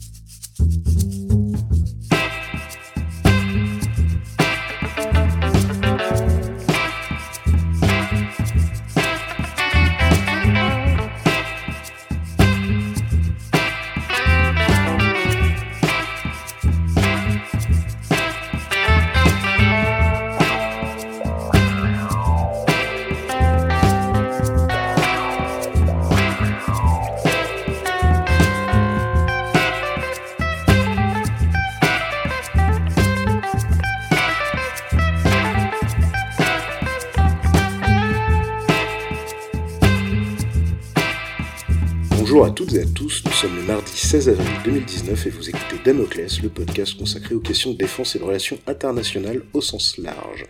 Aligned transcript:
Sommes 43.42 43.56
le 43.56 43.64
mardi 43.64 43.92
16 43.92 44.30
avril 44.30 44.56
2019 44.66 45.26
et 45.26 45.30
vous 45.32 45.50
écoutez 45.50 45.80
Damoclès, 45.84 46.44
le 46.44 46.50
podcast 46.50 46.96
consacré 46.96 47.34
aux 47.34 47.40
questions 47.40 47.72
de 47.72 47.78
défense 47.78 48.16
et 48.16 48.20
de 48.20 48.24
relations 48.24 48.60
internationales 48.68 49.42
au 49.54 49.62
sens 49.62 49.98
large. 49.98 50.46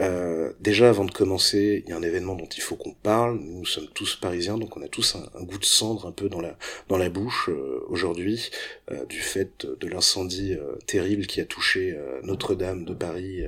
Euh, 0.00 0.35
déjà, 0.66 0.88
avant 0.88 1.04
de 1.04 1.12
commencer, 1.12 1.84
il 1.86 1.90
y 1.90 1.92
a 1.92 1.96
un 1.96 2.02
événement 2.02 2.34
dont 2.34 2.48
il 2.48 2.60
faut 2.60 2.74
qu'on 2.74 2.92
parle. 2.92 3.38
Nous 3.38 3.64
sommes 3.64 3.86
tous 3.94 4.16
parisiens, 4.16 4.58
donc 4.58 4.76
on 4.76 4.82
a 4.82 4.88
tous 4.88 5.14
un, 5.14 5.44
goût 5.44 5.58
de 5.58 5.64
cendre 5.64 6.06
un 6.06 6.12
peu 6.12 6.28
dans 6.28 6.40
la 6.40 6.58
dans 6.88 6.98
la 6.98 7.08
bouche 7.08 7.48
euh, 7.48 7.80
aujourd'hui 7.88 8.50
euh, 8.90 9.04
du 9.06 9.20
fait 9.20 9.64
de 9.64 9.86
l'incendie 9.86 10.54
euh, 10.54 10.74
terrible 10.86 11.26
qui 11.26 11.40
a 11.40 11.44
touché 11.44 11.96
Notre-Dame 12.24 12.84
de 12.84 12.94
Paris 12.94 13.42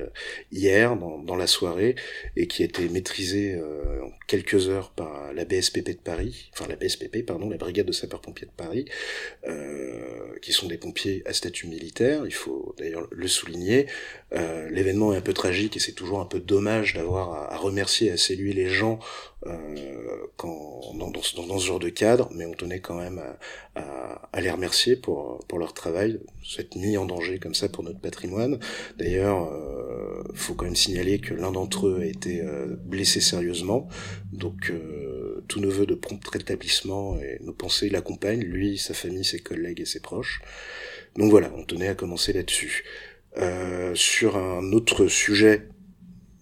hier 0.51 0.95
dans, 0.95 1.17
dans, 1.17 1.35
la 1.35 1.47
soirée 1.47 1.95
et 2.37 2.47
qui 2.47 2.61
a 2.61 2.65
été 2.65 2.87
maîtrisé 2.87 3.59
en 3.59 4.11
quelques 4.27 4.69
heures 4.69 4.91
par 4.91 5.33
la 5.33 5.43
BSPP 5.43 5.89
de 5.89 6.03
Paris, 6.03 6.49
enfin 6.53 6.67
la 6.69 6.77
BSPP 6.77 7.25
pardon, 7.25 7.49
la 7.49 7.57
Brigade 7.57 7.85
de 7.85 7.91
sapeurs-pompiers 7.91 8.47
de 8.47 8.51
Paris, 8.51 8.85
qui 10.41 10.53
sont 10.53 10.67
des 10.67 10.77
pompiers 10.77 11.21
à 11.25 11.33
statut 11.33 11.67
militaire. 11.67 12.25
Il 12.25 12.33
faut 12.33 12.73
d'ailleurs 12.77 13.07
le 13.11 13.27
souligner. 13.27 13.87
L'événement 14.31 15.13
est 15.13 15.17
un 15.17 15.21
peu 15.21 15.33
tragique 15.33 15.75
et 15.75 15.79
c'est 15.79 15.93
toujours 15.93 16.19
un 16.19 16.25
peu 16.25 16.39
dommage 16.39 16.93
d'avoir 16.93 17.51
à, 17.51 17.57
remercier, 17.57 18.11
à 18.11 18.17
saluer 18.17 18.53
les 18.53 18.67
gens 18.67 18.99
euh, 19.47 20.27
quand, 20.37 20.81
dans, 20.95 21.09
dans, 21.09 21.59
ce 21.59 21.65
genre 21.65 21.79
de 21.79 21.89
cadre, 21.89 22.29
mais 22.35 22.45
on 22.45 22.53
tenait 22.53 22.79
quand 22.79 22.95
même 22.95 23.19
à, 23.75 24.29
à, 24.31 24.41
les 24.41 24.51
remercier 24.51 24.95
pour, 24.95 25.39
pour 25.47 25.59
leur 25.59 25.73
travail, 25.73 26.19
cette 26.45 26.75
mis 26.75 26.97
en 26.97 27.05
danger 27.05 27.39
comme 27.39 27.53
ça 27.53 27.69
pour 27.69 27.83
notre 27.83 27.99
patrimoine. 27.99 28.59
D'ailleurs, 28.97 29.51
euh, 29.51 30.23
faut 30.33 30.53
quand 30.53 30.65
même 30.65 30.75
signaler 30.75 31.19
que 31.19 31.33
l'un 31.33 31.51
d'entre 31.51 31.87
eux 31.87 31.99
a 32.01 32.05
été 32.05 32.41
euh, 32.41 32.75
blessé 32.85 33.21
sérieusement, 33.21 33.87
donc 34.31 34.69
euh, 34.69 35.43
tous 35.47 35.59
nos 35.59 35.69
voeux 35.69 35.85
de 35.85 35.95
prompt 35.95 36.25
rétablissement 36.27 37.17
et 37.19 37.39
nos 37.41 37.53
pensées 37.53 37.89
l'accompagnent, 37.89 38.43
lui, 38.43 38.77
sa 38.77 38.93
famille, 38.93 39.25
ses 39.25 39.39
collègues 39.39 39.81
et 39.81 39.85
ses 39.85 39.99
proches. 39.99 40.41
Donc 41.15 41.31
voilà, 41.31 41.51
on 41.55 41.63
tenait 41.63 41.87
à 41.87 41.95
commencer 41.95 42.33
là-dessus. 42.33 42.83
Euh, 43.37 43.93
sur 43.95 44.37
un 44.37 44.71
autre 44.71 45.07
sujet 45.07 45.69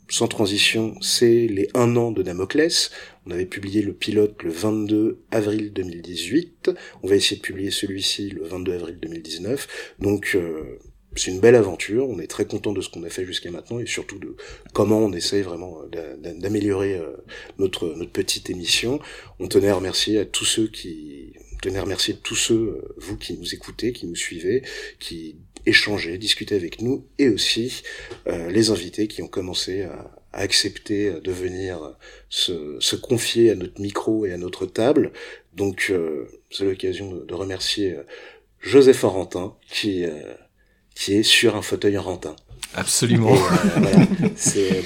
sans 0.10 0.28
transition, 0.28 0.96
c'est 1.02 1.48
les 1.48 1.70
un 1.74 1.96
an 1.98 2.12
de 2.12 2.24
Damoclès. 2.24 2.92
On 3.26 3.32
avait 3.32 3.46
publié 3.46 3.82
le 3.82 3.94
pilote 3.94 4.42
le 4.44 4.52
22 4.52 5.24
avril 5.32 5.74
2018. 5.74 6.72
On 7.04 7.08
va 7.08 7.16
essayer 7.16 7.38
de 7.38 7.42
publier 7.42 7.72
celui-ci 7.72 8.30
le 8.30 8.44
22 8.46 8.74
avril 8.74 9.00
2019. 9.02 9.96
Donc 10.00 10.32
euh, 10.36 10.80
c'est 11.16 11.32
une 11.32 11.42
belle 11.42 11.56
aventure. 11.56 12.08
On 12.08 12.20
est 12.20 12.28
très 12.28 12.46
content 12.46 12.72
de 12.72 12.80
ce 12.80 12.90
qu'on 12.90 13.04
a 13.04 13.10
fait 13.10 13.26
jusqu'à 13.26 13.52
maintenant 13.52 13.80
et 13.80 13.86
surtout 13.86 14.18
de 14.18 14.38
comment 14.74 15.00
on 15.00 15.12
essaye 15.12 15.42
vraiment 15.42 15.82
euh, 15.94 16.16
d'améliorer 16.38 16.96
euh, 16.96 17.18
notre 17.58 17.88
notre 17.96 18.12
petite 18.12 18.50
émission. 18.50 19.00
On 19.40 19.48
tenait 19.50 19.70
à 19.70 19.76
remercier 19.76 20.20
à 20.20 20.26
tous 20.26 20.46
ceux 20.46 20.68
qui 20.68 21.34
tenait 21.62 21.80
à 21.80 21.84
remercier 21.84 22.16
tous 22.16 22.36
ceux, 22.36 22.82
vous 22.98 23.18
qui 23.18 23.38
nous 23.38 23.54
écoutez, 23.56 23.92
qui 23.92 24.06
nous 24.06 24.16
suivez, 24.16 24.64
qui 25.00 25.38
échanger, 25.68 26.18
discuter 26.18 26.56
avec 26.56 26.82
nous, 26.82 27.06
et 27.20 27.30
aussi 27.30 27.84
euh, 28.28 28.50
les 28.50 28.70
invités 28.72 29.08
qui 29.08 29.22
ont 29.22 29.28
commencé 29.28 29.84
à, 29.84 30.12
accepter 30.34 31.14
de 31.24 31.32
venir 31.32 31.96
se, 32.30 32.96
confier 32.96 33.50
à 33.50 33.56
notre 33.56 33.82
micro 33.82 34.26
et 34.26 34.34
à 34.34 34.38
notre 34.38 34.68
table. 34.68 35.12
Donc 35.56 35.88
euh, 35.90 36.28
c'est 36.52 36.66
l'occasion 36.66 37.12
de, 37.12 37.34
remercier 37.34 37.94
euh, 37.94 38.04
Joseph 38.60 39.04
Orantin 39.04 39.56
qui 39.68 40.06
qui 40.94 41.14
est 41.14 41.24
sur 41.24 41.56
un 41.56 41.62
fauteuil 41.62 41.98
Orantin. 41.98 42.36
Absolument. 42.76 43.36
C'est 44.36 44.84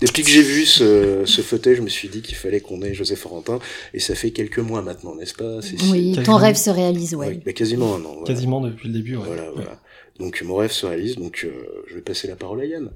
depuis 0.00 0.22
que 0.22 0.30
j'ai 0.30 0.42
vu 0.42 0.66
ce, 0.66 1.22
ce, 1.24 1.40
fauteuil, 1.40 1.76
je 1.76 1.82
me 1.82 1.88
suis 1.88 2.08
dit 2.08 2.20
qu'il 2.20 2.34
fallait 2.34 2.60
qu'on 2.60 2.82
ait 2.82 2.94
Joseph 2.94 3.24
Orantin, 3.26 3.58
et 3.92 4.00
ça 4.00 4.14
fait 4.14 4.32
quelques 4.32 4.58
mois 4.58 4.82
maintenant, 4.82 5.14
n'est-ce 5.14 5.34
pas 5.34 5.60
Oui, 5.90 6.16
ton 6.24 6.36
rêve 6.36 6.56
se 6.56 6.70
réalise, 6.70 7.14
ouais. 7.14 7.40
Oui, 7.46 7.54
quasiment 7.54 7.94
un 7.94 8.04
an. 8.04 8.22
Quasiment 8.24 8.60
depuis 8.60 8.88
le 8.88 8.94
début, 8.94 9.16
ouais. 9.16 9.24
Voilà, 9.26 9.50
voilà. 9.54 9.80
Donc 10.18 10.42
mon 10.42 10.56
rêve 10.56 10.70
se 10.70 10.86
réalise, 10.86 11.16
donc 11.16 11.44
euh, 11.44 11.84
je 11.88 11.94
vais 11.94 12.00
passer 12.00 12.28
la 12.28 12.36
parole 12.36 12.60
à 12.60 12.64
Yann. 12.66 12.90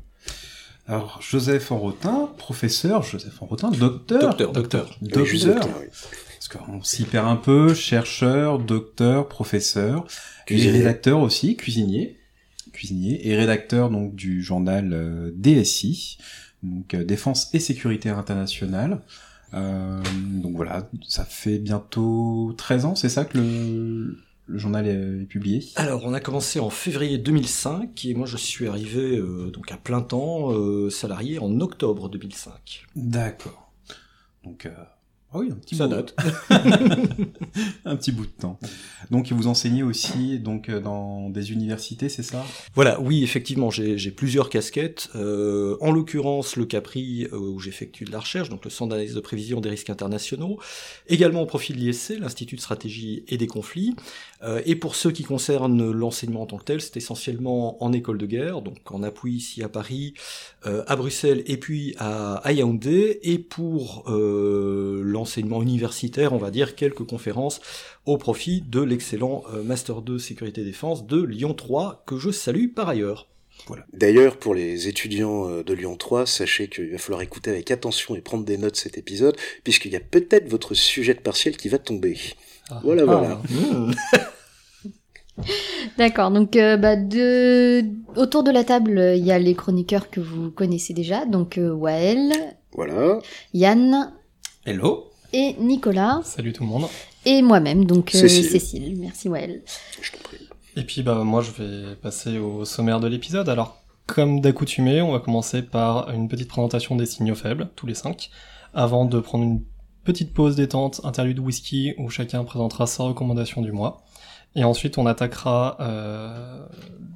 Alors, 0.88 1.20
Joseph 1.20 1.70
Enrotin, 1.70 2.30
professeur, 2.38 3.02
Joseph 3.02 3.42
Enrotin, 3.42 3.70
docteur. 3.70 4.20
Docteur, 4.20 4.52
docteur. 4.52 4.96
Docteur. 5.02 5.60
Parce 5.60 6.48
qu'on 6.48 6.82
s'y 6.82 7.04
perd 7.04 7.26
un 7.26 7.36
peu, 7.36 7.74
chercheur, 7.74 8.58
docteur, 8.58 9.28
professeur, 9.28 10.06
et 10.48 10.70
rédacteur 10.70 11.20
aussi, 11.20 11.56
cuisinier. 11.56 12.16
Cuisinier, 12.72 13.28
et 13.28 13.36
rédacteur 13.36 13.90
donc 13.90 14.14
du 14.14 14.42
journal 14.42 14.92
euh, 14.92 15.30
DSI, 15.34 16.18
donc 16.62 16.94
euh, 16.94 17.04
Défense 17.04 17.52
et 17.54 17.58
Sécurité 17.58 18.08
Internationale. 18.08 19.02
Euh, 19.52 20.00
donc 20.42 20.56
voilà, 20.56 20.88
ça 21.06 21.24
fait 21.24 21.58
bientôt 21.58 22.54
13 22.56 22.84
ans, 22.84 22.94
c'est 22.94 23.08
ça 23.08 23.24
que 23.24 23.38
le, 23.38 24.18
le 24.48 24.59
journal 24.59 24.86
est, 24.86 25.26
publié 25.26 25.64
Alors, 25.76 26.04
on 26.04 26.14
a 26.14 26.20
commencé 26.20 26.59
en 26.59 26.70
février 26.70 27.19
2005 27.19 28.04
et 28.06 28.14
moi 28.14 28.26
je 28.26 28.36
suis 28.36 28.66
arrivé 28.66 29.19
euh, 29.19 29.50
donc 29.50 29.70
à 29.70 29.76
plein 29.76 30.00
temps 30.00 30.53
euh, 30.53 30.91
salarié 30.91 31.38
en 31.38 31.60
octobre 31.60 32.09
2005. 32.09 32.87
D'accord. 32.97 33.70
Donc 34.44 34.66
euh, 34.66 34.70
ah 35.30 35.38
oui, 35.40 35.48
un 35.52 35.56
petit 35.56 35.76
Ça 35.76 35.86
note. 35.86 36.16
un 37.84 37.96
petit 37.96 38.12
bout 38.12 38.24
de 38.24 38.30
temps. 38.30 38.58
Donc 39.10 39.30
vous 39.30 39.46
enseignez 39.46 39.82
aussi 39.82 40.38
donc 40.38 40.70
euh, 40.70 40.80
dans 40.80 41.28
des 41.28 41.52
universités, 41.52 42.08
c'est 42.08 42.22
ça? 42.22 42.46
Voilà, 42.74 42.98
oui, 42.98 43.22
effectivement, 43.22 43.70
j'ai 43.70 44.10
plusieurs 44.10 44.48
casquettes. 44.48 45.10
Euh, 45.16 45.76
en 45.82 45.92
l'occurrence, 45.92 46.56
le 46.56 46.64
Capri, 46.64 47.28
euh, 47.30 47.36
où 47.36 47.60
j'effectue 47.60 48.04
de 48.04 48.10
la 48.10 48.20
recherche, 48.20 48.48
donc 48.48 48.64
le 48.64 48.70
Centre 48.70 48.90
d'analyse 48.90 49.14
de 49.14 49.20
prévision 49.20 49.60
des 49.60 49.68
risques 49.68 49.90
internationaux. 49.90 50.58
Également 51.08 51.42
au 51.42 51.46
profil 51.46 51.76
de 51.76 51.80
l'ISC, 51.82 52.14
l'Institut 52.18 52.56
de 52.56 52.62
stratégie 52.62 53.24
et 53.28 53.36
des 53.36 53.46
conflits. 53.46 53.94
Euh, 54.42 54.62
et 54.66 54.76
pour 54.76 54.94
ceux 54.94 55.10
qui 55.10 55.24
concernent 55.24 55.90
l'enseignement 55.90 56.42
en 56.42 56.46
tant 56.46 56.58
que 56.58 56.64
tel, 56.64 56.80
c'est 56.80 56.96
essentiellement 56.96 57.82
en 57.82 57.92
école 57.92 58.18
de 58.18 58.26
guerre, 58.26 58.62
donc 58.62 58.78
en 58.90 59.02
appui 59.02 59.34
ici 59.34 59.62
à 59.62 59.68
Paris, 59.68 60.14
euh, 60.66 60.84
à 60.86 60.96
Bruxelles 60.96 61.42
et 61.46 61.56
puis 61.56 61.94
à, 61.98 62.34
à 62.36 62.52
Yaoundé. 62.52 63.18
Et 63.22 63.38
pour 63.38 64.04
euh, 64.08 65.02
l'enseignement 65.18 65.62
universitaire, 65.62 66.32
on 66.32 66.38
va 66.38 66.50
dire 66.50 66.76
quelques 66.76 67.04
conférences 67.04 67.60
au 68.06 68.16
profit 68.16 68.62
de 68.62 68.80
l'excellent 68.80 69.42
euh, 69.52 69.62
Master 69.62 70.00
2 70.00 70.18
Sécurité 70.18 70.64
Défense 70.64 71.06
de 71.06 71.22
Lyon 71.22 71.54
3, 71.54 72.04
que 72.06 72.16
je 72.18 72.30
salue 72.30 72.68
par 72.74 72.88
ailleurs. 72.88 73.28
Voilà. 73.66 73.84
D'ailleurs, 73.92 74.36
pour 74.36 74.54
les 74.54 74.88
étudiants 74.88 75.48
euh, 75.48 75.62
de 75.62 75.74
Lyon 75.74 75.96
3, 75.96 76.26
sachez 76.26 76.68
qu'il 76.68 76.90
va 76.90 76.98
falloir 76.98 77.22
écouter 77.22 77.50
avec 77.50 77.70
attention 77.70 78.14
et 78.14 78.20
prendre 78.20 78.44
des 78.44 78.56
notes 78.56 78.76
cet 78.76 78.96
épisode, 78.96 79.36
puisqu'il 79.64 79.92
y 79.92 79.96
a 79.96 80.00
peut-être 80.00 80.48
votre 80.48 80.74
sujet 80.74 81.14
de 81.14 81.20
partiel 81.20 81.56
qui 81.56 81.68
va 81.68 81.78
tomber. 81.78 82.16
Ah. 82.70 82.81
Voilà, 82.84 83.04
voilà. 83.04 83.40
Ah. 84.14 84.32
Mmh. 85.38 85.43
D'accord, 85.98 86.32
donc 86.32 86.56
euh, 86.56 86.76
bah, 86.76 86.96
de... 86.96 87.84
autour 88.16 88.43
de 88.43 88.50
la 88.50 88.64
table, 88.64 89.14
il 89.16 89.25
y 89.25 89.31
a 89.31 89.38
les 89.38 89.54
chroniqueurs 89.54 90.10
que 90.10 90.20
vous 90.20 90.50
connaissez 90.50 90.94
déjà, 90.94 91.26
donc 91.26 91.58
euh, 91.58 91.70
Wael, 91.70 92.32
voilà. 92.72 93.20
Yann, 93.54 94.12
hello, 94.66 95.07
et 95.32 95.54
Nicolas. 95.58 96.20
Salut 96.25 96.52
tout 96.52 96.62
le 96.62 96.69
monde. 96.69 96.86
Et 97.25 97.42
moi-même, 97.42 97.84
donc 97.84 98.14
euh, 98.14 98.28
Cécile. 98.28 98.96
Merci 98.98 99.28
Wael. 99.28 99.62
Je 100.00 100.12
t'en 100.12 100.19
prie. 100.22 100.48
Et 100.76 100.82
puis 100.82 101.02
bah 101.02 101.25
moi 101.25 101.42
je 101.42 101.50
vais 101.50 101.96
passer 101.96 102.38
au 102.38 102.64
sommaire 102.64 103.00
de 103.00 103.08
l'épisode. 103.08 103.48
Alors 103.48 103.82
comme 104.06 104.40
d'accoutumé, 104.40 105.02
on 105.02 105.12
va 105.12 105.19
commencer 105.19 105.62
par 105.62 106.10
une 106.10 106.28
petite 106.28 106.48
présentation 106.48 106.96
des 106.96 107.04
signaux 107.04 107.34
faibles, 107.34 107.69
tous 107.76 107.86
les 107.86 107.94
cinq, 107.94 108.30
avant 108.72 109.04
de 109.04 109.20
prendre 109.20 109.44
une 109.44 109.62
petite 110.04 110.32
pause 110.32 110.56
détente, 110.56 111.02
interlude 111.04 111.38
whisky 111.38 111.92
où 111.98 112.08
chacun 112.08 112.42
présentera 112.44 112.86
sa 112.86 113.02
recommandation 113.02 113.60
du 113.60 113.72
mois. 113.72 114.02
Et 114.54 114.64
ensuite, 114.64 114.96
on 114.96 115.04
attaquera 115.04 115.76
euh, 115.81 116.66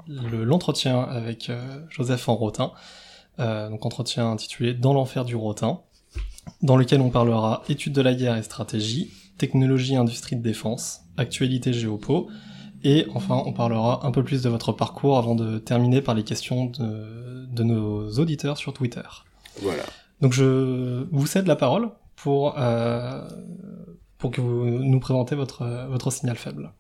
l'entretien 0.07 1.01
avec 1.01 1.49
euh, 1.49 1.81
Joseph 1.89 2.29
en 2.29 2.35
Rotin, 2.35 2.73
euh, 3.41 3.71
donc 3.71 3.87
entretien 3.87 4.31
intitulé 4.31 4.75
Dans 4.75 4.93
l'enfer 4.93 5.25
du 5.25 5.35
Rotin, 5.35 5.81
dans 6.63 6.77
lequel 6.77 7.01
on 7.01 7.11
parlera 7.11 7.63
études 7.69 7.93
de 7.93 8.03
la 8.03 8.15
guerre 8.15 8.37
et 8.37 8.43
stratégie, 8.43 9.11
technologie, 9.39 9.97
industrie 9.97 10.37
de 10.37 10.43
défense, 10.43 11.01
actualité 11.17 11.73
géopo. 11.73 12.29
Et 12.85 13.07
enfin, 13.15 13.43
on 13.47 13.53
parlera 13.53 14.05
un 14.07 14.11
peu 14.11 14.25
plus 14.25 14.43
de 14.43 14.49
votre 14.49 14.73
parcours 14.73 15.17
avant 15.17 15.35
de 15.35 15.59
terminer 15.59 16.03
par 16.03 16.15
les 16.15 16.25
questions 16.25 16.67
de, 16.67 17.47
de 17.47 17.63
nos 17.63 18.11
auditeurs 18.19 18.57
sur 18.57 18.73
Twitter. 18.73 19.03
Voilà. 19.61 19.85
Donc 20.21 20.33
je 20.33 21.07
vous 21.11 21.27
cède 21.27 21.47
la 21.47 21.57
parole 21.57 21.91
pour, 22.17 22.55
euh, 22.59 23.29
pour 24.19 24.31
que 24.31 24.41
vous 24.41 24.65
nous 24.65 25.01
présentez 25.01 25.35
votre, 25.35 25.65
votre 25.89 26.11
signal 26.11 26.37
faible. 26.37 26.73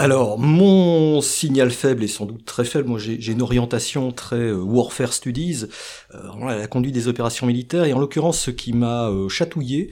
Alors, 0.00 0.38
mon 0.38 1.20
signal 1.20 1.70
faible 1.70 2.02
est 2.02 2.08
sans 2.08 2.24
doute 2.24 2.46
très 2.46 2.64
faible. 2.64 2.88
Moi, 2.88 2.98
j'ai 2.98 3.32
une 3.32 3.42
orientation 3.42 4.12
très 4.12 4.36
euh, 4.36 4.54
warfare 4.56 5.12
studies, 5.12 5.66
euh, 6.14 6.56
la 6.56 6.66
conduite 6.66 6.94
des 6.94 7.06
opérations 7.06 7.46
militaires, 7.46 7.84
et 7.84 7.92
en 7.92 7.98
l'occurrence, 7.98 8.40
ce 8.40 8.50
qui 8.50 8.72
m'a 8.72 9.10
euh, 9.10 9.28
chatouillé, 9.28 9.90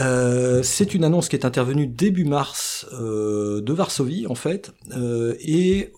euh, 0.00 0.62
c'est 0.62 0.94
une 0.94 1.04
annonce 1.04 1.28
qui 1.28 1.36
est 1.36 1.44
intervenue 1.44 1.86
début 1.86 2.24
mars 2.24 2.86
de 2.90 3.72
Varsovie, 3.74 4.26
en 4.26 4.34
fait, 4.34 4.72
euh, 4.96 5.34
et 5.40 5.92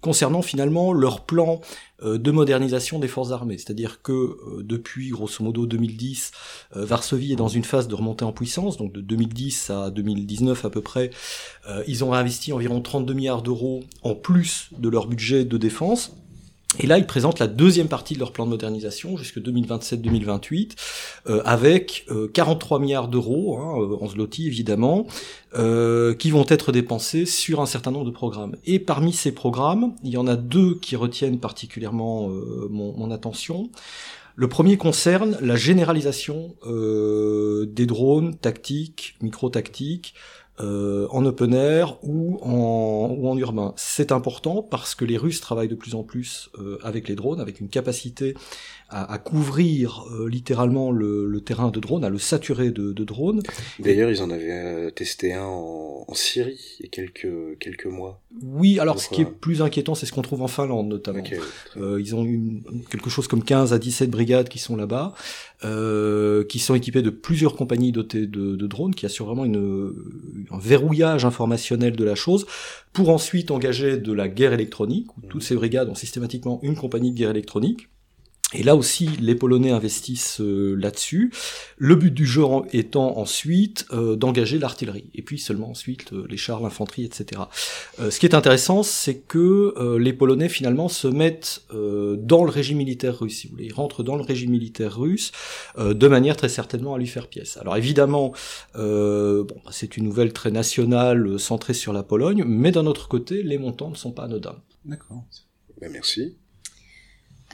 concernant 0.00 0.42
finalement 0.42 0.92
leur 0.92 1.24
plan 1.24 1.60
de 2.02 2.30
modernisation 2.30 2.98
des 2.98 3.08
forces 3.08 3.30
armées. 3.32 3.58
C'est-à-dire 3.58 4.00
que 4.02 4.62
depuis 4.62 5.10
grosso 5.10 5.44
modo 5.44 5.66
2010, 5.66 6.32
Varsovie 6.74 7.32
est 7.32 7.36
dans 7.36 7.48
une 7.48 7.64
phase 7.64 7.88
de 7.88 7.94
remontée 7.94 8.24
en 8.24 8.32
puissance, 8.32 8.78
donc 8.78 8.92
de 8.92 9.00
2010 9.00 9.70
à 9.70 9.90
2019 9.90 10.64
à 10.64 10.70
peu 10.70 10.80
près, 10.80 11.10
ils 11.86 12.02
ont 12.02 12.14
investi 12.14 12.52
environ 12.52 12.80
32 12.80 13.12
milliards 13.12 13.42
d'euros 13.42 13.80
en 14.02 14.14
plus 14.14 14.70
de 14.78 14.88
leur 14.88 15.06
budget 15.06 15.44
de 15.44 15.58
défense. 15.58 16.16
Et 16.78 16.86
là, 16.86 16.98
ils 16.98 17.06
présentent 17.06 17.40
la 17.40 17.48
deuxième 17.48 17.88
partie 17.88 18.14
de 18.14 18.20
leur 18.20 18.32
plan 18.32 18.44
de 18.44 18.50
modernisation 18.50 19.16
jusque 19.16 19.38
2027-2028, 19.38 20.76
euh, 21.28 21.42
avec 21.44 22.06
43 22.32 22.78
euh, 22.78 22.80
milliards 22.80 23.08
d'euros, 23.08 23.58
hein, 23.58 23.74
euh, 23.80 23.96
en 24.00 24.08
zloty 24.08 24.46
évidemment, 24.46 25.06
qui 25.52 26.30
vont 26.30 26.44
être 26.48 26.70
dépensés 26.70 27.26
sur 27.26 27.60
un 27.60 27.66
certain 27.66 27.90
nombre 27.90 28.06
de 28.06 28.12
programmes. 28.12 28.54
Et 28.66 28.78
parmi 28.78 29.12
ces 29.12 29.32
programmes, 29.32 29.94
il 30.04 30.10
y 30.10 30.16
en 30.16 30.28
a 30.28 30.36
deux 30.36 30.76
qui 30.76 30.94
retiennent 30.94 31.40
particulièrement 31.40 32.28
mon, 32.28 32.96
mon, 32.96 33.10
attention. 33.10 33.68
Le 34.36 34.46
premier 34.46 34.76
concerne 34.76 35.36
la 35.40 35.56
généralisation 35.56 36.54
des 36.64 37.86
drones 37.86 38.36
tactiques, 38.36 39.16
micro-tactiques, 39.20 40.14
euh, 40.60 41.06
en 41.10 41.24
open 41.24 41.54
air 41.54 41.96
ou 42.02 42.38
en, 42.42 43.14
ou 43.18 43.28
en 43.28 43.36
urbain. 43.38 43.72
C'est 43.76 44.12
important 44.12 44.62
parce 44.62 44.94
que 44.94 45.04
les 45.04 45.16
Russes 45.16 45.40
travaillent 45.40 45.68
de 45.68 45.74
plus 45.74 45.94
en 45.94 46.02
plus 46.02 46.50
euh, 46.58 46.78
avec 46.82 47.08
les 47.08 47.14
drones, 47.14 47.40
avec 47.40 47.60
une 47.60 47.68
capacité 47.68 48.34
à, 48.90 49.12
à 49.12 49.18
couvrir 49.18 50.04
euh, 50.12 50.28
littéralement 50.28 50.90
le, 50.90 51.26
le, 51.26 51.40
terrain 51.40 51.70
de 51.70 51.78
drones, 51.80 52.04
à 52.04 52.08
le 52.10 52.18
saturer 52.18 52.70
de, 52.70 52.92
de 52.92 53.04
drones. 53.04 53.40
D'ailleurs, 53.78 54.10
ils 54.10 54.20
en 54.22 54.30
avaient 54.30 54.50
euh, 54.50 54.90
testé 54.90 55.32
un 55.32 55.44
en, 55.44 56.04
en, 56.08 56.14
Syrie 56.14 56.58
il 56.80 56.84
y 56.84 56.86
a 56.86 56.90
quelques, 56.90 57.58
quelques 57.58 57.86
mois. 57.86 58.20
Oui, 58.42 58.78
alors 58.80 59.00
ce 59.00 59.08
qui 59.08 59.22
est 59.22 59.24
plus 59.30 59.62
inquiétant, 59.62 59.94
c'est 59.94 60.06
ce 60.06 60.12
qu'on 60.12 60.22
trouve 60.22 60.42
en 60.42 60.48
Finlande 60.48 60.88
notamment. 60.88 61.22
euh, 61.76 62.00
ils 62.00 62.14
ont 62.16 62.24
une, 62.24 62.62
quelque 62.90 63.10
chose 63.10 63.28
comme 63.28 63.44
15 63.44 63.72
à 63.72 63.78
17 63.78 64.10
brigades 64.10 64.48
qui 64.48 64.58
sont 64.58 64.76
là-bas, 64.76 65.14
euh, 65.64 66.44
qui 66.44 66.58
sont 66.58 66.74
équipées 66.74 67.02
de 67.02 67.10
plusieurs 67.10 67.54
compagnies 67.54 67.92
dotées 67.92 68.26
de, 68.26 68.56
de 68.56 68.66
drones, 68.66 68.94
qui 68.94 69.06
assurent 69.06 69.26
vraiment 69.26 69.44
une, 69.44 69.92
un 70.50 70.58
verrouillage 70.58 71.24
informationnel 71.24 71.96
de 71.96 72.04
la 72.04 72.14
chose, 72.14 72.46
pour 72.92 73.10
ensuite 73.10 73.50
engager 73.50 73.98
de 73.98 74.12
la 74.12 74.28
guerre 74.28 74.52
électronique, 74.52 75.16
où 75.16 75.20
toutes 75.28 75.42
ces 75.42 75.54
brigades 75.54 75.88
ont 75.88 75.94
systématiquement 75.94 76.60
une 76.62 76.76
compagnie 76.76 77.12
de 77.12 77.16
guerre 77.16 77.30
électronique. 77.30 77.88
Et 78.52 78.64
là 78.64 78.74
aussi, 78.74 79.06
les 79.20 79.36
Polonais 79.36 79.70
investissent 79.70 80.40
euh, 80.40 80.74
là-dessus. 80.74 81.32
Le 81.78 81.94
but 81.94 82.12
du 82.12 82.26
jeu 82.26 82.42
étant 82.72 83.18
ensuite 83.18 83.86
euh, 83.92 84.16
d'engager 84.16 84.58
l'artillerie, 84.58 85.08
et 85.14 85.22
puis 85.22 85.38
seulement 85.38 85.70
ensuite 85.70 86.12
euh, 86.12 86.26
les 86.28 86.36
chars, 86.36 86.60
l'infanterie, 86.60 87.04
etc. 87.04 87.42
ce 87.98 88.18
qui 88.18 88.26
est 88.26 88.34
intéressant, 88.34 88.82
c'est 88.82 89.18
que 89.18 89.74
les 89.98 90.12
Polonais 90.12 90.48
finalement 90.48 90.88
se 90.88 91.06
mettent 91.06 91.62
dans 91.70 92.44
le 92.44 92.50
régime 92.50 92.78
militaire 92.78 93.18
russe, 93.18 93.40
si 93.40 93.46
vous 93.46 93.54
voulez, 93.54 93.66
ils 93.66 93.72
rentrent 93.72 94.02
dans 94.02 94.16
le 94.16 94.22
régime 94.22 94.50
militaire 94.50 94.98
russe 94.98 95.32
de 95.78 96.08
manière 96.08 96.36
très 96.36 96.48
certainement 96.48 96.94
à 96.94 96.98
lui 96.98 97.06
faire 97.06 97.28
pièce. 97.28 97.56
Alors 97.56 97.76
évidemment, 97.76 98.32
bon, 98.74 99.46
bah, 99.64 99.70
c'est 99.70 99.96
une 99.96 100.04
nouvelle 100.04 100.32
très 100.32 100.50
nationale 100.50 101.38
centrée 101.38 101.74
sur 101.74 101.92
la 101.92 102.02
Pologne, 102.02 102.44
mais 102.46 102.72
d'un 102.72 102.86
autre 102.86 103.08
côté, 103.08 103.42
les 103.42 103.58
montants 103.58 103.90
ne 103.90 103.96
sont 103.96 104.12
pas 104.12 104.24
anodins. 104.24 104.56
D'accord. 104.84 105.24
Ben, 105.80 105.90
merci. 105.92 106.36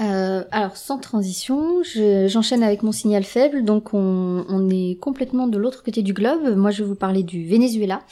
Euh, 0.01 0.45
alors 0.51 0.77
sans 0.77 0.99
transition, 0.99 1.83
j'enchaîne 2.27 2.63
avec 2.63 2.83
mon 2.83 2.93
signal 2.93 3.25
faible. 3.25 3.65
Donc 3.65 3.95
on, 3.95 4.45
on 4.49 4.69
est 4.69 4.99
complètement 5.01 5.47
de 5.47 5.59
l'autre 5.59 5.83
côté 5.83 6.03
du 6.03 6.13
globe. 6.13 6.57
Moi 6.57 6.71
je 6.71 6.83
vais 6.83 6.89
vous 6.89 6.95
parler 6.95 7.23
du 7.23 7.47
Venezuela. 7.47 8.03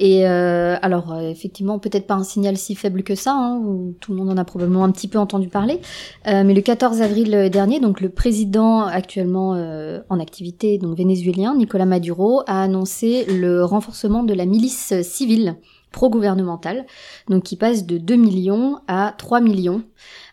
Et 0.00 0.26
euh, 0.26 0.76
alors 0.80 1.12
euh, 1.12 1.28
effectivement 1.28 1.78
peut-être 1.78 2.06
pas 2.06 2.14
un 2.14 2.24
signal 2.24 2.56
si 2.56 2.74
faible 2.74 3.02
que 3.02 3.14
ça, 3.14 3.34
hein, 3.34 3.62
tout 4.00 4.12
le 4.12 4.18
monde 4.18 4.30
en 4.30 4.38
a 4.38 4.46
probablement 4.46 4.82
un 4.82 4.90
petit 4.90 5.08
peu 5.08 5.18
entendu 5.18 5.48
parler. 5.48 5.78
Euh, 6.26 6.42
mais 6.42 6.54
le 6.54 6.62
14 6.62 7.02
avril 7.02 7.50
dernier, 7.52 7.80
donc 7.80 8.00
le 8.00 8.08
président 8.08 8.80
actuellement 8.80 9.54
euh, 9.54 10.00
en 10.08 10.18
activité, 10.18 10.78
donc 10.78 10.96
vénézuélien, 10.96 11.54
Nicolas 11.54 11.84
Maduro, 11.84 12.42
a 12.46 12.62
annoncé 12.62 13.26
le 13.26 13.62
renforcement 13.62 14.22
de 14.22 14.32
la 14.32 14.46
milice 14.46 14.94
civile 15.02 15.56
pro-gouvernementale, 15.92 16.86
donc 17.28 17.42
qui 17.42 17.56
passe 17.56 17.84
de 17.84 17.98
2 17.98 18.14
millions 18.14 18.78
à 18.88 19.12
3 19.18 19.40
millions. 19.40 19.82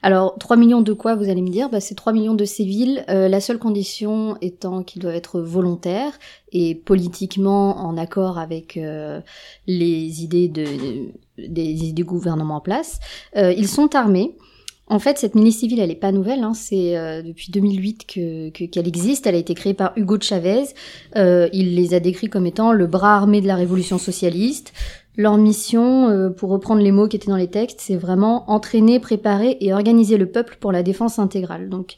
Alors 0.07 0.37
3 0.39 0.55
millions 0.55 0.79
de 0.79 0.93
quoi 0.93 1.15
vous 1.15 1.27
allez 1.29 1.41
me 1.41 1.49
dire? 1.49 1.69
Bah, 1.69 1.81
C'est 1.81 1.93
3 1.93 2.13
millions 2.13 2.33
de 2.33 2.45
civils, 2.45 3.03
euh, 3.09 3.27
la 3.27 3.41
seule 3.41 3.59
condition 3.59 4.37
étant 4.39 4.81
qu'ils 4.81 5.01
doivent 5.01 5.15
être 5.15 5.41
volontaires 5.41 6.17
et 6.53 6.75
politiquement 6.75 7.75
en 7.79 7.97
accord 7.97 8.37
avec 8.37 8.77
euh, 8.77 9.19
les 9.67 10.23
idées 10.23 10.47
de, 10.47 10.65
des 11.37 11.91
du 11.91 12.05
gouvernement 12.05 12.55
en 12.55 12.61
place. 12.61 13.01
Euh, 13.35 13.51
ils 13.51 13.67
sont 13.67 13.95
armés. 13.95 14.37
En 14.89 14.99
fait, 14.99 15.17
cette 15.17 15.35
milice 15.35 15.59
civile, 15.59 15.81
elle 15.81 15.91
est 15.91 15.95
pas 15.95 16.13
nouvelle. 16.13 16.45
Hein. 16.45 16.53
C'est 16.53 16.93
depuis 17.21 17.51
2008 17.51 18.05
que 18.05 18.49
qu'elle 18.49 18.87
existe. 18.87 19.27
Elle 19.27 19.35
a 19.35 19.39
été 19.39 19.55
créée 19.55 19.73
par 19.73 19.91
Hugo 19.97 20.17
Chavez. 20.21 20.63
Il 21.17 21.75
les 21.75 21.93
a 21.93 21.99
décrits 21.99 22.29
comme 22.29 22.45
étant 22.45 22.71
le 22.71 22.87
bras 22.87 23.17
armé 23.17 23.41
de 23.41 23.47
la 23.47 23.57
révolution 23.57 23.97
socialiste. 23.97 24.71
Leur 25.17 25.37
mission, 25.37 26.09
euh, 26.09 26.29
pour 26.29 26.51
reprendre 26.51 26.81
les 26.81 26.91
mots 26.91 27.07
qui 27.07 27.15
étaient 27.15 27.31
dans 27.31 27.37
les 27.37 27.49
textes, 27.49 27.81
c'est 27.81 27.97
vraiment 27.97 28.49
entraîner, 28.51 28.99
préparer 28.99 29.57
et 29.59 29.73
organiser 29.73 30.15
le 30.15 30.27
peuple 30.27 30.57
pour 30.59 30.71
la 30.71 30.83
défense 30.83 31.17
intégrale. 31.17 31.69
Donc, 31.69 31.95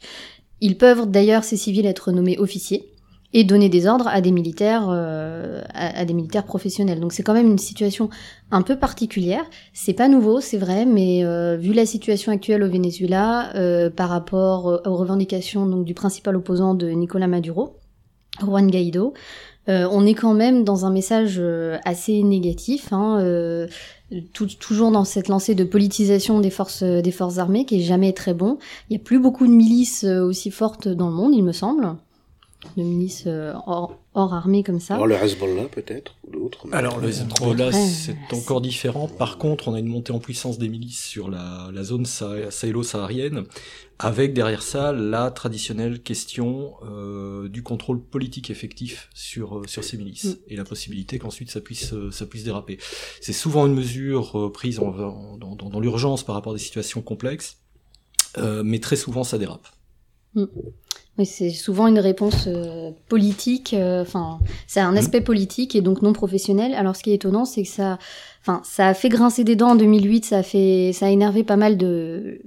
ils 0.62 0.78
peuvent 0.78 1.10
d'ailleurs, 1.10 1.44
ces 1.44 1.58
civils, 1.58 1.84
être 1.84 2.12
nommés 2.12 2.38
officiers 2.38 2.86
et 3.34 3.44
donner 3.44 3.68
des 3.68 3.86
ordres 3.86 4.08
à 4.08 4.22
des 4.22 4.32
militaires, 4.32 4.88
euh, 4.90 5.62
à, 5.74 6.04
des 6.06 6.14
militaires 6.14 6.44
professionnels. 6.44 6.98
Donc 6.98 7.12
c'est 7.12 7.22
quand 7.22 7.32
même 7.32 7.46
une 7.46 7.58
situation 7.58 8.08
un 8.50 8.62
peu 8.62 8.76
particulière. 8.76 9.44
C'est 9.72 9.92
pas 9.92 10.08
nouveau, 10.08 10.40
c'est 10.40 10.58
vrai, 10.58 10.84
mais 10.84 11.24
euh, 11.24 11.56
vu 11.56 11.72
la 11.72 11.86
situation 11.86 12.32
actuelle 12.32 12.64
au 12.64 12.68
Venezuela, 12.68 13.52
par 13.94 14.08
rapport 14.08 14.80
aux 14.84 14.96
revendications 14.96 15.66
donc 15.66 15.84
du 15.84 15.94
principal 15.94 16.34
opposant 16.34 16.74
de 16.74 16.88
Nicolas 16.88 17.28
Maduro, 17.28 17.76
Juan 18.40 18.68
Guaido, 18.68 19.14
euh, 19.68 19.86
on 19.90 20.06
est 20.06 20.14
quand 20.14 20.34
même 20.34 20.64
dans 20.64 20.86
un 20.86 20.90
message 20.90 21.36
euh, 21.38 21.78
assez 21.84 22.22
négatif, 22.22 22.92
hein, 22.92 23.18
euh, 23.20 23.68
toujours 24.58 24.90
dans 24.90 25.04
cette 25.04 25.28
lancée 25.28 25.54
de 25.54 25.64
politisation 25.64 26.40
des 26.40 26.50
forces 26.50 26.82
des 26.82 27.12
forces 27.12 27.38
armées 27.38 27.66
qui 27.66 27.80
est 27.80 27.84
jamais 27.84 28.12
très 28.12 28.34
bon. 28.34 28.58
Il 28.88 28.96
n'y 28.96 29.02
a 29.02 29.04
plus 29.04 29.20
beaucoup 29.20 29.46
de 29.46 29.52
milices 29.52 30.04
aussi 30.04 30.50
fortes 30.50 30.88
dans 30.88 31.08
le 31.08 31.14
monde, 31.14 31.34
il 31.34 31.44
me 31.44 31.52
semble, 31.52 31.94
de 32.76 32.82
milices 32.82 33.26
hors, 33.66 33.98
armée 34.14 34.62
comme 34.62 34.80
ça. 34.80 34.94
Alors 34.94 35.06
le 35.06 35.14
Hezbollah 35.14 35.64
peut-être 35.64 36.14
ou 36.26 36.32
d'autres. 36.32 36.66
Alors 36.72 36.98
le 36.98 37.08
Hezbollah 37.08 37.72
c'est 37.72 38.16
encore 38.32 38.60
différent. 38.60 39.08
Par 39.08 39.38
contre, 39.38 39.68
on 39.68 39.74
a 39.74 39.78
une 39.78 39.86
montée 39.86 40.12
en 40.12 40.18
puissance 40.18 40.58
des 40.58 40.68
milices 40.68 41.02
sur 41.02 41.30
la, 41.30 41.70
la 41.72 41.82
zone 41.82 42.04
sahélo-saharienne 42.04 43.44
avec 44.02 44.32
derrière 44.32 44.62
ça 44.62 44.92
la 44.92 45.30
traditionnelle 45.30 46.02
question 46.02 46.72
euh, 46.82 47.48
du 47.48 47.62
contrôle 47.62 48.00
politique 48.00 48.50
effectif 48.50 49.10
sur 49.14 49.58
euh, 49.58 49.66
sur 49.66 49.84
ces 49.84 49.98
milices 49.98 50.24
mm. 50.24 50.36
et 50.48 50.56
la 50.56 50.64
possibilité 50.64 51.18
qu'ensuite 51.18 51.50
ça 51.50 51.60
puisse 51.60 51.92
euh, 51.92 52.10
ça 52.10 52.24
puisse 52.24 52.44
déraper. 52.44 52.78
C'est 53.20 53.34
souvent 53.34 53.66
une 53.66 53.74
mesure 53.74 54.38
euh, 54.38 54.50
prise 54.50 54.78
en, 54.78 55.36
dans, 55.36 55.54
dans, 55.54 55.68
dans 55.68 55.80
l'urgence 55.80 56.24
par 56.24 56.34
rapport 56.34 56.52
à 56.52 56.56
des 56.56 56.62
situations 56.62 57.02
complexes, 57.02 57.58
mais 58.38 58.78
très 58.78 58.96
souvent 58.96 59.22
ça 59.22 59.36
dérape. 59.36 59.68
Mm. 60.34 60.44
Oui, 61.18 61.26
c'est 61.26 61.50
souvent 61.50 61.86
une 61.86 61.98
réponse 61.98 62.48
politique. 63.08 63.74
Enfin, 63.76 64.38
c'est 64.66 64.80
un 64.80 64.92
mm. 64.92 64.96
aspect 64.96 65.20
politique 65.20 65.74
et 65.74 65.82
donc 65.82 66.02
non 66.02 66.12
professionnel. 66.12 66.72
Alors, 66.74 66.96
ce 66.96 67.02
qui 67.02 67.10
est 67.10 67.14
étonnant, 67.14 67.44
c'est 67.44 67.62
que 67.62 67.68
ça 67.68 67.98
Enfin, 68.42 68.62
ça 68.64 68.88
a 68.88 68.94
fait 68.94 69.10
grincer 69.10 69.44
des 69.44 69.54
dents 69.54 69.72
en 69.72 69.76
2008, 69.76 70.24
ça 70.24 70.38
a 70.38 70.42
fait, 70.42 70.92
ça 70.94 71.06
a 71.06 71.08
énervé 71.10 71.44
pas 71.44 71.56
mal 71.56 71.76
de 71.76 72.40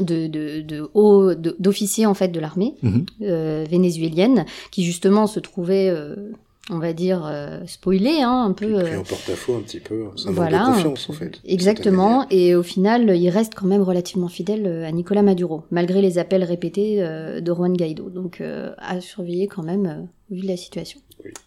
de 0.00 0.26
de, 0.26 0.60
de 0.60 0.90
hauts 0.92 1.34
d'officiers 1.34 2.04
en 2.04 2.14
fait 2.14 2.28
de 2.28 2.40
l'armée 2.40 2.74
mhm. 2.82 3.06
euh, 3.22 3.64
vénézuélienne 3.70 4.44
qui 4.72 4.84
justement 4.84 5.28
se 5.28 5.38
trouvaient 5.38 5.88
euh, 5.88 6.32
on 6.70 6.78
va 6.78 6.92
dire, 6.92 7.24
euh, 7.26 7.60
spoilé, 7.66 8.20
hein, 8.22 8.44
un 8.44 8.52
peu. 8.52 8.82
Pris 8.82 8.96
en 8.96 9.02
porte-à-faux 9.02 9.56
un 9.56 9.60
petit 9.60 9.80
peu. 9.80 10.06
Ça 10.16 10.30
voilà, 10.30 10.58
manque 10.58 10.68
de 10.68 10.82
confiance, 10.82 11.10
en 11.10 11.12
fait. 11.12 11.40
Exactement. 11.44 12.26
Et 12.30 12.54
au 12.54 12.62
final, 12.62 13.16
il 13.16 13.30
reste 13.30 13.54
quand 13.54 13.66
même 13.66 13.82
relativement 13.82 14.28
fidèle 14.28 14.66
à 14.84 14.92
Nicolas 14.92 15.22
Maduro, 15.22 15.64
malgré 15.70 16.02
les 16.02 16.18
appels 16.18 16.44
répétés 16.44 16.98
de 16.98 17.54
Juan 17.54 17.74
Guaido. 17.76 18.10
Donc, 18.10 18.42
à 18.78 19.00
surveiller 19.00 19.46
quand 19.46 19.62
même, 19.62 20.08
vu 20.30 20.46
la 20.46 20.56
situation. 20.56 21.00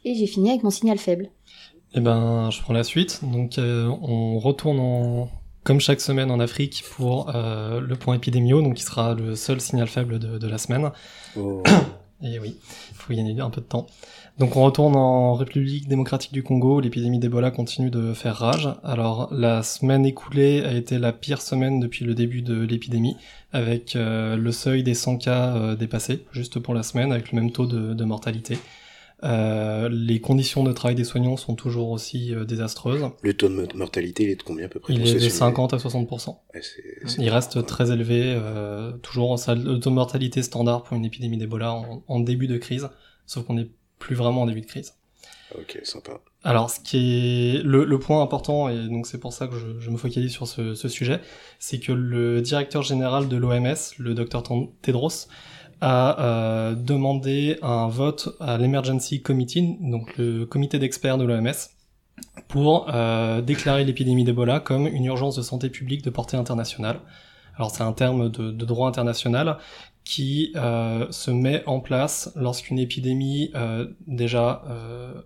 Et 0.06 0.16
j'ai 0.16 0.28
fini 0.28 0.50
avec 0.50 0.64
mon 0.64 0.70
signal 0.70 0.98
faible. 0.98 1.30
Eh 1.96 2.02
ben, 2.02 2.50
je 2.52 2.62
prends 2.62 2.74
la 2.74 2.84
suite. 2.84 3.20
Donc, 3.24 3.56
on 3.58 4.40
retourne 4.40 4.80
en, 4.80 5.30
comme 5.64 5.80
chaque 5.80 6.02
semaine 6.02 6.32
en 6.32 6.40
Afrique 6.40 6.84
pour 6.96 7.36
euh, 7.36 7.80
le 7.80 7.96
point 7.96 8.16
épidémio, 8.16 8.62
donc 8.62 8.76
qui 8.76 8.84
sera 8.84 9.14
le 9.14 9.36
seul 9.36 9.62
signal 9.62 9.88
faible 9.88 10.20
de, 10.20 10.48
la 10.48 10.58
semaine. 10.58 10.90
Oh. 11.38 11.64
Et 12.24 12.40
oui, 12.40 12.58
il 12.92 12.96
faut 12.96 13.14
gagner 13.14 13.40
un 13.40 13.50
peu 13.50 13.62
de 13.62 13.66
temps. 13.66 13.88
Donc 14.40 14.56
on 14.56 14.64
retourne 14.64 14.96
en 14.96 15.34
République 15.34 15.90
démocratique 15.90 16.32
du 16.32 16.44
Congo, 16.44 16.80
l'épidémie 16.80 17.20
d'Ebola 17.20 17.52
continue 17.52 17.90
de 17.90 18.14
faire 18.14 18.38
rage. 18.38 18.70
Alors 18.86 19.28
la 19.34 19.64
semaine 19.64 20.06
écoulée 20.06 20.64
a 20.64 20.74
été 20.74 20.98
la 20.98 21.12
pire 21.12 21.42
semaine 21.42 21.82
depuis 21.82 22.06
le 22.06 22.16
début 22.16 22.42
de 22.42 22.62
l'épidémie, 22.62 23.18
avec 23.52 23.98
euh, 23.98 24.38
le 24.38 24.52
seuil 24.54 24.82
des 24.82 24.94
100 24.94 25.18
cas 25.18 25.58
euh, 25.58 25.76
dépassé, 25.76 26.24
juste 26.32 26.58
pour 26.60 26.74
la 26.74 26.84
semaine, 26.84 27.12
avec 27.12 27.34
le 27.34 27.42
même 27.42 27.52
taux 27.52 27.66
de 27.66 28.04
mortalité. 28.06 28.58
Euh, 29.24 29.90
les 29.92 30.22
conditions 30.22 30.64
de 30.64 30.72
travail 30.72 30.96
des 30.96 31.04
soignants 31.04 31.36
sont 31.36 31.56
toujours 31.56 31.90
aussi 31.90 32.32
désastreuses. 32.48 33.10
Le 33.22 33.34
taux 33.34 33.50
de 33.50 33.76
mortalité, 33.76 34.24
il 34.24 34.30
est 34.30 34.38
de 34.38 34.44
combien 34.44 34.68
à 34.68 34.70
peu 34.70 34.80
près 34.80 34.94
Il 34.94 35.06
est 35.06 35.16
de 35.16 35.20
50 35.20 35.74
à 35.74 35.78
60%. 35.78 36.38
il 37.18 37.30
reste 37.30 37.66
très 37.66 37.92
élevé, 37.92 38.40
toujours 39.02 39.36
le 39.36 39.80
taux 39.80 39.90
de 39.90 39.96
mortalité 39.96 40.44
standard 40.44 40.84
pour 40.84 40.96
une 40.96 41.04
épidémie 41.04 41.38
d'Ebola 41.38 41.74
en, 42.08 42.20
début 42.22 42.48
de 42.48 42.56
crise, 42.56 42.88
sauf 43.26 43.44
qu'on 43.44 43.56
n'est 43.56 43.68
plus 44.00 44.16
vraiment 44.16 44.42
en 44.42 44.46
début 44.48 44.62
de 44.62 44.66
crise. 44.66 44.94
Ok, 45.58 45.80
sympa. 45.84 46.20
Alors, 46.44 46.70
ce 46.70 46.80
qui 46.80 47.58
est 47.58 47.64
le, 47.64 48.00
point 48.00 48.22
important, 48.22 48.70
et 48.70 48.88
donc 48.88 49.08
c'est 49.08 49.18
pour 49.18 49.34
ça 49.34 49.48
que 49.48 49.56
je, 49.58 49.90
me 49.90 49.98
focalise 49.98 50.32
sur 50.32 50.48
ce, 50.48 50.74
ce 50.74 50.88
sujet, 50.88 51.22
c'est 51.58 51.80
que 51.80 51.92
le 51.92 52.42
directeur 52.42 52.82
général 52.82 53.28
de 53.28 53.36
l'OMS, 53.36 53.76
le 53.98 54.14
docteur 54.14 54.44
Tedros, 54.82 55.28
a 55.82 56.22
euh, 56.22 56.76
demandé 56.76 57.58
un 57.62 57.88
vote 57.88 58.36
à 58.40 58.58
l'Emergency 58.58 59.22
Committee, 59.22 59.78
donc 59.82 60.18
le 60.18 60.46
comité 60.46 60.78
d'experts 60.78 61.18
de 61.18 61.26
l'OMS, 61.26 61.52
pour 62.48 62.88
euh, 62.94 63.42
déclarer 63.42 63.86
l'épidémie 63.86 64.24
d'Ebola 64.24 64.60
comme 64.60 64.88
une 64.88 65.06
urgence 65.06 65.36
de 65.36 65.42
santé 65.42 65.70
publique 65.70 66.04
de 66.04 66.10
portée 66.10 66.38
internationale. 66.38 67.00
Alors 67.56 67.72
c'est 67.72 67.84
un 67.84 67.92
terme 67.92 68.30
de, 68.30 68.52
de, 68.52 68.66
droit 68.66 68.88
international 68.88 69.58
qui 70.10 70.52
euh, 70.56 71.06
se 71.12 71.30
met 71.30 71.64
en 71.68 71.80
place 71.80 72.32
lorsqu'une 72.36 72.80
épidémie 72.80 73.52
euh, 73.54 73.86
déjà 74.08 74.64
euh, 74.68 75.22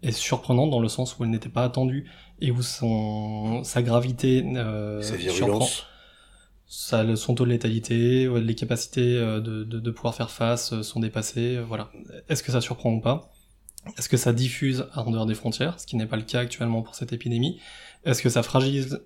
est 0.00 0.10
surprenante 0.10 0.70
dans 0.70 0.80
le 0.80 0.88
sens 0.88 1.18
où 1.18 1.24
elle 1.24 1.28
n'était 1.28 1.50
pas 1.50 1.64
attendue 1.64 2.10
et 2.40 2.50
où 2.50 2.62
son, 2.62 3.62
sa 3.62 3.82
gravité 3.82 4.42
sa 5.02 5.16
virulence. 5.16 5.36
Surprend 5.36 5.68
ça, 6.66 7.14
son 7.14 7.34
taux 7.34 7.44
de 7.44 7.50
létalité, 7.50 8.26
les 8.40 8.54
capacités 8.54 9.16
de, 9.16 9.40
de, 9.40 9.64
de 9.64 9.90
pouvoir 9.90 10.14
faire 10.14 10.30
face 10.30 10.80
sont 10.80 11.00
dépassées. 11.00 11.60
Voilà. 11.68 11.90
Est-ce 12.30 12.42
que 12.42 12.52
ça 12.52 12.62
surprend 12.62 12.90
ou 12.90 13.00
pas? 13.02 13.30
Est-ce 13.98 14.08
que 14.08 14.16
ça 14.16 14.32
diffuse 14.32 14.86
en 14.94 15.10
dehors 15.10 15.26
des 15.26 15.34
frontières, 15.34 15.78
ce 15.78 15.86
qui 15.86 15.96
n'est 15.96 16.06
pas 16.06 16.16
le 16.16 16.22
cas 16.22 16.40
actuellement 16.40 16.80
pour 16.80 16.94
cette 16.94 17.12
épidémie? 17.12 17.60
Est-ce 18.06 18.22
que 18.22 18.30
ça 18.30 18.42
fragilise 18.42 19.02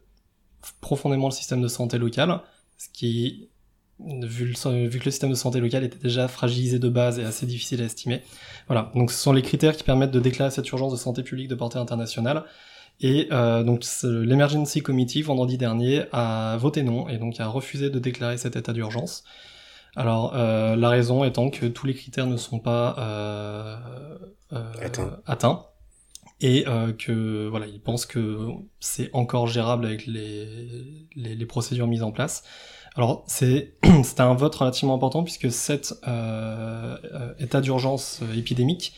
profondément 0.80 1.26
le 1.26 1.32
système 1.32 1.60
de 1.60 1.66
santé 1.66 1.98
local, 1.98 2.42
ce 2.78 2.88
qui, 2.92 3.48
vu, 4.00 4.46
le, 4.46 4.86
vu 4.88 4.98
que 4.98 5.04
le 5.04 5.10
système 5.10 5.30
de 5.30 5.34
santé 5.34 5.60
local 5.60 5.84
était 5.84 5.98
déjà 5.98 6.28
fragilisé 6.28 6.78
de 6.78 6.88
base 6.88 7.18
et 7.18 7.24
assez 7.24 7.46
difficile 7.46 7.82
à 7.82 7.84
estimer. 7.84 8.22
Voilà. 8.66 8.90
Donc 8.94 9.10
ce 9.10 9.18
sont 9.18 9.32
les 9.32 9.42
critères 9.42 9.76
qui 9.76 9.84
permettent 9.84 10.10
de 10.10 10.20
déclarer 10.20 10.50
cette 10.50 10.68
urgence 10.70 10.92
de 10.92 10.98
santé 10.98 11.22
publique 11.22 11.48
de 11.48 11.54
portée 11.54 11.78
internationale. 11.78 12.44
Et 13.00 13.28
euh, 13.30 13.62
donc 13.62 13.84
l'Emergency 14.02 14.82
Committee 14.82 15.22
vendredi 15.22 15.58
dernier 15.58 16.04
a 16.12 16.56
voté 16.58 16.82
non 16.82 17.08
et 17.08 17.18
donc 17.18 17.38
a 17.40 17.46
refusé 17.46 17.90
de 17.90 17.98
déclarer 17.98 18.38
cet 18.38 18.56
état 18.56 18.72
d'urgence. 18.72 19.24
Alors 19.96 20.34
euh, 20.36 20.76
la 20.76 20.90
raison 20.90 21.24
étant 21.24 21.50
que 21.50 21.66
tous 21.66 21.86
les 21.86 21.94
critères 21.94 22.26
ne 22.26 22.36
sont 22.36 22.58
pas 22.58 22.94
euh, 22.98 23.76
euh 24.52 25.10
atteints. 25.24 25.64
et 26.40 26.64
euh, 26.68 26.92
que 26.92 27.48
voilà 27.48 27.66
ils 27.66 27.80
pensent 27.80 28.04
que 28.04 28.50
c'est 28.78 29.08
encore 29.14 29.46
gérable 29.46 29.86
avec 29.86 30.06
les, 30.06 30.46
les, 31.16 31.34
les, 31.34 31.46
procédures 31.46 31.86
mises 31.86 32.02
en 32.02 32.12
place. 32.12 32.44
Alors 32.96 33.24
c'est 33.26 33.74
c'était 34.02 34.22
un 34.22 34.34
vote 34.34 34.54
relativement 34.54 34.94
important 34.94 35.22
puisque 35.22 35.50
cet 35.50 35.94
état 37.38 37.60
d'urgence 37.60 38.22
épidémique 38.36 38.94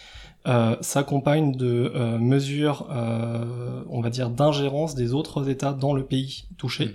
euh, 0.47 0.76
s'accompagne 0.81 1.52
de 1.52 1.93
euh, 1.95 2.17
mesures, 2.17 2.88
euh, 2.90 3.83
on 3.90 4.00
va 4.00 4.09
dire, 4.09 4.31
d'ingérence 4.31 4.95
des 4.95 5.12
autres 5.12 5.50
États 5.50 5.73
dans 5.73 5.93
le 5.93 6.05
pays 6.07 6.45
touché, 6.57 6.87
mm. 6.87 6.93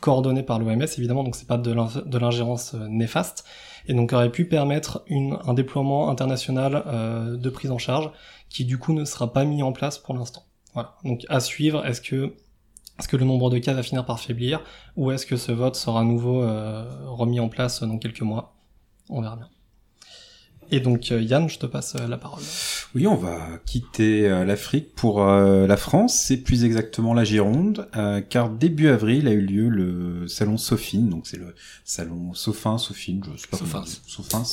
coordonnées 0.00 0.42
par 0.42 0.58
l'OMS 0.58 0.86
évidemment, 0.98 1.22
donc 1.22 1.36
c'est 1.36 1.46
pas 1.46 1.58
de 1.58 2.18
l'ingérence 2.18 2.74
néfaste, 2.74 3.44
et 3.86 3.94
donc 3.94 4.12
aurait 4.12 4.32
pu 4.32 4.46
permettre 4.46 5.04
une, 5.06 5.38
un 5.44 5.54
déploiement 5.54 6.08
international 6.08 6.82
de 7.38 7.50
prise 7.50 7.70
en 7.70 7.78
charge 7.78 8.10
qui 8.48 8.64
du 8.64 8.78
coup 8.78 8.92
ne 8.92 9.04
sera 9.04 9.32
pas 9.32 9.44
mis 9.44 9.62
en 9.62 9.72
place 9.72 9.98
pour 9.98 10.14
l'instant. 10.14 10.42
Voilà. 10.74 10.96
Donc 11.04 11.24
à 11.28 11.38
suivre, 11.38 11.86
est-ce 11.86 12.00
que 12.00 12.34
est-ce 13.00 13.08
que 13.08 13.16
le 13.16 13.24
nombre 13.24 13.50
de 13.50 13.58
cas 13.58 13.74
va 13.74 13.82
finir 13.82 14.06
par 14.06 14.20
faiblir 14.20 14.60
ou 14.96 15.10
est-ce 15.10 15.26
que 15.26 15.36
ce 15.36 15.50
vote 15.50 15.74
sera 15.74 16.00
à 16.00 16.04
nouveau 16.04 16.40
remis 17.06 17.40
en 17.40 17.48
place 17.48 17.82
dans 17.82 17.98
quelques 17.98 18.22
mois? 18.22 18.54
On 19.08 19.20
verra 19.20 19.36
bien. 19.36 19.48
Et 20.72 20.80
donc 20.80 21.10
euh, 21.10 21.20
Yann, 21.20 21.48
je 21.48 21.58
te 21.58 21.66
passe 21.66 21.96
euh, 21.96 22.06
la 22.06 22.16
parole. 22.16 22.42
Oui, 22.94 23.06
on 23.06 23.16
va 23.16 23.38
quitter 23.66 24.28
euh, 24.28 24.44
l'Afrique 24.44 24.94
pour 24.94 25.24
la 25.24 25.76
France, 25.76 26.22
c'est 26.26 26.38
plus 26.38 26.64
exactement 26.64 27.14
la 27.14 27.24
Gironde, 27.24 27.88
car 28.28 28.50
début 28.50 28.88
avril 28.88 29.28
a 29.28 29.32
eu 29.32 29.40
lieu 29.40 29.68
le 29.68 30.28
salon 30.28 30.56
Sophine, 30.56 31.08
donc 31.08 31.26
c'est 31.26 31.36
le 31.36 31.54
salon 31.84 32.34
Sofin, 32.34 32.78
Sophine, 32.78 33.22
je 33.34 33.40
sais 33.40 33.48
pas 33.48 33.56
Sophins. 33.56 33.84
Sophins, 34.06 34.44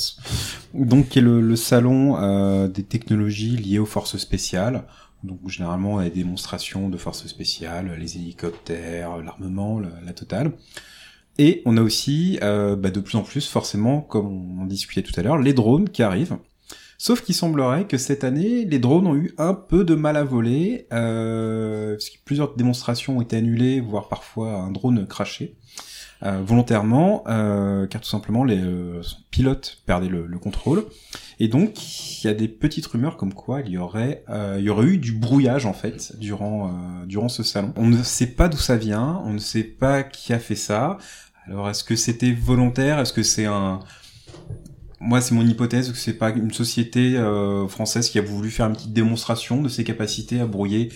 donc 0.74 1.10
qui 1.10 1.20
est 1.20 1.22
le, 1.22 1.56
salon 1.56 2.68
des 2.68 2.84
technologies 2.84 3.58
liées 3.58 3.80
aux 3.80 3.86
forces 3.86 4.18
spéciales. 4.18 4.86
Donc 5.24 5.40
généralement, 5.48 6.02
des 6.02 6.10
démonstrations 6.10 6.90
de 6.90 6.98
forces 6.98 7.26
spéciales, 7.28 7.96
les 8.00 8.18
hélicoptères, 8.18 9.18
l'armement, 9.18 9.80
la 9.80 10.14
totale. 10.14 10.54
Et 11.38 11.62
on 11.66 11.78
a 11.78 11.82
aussi, 11.82 12.40
euh, 12.42 12.76
bah, 12.76 12.90
de 12.90 13.00
plus 13.00 13.16
en 13.16 13.24
plus, 13.24 13.48
forcément, 13.48 14.02
comme 14.02 14.62
on 14.62 14.66
discutait 14.66 15.04
tout 15.04 15.18
à 15.20 15.24
l'heure, 15.24 15.38
les 15.38 15.54
drones 15.54 15.90
qui 15.90 16.02
arrivent. 16.02 16.38
Sauf 16.98 17.22
qu'il 17.22 17.36
semblerait 17.36 17.86
que 17.86 17.98
cette 17.98 18.24
année, 18.24 18.66
les 18.66 18.80
drones 18.80 19.06
ont 19.06 19.16
eu 19.16 19.36
un 19.38 19.54
peu 19.54 19.84
de 19.84 19.94
mal 19.94 20.18
à 20.18 20.24
voler, 20.24 20.88
euh, 20.92 21.92
parce 21.92 22.10
plusieurs 22.26 22.56
démonstrations 22.56 23.18
ont 23.18 23.22
été 23.22 23.38
annulées, 23.38 23.82
voire 23.82 24.08
parfois 24.10 24.54
un 24.54 24.72
drone 24.72 25.06
craché. 25.06 25.56
Euh, 26.24 26.42
volontairement, 26.44 27.24
euh, 27.28 27.86
car 27.86 28.02
tout 28.02 28.10
simplement 28.10 28.44
les 28.44 28.60
euh, 28.60 29.04
pilotes 29.30 29.84
perdaient 29.86 30.08
le, 30.08 30.26
le, 30.26 30.40
contrôle. 30.40 30.84
Et 31.40 31.48
donc, 31.48 32.24
il 32.24 32.28
y 32.28 32.30
a 32.30 32.34
des 32.34 32.48
petites 32.48 32.88
rumeurs 32.88 33.16
comme 33.16 33.34
quoi 33.34 33.62
il 33.62 33.70
y 33.72 33.78
aurait, 33.78 34.24
euh, 34.30 34.56
il 34.58 34.66
y 34.66 34.70
aurait 34.70 34.88
eu 34.88 34.98
du 34.98 35.12
brouillage 35.12 35.68
en 35.68 35.74
fait 35.74 36.18
durant 36.18 36.72
durant 37.06 37.30
ce 37.30 37.44
salon. 37.44 37.74
On 37.76 37.88
ne 37.88 38.02
sait 38.02 38.28
pas 38.28 38.50
d'où 38.50 38.58
ça 38.58 38.76
vient, 38.76 39.22
on 39.24 39.34
ne 39.34 39.40
sait 39.40 39.64
pas 39.64 40.04
qui 40.04 40.34
a 40.34 40.40
fait 40.40 40.56
ça. 40.56 40.98
Alors, 41.48 41.70
est-ce 41.70 41.84
que 41.84 41.96
c'était 41.96 42.32
volontaire? 42.32 43.00
Est-ce 43.00 43.14
que 43.14 43.24
c'est 43.24 43.46
un... 43.46 43.80
Moi, 45.00 45.22
c'est 45.22 45.34
mon 45.34 45.46
hypothèse 45.46 45.92
que 45.92 45.98
c'est 45.98 46.18
pas 46.18 46.32
une 46.32 46.52
société 46.52 47.16
euh, 47.16 47.68
française 47.68 48.10
qui 48.10 48.20
a 48.20 48.22
voulu 48.22 48.50
faire 48.50 48.66
une 48.66 48.74
petite 48.74 48.94
démonstration 48.94 49.62
de 49.62 49.70
ses 49.70 49.84
capacités 49.84 50.40
à 50.42 50.46
brouiller 50.46 50.92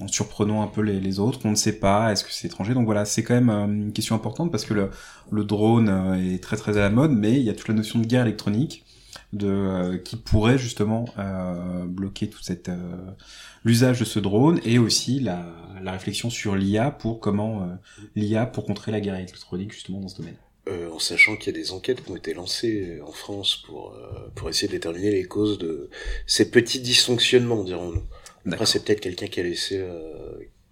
en 0.00 0.08
surprenant 0.08 0.62
un 0.62 0.66
peu 0.66 0.82
les, 0.82 1.20
autres. 1.20 1.40
On 1.44 1.50
ne 1.50 1.56
sait 1.56 1.78
pas. 1.78 2.12
Est-ce 2.12 2.24
que 2.24 2.32
c'est 2.32 2.48
étranger? 2.48 2.74
Donc 2.74 2.84
voilà, 2.84 3.04
c'est 3.04 3.22
quand 3.22 3.34
même 3.34 3.50
euh, 3.50 3.64
une 3.64 3.92
question 3.92 4.14
importante 4.14 4.50
parce 4.50 4.64
que 4.64 4.74
le, 4.74 4.90
le 5.30 5.44
drone 5.44 5.88
euh, 5.88 6.34
est 6.34 6.42
très 6.42 6.56
très 6.56 6.76
à 6.76 6.80
la 6.80 6.90
mode, 6.90 7.12
mais 7.12 7.34
il 7.34 7.42
y 7.42 7.50
a 7.50 7.54
toute 7.54 7.68
la 7.68 7.74
notion 7.74 7.98
de 7.98 8.06
guerre 8.06 8.22
électronique 8.22 8.84
de 9.32 9.96
qui 10.04 10.16
pourrait 10.16 10.58
justement 10.58 11.06
bloquer 11.86 12.30
toute 12.30 12.44
cette 12.44 12.70
l'usage 13.64 14.00
de 14.00 14.04
ce 14.04 14.18
drone 14.18 14.60
et 14.64 14.78
aussi 14.78 15.20
la, 15.20 15.44
la 15.82 15.92
réflexion 15.92 16.30
sur 16.30 16.56
l'IA 16.56 16.90
pour 16.90 17.20
comment 17.20 17.62
euh, 17.62 17.66
l'IA 18.16 18.46
pour 18.46 18.64
contrer 18.64 18.92
la 18.92 19.00
guerre 19.00 19.16
électronique 19.16 19.72
justement 19.72 20.00
dans 20.00 20.08
ce 20.08 20.16
domaine. 20.16 20.36
Euh, 20.68 20.90
en 20.90 20.98
sachant 20.98 21.36
qu'il 21.36 21.54
y 21.54 21.56
a 21.56 21.60
des 21.60 21.72
enquêtes 21.72 22.04
qui 22.04 22.10
ont 22.10 22.16
été 22.16 22.34
lancées 22.34 23.00
en 23.06 23.12
France 23.12 23.62
pour 23.66 23.94
euh, 23.94 24.30
pour 24.34 24.48
essayer 24.48 24.68
de 24.68 24.72
déterminer 24.72 25.10
les 25.10 25.24
causes 25.24 25.58
de 25.58 25.88
ces 26.26 26.50
petits 26.50 26.80
dysfonctionnements, 26.80 27.64
dirons-nous. 27.64 28.02
Après, 28.50 28.66
c'est 28.66 28.82
peut-être 28.82 29.00
quelqu'un 29.00 29.26
qui 29.26 29.40
a 29.40 29.42
laissé 29.42 29.84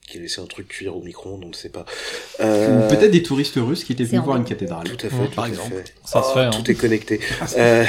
qui 0.07 0.17
a 0.17 0.21
laissé 0.21 0.41
un 0.41 0.47
truc 0.47 0.69
cuire 0.69 0.97
au 0.97 1.03
micro-ondes, 1.03 1.45
on 1.45 1.49
ne 1.49 1.55
sait 1.55 1.69
pas. 1.69 1.85
Peut-être 2.39 3.11
des 3.11 3.23
touristes 3.23 3.57
russes 3.57 3.85
qui 3.85 3.93
étaient 3.93 4.05
venus 4.05 4.23
voir 4.23 4.39
une 4.39 4.45
cathédrale. 4.45 4.85
Tout 4.85 5.07
à 5.07 5.11
fait, 5.11 5.35
par 5.35 5.45
exemple. 5.45 5.83
Ça 6.05 6.23
se 6.23 6.33
fait. 6.33 6.41
Hein. 6.41 6.51
Tout 6.51 6.71
est 6.71 6.75
connecté. 6.75 7.21
Ah, 7.41 7.85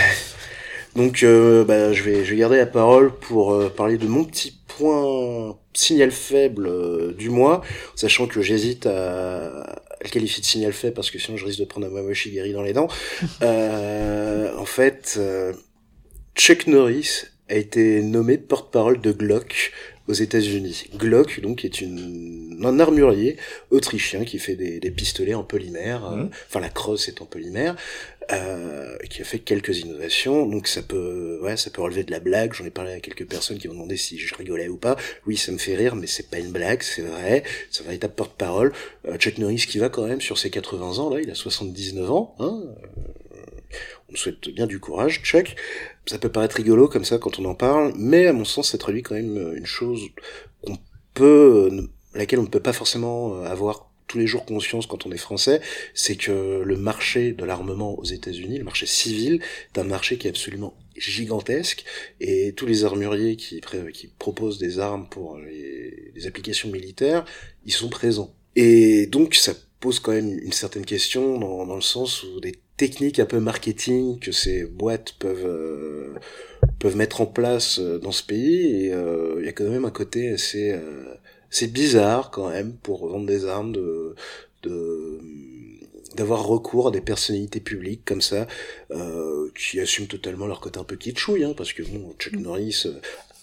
donc, 0.97 1.23
bah, 1.23 1.93
je 1.93 2.03
vais 2.03 2.25
je 2.25 2.31
vais 2.31 2.37
garder 2.37 2.57
la 2.57 2.65
parole 2.65 3.13
pour 3.13 3.71
parler 3.71 3.97
de 3.97 4.07
mon 4.07 4.25
petit 4.25 4.53
point 4.67 5.57
signal 5.77 6.11
faible 6.11 6.67
euh, 6.67 7.13
du 7.13 7.29
mois, 7.29 7.61
sachant 7.95 8.27
que 8.27 8.41
j'hésite 8.41 8.85
à, 8.85 9.81
le 10.03 10.09
qualifier 10.09 10.41
de 10.41 10.45
signal 10.45 10.73
faible 10.73 10.93
parce 10.93 11.11
que 11.11 11.19
sinon 11.19 11.37
je 11.37 11.45
risque 11.45 11.59
de 11.59 11.65
prendre 11.65 11.87
un 11.87 11.89
Mamoshi 11.89 12.31
guéri 12.31 12.53
dans 12.53 12.63
les 12.63 12.73
dents. 12.73 12.87
Euh, 13.41 14.55
en 14.57 14.65
fait, 14.65 15.15
euh, 15.17 15.53
Chuck 16.35 16.67
Norris 16.67 17.25
a 17.49 17.55
été 17.55 18.01
nommé 18.01 18.37
porte-parole 18.37 18.99
de 18.99 19.11
Glock 19.11 19.71
aux 20.07 20.13
États-Unis. 20.13 20.85
Glock, 20.95 21.39
donc, 21.41 21.65
est 21.65 21.81
une, 21.81 22.59
un 22.63 22.79
armurier 22.79 23.37
autrichien 23.71 24.25
qui 24.25 24.39
fait 24.39 24.55
des, 24.55 24.79
des 24.79 24.91
pistolets 24.91 25.33
en 25.33 25.43
polymère. 25.43 26.05
euh, 26.05 26.15
Mhm. 26.15 26.29
enfin, 26.47 26.59
la 26.59 26.69
crosse 26.69 27.07
est 27.07 27.21
en 27.21 27.25
polymère, 27.25 27.75
euh, 28.31 28.97
qui 29.09 29.21
a 29.21 29.25
fait 29.25 29.39
quelques 29.39 29.79
innovations. 29.79 30.45
Donc, 30.45 30.67
ça 30.67 30.81
peut, 30.81 31.39
ouais, 31.41 31.57
ça 31.57 31.69
peut 31.69 31.81
relever 31.81 32.03
de 32.03 32.11
la 32.11 32.19
blague. 32.19 32.53
J'en 32.53 32.65
ai 32.65 32.69
parlé 32.69 32.93
à 32.93 32.99
quelques 32.99 33.27
personnes 33.27 33.57
qui 33.57 33.67
m'ont 33.67 33.75
demandé 33.75 33.97
si 33.97 34.17
je 34.17 34.35
rigolais 34.35 34.67
ou 34.67 34.77
pas. 34.77 34.97
Oui, 35.25 35.37
ça 35.37 35.51
me 35.51 35.57
fait 35.57 35.75
rire, 35.75 35.95
mais 35.95 36.07
c'est 36.07 36.29
pas 36.29 36.39
une 36.39 36.51
blague, 36.51 36.81
c'est 36.81 37.03
vrai. 37.03 37.43
C'est 37.71 37.83
un 37.83 37.85
véritable 37.85 38.13
porte-parole. 38.13 38.73
Euh, 39.07 39.17
Chuck 39.17 39.37
Norris 39.37 39.65
qui 39.67 39.79
va 39.79 39.89
quand 39.89 40.05
même 40.05 40.21
sur 40.21 40.37
ses 40.37 40.49
80 40.49 40.99
ans, 40.99 41.09
là, 41.09 41.21
il 41.21 41.29
a 41.31 41.35
79 41.35 42.11
ans, 42.11 42.35
hein. 42.39 42.63
euh, 43.33 43.37
On 44.11 44.15
souhaite 44.15 44.49
bien 44.49 44.67
du 44.67 44.79
courage, 44.79 45.21
Chuck. 45.23 45.55
Ça 46.05 46.17
peut 46.17 46.29
paraître 46.29 46.55
rigolo 46.57 46.87
comme 46.87 47.05
ça 47.05 47.17
quand 47.17 47.39
on 47.39 47.45
en 47.45 47.55
parle, 47.55 47.93
mais 47.97 48.27
à 48.27 48.33
mon 48.33 48.45
sens, 48.45 48.71
ça 48.71 48.77
traduit 48.77 49.03
quand 49.03 49.15
même 49.15 49.53
une 49.55 49.65
chose 49.65 50.01
qu'on 50.65 50.77
peut, 51.13 51.89
laquelle 52.13 52.39
on 52.39 52.43
ne 52.43 52.47
peut 52.47 52.59
pas 52.59 52.73
forcément 52.73 53.41
avoir 53.43 53.86
tous 54.07 54.17
les 54.17 54.27
jours 54.27 54.45
conscience 54.45 54.87
quand 54.87 55.05
on 55.05 55.11
est 55.11 55.17
français, 55.17 55.61
c'est 55.93 56.15
que 56.15 56.61
le 56.63 56.77
marché 56.77 57.33
de 57.33 57.45
l'armement 57.45 57.97
aux 57.99 58.05
États-Unis, 58.05 58.57
le 58.57 58.63
marché 58.63 58.85
civil, 58.85 59.41
est 59.75 59.79
un 59.79 59.83
marché 59.83 60.17
qui 60.17 60.27
est 60.27 60.29
absolument 60.29 60.73
gigantesque 60.95 61.83
et 62.19 62.53
tous 62.53 62.65
les 62.65 62.83
armuriers 62.83 63.35
qui, 63.35 63.61
qui 63.93 64.07
proposent 64.07 64.57
des 64.57 64.79
armes 64.79 65.07
pour 65.09 65.37
les, 65.37 66.25
applications 66.25 66.69
militaires, 66.69 67.25
ils 67.65 67.71
sont 67.71 67.89
présents. 67.89 68.33
Et 68.55 69.05
donc 69.05 69.35
ça 69.35 69.53
pose 69.79 69.99
quand 69.99 70.11
même 70.11 70.39
une 70.39 70.51
certaine 70.51 70.85
question 70.85 71.37
dans, 71.37 71.65
dans 71.65 71.75
le 71.75 71.81
sens 71.81 72.23
où 72.23 72.39
des 72.39 72.55
techniques 72.75 73.19
un 73.19 73.25
peu 73.25 73.39
marketing 73.39 74.19
que 74.19 74.31
ces 74.31 74.65
boîtes 74.65 75.13
peuvent 75.19 75.45
euh, 75.45 76.15
peuvent 76.79 76.95
mettre 76.95 77.21
en 77.21 77.25
place 77.25 77.79
euh, 77.79 77.99
dans 77.99 78.11
ce 78.11 78.23
pays 78.23 78.89
euh, 78.91 79.37
il 79.39 79.45
y 79.45 79.49
a 79.49 79.51
quand 79.51 79.65
même 79.65 79.85
un 79.85 79.91
côté 79.91 80.29
assez 80.29 80.71
euh, 80.71 81.13
c'est 81.49 81.71
bizarre 81.71 82.31
quand 82.31 82.49
même 82.49 82.73
pour 82.73 83.07
vendre 83.07 83.25
des 83.25 83.45
armes 83.45 83.71
de 83.71 84.15
de 84.63 85.19
d'avoir 86.15 86.45
recours 86.45 86.87
à 86.87 86.91
des 86.91 87.01
personnalités 87.01 87.59
publiques 87.59 88.01
comme 88.03 88.21
ça 88.21 88.47
euh, 88.91 89.49
qui 89.55 89.79
assument 89.79 90.07
totalement 90.07 90.47
leur 90.47 90.59
côté 90.59 90.79
un 90.79 90.83
peu 90.83 90.95
kitschouille 90.95 91.43
hein, 91.43 91.53
parce 91.55 91.73
que 91.73 91.83
bon 91.83 92.13
Chuck 92.17 92.33
Norris 92.33 92.83
euh, 92.85 92.99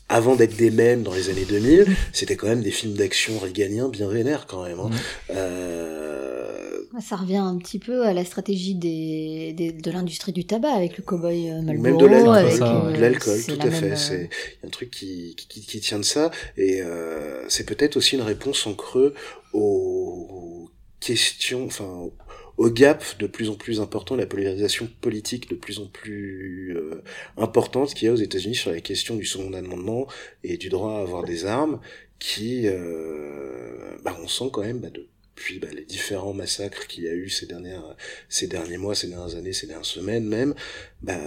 avant 0.09 0.37
d'être 0.37 0.57
des 0.57 0.71
mèmes 0.71 1.03
dans 1.03 1.15
les 1.15 1.31
années 1.31 1.47
2000, 1.49 1.87
c'était 2.13 2.37
quand 2.37 2.47
même 2.47 2.63
des 2.63 2.71
films 2.71 2.95
d'action 2.95 3.39
réganiens 3.39 3.89
bien 3.89 4.09
vénères 4.09 4.47
quand 4.47 4.63
même. 4.65 4.79
Hein. 4.81 4.91
Euh, 5.31 6.79
Ça 7.01 7.17
revient 7.17 7.37
un 7.39 7.57
petit 7.59 7.79
peu 7.79 8.05
à 8.07 8.13
la 8.13 8.25
stratégie 8.25 8.75
des, 8.75 9.53
des- 9.57 9.73
de 9.73 9.91
l'industrie 9.91 10.33
du 10.33 10.45
tabac 10.45 10.69
avec 10.73 10.97
le 10.97 11.03
cowboy 11.03 11.51
euh, 11.51 11.55
ou 11.59 11.63
Marlboro. 11.63 11.83
même 11.83 11.97
de 11.99 12.07
l'alcool, 12.07 12.63
euh, 12.63 12.93
de 12.93 13.01
l'alcool, 13.01 13.39
c'est 13.39 13.57
tout 13.57 13.67
à 13.67 13.71
fait. 13.71 13.93
euh, 13.93 13.97
C'est 13.97 14.31
il 14.31 14.63
y 14.63 14.65
a 14.65 14.67
un 14.67 14.71
truc 14.71 14.91
qui, 14.91 15.35
qui, 15.49 15.61
qui 15.63 15.81
tient 15.81 15.99
de 15.99 16.05
ça, 16.05 16.31
et 16.57 16.83
euh, 16.83 17.43
c'est 17.49 17.65
peut-être 17.67 17.97
aussi 17.97 18.15
une 18.15 18.23
réponse 18.23 18.67
en 18.67 18.75
creux 18.75 19.15
aux 19.53 20.71
questions, 21.01 21.65
enfin 21.67 22.11
au 22.57 22.71
gap 22.71 23.05
de 23.19 23.27
plus 23.27 23.51
en 23.51 23.55
plus 23.55 23.81
important, 23.81 24.17
la 24.17 24.27
polarisation 24.27 24.89
politique 25.01 25.51
de 25.51 25.55
plus 25.55 25.81
en 25.81 25.87
plus 25.87 26.77
euh, 26.77 27.03
importante 27.37 27.95
qu'il 27.95 28.07
y 28.07 28.09
a 28.09 28.13
aux 28.13 28.17
États-Unis 28.17 28.55
sur 28.55 28.71
la 28.71 28.81
question 28.81 29.17
du 29.17 29.25
second 29.25 29.53
amendement 29.53 30.07
et 30.43 30.57
du 30.57 30.69
droit 30.69 30.99
à 30.99 31.01
avoir 31.01 31.25
des 31.25 31.47
armes, 31.47 31.81
qui, 32.19 32.63
euh, 32.65 33.97
bah, 34.03 34.17
on 34.23 34.29
sent 34.29 34.51
quand 34.53 34.63
même 34.63 34.79
bah, 34.79 34.89
depuis 34.91 35.59
bah, 35.59 35.69
les 35.75 35.85
différents 35.85 36.33
massacres 36.33 36.87
qu'il 36.87 37.05
y 37.05 37.09
a 37.09 37.13
eu 37.13 37.29
ces 37.29 37.47
dernières, 37.47 37.97
ces 38.29 38.47
derniers 38.47 38.79
mois, 38.79 38.95
ces 38.95 39.09
dernières 39.09 39.35
années, 39.35 39.53
ces 39.53 39.67
dernières 39.67 39.85
semaines 39.85 40.25
même, 40.25 40.55
bah 41.03 41.19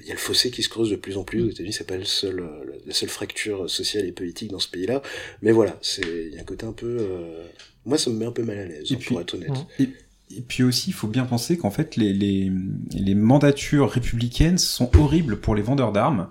il 0.00 0.06
y 0.06 0.10
a 0.10 0.14
le 0.14 0.18
fossé 0.18 0.50
qui 0.50 0.62
se 0.62 0.68
creuse 0.68 0.90
de 0.90 0.96
plus 0.96 1.16
en 1.16 1.24
plus 1.24 1.42
aux 1.42 1.50
États-Unis. 1.50 1.72
C'est 1.72 1.86
pas 1.86 1.96
le 1.96 2.04
seul, 2.04 2.40
euh, 2.40 2.80
la 2.86 2.94
seule 2.94 3.08
fracture 3.08 3.68
sociale 3.68 4.06
et 4.06 4.12
politique 4.12 4.50
dans 4.50 4.60
ce 4.60 4.68
pays-là, 4.68 5.02
mais 5.42 5.52
voilà, 5.52 5.78
c'est 5.82 6.02
il 6.02 6.34
y 6.34 6.38
a 6.38 6.40
un 6.40 6.44
côté 6.44 6.64
un 6.64 6.72
peu, 6.72 6.96
euh, 7.00 7.44
moi 7.84 7.98
ça 7.98 8.10
me 8.10 8.16
met 8.16 8.24
un 8.24 8.32
peu 8.32 8.44
mal 8.44 8.58
à 8.58 8.64
l'aise, 8.64 8.90
hein, 8.90 8.98
pour 9.06 9.20
être 9.20 9.34
honnête. 9.34 9.50
Ouais. 9.78 9.88
Et 10.36 10.42
puis 10.42 10.62
aussi, 10.62 10.90
il 10.90 10.94
faut 10.94 11.08
bien 11.08 11.24
penser 11.24 11.56
qu'en 11.56 11.70
fait, 11.70 11.96
les, 11.96 12.12
les, 12.12 12.50
les 12.92 13.14
mandatures 13.14 13.90
républicaines 13.90 14.58
sont 14.58 14.90
horribles 14.96 15.40
pour 15.40 15.54
les 15.54 15.62
vendeurs 15.62 15.92
d'armes. 15.92 16.28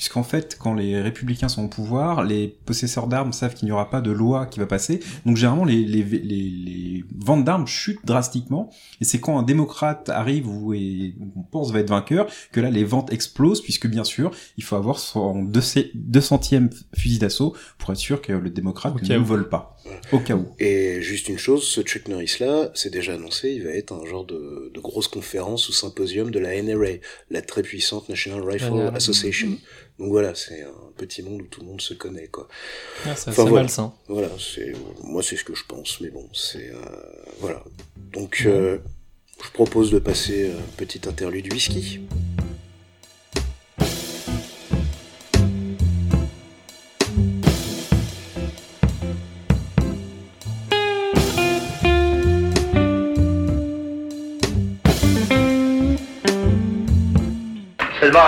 Puisqu'en 0.00 0.22
fait, 0.22 0.56
quand 0.58 0.72
les 0.72 0.98
républicains 0.98 1.50
sont 1.50 1.64
au 1.66 1.68
pouvoir, 1.68 2.24
les 2.24 2.48
possesseurs 2.48 3.06
d'armes 3.06 3.34
savent 3.34 3.52
qu'il 3.52 3.66
n'y 3.66 3.72
aura 3.72 3.90
pas 3.90 4.00
de 4.00 4.10
loi 4.10 4.46
qui 4.46 4.58
va 4.58 4.64
passer. 4.64 5.00
Donc 5.26 5.36
généralement, 5.36 5.66
les, 5.66 5.84
les, 5.84 6.02
les, 6.02 6.20
les 6.22 7.04
ventes 7.14 7.44
d'armes 7.44 7.66
chutent 7.66 8.00
drastiquement. 8.06 8.70
Et 9.02 9.04
c'est 9.04 9.20
quand 9.20 9.38
un 9.38 9.42
démocrate 9.42 10.08
arrive 10.08 10.48
ou 10.48 10.72
on 10.72 11.42
pense 11.42 11.70
va 11.70 11.80
être 11.80 11.90
vainqueur, 11.90 12.28
que 12.50 12.62
là, 12.62 12.70
les 12.70 12.82
ventes 12.82 13.12
explosent, 13.12 13.60
puisque 13.60 13.88
bien 13.88 14.04
sûr, 14.04 14.30
il 14.56 14.64
faut 14.64 14.76
avoir 14.76 14.98
son 14.98 15.44
200e 15.44 16.70
fusil 16.96 17.18
d'assaut 17.18 17.54
pour 17.76 17.90
être 17.90 17.98
sûr 17.98 18.22
que 18.22 18.32
le 18.32 18.48
démocrate 18.48 18.94
Au 18.94 19.06
ne 19.06 19.18
vole 19.18 19.50
pas. 19.50 19.76
Au 20.12 20.18
cas 20.18 20.34
où. 20.34 20.46
Et 20.58 21.00
juste 21.02 21.28
une 21.28 21.38
chose, 21.38 21.64
ce 21.64 21.80
Chuck 21.82 22.08
Norris 22.08 22.36
là, 22.40 22.70
c'est 22.74 22.90
déjà 22.90 23.14
annoncé, 23.14 23.50
il 23.50 23.64
va 23.64 23.70
être 23.70 23.92
un 23.92 24.04
genre 24.06 24.24
de, 24.24 24.70
de 24.74 24.80
grosse 24.80 25.08
conférence 25.08 25.68
ou 25.68 25.72
symposium 25.72 26.30
de 26.30 26.38
la 26.38 26.60
NRA, 26.62 26.98
la 27.30 27.42
très 27.42 27.62
puissante 27.62 28.08
National 28.08 28.42
Rifle. 28.42 28.90
Association. 28.94 29.56
Donc 29.98 30.08
voilà, 30.10 30.34
c'est 30.34 30.62
un 30.62 30.92
petit 30.96 31.22
monde 31.22 31.42
où 31.42 31.46
tout 31.46 31.60
le 31.60 31.66
monde 31.66 31.80
se 31.80 31.94
connaît 31.94 32.26
quoi. 32.28 32.48
Ah, 33.04 33.14
c'est 33.14 33.30
Enfin, 33.30 33.42
assez 33.42 33.50
voilà. 33.50 33.62
malsain. 33.64 33.94
Voilà, 34.08 34.30
c'est 34.38 34.72
moi 35.04 35.22
c'est 35.22 35.36
ce 35.36 35.44
que 35.44 35.54
je 35.54 35.64
pense, 35.66 36.00
mais 36.00 36.10
bon, 36.10 36.28
c'est 36.32 36.70
euh, 36.70 36.76
voilà. 37.40 37.62
Donc 38.12 38.42
euh, 38.46 38.78
je 39.44 39.50
propose 39.52 39.90
de 39.90 39.98
passer 39.98 40.50
euh, 40.50 40.54
petite 40.76 41.06
interlude 41.06 41.52
whisky. 41.52 42.00
Seulement, 58.12 58.26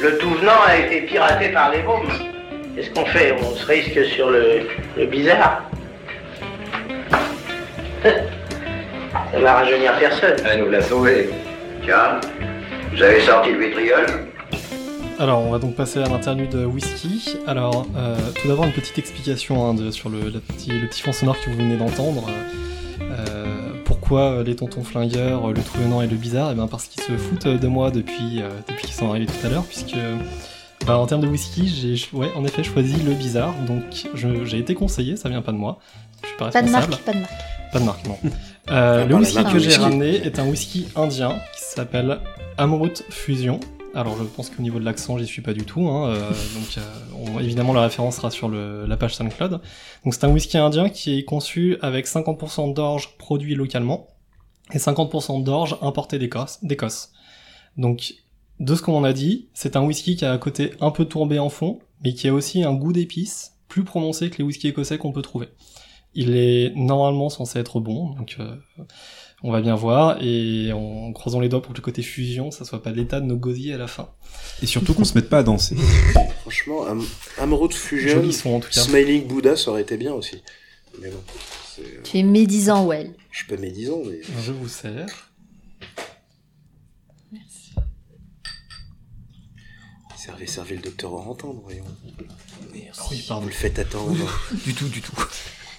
le, 0.00 0.08
le 0.08 0.16
tout 0.16 0.30
venant 0.30 0.62
a 0.66 0.78
été 0.78 1.02
piraté 1.02 1.48
par 1.50 1.70
les 1.70 1.82
bombes. 1.82 2.08
Qu'est-ce 2.74 2.88
qu'on 2.90 3.04
fait? 3.04 3.36
On 3.42 3.54
se 3.54 3.66
risque 3.66 4.02
sur 4.06 4.30
le, 4.30 4.60
le 4.96 5.04
bizarre. 5.04 5.64
Ça 8.04 9.38
va 9.38 9.52
rajeunir 9.52 9.98
personne. 9.98 10.36
Elle 10.50 10.60
nous 10.64 10.70
l'a 10.70 10.80
sauvé. 10.80 11.28
Tiens, 11.84 12.20
vous 12.90 13.02
avez 13.02 13.20
sorti 13.20 13.50
le 13.52 13.66
vitriol? 13.66 14.06
Alors, 15.18 15.40
on 15.40 15.50
va 15.50 15.58
donc 15.58 15.74
passer 15.76 15.98
à 16.02 16.08
l'interlude 16.08 16.54
whisky. 16.54 17.36
Alors, 17.46 17.86
euh, 17.98 18.16
tout 18.40 18.48
d'abord, 18.48 18.64
une 18.64 18.72
petite 18.72 18.96
explication 18.98 19.68
hein, 19.68 19.74
de- 19.74 19.90
sur 19.90 20.08
le, 20.08 20.20
la 20.20 20.40
petit, 20.40 20.70
le 20.70 20.86
petit 20.88 21.02
fond 21.02 21.12
sonore 21.12 21.38
que 21.38 21.50
vous 21.50 21.56
venez 21.58 21.76
d'entendre. 21.76 22.30
Euh, 23.02 23.44
pourquoi 24.08 24.30
euh, 24.30 24.42
les 24.42 24.56
tontons 24.56 24.82
flingueurs, 24.82 25.50
euh, 25.50 25.52
le 25.52 25.62
truanant 25.62 26.00
et 26.00 26.06
le 26.06 26.16
bizarre 26.16 26.48
Eh 26.52 26.54
bien, 26.54 26.66
parce 26.66 26.86
qu'ils 26.86 27.02
se 27.02 27.12
foutent 27.18 27.46
de 27.46 27.66
moi 27.66 27.90
depuis, 27.90 28.40
euh, 28.40 28.48
depuis 28.66 28.86
qu'ils 28.86 28.94
sont 28.94 29.10
arrivés 29.10 29.26
tout 29.26 29.46
à 29.46 29.50
l'heure, 29.50 29.64
puisque 29.64 29.96
bah, 30.86 30.96
en 30.96 31.06
termes 31.06 31.20
de 31.20 31.26
whisky, 31.26 31.68
j'ai 31.68 32.16
ouais, 32.16 32.30
en 32.34 32.42
effet 32.46 32.64
choisi 32.64 32.96
le 33.02 33.12
bizarre. 33.12 33.52
Donc, 33.66 33.82
j'ai 34.14 34.58
été 34.58 34.74
conseillé, 34.74 35.16
ça 35.16 35.28
vient 35.28 35.42
pas 35.42 35.52
de 35.52 35.58
moi. 35.58 35.78
Je 36.22 36.28
suis 36.28 36.36
pas 36.38 36.48
Pas 36.48 36.62
de 36.62 36.70
marque, 36.70 36.96
pas 37.02 37.12
de 37.12 37.18
marque. 37.18 37.32
Pas 37.70 37.80
de 37.80 37.84
marque, 37.84 38.06
non. 38.06 38.18
Euh, 38.70 39.06
le 39.06 39.14
whisky 39.14 39.42
que 39.44 39.58
j'ai 39.58 39.76
ramené 39.76 40.16
est 40.16 40.38
un 40.38 40.46
whisky 40.46 40.88
indien 40.94 41.30
qui 41.54 41.62
s'appelle 41.74 42.18
Amrut 42.58 43.02
Fusion. 43.08 43.60
Alors 43.94 44.16
je 44.18 44.24
pense 44.24 44.50
qu'au 44.50 44.62
niveau 44.62 44.78
de 44.78 44.84
l'accent, 44.84 45.18
j'y 45.18 45.26
suis 45.26 45.42
pas 45.42 45.52
du 45.54 45.64
tout. 45.64 45.88
Hein, 45.88 46.10
euh, 46.10 46.30
donc 46.54 46.78
euh, 46.78 47.40
évidemment 47.40 47.72
la 47.72 47.82
référence 47.82 48.16
sera 48.16 48.30
sur 48.30 48.48
le- 48.48 48.86
la 48.86 48.96
page 48.96 49.14
SoundCloud. 49.16 49.60
Donc 50.04 50.14
c'est 50.14 50.24
un 50.24 50.30
whisky 50.32 50.58
indien 50.58 50.88
qui 50.88 51.18
est 51.18 51.24
conçu 51.24 51.76
avec 51.82 52.06
50% 52.06 52.72
d'orge 52.74 53.16
produit 53.18 53.54
localement 53.54 54.06
et 54.72 54.78
50% 54.78 55.42
d'orge 55.42 55.76
importé 55.82 56.18
d'Écosse. 56.18 56.58
d'Écosse. 56.62 57.12
Donc 57.76 58.14
de 58.60 58.74
ce 58.74 58.82
qu'on 58.82 58.96
en 58.96 59.04
a 59.04 59.12
dit, 59.12 59.48
c'est 59.54 59.76
un 59.76 59.82
whisky 59.84 60.16
qui 60.16 60.24
a 60.24 60.32
un 60.32 60.38
côté 60.38 60.72
un 60.80 60.90
peu 60.90 61.04
tourbé 61.04 61.38
en 61.38 61.48
fond, 61.48 61.78
mais 62.04 62.12
qui 62.12 62.28
a 62.28 62.34
aussi 62.34 62.62
un 62.64 62.74
goût 62.74 62.92
d'épices 62.92 63.54
plus 63.68 63.84
prononcé 63.84 64.30
que 64.30 64.38
les 64.38 64.44
whiskies 64.44 64.68
écossais 64.68 64.98
qu'on 64.98 65.12
peut 65.12 65.22
trouver. 65.22 65.48
Il 66.14 66.34
est 66.36 66.72
normalement 66.74 67.28
censé 67.28 67.58
être 67.60 67.80
bon, 67.80 68.10
donc 68.14 68.36
euh, 68.40 68.56
on 69.42 69.52
va 69.52 69.60
bien 69.60 69.74
voir, 69.76 70.18
et 70.20 70.72
en 70.72 71.12
croisant 71.12 71.38
les 71.40 71.48
doigts 71.48 71.62
pour 71.62 71.72
que 71.72 71.78
le 71.78 71.82
côté 71.82 72.02
fusion, 72.02 72.50
ça 72.50 72.64
soit 72.64 72.82
pas 72.82 72.90
l'état 72.90 73.20
de 73.20 73.26
nos 73.26 73.36
gosiers 73.36 73.74
à 73.74 73.78
la 73.78 73.86
fin. 73.86 74.08
Et 74.62 74.66
surtout 74.66 74.94
qu'on 74.94 75.04
se 75.04 75.14
mette 75.14 75.28
pas 75.28 75.38
à 75.38 75.42
danser. 75.44 75.76
Franchement, 76.42 76.84
Am 76.86 77.02
Amoureux 77.38 77.68
de 77.68 77.74
Fusion, 77.74 78.30
son 78.32 78.50
en 78.54 78.60
tout 78.60 78.68
cas. 78.70 78.80
Smiling 78.80 79.26
Buddha, 79.28 79.54
ça 79.56 79.70
aurait 79.70 79.82
été 79.82 79.96
bien 79.96 80.12
aussi. 80.12 80.42
Mais 81.00 81.10
bon, 81.10 81.22
c'est, 81.76 81.82
euh, 81.82 82.00
Tu 82.02 82.18
es 82.18 82.22
médisant, 82.24 82.84
Well. 82.86 83.14
je 83.30 83.38
suis 83.38 83.46
pas 83.46 83.56
médisant, 83.56 84.00
mais 84.04 84.20
Je 84.44 84.52
vous 84.52 84.68
sers. 84.68 85.06
servez, 90.16 90.46
servez 90.46 90.76
le 90.76 90.82
docteur 90.82 91.12
Orantin, 91.12 91.48
voyons. 91.62 91.84
Oui, 92.74 92.84
Vous 92.92 93.16
pardon. 93.28 93.46
le 93.46 93.52
faites 93.52 93.78
attendre. 93.78 94.16
Du 94.64 94.74
tout, 94.74 94.88
du 94.88 95.00
tout. 95.00 95.12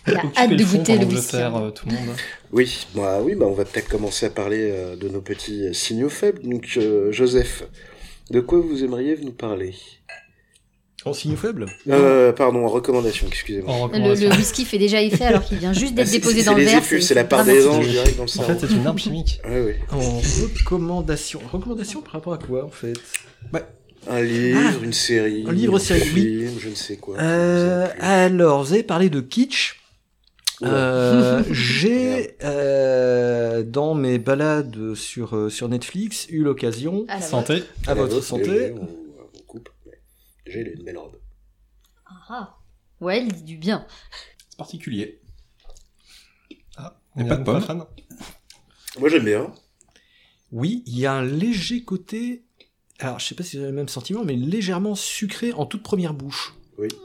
Il 0.07 0.13
a 0.15 0.17
Occupez 0.25 0.37
hâte 0.39 0.49
de 0.55 0.63
goûter 0.63 0.97
le 0.97 1.05
whisky. 1.05 1.37
hein. 1.37 1.53
euh, 1.55 1.71
tout 1.71 1.85
le 1.87 1.93
monde. 1.93 2.15
Oui, 2.51 2.87
bah 2.95 3.19
oui, 3.21 3.35
bah 3.35 3.45
on 3.47 3.53
va 3.53 3.65
peut-être 3.65 3.89
commencer 3.89 4.25
à 4.25 4.29
parler 4.29 4.69
euh, 4.71 4.95
de 4.95 5.07
nos 5.09 5.21
petits 5.21 5.67
euh, 5.67 5.73
signaux 5.73 6.09
faibles. 6.09 6.41
Donc, 6.43 6.73
euh, 6.77 7.11
Joseph, 7.11 7.63
de 8.31 8.39
quoi 8.39 8.59
vous 8.59 8.83
aimeriez 8.83 9.17
nous 9.21 9.31
parler? 9.33 9.75
En 11.05 11.13
signe 11.13 11.37
faible 11.37 11.67
Euh, 11.87 12.33
pardon, 12.33 12.65
en 12.65 12.69
recommandation, 12.69 13.25
excusez-moi. 13.27 13.71
En 13.73 13.77
Le, 13.77 13.83
recommandation. 13.83 14.29
le 14.29 14.35
whisky 14.35 14.65
fait 14.65 14.77
déjà 14.77 15.01
effet 15.01 15.23
alors 15.25 15.45
qu'il 15.45 15.57
vient 15.57 15.71
juste 15.71 15.93
d'être 15.95 16.07
Ah, 16.07 16.11
c'est- 16.11 16.17
déposé 16.19 16.43
dans 16.43 16.55
le 16.55 16.63
verre. 16.63 16.83
c'est 16.83 17.13
la 17.13 17.23
part 17.23 17.45
des 17.45 17.65
anges 17.67 17.87
direct 17.87 18.17
dans 18.17 18.23
le 18.23 18.29
En 18.29 18.33
cerveau. 18.33 18.53
fait, 18.59 18.67
c'est 18.67 18.73
une 18.73 18.85
arme 18.87 18.97
chimique. 18.99 19.39
Ouais, 19.47 19.61
ouais. 19.61 19.79
En 19.91 20.19
recommandation. 20.19 21.39
Recommandation 21.53 22.01
par 22.01 22.13
rapport 22.13 22.33
à 22.33 22.37
quoi, 22.37 22.65
en 22.65 22.69
fait? 22.69 22.93
Un 24.09 24.21
livre, 24.21 24.83
une 24.83 24.93
série, 24.93 25.45
un 25.47 25.51
livre, 25.51 25.75
un 25.75 25.79
série, 25.79 26.01
oui. 26.15 26.21
film, 26.21 26.51
je 26.59 26.69
ne 26.69 26.75
sais 26.75 26.95
quoi. 26.97 27.17
Euh, 27.19 27.87
alors, 27.99 28.63
vous 28.63 28.73
avez 28.73 28.83
parlé 28.83 29.09
de 29.09 29.19
kitsch. 29.21 29.75
Euh, 30.61 31.43
j'ai 31.51 32.35
euh, 32.43 33.63
dans 33.63 33.93
mes 33.95 34.17
balades 34.19 34.93
sur 34.93 35.35
euh, 35.35 35.49
sur 35.49 35.69
Netflix 35.69 36.27
eu 36.29 36.43
l'occasion 36.43 37.05
À 37.07 37.15
la 37.15 37.21
Santé. 37.21 37.63
à 37.87 37.93
votre 37.93 38.21
santé 38.21 38.73
On, 38.73 38.83
on 38.83 39.41
coupe. 39.47 39.69
mais 39.85 40.53
a 40.53 40.57
une 40.59 40.83
belle 40.83 40.97
robe. 40.97 41.17
Ah. 42.29 42.57
Ouais, 42.99 43.21
il 43.23 43.31
dit 43.33 43.43
du 43.43 43.57
bien. 43.57 43.85
C'est 44.49 44.57
particulier. 44.57 45.21
Ah, 46.77 46.97
a 47.15 47.23
pas 47.23 47.35
de 47.37 47.43
pomme. 47.43 47.61
fan. 47.61 47.83
Moi, 48.99 49.07
j'aime 49.09 49.23
bien. 49.25 49.53
oui 50.51 50.83
il 50.87 50.99
y 50.99 51.05
a 51.05 51.13
un 51.13 51.23
léger 51.23 51.83
côté 51.83 52.43
alors 52.99 53.19
je 53.19 53.25
sais 53.27 53.35
pas 53.35 53.43
si 53.43 53.55
vous 53.55 53.61
avez 53.63 53.71
le 53.71 53.77
même 53.77 53.87
sentiment 53.87 54.25
mais 54.25 54.35
légèrement 54.35 54.95
sucré 54.95 55.53
en 55.53 55.65
toute 55.65 55.83
première 55.83 56.13
bouche 56.13 56.53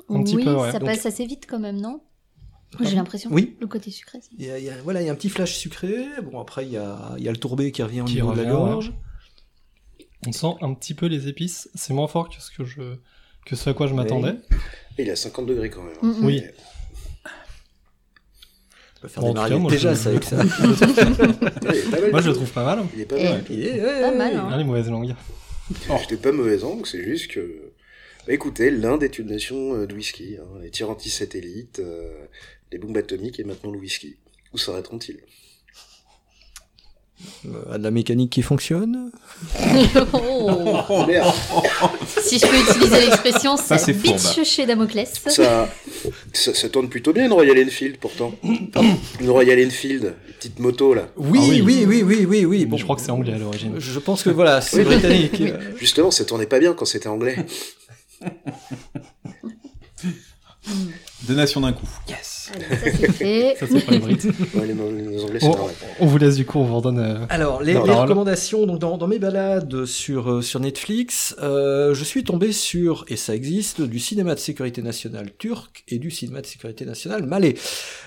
Un 0.08 0.22
petit 0.24 0.36
oui, 0.36 0.44
peu, 0.44 0.54
ouais. 0.56 0.72
ça 0.72 0.78
Donc- 0.80 0.88
passe 0.88 1.06
assez 1.06 1.24
vite 1.26 1.46
quand 1.48 1.60
même, 1.60 1.80
non? 1.80 2.00
J'ai 2.80 2.96
l'impression. 2.96 3.30
oui 3.32 3.56
Le 3.60 3.66
côté 3.66 3.90
sucré. 3.90 4.18
il 4.38 4.44
y 4.46 4.50
a, 4.50 4.58
il 4.58 4.64
y 4.64 4.70
a- 4.70 4.76
voilà 4.82 5.00
il 5.02 5.06
y 5.06 5.08
a 5.08 5.12
un 5.12 5.16
petit 5.16 5.28
flash 5.28 5.54
sucré 5.56 5.96
bon 6.22 6.40
après 6.40 6.64
il 6.66 6.72
y 6.72 6.76
a 6.76 7.14
il 7.18 7.22
y 7.24 7.28
a 7.28 7.32
le 7.32 7.36
tourbé 7.38 7.70
qui 7.72 7.82
revient 7.82 8.00
au 8.02 8.04
Qui 8.04 8.14
niveau 8.16 8.32
de 8.32 8.42
la 8.42 8.42
revient, 8.50 8.62
ouais. 8.62 8.70
gorge 8.70 8.92
On 10.26 10.32
sent 10.32 10.54
un 10.62 10.72
petit 10.74 10.94
peu 10.94 11.06
les 11.06 11.28
épices. 11.28 11.68
C'est 11.74 11.92
moins 11.94 12.08
fort 12.08 12.28
que 12.30 12.40
ce 12.40 12.50
que 12.50 12.64
je 12.64 12.96
que 13.46 13.56
ce 13.56 13.68
à 13.70 13.74
quoi 13.74 13.86
je 13.86 13.94
m'attendais. 13.94 14.36
Et 14.98 15.02
il 15.02 15.08
est 15.08 15.12
à 15.12 15.16
50 15.16 15.46
degrés 15.46 15.68
quand 15.70 15.82
même. 15.82 15.96
Mm, 16.02 16.20
mm. 16.20 16.24
Oui. 16.24 16.42
on 18.96 19.00
peut 19.02 19.08
faire 19.08 19.22
Bon, 19.22 19.34
des 19.34 19.40
cas, 19.50 19.56
moi, 19.58 19.70
déjà 19.70 19.92
je- 19.94 19.98
ça 19.98 20.08
avec 20.10 20.24
ça 20.24 20.36
Ouais, 20.36 20.44
il 21.62 21.78
est 21.78 21.90
pas 21.90 22.00
mal. 22.00 22.10
Moi, 22.10 22.20
je 22.22 22.28
le 22.28 22.34
trouve 22.34 22.50
pas 22.52 22.64
mal. 22.64 22.84
Il 22.94 23.00
est 23.02 23.04
pas 23.06 23.22
mal. 23.22 23.44
Il 23.50 23.64
est- 23.66 23.80
Pas 24.00 24.14
mal, 24.14 24.32
ouais. 24.32 24.38
hein. 24.38 24.48
Hein, 24.50 24.56
les 24.56 24.64
mauvaises 24.64 24.88
langues. 24.90 25.14
J'étais 26.00 26.16
pas 26.16 26.32
mauvais 26.32 26.62
angle, 26.64 26.86
c'est 26.86 27.02
juste 27.04 27.30
que. 27.30 27.72
Bah, 28.26 28.32
écoutez, 28.32 28.70
l'Inde 28.70 29.02
est 29.02 29.18
une 29.18 29.26
nation 29.26 29.74
euh, 29.74 29.86
de 29.86 29.94
whisky. 29.94 30.36
Hein. 30.40 30.46
Les 30.62 30.70
tirs 30.70 30.88
anti-satellites, 30.88 31.80
euh, 31.80 32.26
les 32.74 32.78
bombes 32.80 32.96
atomiques 32.96 33.38
et 33.38 33.44
maintenant 33.44 33.70
le 33.70 33.78
whisky. 33.78 34.16
Où 34.52 34.58
s'arrêteront-ils? 34.58 35.20
Euh, 37.46 37.78
de 37.78 37.82
la 37.84 37.90
mécanique 37.92 38.30
qui 38.32 38.42
fonctionne? 38.42 39.12
Oh. 40.12 41.04
Merde 41.06 41.32
si 42.20 42.38
je 42.40 42.46
peux 42.46 42.58
utiliser 42.58 43.00
l'expression, 43.06 43.56
Ça, 43.56 43.78
c'est 43.78 43.94
fourbe. 43.94 44.16
bitch 44.16 44.42
chez 44.44 44.66
Damoclès. 44.66 45.12
ça, 45.28 45.68
ça, 46.32 46.54
ça 46.54 46.68
tourne 46.68 46.88
plutôt 46.88 47.12
bien 47.12 47.26
une 47.26 47.32
Royal 47.32 47.56
Enfield 47.64 47.98
pourtant. 47.98 48.34
une 48.42 49.30
Royal 49.30 49.64
Enfield, 49.64 50.16
petite 50.38 50.58
moto 50.58 50.94
là. 50.94 51.08
oui, 51.16 51.38
Ah 51.40 51.46
oui 51.48 51.62
oui. 51.62 51.84
oui 51.86 52.02
oui 52.02 52.24
oui 52.26 52.44
oui 52.44 52.66
bon 52.66 52.76
je 52.76 52.82
crois 52.82 52.96
que 52.96 53.02
c'est 53.02 53.10
anglais 53.12 53.34
à 53.34 53.38
l'origine. 53.38 53.74
je 53.78 53.98
pense 54.00 54.22
que 54.24 54.30
voilà 54.30 54.60
c'est 54.60 54.78
Oui. 54.78 54.84
britannique 54.84 55.36
Oui. 55.38 55.52
Justement, 55.78 56.10
ça 56.10 56.24
tournait 56.24 56.46
pas 56.46 56.58
bien 56.58 56.74
quand 56.74 56.84
c'était 56.86 57.08
anglais. 57.08 57.36
Deux 61.22 61.34
nations 61.34 61.60
d'un 61.60 61.72
coup. 61.72 61.88
Yes. 62.08 62.33
Allez, 62.52 62.64
ça 62.64 62.98
c'est 62.98 63.12
fait. 63.12 63.56
Ça, 63.58 63.66
c'est 63.70 63.80
pour 63.80 63.92
les 63.92 63.98
Brites. 63.98 64.24
Ouais, 64.54 64.66
les, 64.66 64.74
les 64.74 65.22
anglais, 65.24 65.38
c'est 65.40 65.48
On, 66.00 66.06
vous 66.06 66.18
laisse 66.18 66.36
du 66.36 66.44
coup, 66.44 66.58
on 66.58 66.64
vous 66.64 66.76
redonne. 66.76 66.98
euh, 66.98 67.26
Alors, 67.28 67.62
les, 67.62 67.74
Non, 67.74 67.84
les 67.84 67.90
alors, 67.90 68.02
recommandations, 68.02 68.66
donc 68.66 68.78
dans, 68.80 68.98
dans 68.98 69.06
mes 69.06 69.18
balades 69.18 69.84
sur, 69.86 70.30
euh, 70.30 70.42
sur 70.42 70.60
Netflix, 70.60 71.34
euh, 71.42 71.94
je 71.94 72.04
suis 72.04 72.24
tombé 72.24 72.52
sur, 72.52 73.04
et 73.08 73.16
ça 73.16 73.34
existe, 73.34 73.80
du 73.82 73.98
cinéma 73.98 74.34
de 74.34 74.40
sécurité 74.40 74.82
nationale 74.82 75.30
turc 75.38 75.84
et 75.88 75.98
du 75.98 76.10
cinéma 76.10 76.40
de 76.40 76.46
sécurité 76.46 76.84
nationale 76.84 77.24
malais. 77.24 77.54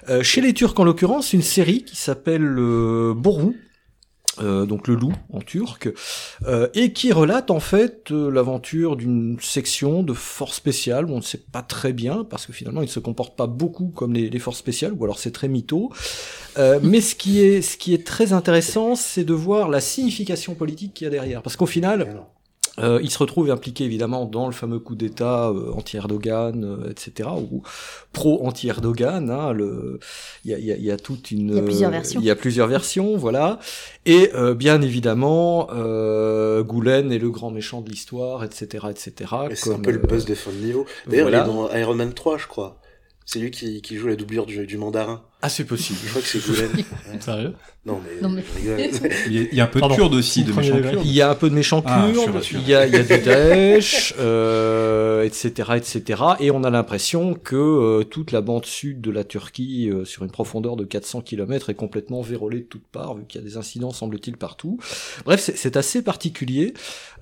Euh, 0.10 0.24
chez 0.24 0.42
les 0.42 0.54
Turcs, 0.54 0.80
en 0.80 0.84
l'occurrence, 0.84 1.34
une 1.34 1.42
série 1.42 1.84
qui 1.84 1.96
s'appelle 1.96 2.44
euh, 2.60 3.14
Bourou, 3.16 3.56
euh, 4.42 4.66
donc 4.66 4.88
le 4.88 4.96
loup 4.96 5.14
en 5.32 5.40
turc, 5.40 5.90
euh, 6.46 6.68
et 6.74 6.94
qui 6.94 7.12
relate 7.12 7.52
en 7.52 7.60
fait 7.60 8.12
euh, 8.12 8.30
l'aventure 8.30 8.96
d'une 8.96 9.38
section 9.42 10.04
de 10.04 10.14
forces 10.14 10.56
spéciales, 10.56 11.06
où 11.06 11.14
on 11.14 11.18
ne 11.18 11.22
sait 11.22 11.44
pas 11.52 11.62
très 11.62 11.94
bien, 11.94 12.24
parce 12.24 12.46
que 12.46 12.54
finalement 12.54 12.82
ils 12.82 12.86
ne 12.86 12.92
se 12.92 13.00
comportent 13.00 13.36
pas 13.36 13.48
beaucoup 13.48 13.88
comme 13.88 14.14
les, 14.14 14.30
les 14.30 14.40
forces 14.40 14.60
spéciales, 14.60 14.94
ou 14.94 15.04
alors 15.04 15.20
c'est 15.20 15.32
très 15.32 15.48
mytho. 15.48 15.92
Euh, 16.58 16.80
mais 16.82 17.02
ce 17.02 17.16
qui 17.16 17.42
est 17.42 17.62
ce 17.62 17.78
qui 17.78 17.94
est 17.94 18.06
très 18.06 18.34
intéressant, 18.34 18.96
c'est 18.96 19.24
de 19.24 19.34
voir 19.34 19.70
la 19.70 19.82
signification 19.82 20.56
politique 20.56 20.94
qu'il 20.94 21.06
y 21.06 21.08
a 21.08 21.12
derrière, 21.12 21.42
parce 21.42 21.56
qu'au 21.56 21.66
final, 21.66 22.24
euh, 22.80 23.00
il 23.02 23.10
se 23.10 23.18
retrouve 23.18 23.50
impliqué 23.50 23.84
évidemment 23.84 24.26
dans 24.26 24.46
le 24.46 24.54
fameux 24.54 24.80
coup 24.80 24.96
d'État 24.96 25.50
euh, 25.50 25.72
anti-Erdogan, 25.74 26.64
euh, 26.64 26.92
etc., 26.92 27.30
ou 27.52 27.64
pro-anti-Erdogan. 28.14 29.30
Hein, 29.30 29.52
le, 29.54 30.00
il 30.46 30.52
y 30.52 30.54
a, 30.54 30.60
il 30.60 30.66
y, 30.66 30.72
a, 30.72 30.76
il 30.76 30.84
y 30.84 30.92
a 30.92 30.98
toute 30.98 31.32
une, 31.32 31.50
Il 31.50 31.56
y 31.56 31.60
a 31.60 31.64
plusieurs 31.64 31.92
versions. 31.92 32.20
Il 32.20 32.26
y 32.26 32.30
a 32.30 32.36
plusieurs 32.36 32.68
versions, 32.68 33.18
voilà. 33.18 33.60
Et 34.06 34.32
euh, 34.36 34.54
bien 34.54 34.82
évidemment, 34.82 35.70
euh, 35.74 36.64
Goulen 36.64 37.12
est 37.12 37.20
le 37.20 37.30
grand 37.30 37.52
méchant 37.52 37.82
de 37.82 37.90
l'histoire, 37.90 38.44
etc., 38.44 38.88
etc. 38.90 39.32
et 39.52 39.56
C'est 39.56 39.74
un 39.74 39.80
peu 39.80 39.92
le 39.92 40.00
euh, 40.00 40.08
boss 40.08 40.26
de 40.26 40.36
fin 40.36 40.52
de 40.52 40.58
niveau. 40.58 40.86
D'ailleurs, 41.08 41.26
voilà. 41.26 41.46
il 41.46 41.50
est 41.50 41.54
dans 41.54 41.76
Iron 41.76 41.96
Man 41.96 42.14
3, 42.14 42.38
je 42.38 42.48
crois. 42.48 42.80
C'est 43.26 43.40
lui 43.40 43.52
qui, 43.52 43.82
qui 43.82 43.98
joue 43.98 44.08
la 44.08 44.16
doublure 44.16 44.46
du, 44.46 44.66
du 44.66 44.78
mandarin. 44.78 45.22
Ah, 45.40 45.50
c'est 45.50 45.66
possible. 45.66 46.00
Je 46.04 46.10
crois 46.10 46.22
que 46.22 46.28
c'est 46.28 46.44
Goulen. 46.46 46.70
Ouais. 46.76 46.86
Sérieux 47.20 47.54
Non, 47.86 48.02
mais, 48.04 48.22
Non, 48.22 48.30
mais-. 48.30 48.44
Il 49.30 49.54
y 49.54 49.62
a, 49.62 49.66
un 49.66 49.68
peu 49.68 49.80
de 49.80 49.88
kurde 49.94 50.16
aussi, 50.16 50.44
de 50.44 50.52
degré. 50.52 50.92
kurdes. 50.92 51.06
Il 51.06 51.12
y 51.12 51.22
a 51.22 51.30
un 51.30 51.36
peu 51.36 51.50
de 51.52 51.58
Ah, 51.60 51.62
suis 51.62 51.70
kurdes, 51.72 52.36
rassuré. 52.36 52.62
il 52.64 52.70
y 52.70 52.74
a, 52.74 52.88
il 52.88 52.94
y 52.94 52.96
a 52.96 53.04
du 53.04 53.24
Daesh, 53.24 54.16
euh, 54.20 55.24
etc., 55.24 55.74
etc. 55.76 56.24
Et 56.40 56.50
on 56.50 56.64
a 56.64 56.72
l'impression 56.72 57.36
que 57.36 57.56
euh, 57.56 58.04
toute 58.04 58.32
la 58.32 58.42
bande 58.42 58.66
sud 58.66 59.00
de 59.00 59.12
la 59.12 59.24
Turquie, 59.24 59.90
euh, 59.92 60.06
sur 60.06 60.24
une 60.24 60.32
profondeur 60.32 60.76
de 60.76 60.86
400 60.86 61.22
km, 61.22 61.70
est 61.70 61.76
complètement 61.76 62.22
vérolée 62.22 62.62
de 62.62 62.66
toutes 62.66 62.88
parts, 62.88 63.16
vu 63.16 63.26
qu'il 63.28 63.40
y 63.40 63.44
a 63.44 63.48
des 63.48 63.58
incidents, 63.58 63.92
semble-t-il, 63.92 64.38
partout. 64.38 64.80
Bref, 65.26 65.40
c'est- 65.40 65.78
assez 65.78 66.02
particulier. 66.02 66.74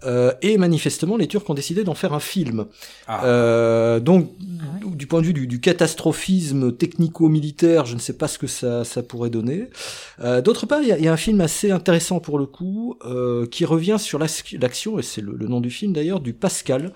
Euh, 0.06 0.32
et 0.42 0.58
manifestement, 0.58 1.18
les 1.18 1.28
Turcs 1.28 1.50
ont 1.50 1.54
décidé 1.56 1.84
d'en 1.84 1.96
faire 1.96 2.14
un 2.14 2.20
film. 2.20 2.68
Ah. 3.08 3.26
Euh, 3.26 4.00
donc, 4.00 4.30
du 4.86 5.08
point 5.08 5.20
de 5.22 5.26
vue 5.26 5.34
du, 5.34 5.48
du 5.48 5.60
catastrophisme 5.60 6.72
technico-militaire, 6.74 7.86
je 7.86 7.96
ne 7.96 8.00
pas 8.14 8.28
ce 8.28 8.38
que 8.38 8.48
ça, 8.48 8.84
ça 8.84 9.04
pourrait 9.04 9.30
donner. 9.30 9.70
Euh, 10.22 10.42
D'autre 10.42 10.66
part, 10.66 10.82
il 10.82 10.88
y, 10.88 11.08
a- 11.08 11.14
un 11.14 11.18
film 11.18 11.42
assez 11.42 11.72
intéressant 11.72 12.20
pour 12.20 12.38
le 12.40 12.46
coup, 12.46 12.98
euh, 13.06 13.46
qui 13.48 13.66
revient 13.66 13.98
sur 14.00 14.20
l'ac- 14.20 14.56
l'action, 14.60 15.00
et 15.00 15.04
c'est 15.04 15.22
le, 15.22 15.34
nom 15.48 15.62
du 15.62 15.70
film 15.70 15.94
d'ailleurs, 15.94 16.20
du 16.20 16.34
Pascal. 16.34 16.92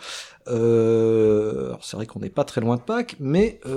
Euh, 0.48 1.74
c'est 1.82 1.96
vrai 1.98 2.06
qu'on 2.06 2.20
n'est 2.20 2.30
pas 2.30 2.44
très 2.44 2.62
loin 2.62 2.76
de 2.78 2.82
Pâques, 2.82 3.16
mais 3.20 3.60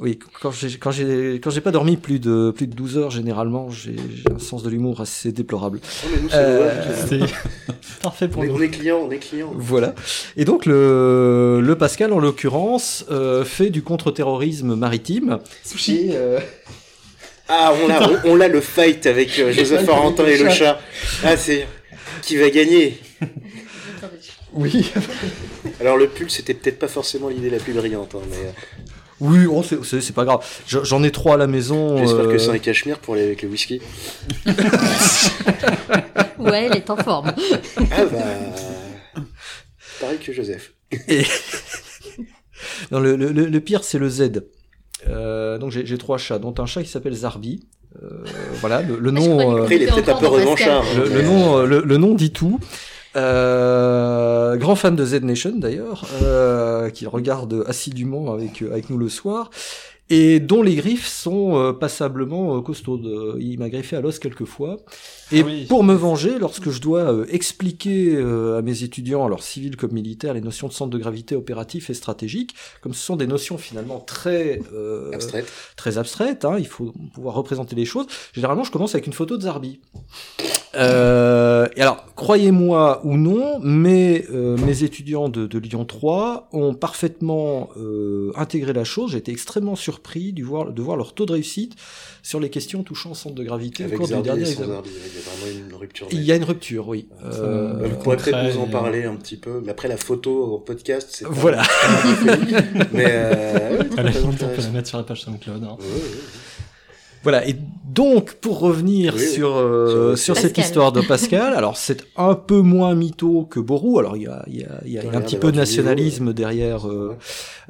oui, 0.00 0.18
quand 0.40 0.50
j'ai 0.50 0.70
quand 0.78 0.90
j'ai 0.90 1.40
quand 1.42 1.50
j'ai 1.50 1.60
pas 1.60 1.70
dormi 1.70 1.96
plus 1.96 2.18
de 2.18 2.50
plus 2.56 2.66
de 2.66 2.74
12 2.74 2.98
heures, 2.98 3.10
généralement, 3.10 3.70
j'ai 3.70 3.96
un 4.34 4.38
sens 4.38 4.62
de 4.62 4.70
l'humour 4.70 5.00
assez 5.00 5.30
déplorable. 5.32 5.80
Non, 6.04 6.10
mais 6.14 6.20
nous, 6.22 6.28
c'est 6.30 6.36
Euh, 6.36 6.94
C'est 7.08 7.72
parfait 8.02 8.26
on, 8.26 8.28
pour 8.28 8.44
est, 8.44 8.48
nous. 8.48 8.56
on 8.56 8.60
est 8.62 8.68
client, 8.70 8.98
on 9.06 9.10
est 9.10 9.18
client. 9.18 9.52
Voilà. 9.54 9.94
Et 10.36 10.44
donc 10.44 10.64
le, 10.66 11.60
le 11.62 11.76
Pascal, 11.76 12.12
en 12.12 12.18
l'occurrence, 12.18 13.04
euh, 13.10 13.44
fait 13.44 13.70
du 13.70 13.82
contre-terrorisme 13.82 14.74
maritime. 14.74 15.38
Et, 15.88 16.10
euh, 16.12 16.38
Ah, 17.48 17.72
on 17.82 17.88
l'a, 17.88 18.08
on, 18.24 18.30
on 18.30 18.36
l'a 18.36 18.48
le 18.48 18.60
fight 18.60 19.06
avec 19.06 19.38
euh, 19.38 19.52
Joseph 19.52 19.88
Orentin 19.88 20.24
et 20.26 20.38
le 20.38 20.48
chat. 20.50 20.78
Ah, 21.24 21.36
c'est 21.36 21.66
qui 22.22 22.36
va 22.36 22.48
gagner? 22.50 22.98
oui. 24.52 24.90
Alors 25.80 25.96
le 25.96 26.06
pull, 26.08 26.30
c'était 26.30 26.54
peut-être 26.54 26.78
pas 26.78 26.88
forcément 26.88 27.28
l'idée 27.28 27.50
la 27.50 27.58
plus 27.58 27.72
brillante, 27.72 28.14
hein, 28.14 28.22
mais 28.30 28.36
euh, 28.46 28.50
Oui, 29.20 29.46
oh, 29.46 29.62
c'est- 29.62 29.84
c'est 29.84 30.00
c'est 30.00 30.12
pas 30.14 30.24
grave. 30.24 30.40
Je- 30.66 30.82
J'en 30.82 31.02
ai 31.02 31.10
trois 31.10 31.34
à 31.34 31.36
la 31.36 31.46
maison. 31.46 31.98
j'espère 31.98 32.24
euh, 32.26 32.32
que 32.32 32.38
c'est 32.38 32.50
un 32.50 32.58
cachemire 32.58 32.98
pour 32.98 33.14
aller 33.14 33.24
avec 33.24 33.42
le 33.42 33.48
whisky. 33.48 33.80
Ouais, 36.38 36.66
elle 36.70 36.76
est 36.76 36.88
en 36.90 36.96
forme. 36.96 37.32
Ah 37.90 38.04
bah, 38.06 39.22
pareil 40.00 40.18
que 40.18 40.32
Joseph. 40.32 40.72
Et... 41.08 41.22
non, 42.90 42.98
le, 43.00 43.14
le- 43.16 43.60
pire, 43.60 43.84
c'est 43.84 43.98
le 43.98 44.08
Z. 44.08 44.42
Euh, 45.08 45.58
donc 45.58 45.70
j'ai 45.70 45.84
j'ai 45.86 45.98
trois 45.98 46.18
chats, 46.18 46.38
dont 46.38 46.54
un 46.58 46.66
chat 46.66 46.82
qui 46.82 46.88
s'appelle 46.88 47.14
Zarbi. 47.14 47.66
Euh, 48.02 48.24
voilà, 48.60 48.80
le, 48.82 48.98
le 48.98 49.08
Ah, 49.10 49.12
nom. 49.12 49.36
croyais 49.38 49.50
euh, 49.50 49.62
Après, 49.62 49.76
il 49.76 49.82
est 49.82 49.86
C'était 49.86 50.02
peut-être 50.02 50.16
un 50.16 50.20
peu 50.20 50.26
encore 50.28 50.38
dans 50.40 50.50
Pascal. 50.54 50.78
revanchard. 50.78 50.96
le, 50.96 51.04
le 51.08 51.22
mais- 51.22 51.22
nom, 51.28 51.58
euh, 51.58 51.66
le, 51.66 51.80
le 51.82 51.96
nom 51.98 52.14
dit 52.14 52.30
tout. 52.32 52.58
Euh, 53.16 54.56
grand 54.56 54.76
fan 54.76 54.94
de 54.94 55.04
Z 55.04 55.22
Nation 55.22 55.52
d'ailleurs, 55.56 56.04
euh, 56.22 56.90
qu'il 56.90 57.08
regarde 57.08 57.64
assidûment 57.66 58.32
avec 58.32 58.62
avec 58.62 58.88
nous 58.90 58.98
le 58.98 59.08
soir, 59.08 59.50
et 60.10 60.40
dont 60.40 60.62
les 60.62 60.74
griffes 60.74 61.06
sont 61.06 61.56
euh, 61.56 61.72
passablement 61.72 62.56
euh, 62.56 62.60
costaudes. 62.60 63.06
Euh, 63.06 63.36
Il 63.40 63.58
m'a 63.60 63.68
griffé 63.70 63.96
à 63.96 64.00
l'os 64.00 64.18
quelques 64.18 64.44
fois. 64.44 64.78
Et 65.32 65.40
Ah 65.40 65.44
oui. 65.46 65.66
pour 65.68 65.84
me 65.84 65.94
venger, 65.94 66.38
lorsque 66.40 66.70
je 66.70 66.80
dois 66.80 67.12
euh, 67.12 67.26
expliquer 67.30 68.16
euh, 68.16 68.58
à 68.58 68.62
mes 68.62 68.82
étudiants, 68.82 69.24
alors 69.24 69.44
civils 69.44 69.76
comme 69.76 69.92
militaires, 69.92 70.34
les 70.34 70.40
notions 70.40 70.66
de 70.66 70.72
centre 70.72 70.90
de 70.90 70.98
gravité 70.98 71.36
opératif 71.36 71.88
et 71.90 71.94
stratégique, 71.94 72.54
comme 72.80 72.92
ce 72.92 73.04
sont 73.04 73.14
des 73.16 73.28
notions 73.28 73.56
finalement 73.56 74.00
très 74.00 74.60
euh, 74.74 75.12
Abstraite. 75.12 75.46
très 75.76 75.96
abstraite, 75.98 76.44
hein, 76.44 76.56
il 76.58 76.66
faut 76.66 76.92
pouvoir 77.14 77.36
représenter 77.36 77.76
les 77.76 77.84
choses. 77.84 78.06
Généralement, 78.32 78.64
je 78.64 78.72
commence 78.72 78.94
avec 78.96 79.06
une 79.06 79.12
photo 79.12 79.36
de 79.36 79.42
Zarbi. 79.42 79.78
Euh, 80.76 81.68
et 81.76 81.82
alors, 81.82 82.04
croyez-moi 82.14 83.00
ou 83.04 83.16
non, 83.16 83.58
mais 83.60 84.24
euh, 84.32 84.56
mes 84.58 84.84
étudiants 84.84 85.28
de, 85.28 85.46
de, 85.46 85.58
Lyon 85.58 85.84
3 85.84 86.48
ont 86.52 86.74
parfaitement 86.74 87.70
euh, 87.76 88.32
intégré 88.36 88.72
la 88.72 88.84
chose. 88.84 89.12
J'ai 89.12 89.18
été 89.18 89.32
extrêmement 89.32 89.74
surpris 89.76 89.99
de 90.02 90.42
voir, 90.44 90.72
de 90.72 90.82
voir 90.82 90.96
leur 90.96 91.14
taux 91.14 91.26
de 91.26 91.32
réussite 91.32 91.74
sur 92.22 92.40
les 92.40 92.50
questions 92.50 92.82
touchant 92.82 93.12
au 93.12 93.14
centre 93.14 93.34
de 93.34 93.44
gravité 93.44 93.84
Avec 93.84 93.94
au 93.94 93.98
cours 93.98 94.06
du 94.08 94.22
dernier 94.22 94.42
examen. 94.50 94.82
Il 94.84 94.90
y 94.92 95.18
a 95.18 95.20
vraiment 95.30 95.66
une 95.68 95.74
rupture. 95.74 96.06
Il 96.10 96.22
y 96.22 96.32
a 96.32 96.36
une 96.36 96.44
rupture, 96.44 96.88
oui. 96.88 97.06
Euh, 97.24 97.74
Bah, 97.74 97.88
vous 97.88 97.96
pourrez 97.96 98.16
peut-être 98.16 98.54
nous 98.54 98.60
en 98.60 98.66
parler 98.66 99.04
un 99.04 99.16
petit 99.16 99.36
peu, 99.36 99.60
mais 99.64 99.70
après 99.70 99.88
la 99.88 99.96
photo 99.96 100.54
en 100.54 100.58
podcast, 100.58 101.08
c'est 101.12 101.24
pas- 101.24 101.30
Voilà. 101.32 101.62
mais 102.92 103.04
euh, 103.08 103.78
ouais, 103.78 103.98
À 103.98 104.02
la 104.02 104.10
limite, 104.10 104.42
on 104.42 104.48
peut 104.48 104.62
la 104.62 104.70
mettre 104.70 104.88
sur 104.88 104.98
la 104.98 105.04
page 105.04 105.22
SoundCloud. 105.22 105.62
hein. 105.64 105.76
Ouais, 105.78 105.84
ouais, 105.86 105.92
ouais. 105.92 106.00
Voilà, 107.22 107.46
et 107.46 107.54
donc 107.84 108.34
pour 108.34 108.60
revenir 108.60 109.14
Oui, 109.16 109.26
sur, 109.26 109.54
euh, 109.56 110.16
Sur- 110.16 110.36
cette 110.36 110.56
histoire 110.56 110.90
de 110.92 111.00
Pascal, 111.02 111.52
alors 111.54 111.76
c'est 111.76 112.04
un 112.16 112.34
peu 112.34 112.60
moins 112.60 112.94
mytho 112.94 113.44
que 113.44 113.60
Borou, 113.60 113.98
alors 113.98 114.16
il 114.16 114.22
y 114.22 114.26
a, 114.26 114.42
il 114.46 114.56
y 114.60 114.64
a, 114.64 114.80
y 114.86 114.98
a 114.98 115.16
un 115.16 115.20
petit 115.20 115.36
peu 115.36 115.50
de 115.52 115.56
nationalisme 115.56 116.32
derrière, 116.32 116.88
euh, 116.88 117.16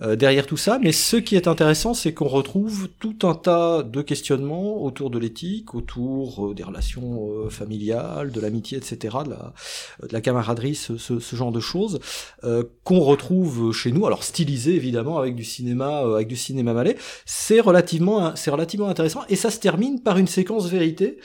euh, 0.02 0.14
derrière 0.16 0.46
tout 0.46 0.58
ça, 0.58 0.78
mais 0.80 0.92
ce 0.92 1.16
qui 1.16 1.36
est 1.36 1.48
intéressant, 1.48 1.94
c'est 1.94 2.12
qu'on 2.12 2.28
retrouve 2.28 2.88
tout 3.00 3.16
un 3.22 3.34
tas 3.34 3.82
de 3.82 4.02
questionnements 4.02 4.84
autour 4.84 5.10
de 5.10 5.18
l'éthique, 5.18 5.74
autour 5.74 6.48
euh, 6.50 6.54
des 6.54 6.62
relations 6.62 7.28
euh, 7.46 7.48
familiales, 7.48 8.30
de 8.30 8.40
l'amitié, 8.40 8.78
etc., 8.78 9.16
de 9.24 9.30
la, 9.30 9.52
de 10.06 10.12
la 10.12 10.20
camaraderie, 10.20 10.74
ce, 10.74 10.96
ce, 10.98 11.18
ce 11.18 11.34
genre 11.34 11.50
de 11.50 11.60
choses, 11.60 11.98
euh, 12.44 12.62
qu'on 12.84 13.00
retrouve 13.00 13.72
chez 13.72 13.90
nous, 13.90 14.06
alors 14.06 14.22
stylisé 14.22 14.74
évidemment 14.74 15.18
avec 15.18 15.34
du 15.34 15.44
cinéma, 15.44 16.02
euh, 16.04 16.14
avec 16.16 16.28
du 16.28 16.36
cinéma 16.36 16.72
malais, 16.74 16.96
c'est 17.24 17.58
relativement, 17.60 18.32
c'est 18.36 18.50
relativement 18.50 18.88
intéressant, 18.88 19.22
et 19.28 19.36
ça 19.40 19.50
se 19.50 19.58
termine 19.58 20.00
par 20.02 20.18
une 20.18 20.26
séquence 20.26 20.68
vérité, 20.68 21.18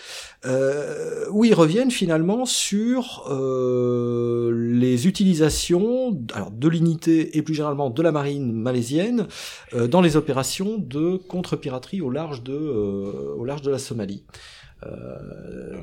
euh, 0.45 1.25
où 1.31 1.45
ils 1.45 1.53
reviennent 1.53 1.91
finalement 1.91 2.45
sur 2.45 3.25
euh, 3.29 4.51
les 4.51 5.07
utilisations 5.07 6.17
alors 6.33 6.51
de 6.51 6.67
l'unité 6.67 7.37
et 7.37 7.41
plus 7.41 7.53
généralement 7.53 7.89
de 7.89 8.01
la 8.01 8.11
marine 8.11 8.51
malaisienne 8.51 9.27
euh, 9.73 9.87
dans 9.87 10.01
les 10.01 10.17
opérations 10.17 10.77
de 10.77 11.17
contre-piraterie 11.17 12.01
au 12.01 12.09
large 12.09 12.43
de 12.43 12.55
au 12.55 13.45
large 13.45 13.61
de 13.61 13.71
la 13.71 13.79
Somalie. 13.79 14.25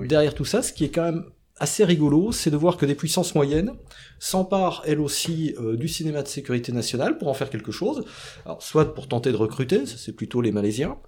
Oui. 0.00 0.06
Derrière 0.06 0.34
tout 0.34 0.44
ça, 0.44 0.62
ce 0.62 0.72
qui 0.72 0.84
est 0.84 0.90
quand 0.90 1.02
même 1.02 1.24
assez 1.62 1.84
rigolo, 1.84 2.32
c'est 2.32 2.50
de 2.50 2.56
voir 2.56 2.76
que 2.76 2.86
des 2.86 2.96
puissances 2.96 3.34
moyennes 3.34 3.72
s'emparent 4.18 4.82
elles 4.84 5.00
aussi 5.00 5.54
euh, 5.60 5.76
du 5.76 5.86
cinéma 5.88 6.22
de 6.22 6.28
sécurité 6.28 6.72
nationale 6.72 7.18
pour 7.18 7.28
en 7.28 7.34
faire 7.34 7.50
quelque 7.50 7.72
chose. 7.72 8.04
Alors, 8.44 8.62
soit 8.62 8.94
pour 8.94 9.06
tenter 9.06 9.30
de 9.30 9.36
recruter, 9.36 9.86
c'est 9.86 10.12
plutôt 10.12 10.40
les 10.40 10.50
Malaisiens, 10.50 10.98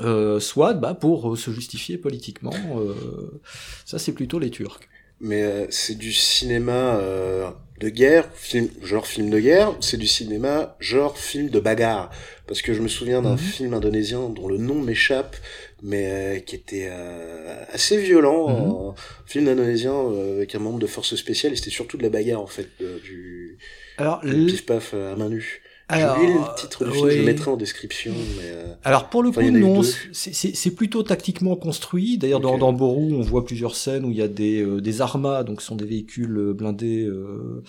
euh, 0.00 0.40
soit 0.40 0.74
bah, 0.74 0.94
pour 0.94 1.32
euh, 1.32 1.36
se 1.36 1.50
justifier 1.50 1.98
politiquement, 1.98 2.80
euh, 2.80 3.40
ça 3.84 3.98
c'est 3.98 4.12
plutôt 4.12 4.38
les 4.38 4.50
Turcs. 4.50 4.80
Mais 5.20 5.42
euh, 5.42 5.66
c'est 5.70 5.96
du 5.96 6.12
cinéma 6.12 6.96
euh, 6.96 7.50
de 7.80 7.88
guerre, 7.88 8.30
film, 8.34 8.68
genre 8.82 9.06
film 9.06 9.30
de 9.30 9.40
guerre, 9.40 9.74
c'est 9.80 9.96
du 9.96 10.06
cinéma 10.06 10.76
genre 10.78 11.18
film 11.18 11.48
de 11.50 11.58
bagarre? 11.60 12.10
Parce 12.46 12.62
que 12.62 12.72
je 12.72 12.80
me 12.80 12.88
souviens 12.88 13.22
d'un 13.22 13.32
Mhm. 13.32 13.36
film 13.36 13.74
indonésien 13.74 14.28
dont 14.28 14.46
le 14.48 14.58
nom 14.58 14.80
m'échappe, 14.80 15.36
mais 15.82 16.36
euh, 16.38 16.38
qui 16.40 16.54
était 16.54 16.88
euh, 16.90 17.64
assez 17.72 17.96
violent, 18.00 18.48
Mhm. 18.48 18.90
un 18.90 18.94
film 19.26 19.48
indonésien 19.48 19.92
euh, 19.94 20.36
avec 20.36 20.54
un 20.54 20.60
membre 20.60 20.78
de 20.78 20.86
force 20.86 21.14
spéciale, 21.16 21.52
et 21.52 21.56
c'était 21.56 21.70
surtout 21.70 21.96
de 21.96 22.02
la 22.04 22.10
bagarre 22.10 22.40
en 22.40 22.46
fait, 22.46 22.68
du, 23.02 23.58
Alors, 23.96 24.20
du 24.24 24.28
l- 24.30 24.46
pif 24.46 24.66
paf 24.66 24.92
euh, 24.94 25.12
à 25.12 25.16
main 25.16 25.28
nue. 25.28 25.62
Alors, 25.90 26.18
le 26.18 26.60
titre 26.60 26.84
du 26.84 26.90
film, 26.92 27.10
je 27.10 27.16
le 27.18 27.24
mettrai 27.24 27.50
en 27.50 27.56
description, 27.56 28.12
mais 28.36 28.44
euh, 28.50 28.74
Alors 28.84 29.08
pour 29.08 29.22
le 29.22 29.30
Enfin, 29.30 29.40
coup, 29.42 29.50
non, 29.50 29.80
c'est- 30.12 30.70
plutôt 30.70 31.02
tactiquement 31.02 31.56
construit. 31.56 32.18
D'ailleurs, 32.18 32.40
dans, 32.40 32.58
dans 32.58 32.74
Borou, 32.74 33.10
on 33.14 33.22
voit 33.22 33.44
plusieurs 33.44 33.74
scènes 33.74 34.04
où 34.04 34.10
il 34.10 34.16
y 34.18 34.22
a 34.22 34.28
des, 34.28 34.60
euh, 34.62 34.80
des 34.82 35.00
armas, 35.00 35.44
donc 35.44 35.62
ce 35.62 35.68
sont 35.68 35.76
des 35.76 35.86
véhicules 35.86 36.36
euh, 36.36 36.52
blindés 36.52 37.04
euh, 37.06 37.62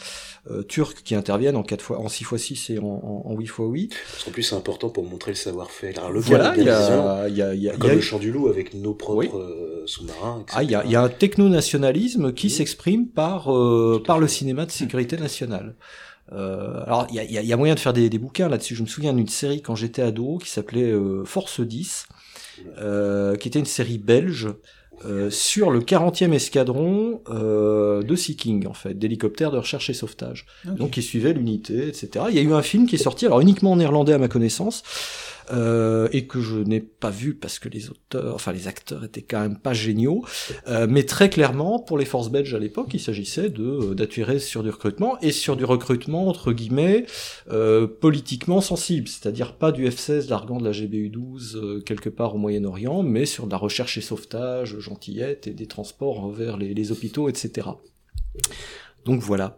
euh, 0.51 0.63
turcs 0.63 0.95
qui 1.05 1.15
interviennent 1.15 1.55
en 1.55 1.63
4 1.63 1.82
fois, 1.82 1.99
en 1.99 2.10
6 2.10 2.23
x 2.29 2.36
6 2.38 2.69
et 2.71 2.79
en, 2.79 2.84
en, 2.86 3.23
en 3.32 3.36
8 3.36 3.45
x 3.45 3.53
8. 3.58 3.95
parce 4.12 4.23
qu'en 4.25 4.32
plus 4.32 4.43
c'est 4.43 4.55
important 4.55 4.89
pour 4.89 5.05
montrer 5.05 5.32
le 5.32 5.36
savoir-faire. 5.38 5.97
Alors, 5.99 6.12
le 6.12 6.19
Voilà, 6.19 6.53
il 6.58 6.63
y 6.65 6.69
a, 6.69 7.29
y 7.29 7.29
a, 7.29 7.29
y 7.29 7.41
a, 7.41 7.53
il 7.53 7.63
y 7.63 7.79
comme 7.79 7.91
a- 7.91 7.95
le 7.95 8.01
chant 8.01 8.19
du 8.19 8.32
loup 8.32 8.49
avec 8.49 8.73
nos 8.73 8.93
propres 8.93 9.17
Oui. 9.17 9.29
sous-marins, 9.86 10.43
ah, 10.53 10.63
il 10.63 10.69
y 10.71 10.75
a, 10.75 10.86
y 10.86 10.95
a 10.97 11.01
un 11.01 11.10
techno-nationalisme 11.10 12.34
qui 12.34 12.47
Mhm. 12.47 12.51
s'exprime 12.51 13.08
par, 13.08 13.49
euh, 13.55 14.03
par 14.05 14.19
le 14.19 14.27
cinéma 14.27 14.65
de 14.65 14.71
sécurité 14.71 15.15
nationale. 15.17 15.75
Euh, 16.31 16.83
alors, 16.85 17.07
il 17.09 17.15
y 17.15 17.37
a, 17.37 17.41
y 17.41 17.53
a 17.53 17.57
moyen 17.57 17.75
de 17.75 17.79
faire 17.79 17.93
des, 17.93 18.09
des 18.09 18.19
bouquins 18.19 18.49
là-dessus. 18.49 18.75
Je 18.75 18.83
me 18.83 18.87
souviens 18.87 19.13
d'une 19.13 19.27
série 19.27 19.61
quand 19.61 19.75
j'étais 19.75 20.01
ado 20.01 20.37
qui 20.37 20.49
s'appelait 20.49 20.91
euh, 20.91 21.23
Force 21.25 21.61
10, 21.61 22.07
euh, 22.77 23.35
qui 23.35 23.47
était 23.47 23.59
une 23.59 23.65
série 23.65 23.97
belge 23.97 24.49
euh, 25.05 25.29
sur 25.29 25.71
le 25.71 25.79
40e 25.79 26.33
escadron 26.33 27.21
euh, 27.29 28.03
de 28.03 28.15
Sea 28.15 28.35
King, 28.35 28.67
en 28.67 28.73
fait, 28.73 28.97
d'hélicoptères 28.97 29.51
de 29.51 29.57
recherche 29.57 29.89
et 29.89 29.93
sauvetage. 29.93 30.45
Donc, 30.65 30.91
qui 30.91 31.01
suivait 31.01 31.31
l'unité, 31.33 31.87
etc. 31.87 32.25
Il 32.29 32.35
y 32.35 32.39
a 32.39 32.41
eu 32.41 32.53
un 32.53 32.61
film 32.61 32.85
qui 32.85 32.95
est 32.95 32.99
sorti, 32.99 33.25
alors 33.25 33.39
uniquement 33.39 33.71
en 33.71 33.75
néerlandais 33.77 34.13
à 34.13 34.17
ma 34.17 34.27
connaissance, 34.27 34.83
euh, 35.51 36.07
et 36.12 36.27
que 36.27 36.41
je 36.41 36.57
n'ai 36.57 36.79
pas 36.79 37.09
vu 37.09 37.33
parce 37.33 37.59
que 37.59 37.69
les 37.69 37.89
auteurs, 37.89 38.35
enfin 38.35 38.51
les 38.51 38.67
acteurs 38.67 39.03
étaient 39.03 39.21
quand 39.21 39.41
même 39.41 39.57
pas 39.57 39.73
géniaux, 39.73 40.23
euh, 40.67 40.88
mais 40.89 41.03
très 41.03 41.29
clairement 41.29 41.79
pour 41.79 41.97
les 41.97 42.05
forces 42.05 42.29
belges 42.29 42.53
à 42.53 42.59
l'époque, 42.59 42.89
il 42.93 42.99
s'agissait 42.99 43.49
de 43.49 43.63
euh, 43.63 43.95
d'attirer 43.95 44.39
sur 44.39 44.63
du 44.63 44.69
recrutement 44.69 45.19
et 45.21 45.31
sur 45.31 45.55
du 45.55 45.65
recrutement 45.65 46.27
entre 46.27 46.53
guillemets 46.53 47.05
euh, 47.51 47.88
politiquement 47.88 48.62
sensible, 48.62 49.07
c'est-à-dire 49.07 49.55
pas 49.55 49.71
du 49.71 49.85
F-16 49.85 50.29
largant 50.29 50.57
de 50.57 50.65
la 50.65 50.71
GBU-12 50.71 51.55
euh, 51.55 51.81
quelque 51.81 52.09
part 52.09 52.35
au 52.35 52.38
Moyen-Orient, 52.38 53.03
mais 53.03 53.25
sur 53.25 53.45
de 53.45 53.51
la 53.51 53.57
recherche 53.57 53.97
et 53.97 54.01
sauvetage, 54.01 54.79
gentillette 54.79 55.47
et 55.47 55.53
des 55.53 55.67
transports 55.67 56.31
vers 56.31 56.57
les, 56.57 56.73
les 56.73 56.91
hôpitaux, 56.91 57.29
etc. 57.29 57.67
Donc 59.05 59.21
voilà. 59.21 59.57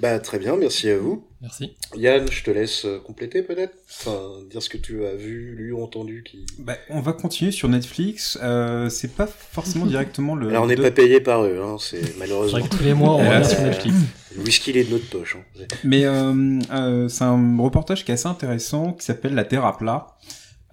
Bah 0.00 0.18
très 0.20 0.38
bien, 0.38 0.56
merci 0.56 0.88
à 0.90 0.96
vous. 0.98 1.24
Merci. 1.42 1.72
Yann, 1.96 2.30
je 2.30 2.42
te 2.44 2.50
laisse 2.52 2.84
euh, 2.84 2.98
compléter 3.00 3.42
peut-être? 3.42 3.74
Enfin, 3.90 4.20
dire 4.48 4.62
ce 4.62 4.68
que 4.68 4.76
tu 4.76 5.04
as 5.04 5.14
vu, 5.14 5.54
lu, 5.56 5.74
entendu. 5.74 6.22
Qui... 6.24 6.46
Bah, 6.58 6.76
on 6.90 7.00
va 7.00 7.12
continuer 7.12 7.50
sur 7.50 7.68
Netflix. 7.68 8.38
Euh, 8.42 8.88
c'est 8.90 9.12
pas 9.14 9.26
forcément 9.26 9.86
directement 9.94 10.34
le. 10.36 10.48
Alors 10.50 10.64
on 10.64 10.66
n'est 10.68 10.76
de- 10.76 10.82
pas 10.82 10.90
payé 10.92 11.20
par 11.20 11.42
eux, 11.44 11.60
hein, 11.62 11.76
c'est 11.80 12.04
C'est 12.04 12.16
malheureusement. 12.18 12.58
vrai 12.60 12.68
que 12.68 12.76
tous 12.76 12.82
les 12.84 12.94
mois, 12.94 13.14
on 13.14 13.18
revient 13.18 13.44
sur 13.48 13.60
Netflix. 13.62 13.96
Le 14.36 14.42
whisky 14.44 14.70
il 14.70 14.76
est 14.76 14.84
de 14.84 14.90
notre 14.90 15.08
poche. 15.10 15.36
Hein. 15.36 15.62
Mais 15.84 16.04
euh, 16.04 16.60
euh, 16.72 17.08
c'est 17.08 17.24
un 17.24 17.58
reportage 17.58 18.04
qui 18.04 18.12
est 18.12 18.14
assez 18.14 18.28
intéressant, 18.28 18.92
qui 18.92 19.04
s'appelle 19.04 19.34
La 19.34 19.44
Terre 19.44 19.64
à 19.64 19.76
plat, 19.76 20.06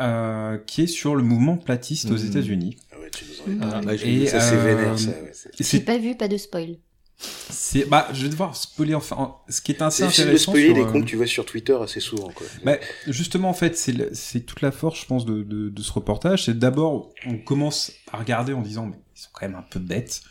euh, 0.02 0.58
qui 0.68 0.84
est 0.84 0.88
sur 0.88 1.16
le 1.16 1.24
mouvement 1.24 1.58
platiste 1.58 2.12
aux 2.12 2.18
Mhm. 2.18 2.28
États-Unis. 2.28 2.78
Ah 2.92 3.00
ouais, 3.00 3.10
tu 3.10 3.26
nous 3.26 3.54
en 3.54 3.58
Ah, 3.62 3.68
as 3.68 3.72
parlé. 3.82 3.86
bah, 3.98 4.04
Et, 4.04 4.28
ça 4.28 4.40
c'est 4.40 4.58
vénère, 4.58 5.00
ça. 5.00 5.10
Ouais, 5.10 5.32
c'est- 5.34 5.50
J'ai 5.58 5.64
C'est, 5.64 5.80
pas 5.82 5.98
vu, 5.98 6.16
pas 6.16 6.28
de 6.28 6.38
spoil. 6.38 6.78
C'est, 7.18 7.86
bah, 7.86 8.08
je 8.14 8.24
vais 8.24 8.30
devoir 8.30 8.56
spoiler. 8.56 8.94
Enfin, 8.96 9.16
en- 9.18 9.42
ce 9.50 9.62
qui 9.62 9.72
est 9.72 9.82
assez 9.82 10.04
c'est 10.10 10.24
de 10.24 10.28
intéressant. 10.28 10.52
spoiler 10.52 10.66
sur, 10.68 10.76
des 10.76 10.82
euh, 10.82 10.86
comptes 10.92 11.06
que 11.06 11.10
tu 11.10 11.16
vois 11.16 11.28
sur 11.28 11.46
Twitter 11.46 11.78
assez 11.82 12.00
souvent. 12.00 12.30
Quoi. 12.30 12.46
Bah, 12.64 12.78
justement, 13.08 13.50
en 13.50 13.54
fait, 13.54 13.78
c'est, 13.78 14.14
c'est 14.14 14.42
toute 14.42 14.62
la 14.62 14.72
force, 14.72 15.00
je 15.02 15.06
pense, 15.06 15.26
de, 15.26 15.44
de, 15.44 15.70
de 15.70 15.82
ce 15.82 15.92
reportage. 15.94 16.46
C'est 16.46 16.58
d'abord, 16.60 17.12
on 17.28 17.38
commence 17.38 17.92
à 18.12 18.18
regarder 18.18 18.54
en 18.54 18.62
disant, 18.62 18.86
mais 18.88 18.98
ils 19.16 19.20
sont 19.22 19.30
quand 19.34 19.48
même 19.48 19.56
un 19.56 19.66
peu 19.70 19.80
bêtes. 19.80 20.22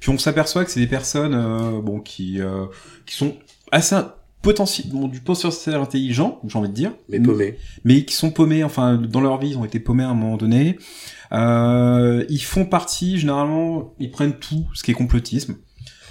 Puis 0.00 0.10
on 0.10 0.18
s'aperçoit 0.18 0.64
que 0.64 0.70
c'est 0.70 0.80
des 0.80 0.86
personnes, 0.86 1.34
euh, 1.34 1.80
bon, 1.80 2.00
qui, 2.00 2.40
euh, 2.40 2.66
qui 3.06 3.14
sont 3.16 3.36
assez 3.72 3.96
potentiel, 4.42 4.88
bon, 4.88 5.06
du 5.06 5.20
potentiel 5.20 5.76
intelligent, 5.76 6.40
j'ai 6.46 6.58
envie 6.58 6.68
de 6.70 6.74
dire. 6.74 6.92
Mais 7.08 7.20
paumé. 7.20 7.58
mais 7.84 8.04
qui 8.04 8.14
sont 8.14 8.30
paumés, 8.30 8.64
enfin 8.64 8.94
dans 8.96 9.20
leur 9.20 9.38
vie 9.38 9.50
ils 9.50 9.58
ont 9.58 9.66
été 9.66 9.78
paumés 9.78 10.02
à 10.02 10.08
un 10.08 10.14
moment 10.14 10.38
donné. 10.38 10.78
Euh, 11.32 12.24
ils 12.28 12.42
font 12.42 12.64
partie 12.64 13.18
généralement, 13.18 13.94
ils 14.00 14.10
prennent 14.10 14.38
tout 14.38 14.64
ce 14.74 14.82
qui 14.82 14.90
est 14.90 14.94
complotisme. 14.94 15.56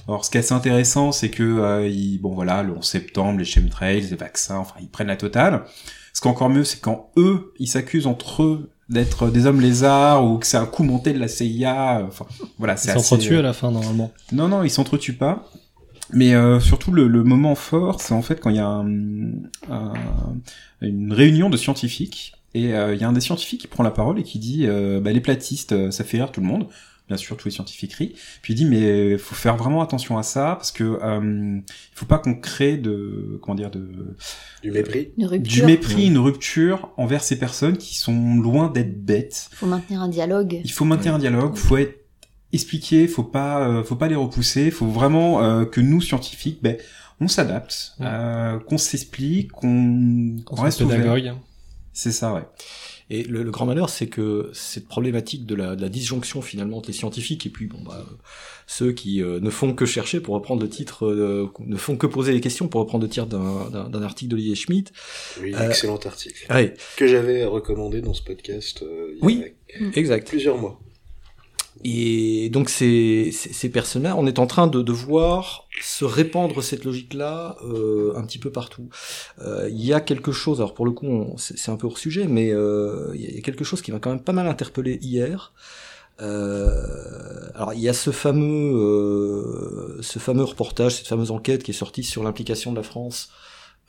Alors 0.10 0.26
ce 0.26 0.32
qui 0.32 0.38
est 0.38 0.42
assez 0.42 0.54
intéressant, 0.54 1.12
c'est 1.12 1.30
que 1.30 1.44
euh, 1.44 1.88
ils, 1.88 2.18
bon 2.20 2.34
voilà, 2.34 2.64
le 2.64 2.74
11 2.76 2.84
septembre, 2.84 3.38
les 3.40 3.46
chemtrails, 3.46 4.02
les 4.02 4.16
vaccins, 4.16 4.58
enfin 4.58 4.76
ils 4.82 4.90
prennent 4.90 5.08
la 5.08 5.18
totale. 5.18 5.64
Ce 6.14 6.22
qui 6.22 6.28
est 6.28 6.32
encore 6.32 6.50
mieux, 6.50 6.64
c'est 6.64 6.82
quand 6.82 7.12
eux, 7.18 7.54
ils 7.60 7.68
s'accusent 7.68 8.08
entre 8.08 8.44
eux 8.44 8.70
d'être 8.90 9.30
des 9.30 9.46
hommes 9.46 9.62
lézards 9.62 10.26
ou 10.26 10.40
que 10.40 10.48
c'est 10.48 10.58
un 10.58 10.66
coup 10.66 10.84
monté 10.84 11.14
de 11.14 11.20
la 11.20 11.28
CIA. 11.28 12.04
Enfin 12.08 12.26
voilà, 12.58 12.74
Ils 12.74 12.78
c'est 12.80 12.90
assez. 12.92 13.00
s'entretuent 13.04 13.38
à 13.38 13.42
la 13.44 13.54
fin, 13.54 13.70
normalement. 13.72 14.12
Non, 14.32 14.48
non, 14.48 14.64
ils 14.64 14.72
s'entretuent 14.72 15.14
pas. 15.18 15.48
Mais 16.12 16.34
euh, 16.34 16.60
surtout, 16.60 16.92
le, 16.92 17.08
le 17.08 17.24
moment 17.24 17.54
fort, 17.54 18.02
c'est 18.02 18.16
en 18.16 18.24
fait 18.24 18.40
quand 18.40 18.50
il 18.50 18.56
y 18.56 18.60
a 18.60 18.68
un- 18.68 19.32
un- 19.70 19.94
une 20.82 21.14
réunion 21.14 21.52
de 21.52 21.58
scientifiques, 21.58 22.34
et 22.56 22.74
euh, 22.74 22.96
il 22.96 23.00
y 23.02 23.04
a 23.04 23.08
un 23.08 23.14
des 23.14 23.22
scientifiques 23.22 23.62
qui 23.62 23.68
prend 23.68 23.84
la 23.84 23.92
parole 23.92 24.20
et 24.20 24.24
qui 24.24 24.40
dit 24.40 24.66
euh, 24.66 25.00
bah, 25.00 25.12
les 25.12 25.22
platistes, 25.22 25.74
euh, 25.74 25.92
ça 25.92 26.04
fait 26.04 26.18
rire 26.18 26.32
tout 26.32 26.42
le 26.42 26.48
monde. 26.48 26.66
Bien 27.10 27.18
sûr, 27.18 27.36
tous 27.36 27.46
les 27.48 27.52
scientifiques 27.52 27.94
rient. 27.94 28.14
Puis 28.42 28.54
il 28.54 28.56
dit 28.56 28.66
mais 28.66 29.18
faut 29.18 29.36
faire 29.36 29.58
vraiment 29.58 29.82
attention 29.82 30.18
à 30.18 30.24
ça 30.24 30.56
parce 30.56 30.72
que 30.72 30.84
euh, 31.02 31.60
il 31.60 31.96
faut 31.96 32.06
pas 32.06 32.20
qu'on 32.20 32.36
crée 32.36 32.78
de 32.78 33.40
comment 33.42 33.56
dire 33.56 33.72
de 33.72 34.16
Du 34.62 34.72
mépris. 34.72 35.12
Une 35.18 35.26
rupture. 35.26 35.52
du 35.52 35.66
mépris, 35.66 36.06
une 36.06 36.20
rupture 36.20 36.92
envers 36.98 37.24
ces 37.24 37.38
personnes 37.40 37.78
qui 37.78 37.98
sont 37.98 38.36
loin 38.40 38.70
d'être 38.70 39.04
bêtes. 39.04 39.50
Faut 39.54 39.66
maintenir 39.66 40.02
un 40.02 40.08
dialogue. 40.08 40.62
Il 40.64 40.72
faut 40.72 40.86
maintenir 40.86 41.16
un 41.16 41.20
dialogue, 41.20 41.56
faut 41.56 41.78
être 41.78 41.98
expliqué, 42.54 43.08
faut 43.08 43.24
pas, 43.24 43.68
euh, 43.68 43.84
faut 43.84 43.96
pas 43.96 44.08
les 44.08 44.16
repousser, 44.16 44.72
faut 44.72 44.88
vraiment 44.88 45.44
euh, 45.44 45.66
que 45.66 45.82
nous 45.82 46.02
scientifiques, 46.02 46.60
ben, 46.64 46.78
on 47.20 47.28
s'adapte, 47.28 47.94
Ouais. 48.00 48.06
euh, 48.08 48.60
qu'on 48.60 48.78
s'explique, 48.78 49.52
qu'on 49.52 50.36
soit 50.48 50.64
reste 50.64 50.82
ouvert. 50.82 50.98
pédagogue. 51.02 51.34
C'est 51.92 52.12
ça, 52.12 52.34
ouais. 52.34 52.44
Et 53.12 53.24
le, 53.24 53.42
le 53.44 53.50
grand 53.52 53.66
malheur, 53.66 53.90
c'est 53.90 54.06
que 54.08 54.50
cette 54.54 54.88
problématique 54.88 55.46
de 55.48 55.56
la, 55.56 55.76
de 55.76 55.82
la 55.82 55.90
disjonction 55.90 56.42
finalement 56.44 56.78
entre 56.78 56.90
les 56.90 56.94
scientifiques 56.94 57.46
et 57.48 57.50
puis 57.50 57.66
bon 57.66 57.80
bah 57.82 58.06
ceux 58.68 58.92
qui 58.92 59.24
euh, 59.24 59.40
ne 59.40 59.50
font 59.50 59.74
que 59.74 59.86
chercher, 59.88 60.20
pour 60.20 60.36
reprendre 60.36 60.62
le 60.62 60.70
titre, 60.70 61.08
euh, 61.08 61.50
ne 61.60 61.76
font 61.76 61.98
que 61.98 62.06
poser 62.06 62.34
des 62.34 62.42
questions, 62.42 62.68
pour 62.68 62.82
reprendre 62.82 63.04
le 63.06 63.10
titre 63.10 63.26
d'un 63.26 63.90
d'un 63.90 64.02
article 64.04 64.30
d'Olivier 64.30 64.54
Schmitt. 64.56 64.92
Oui, 65.42 65.56
Euh, 65.56 65.70
excellent 65.70 65.98
article. 65.98 66.46
Ouais, 66.54 66.76
Que 66.98 67.08
j'avais 67.08 67.46
recommandé 67.46 68.02
dans 68.02 68.14
ce 68.14 68.22
podcast 68.22 68.84
euh, 68.84 69.10
il 69.14 69.18
y 69.18 69.26
Oui. 69.26 69.44
a 69.80 69.98
exact. 69.98 70.28
plusieurs 70.30 70.58
mois. 70.60 70.80
Et 71.84 72.50
donc 72.50 72.70
ces, 72.70 73.32
ces, 73.32 73.70
personnes-là, 73.70 74.16
on 74.18 74.28
est 74.28 74.40
en 74.40 74.48
train 74.48 74.68
de, 74.68 74.82
de 74.82 74.92
voir 74.92 75.68
se 75.82 76.04
répandre 76.04 76.62
cette 76.62 76.84
logique-là 76.84 77.56
euh, 77.64 78.14
un 78.18 78.24
petit 78.24 78.40
peu 78.40 78.52
partout. 78.52 78.90
Euh, 79.42 79.70
Il 79.72 79.86
y 79.86 79.94
a 79.94 80.02
quelque 80.02 80.34
chose, 80.34 80.60
alors 80.60 80.74
pour 80.74 80.86
le 80.86 80.92
coup, 80.92 81.34
c'est 81.38 81.72
un 81.72 81.78
peu 81.78 81.88
hors 81.88 81.98
sujet, 81.98 82.26
mais 82.28 82.52
euh, 82.52 83.12
il 83.16 83.36
y 83.36 83.38
a 83.38 83.42
quelque 83.42 83.64
chose 83.64 83.82
qui 83.82 83.92
m'a 83.92 84.00
quand 84.00 84.10
même 84.10 84.22
pas 84.22 84.34
mal 84.34 84.48
interpellé 84.48 85.00
hier. 85.02 85.54
Euh, 86.22 87.50
alors 87.56 87.74
il 87.74 87.80
y 87.80 87.88
a 87.88 87.94
ce 87.94 88.12
fameux, 88.12 90.00
ce 90.02 90.20
fameux 90.20 90.44
reportage, 90.44 90.98
cette 90.98 91.08
fameuse 91.08 91.32
enquête 91.32 91.64
qui 91.64 91.72
est 91.72 91.74
sortie 91.74 92.04
sur 92.04 92.24
l'implication 92.24 92.72
de 92.72 92.78
la 92.78 92.84
France 92.84 93.30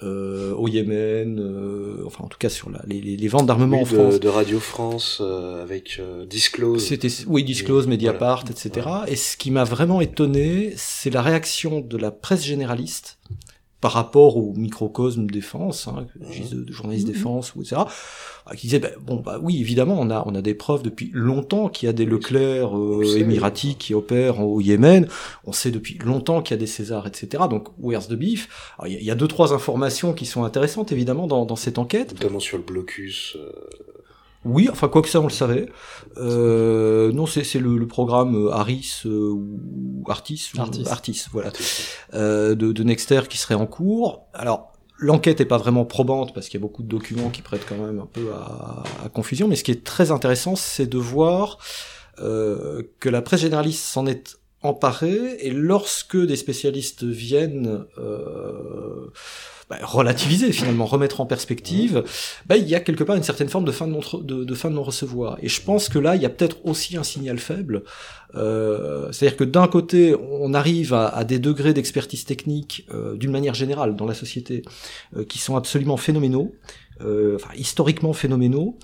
euh, 0.03 0.53
au 0.55 0.69
Yémen, 0.69 1.39
euh, 1.41 2.03
enfin 2.07 2.25
en 2.25 2.29
tout 2.29 2.39
cas 2.39 2.49
sur 2.49 2.71
la, 2.71 2.81
les, 2.87 3.01
les, 3.01 3.17
les 3.17 3.29
ventes 3.29 3.47
d'armement 3.47 3.77
Oui, 3.77 3.83
en 3.83 3.87
France. 3.87 4.21
de, 4.21 4.29
Radio 4.29 4.59
France 4.61 5.19
euh, 5.21 5.63
avec 5.63 5.99
euh, 6.01 6.25
Disclose. 6.27 6.85
C'était 6.87 7.09
oui, 7.27 7.45
Disclose, 7.45 7.85
Et 7.87 7.89
Mediapart, 7.89 8.45
voilà. 8.47 8.51
etc. 8.51 8.89
Et 9.09 9.17
ce 9.17 9.37
qui 9.37 9.51
m'a 9.51 9.65
vraiment 9.65 10.01
étonné, 10.01 10.73
c'est 10.77 11.11
la 11.11 11.23
réaction 11.23 11.81
de 11.81 11.97
la 11.97 12.11
presse 12.11 12.45
généraliste 12.45 13.19
par 13.81 13.93
rapport 13.93 14.37
au 14.37 14.53
microcosme 14.55 15.27
défense, 15.27 15.89
hein, 15.89 16.07
disais, 16.21 16.55
de 16.55 16.71
journalistes 16.73 17.07
Mhm. 17.09 17.13
défense, 17.15 17.55
ou 17.55 17.63
etc. 17.63 17.83
euh, 18.51 18.55
Qui 18.55 18.67
disait 18.67 18.79
ben, 18.79 18.91
bon 19.01 19.17
bah 19.17 19.39
oui 19.43 19.61
évidemment 19.61 19.97
on 19.99 20.11
a 20.11 20.23
on 20.27 20.35
a 20.35 20.43
des 20.43 20.55
preuves 20.55 20.83
depuis 20.83 21.11
longtemps 21.15 21.69
qu'il 21.69 21.87
y 21.87 21.91
a 21.91 21.93
des 21.93 22.05
Leclerc 22.05 22.77
euh, 22.77 23.17
émiratis 23.17 23.77
qui 23.79 23.95
opèrent 23.95 24.41
au 24.41 24.61
Yémen. 24.61 25.09
On 25.45 25.53
sait 25.53 25.71
depuis 25.71 25.97
longtemps 25.99 26.43
qu'il 26.43 26.55
y 26.57 26.59
a 26.59 26.61
des 26.61 26.67
Césars, 26.67 27.07
etc. 27.07 27.45
Donc 27.49 27.69
where's 27.79 28.09
the 28.09 28.15
beef? 28.15 28.49
Il 28.87 28.93
y, 29.01 29.05
y 29.05 29.11
a 29.11 29.15
deux 29.15 29.29
trois 29.29 29.53
informations 29.55 30.13
qui 30.13 30.27
sont 30.27 30.45
intéressantes 30.45 30.93
évidemment 30.93 31.27
dans, 31.27 31.47
dans 31.47 31.57
cette 31.57 31.79
enquête. 31.79 32.13
Notamment 32.15 32.41
sur 32.41 32.59
le 32.59 32.65
blocus. 32.65 33.37
euh, 33.39 33.51
Oui, 34.45 34.69
enfin 34.71 34.89
quoi 34.89 35.03
que 35.03 35.09
ça 35.09 35.21
on 35.21 35.25
le 35.25 35.31
savait. 35.33 35.69
Euh, 36.17 37.13
non, 37.13 37.27
c'est 37.27 37.45
c'est 37.45 37.59
le, 37.59 37.77
le 37.77 37.87
programme 37.87 38.35
euh, 38.47 38.51
Harris 38.53 39.03
euh, 39.05 39.29
ou 39.31 40.05
Artis, 40.09 40.51
ou- 40.57 40.61
Artis. 40.61 40.85
Artis, 40.89 41.25
voilà, 41.33 41.53
euh, 42.15 42.55
de, 42.55 42.73
de 42.73 42.83
Nexter 42.83 43.23
qui 43.29 43.37
serait 43.37 43.55
en 43.55 43.67
cours. 43.67 44.23
Alors 44.33 44.73
l'enquête 44.99 45.41
est 45.41 45.47
pas 45.47 45.59
vraiment 45.59 45.85
probante 45.85 46.33
parce 46.35 46.49
qu'il 46.49 46.59
y 46.59 46.63
a 46.63 46.67
beaucoup 46.67 46.83
de 46.83 46.89
documents 46.89 47.29
qui 47.31 47.43
prêtent 47.43 47.67
quand 47.69 47.77
même 47.77 48.01
un 48.01 48.07
peu 48.07 48.33
à, 48.33 48.83
à 49.05 49.09
confusion. 49.11 49.47
Mais 49.47 49.57
ce 49.57 49.65
qui 49.65 49.73
est 49.73 49.85
très 49.85 50.11
intéressant, 50.11 50.57
c'est 50.57 50.87
de 50.87 50.99
voir 50.99 51.59
euh, 52.21 52.83
que 52.99 53.09
la 53.11 53.21
presse 53.23 53.41
généraliste 53.41 53.85
s'en 53.85 54.07
est 54.07 54.39
emparée 54.63 55.37
et 55.41 55.51
lorsque 55.51 56.19
des 56.19 56.37
spécialistes 56.37 57.03
viennent 57.05 57.85
euh, 57.99 59.11
bah, 59.71 59.79
relativiser 59.83 60.51
finalement, 60.51 60.85
remettre 60.85 61.21
en 61.21 61.27
perspective, 61.27 62.03
bah, 62.47 62.57
il 62.57 62.69
y 62.69 62.75
a 62.75 62.81
quelque 62.81 63.05
part 63.05 63.15
une 63.15 63.23
certaine 63.23 63.49
forme 63.49 63.65
de 63.65 63.71
fin 63.71 63.87
de, 63.87 63.93
non 63.93 64.01
de, 64.21 64.55
fin 64.57 64.69
de 64.69 64.75
non-recevoir. 64.75 65.39
Et 65.43 65.49
je 65.49 65.63
pense 65.63 65.89
que 65.89 66.01
là, 66.01 66.17
il 66.17 66.23
y 66.23 66.27
a 66.27 66.29
peut-être 66.29 66.57
aussi 66.65 66.97
un 66.97 67.05
signal 67.05 67.39
faible. 67.39 67.85
Euh, 68.35 69.13
C'est-à-dire 69.13 69.37
que 69.37 69.45
d'un 69.45 69.69
côté, 69.69 70.17
on 70.17 70.55
arrive 70.55 70.93
à, 70.93 71.23
des 71.23 71.39
degrés 71.39 71.73
d'expertise 71.73 72.25
technique, 72.25 72.85
euh, 72.93 73.17
d'une 73.17 73.31
manière 73.31 73.55
générale, 73.55 73.95
dans 73.95 74.07
la 74.07 74.15
société, 74.15 74.63
euh, 75.17 75.25
qui 75.25 75.39
sont 75.39 75.55
absolument 75.55 75.97
phénoménaux, 75.97 76.53
enfin 77.01 77.55
historiquement 77.57 78.13
phénoménaux. 78.13 78.77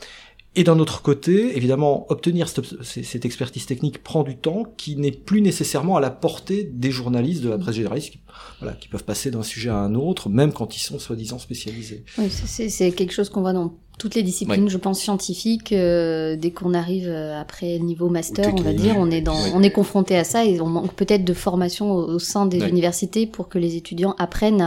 Et 0.58 0.64
d'un 0.64 0.78
autre 0.78 1.02
côté, 1.02 1.54
évidemment, 1.54 2.06
obtenir 2.10 2.48
cette, 2.48 3.24
expertise 3.26 3.66
technique 3.66 4.02
prend 4.02 4.22
du 4.22 4.38
temps 4.38 4.64
qui 4.78 4.96
n'est 4.96 5.12
plus 5.12 5.42
nécessairement 5.42 5.96
à 5.96 6.00
la 6.00 6.10
portée 6.10 6.64
des 6.64 6.90
journalistes 6.90 7.42
de 7.42 7.50
la 7.50 7.58
presse 7.58 7.74
généraliste, 7.74 8.12
qui, 8.12 8.20
voilà, 8.60 8.74
qui 8.74 8.88
peuvent 8.88 9.04
passer 9.04 9.30
d'un 9.30 9.42
sujet 9.42 9.68
à 9.68 9.76
un 9.76 9.94
autre, 9.94 10.30
même 10.30 10.54
quand 10.54 10.74
ils 10.74 10.80
sont 10.80 10.98
soi-disant 10.98 11.38
spécialisés. 11.38 12.04
Oui, 12.16 12.30
c'est 12.30 12.92
quelque 12.92 13.12
chose 13.12 13.28
qu'on 13.28 13.42
voit 13.42 13.52
dans 13.52 13.74
toutes 13.98 14.14
les 14.14 14.22
disciplines, 14.22 14.68
je 14.68 14.76
pense 14.76 15.00
scientifiques. 15.00 15.72
euh, 15.72 16.36
dès 16.36 16.50
qu'on 16.50 16.74
arrive 16.74 17.06
euh, 17.08 17.40
après 17.40 17.78
le 17.78 17.84
niveau 17.84 18.08
master, 18.08 18.52
on 18.54 18.60
va 18.60 18.72
dire, 18.72 18.94
on 18.98 19.10
est 19.10 19.20
dans, 19.22 19.38
on 19.54 19.62
est 19.62 19.70
confronté 19.70 20.16
à 20.16 20.24
ça 20.24 20.44
et 20.44 20.60
on 20.60 20.66
manque 20.66 20.92
peut-être 20.94 21.24
de 21.24 21.32
formation 21.32 21.92
au, 21.92 22.14
au 22.14 22.18
sein 22.18 22.44
des 22.46 22.58
universités 22.60 23.26
pour 23.26 23.48
que 23.48 23.58
les 23.58 23.76
étudiants 23.76 24.14
apprennent 24.18 24.60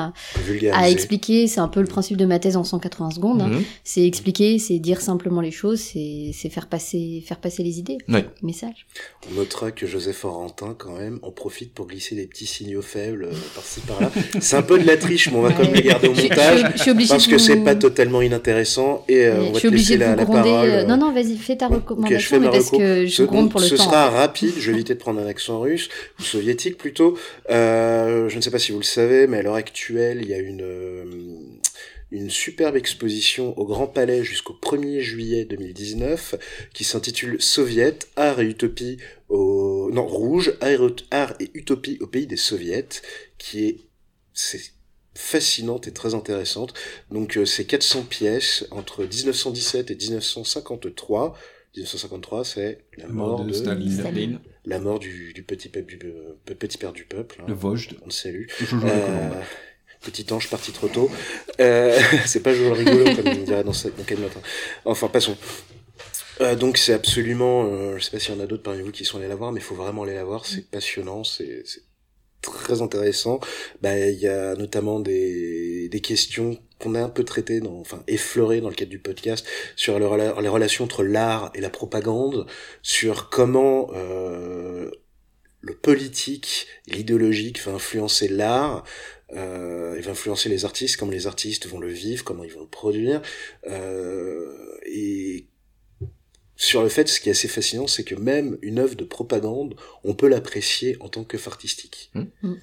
à, 0.73 0.89
expliquer. 0.89 1.47
C'est 1.47 1.59
un 1.59 1.67
peu 1.67 1.81
le 1.81 1.87
principe 1.87 2.17
de 2.17 2.25
ma 2.25 2.39
thèse 2.39 2.57
en 2.57 2.63
180 2.63 3.11
secondes. 3.11 3.41
hein. 3.41 3.47
Mhm. 3.49 3.63
C'est 3.83 4.05
expliquer, 4.05 4.57
c'est 4.59 4.79
dire 4.79 5.01
simplement 5.01 5.41
les 5.41 5.51
choses, 5.51 5.79
c'est 5.79 6.49
faire 6.49 6.67
passer, 6.67 7.23
faire 7.25 7.37
passer 7.37 7.61
les 7.63 7.79
idées, 7.79 7.97
message. 8.41 8.87
On 9.31 9.35
notera 9.35 9.71
que 9.71 9.85
Joseph 9.85 10.25
Orentin, 10.25 10.75
quand 10.77 10.97
même, 10.97 11.19
en 11.21 11.31
profite 11.31 11.73
pour 11.73 11.87
glisser 11.87 12.15
des 12.15 12.25
petits 12.25 12.45
signaux 12.47 12.81
faibles 12.81 13.25
euh, 13.25 13.33
par-ci 13.53 13.81
par-là. 13.81 14.11
C'est 14.39 14.55
un 14.55 14.61
peu 14.63 14.79
de 14.79 14.85
la 14.87 14.97
triche, 14.97 15.29
mais 15.31 15.37
on 15.37 15.41
va 15.41 15.51
quand 15.53 15.63
même 15.63 15.73
les 15.73 15.81
garder 15.83 16.07
au 16.07 16.13
Je- 16.15 16.21
je- 16.21 16.27
montage. 16.29 16.71
je, 16.75 16.81
suis 16.81 17.07
Parce 17.07 17.27
que 17.27 17.33
vous- 17.33 17.39
c'est 17.39 17.57
pas 17.57 17.75
totalement 17.75 18.21
inintéressant 18.21 19.03
et 19.07 19.18
euh, 19.27 19.43
on 19.43 19.47
je 19.47 19.53
va 19.53 19.60
suis 19.60 19.69
te 19.69 19.73
laisser 19.73 19.93
obligée 19.93 19.97
de 19.97 20.03
vous 20.05 20.15
la 20.15 20.25
gronder. 20.25 20.41
parole. 20.49 20.69
euh, 20.69 20.84
Non, 20.86 20.97
non, 20.97 21.12
vas-y, 21.13 21.38
fais 21.38 21.58
ta 21.58 21.67
Ok, 21.67 21.71
je 21.71 21.75
recommandation, 21.75 22.38
fais 22.38 22.39
ma 22.39 22.49
parce 22.49 22.69
que 22.71 23.05
je 23.05 23.12
Ce, 23.15 23.23
gronde 23.23 23.49
pour 23.51 23.60
le 23.60 23.67
ce 23.67 23.75
temps. 23.75 23.84
sera 23.86 24.10
rapide, 24.10 24.53
je 24.58 24.67
vais 24.71 24.77
éviter 24.77 24.93
de 24.95 24.99
prendre 24.99 25.19
un 25.21 25.27
accent 25.27 25.60
russe, 25.60 25.89
ou 26.19 26.23
soviétique 26.23 26.77
plutôt. 26.77 27.17
Euh, 27.49 28.29
je 28.29 28.36
ne 28.36 28.41
sais 28.41 28.51
pas 28.51 28.60
si 28.60 28.71
vous 28.71 28.79
le 28.79 28.84
savez, 28.84 29.27
mais 29.27 29.38
à 29.38 29.41
l'heure 29.41 29.55
actuelle, 29.55 30.19
il 30.21 30.27
y 30.29 30.34
a 30.34 30.38
une, 30.39 30.63
une 32.12 32.29
superbe 32.29 32.75
exposition 32.75 33.58
au 33.60 33.65
Grand 33.65 33.88
Palais 33.88 34.23
jusqu'au 34.23 34.53
1er 34.62 35.01
juillet 35.01 35.45
2019 35.45 36.36
qui 36.73 36.84
s'intitule 36.84 37.41
Soviet, 37.41 37.99
art 38.15 38.39
et 38.41 38.45
utopie 38.45 38.97
au... 39.29 39.89
Non, 39.91 40.05
rouge, 40.08 40.53
art 40.62 40.69
et, 40.69 40.77
art 41.12 41.34
et 41.39 41.49
utopie 41.53 41.97
au 42.01 42.08
pays 42.08 42.27
des 42.27 42.38
soviets, 42.38 42.88
qui 43.38 43.65
est... 43.67 43.77
C'est 44.34 44.60
fascinante 45.19 45.88
et 45.88 45.91
très 45.91 46.15
intéressante. 46.15 46.73
Donc 47.12 47.38
euh, 47.38 47.45
c'est 47.45 47.65
400 47.65 48.03
pièces 48.03 48.65
entre 48.71 49.03
1917 49.03 49.91
et 49.91 49.95
1953. 49.95 51.36
1953, 51.75 52.45
c'est 52.45 52.79
la 52.97 53.08
mort 53.08 53.45
de, 53.45 53.53
Staline. 53.53 53.91
Staline. 53.99 54.39
la 54.65 54.79
mort 54.79 54.97
du, 54.97 55.34
du 55.34 55.43
petit 55.43 55.69
peuple 55.69 55.97
du 55.97 55.99
euh, 56.08 56.34
petit 56.55 56.77
père 56.77 56.93
du 56.93 57.03
peuple. 57.05 57.41
hein. 57.41 57.45
Le 57.47 57.53
Vosges. 57.53 57.89
On 58.01 58.05
le 58.05 58.12
salue. 58.12 58.47
Euh, 58.73 59.29
petit 60.01 60.25
ange 60.34 60.49
parti 60.49 60.71
trop 60.71 60.88
tôt. 60.88 61.12
Euh, 61.60 61.99
c'est 62.25 62.41
pas 62.41 62.53
Jojo 62.53 62.73
rigolo 62.73 63.03
comme 63.15 63.27
on 63.27 63.43
dirait 63.43 63.63
dans, 63.63 63.73
cette- 63.73 63.95
dans 63.97 64.03
quel 64.03 64.19
matin. 64.19 64.39
Enfin, 64.86 65.10
passons. 65.10 65.38
Euh, 66.41 66.55
donc 66.55 66.77
c'est 66.77 66.93
absolument, 66.93 67.65
euh, 67.65 67.97
je 67.97 68.03
sais 68.05 68.12
pas 68.12 68.19
s'il 68.19 68.34
y 68.34 68.38
en 68.38 68.39
a 68.41 68.47
d'autres 68.47 68.63
parmi 68.63 68.82
vous 68.82 68.91
qui 68.91 69.03
sont 69.05 69.17
allés 69.17 69.27
la 69.27 69.36
voir, 69.36 69.51
mais 69.51 69.60
il 69.60 69.63
faut 69.63 69.75
vraiment 69.75 70.03
aller 70.03 70.13
la 70.15 70.23
voir. 70.23 70.45
C'est 70.45 70.71
passionnant, 70.71 71.23
c'est 71.25 71.63
très 72.41 72.82
intéressant. 72.82 73.39
Bah, 73.82 73.97
il 73.97 74.19
y 74.19 74.28
a 74.28 74.56
notamment 74.56 74.99
des, 74.99 75.89
des 75.89 76.02
questions 76.02 76.58
qu'on 76.80 76.95
a 76.95 77.02
un 77.02 77.10
peu 77.10 77.23
traitées, 77.23 77.60
dans, 77.60 77.78
enfin 77.80 78.04
effleurées 78.08 78.62
dans 78.62 78.69
le 78.69 78.75
cadre 78.75 78.91
du 78.91 78.99
podcast, 78.99 79.45
sur 79.75 79.99
les 79.99 80.06
relations 80.06 80.86
entre 80.86 81.04
l'art 81.04 81.52
et 81.54 81.62
la 81.62 81.69
propagande, 81.69 82.47
sur 82.82 83.30
comment 83.30 83.89
euh, 83.93 84.89
le 85.62 85.75
politique, 85.75 86.67
l'idéologique 86.88 87.62
va 87.65 87.73
influencer 87.73 88.30
l'art, 88.30 88.86
euh, 89.34 89.95
il 89.97 90.04
va 90.04 90.12
influencer 90.12 90.47
les 90.47 90.63
artistes, 90.63 90.97
comment 90.97 91.12
les 91.12 91.28
artistes 91.28 91.67
vont 91.67 91.80
le 91.80 91.89
vivre, 91.89 92.23
comment 92.23 92.45
ils 92.45 92.54
vont 92.54 92.62
le 92.62 92.67
produire, 92.67 93.21
euh, 93.67 94.78
et 94.86 95.48
sur 96.59 96.83
le 96.83 96.89
fait, 96.89 97.07
ce 97.07 97.21
qui 97.21 97.29
est 97.29 97.31
assez 97.31 97.47
fascinant, 97.47 97.87
c'est 97.87 98.03
que 98.03 98.15
même 98.15 98.57
une 98.61 98.79
œuvre 98.79 98.95
de 98.95 99.05
propagande, 99.05 99.75
on 100.03 100.13
peut 100.13 100.27
l'apprécier 100.27 100.97
en 100.99 101.07
tant 101.07 101.23
qu'œuvre 101.23 101.47
artistique. 101.47 102.11
Mm. 102.13 102.23
Mm. 102.41 102.55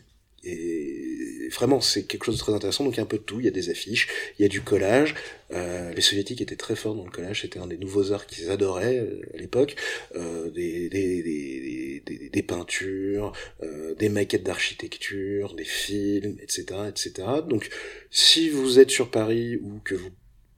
Et 0.44 1.48
vraiment, 1.50 1.80
c'est 1.80 2.04
quelque 2.04 2.24
chose 2.24 2.37
de 2.37 2.40
très 2.40 2.52
intéressant. 2.52 2.85
Donc 2.85 2.92
il 2.92 2.98
y 2.98 3.00
a 3.00 3.04
un 3.04 3.06
peu 3.06 3.16
de 3.16 3.22
tout. 3.22 3.40
Il 3.40 3.46
y 3.46 3.48
a 3.48 3.52
des 3.52 3.70
affiches, 3.70 4.09
il 4.38 4.42
y 4.42 4.44
a 4.44 4.48
du 4.48 4.61
collage. 4.61 5.14
Euh, 5.50 5.94
les 5.94 6.02
soviétiques 6.02 6.42
étaient 6.42 6.56
très 6.56 6.76
forts 6.76 6.94
dans 6.94 7.06
le 7.06 7.11
collage. 7.11 7.40
C'était 7.40 7.59
un 7.59 7.66
des 7.66 7.78
nouveaux 7.78 8.12
arts 8.12 8.26
qu'ils 8.26 8.50
adoraient 8.50 8.98
euh, 8.98 9.22
à 9.32 9.38
l'époque. 9.38 9.76
Euh, 10.14 10.50
des, 10.50 10.90
des, 10.90 11.22
des, 11.22 12.02
des, 12.04 12.28
des 12.28 12.42
peintures, 12.42 13.32
euh, 13.62 13.94
des 13.94 14.11
maquettes 14.11 14.44
d'architecture, 14.44 15.54
des 15.54 15.64
films, 15.64 16.37
etc., 16.42 16.66
etc. 16.90 17.12
Donc 17.48 17.70
si 18.11 18.50
vous 18.50 18.78
êtes 18.78 18.90
sur 18.90 19.11
Paris 19.11 19.56
ou 19.56 19.80
que 19.82 19.94
vous 19.94 20.11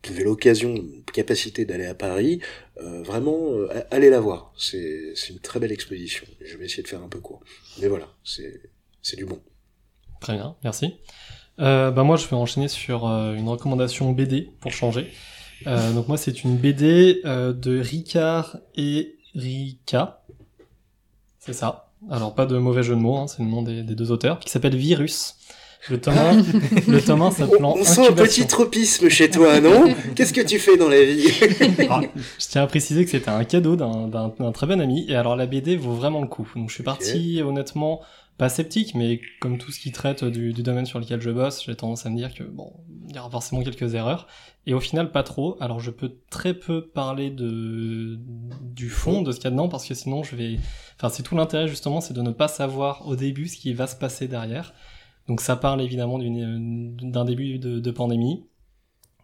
avez 0.04 0.24
l'occasion, 0.24 0.84
capacité 1.12 1.64
d'aller 1.64 1.86
à 1.86 1.94
Paris, 1.94 2.40
euh, 2.80 3.02
vraiment, 3.02 3.52
euh, 3.52 3.68
allez 3.90 4.10
la 4.10 4.20
voir. 4.20 4.52
C'est 4.56 5.14
une 5.28 5.40
très 5.40 5.60
belle 5.60 5.72
exposition. 5.72 6.26
Je 6.40 6.56
vais 6.56 6.66
essayer 6.66 6.82
de 6.82 6.88
faire 6.88 7.02
un 7.02 7.08
peu 7.08 7.20
court. 7.20 7.40
Mais 7.80 7.88
voilà, 7.88 8.08
c'est 8.24 9.16
du 9.16 9.24
bon. 9.24 9.40
Très 10.20 10.34
bien, 10.34 10.56
merci. 10.64 10.94
Euh, 11.60 11.90
bah 11.90 12.04
moi, 12.04 12.16
je 12.16 12.26
vais 12.26 12.36
enchaîner 12.36 12.68
sur 12.68 13.06
euh, 13.06 13.34
une 13.34 13.48
recommandation 13.48 14.12
BD 14.12 14.50
pour 14.60 14.72
changer. 14.72 15.10
Euh, 15.66 15.92
donc 15.92 16.08
moi, 16.08 16.16
c'est 16.16 16.44
une 16.44 16.56
BD 16.56 17.20
de 17.24 17.80
Ricard 17.80 18.58
et 18.76 19.16
Rika. 19.34 20.22
C'est 21.38 21.52
ça. 21.52 21.90
Alors 22.10 22.34
pas 22.34 22.46
de 22.46 22.56
mauvais 22.58 22.84
jeu 22.84 22.94
de 22.94 23.00
mots, 23.00 23.16
hein, 23.16 23.26
c'est 23.26 23.42
le 23.42 23.48
nom 23.48 23.62
des 23.62 23.82
deux 23.82 24.12
auteurs, 24.12 24.38
qui 24.38 24.50
s'appelle 24.50 24.76
Virus. 24.76 25.34
Le 25.90 26.00
tome 26.00 26.18
1, 26.18 26.42
le 26.88 27.00
tome 27.00 27.22
1 27.22 27.30
s'appelant 27.30 27.74
On 27.78 27.84
sent 27.84 28.08
un 28.08 28.12
petit 28.12 28.46
tropisme 28.46 29.08
chez 29.08 29.30
toi, 29.30 29.60
non? 29.60 29.84
Qu'est-ce 30.14 30.32
que 30.34 30.40
tu 30.40 30.58
fais 30.58 30.76
dans 30.76 30.88
la 30.88 31.02
vie? 31.02 31.30
Alors, 31.78 32.02
Je 32.38 32.46
tiens 32.46 32.62
à 32.62 32.66
préciser 32.66 33.04
que 33.04 33.10
c'était 33.10 33.30
un 33.30 33.44
cadeau 33.44 33.76
d'un 33.76 34.52
très 34.52 34.66
bon 34.66 34.80
ami, 34.80 35.06
et 35.08 35.16
alors 35.16 35.36
la 35.36 35.46
BD 35.46 35.76
vaut 35.76 35.94
vraiment 35.94 36.20
le 36.20 36.28
coup. 36.28 36.48
Donc 36.56 36.68
je 36.68 36.74
suis 36.74 36.84
parti 36.84 37.40
honnêtement 37.42 38.00
pas 38.36 38.48
sceptique, 38.48 38.94
mais 38.94 39.20
comme 39.40 39.58
tout 39.58 39.72
ce 39.72 39.80
qui 39.80 39.90
traite 39.90 40.24
du, 40.24 40.52
du 40.52 40.62
domaine 40.62 40.86
sur 40.86 41.00
lequel 41.00 41.20
je 41.20 41.30
bosse, 41.30 41.64
j'ai 41.64 41.74
tendance 41.74 42.06
à 42.06 42.10
me 42.10 42.16
dire 42.16 42.32
que 42.32 42.44
bon, 42.44 42.72
il 43.08 43.16
y 43.16 43.18
aura 43.18 43.28
forcément 43.30 43.62
quelques 43.62 43.94
erreurs, 43.94 44.28
et 44.66 44.74
au 44.74 44.80
final 44.80 45.10
pas 45.10 45.24
trop. 45.24 45.56
Alors 45.60 45.80
je 45.80 45.90
peux 45.90 46.12
très 46.30 46.54
peu 46.54 46.86
parler 46.86 47.30
de 47.30 48.18
du 48.62 48.90
fond 48.90 49.22
de 49.22 49.32
ce 49.32 49.38
qu'il 49.38 49.46
y 49.46 49.48
a 49.48 49.50
dedans, 49.50 49.68
parce 49.68 49.86
que 49.86 49.94
sinon 49.94 50.22
je 50.22 50.36
vais, 50.36 50.56
enfin 50.96 51.08
c'est 51.08 51.24
tout 51.24 51.34
l'intérêt 51.34 51.66
justement, 51.66 52.00
c'est 52.00 52.14
de 52.14 52.22
ne 52.22 52.30
pas 52.30 52.46
savoir 52.46 53.08
au 53.08 53.16
début 53.16 53.48
ce 53.48 53.56
qui 53.56 53.72
va 53.72 53.88
se 53.88 53.96
passer 53.96 54.28
derrière. 54.28 54.72
Donc 55.28 55.40
ça 55.40 55.56
parle 55.56 55.82
évidemment 55.82 56.18
d'une- 56.18 56.96
d'un 56.96 57.24
début 57.24 57.58
de, 57.58 57.90
pandémie. 57.90 58.46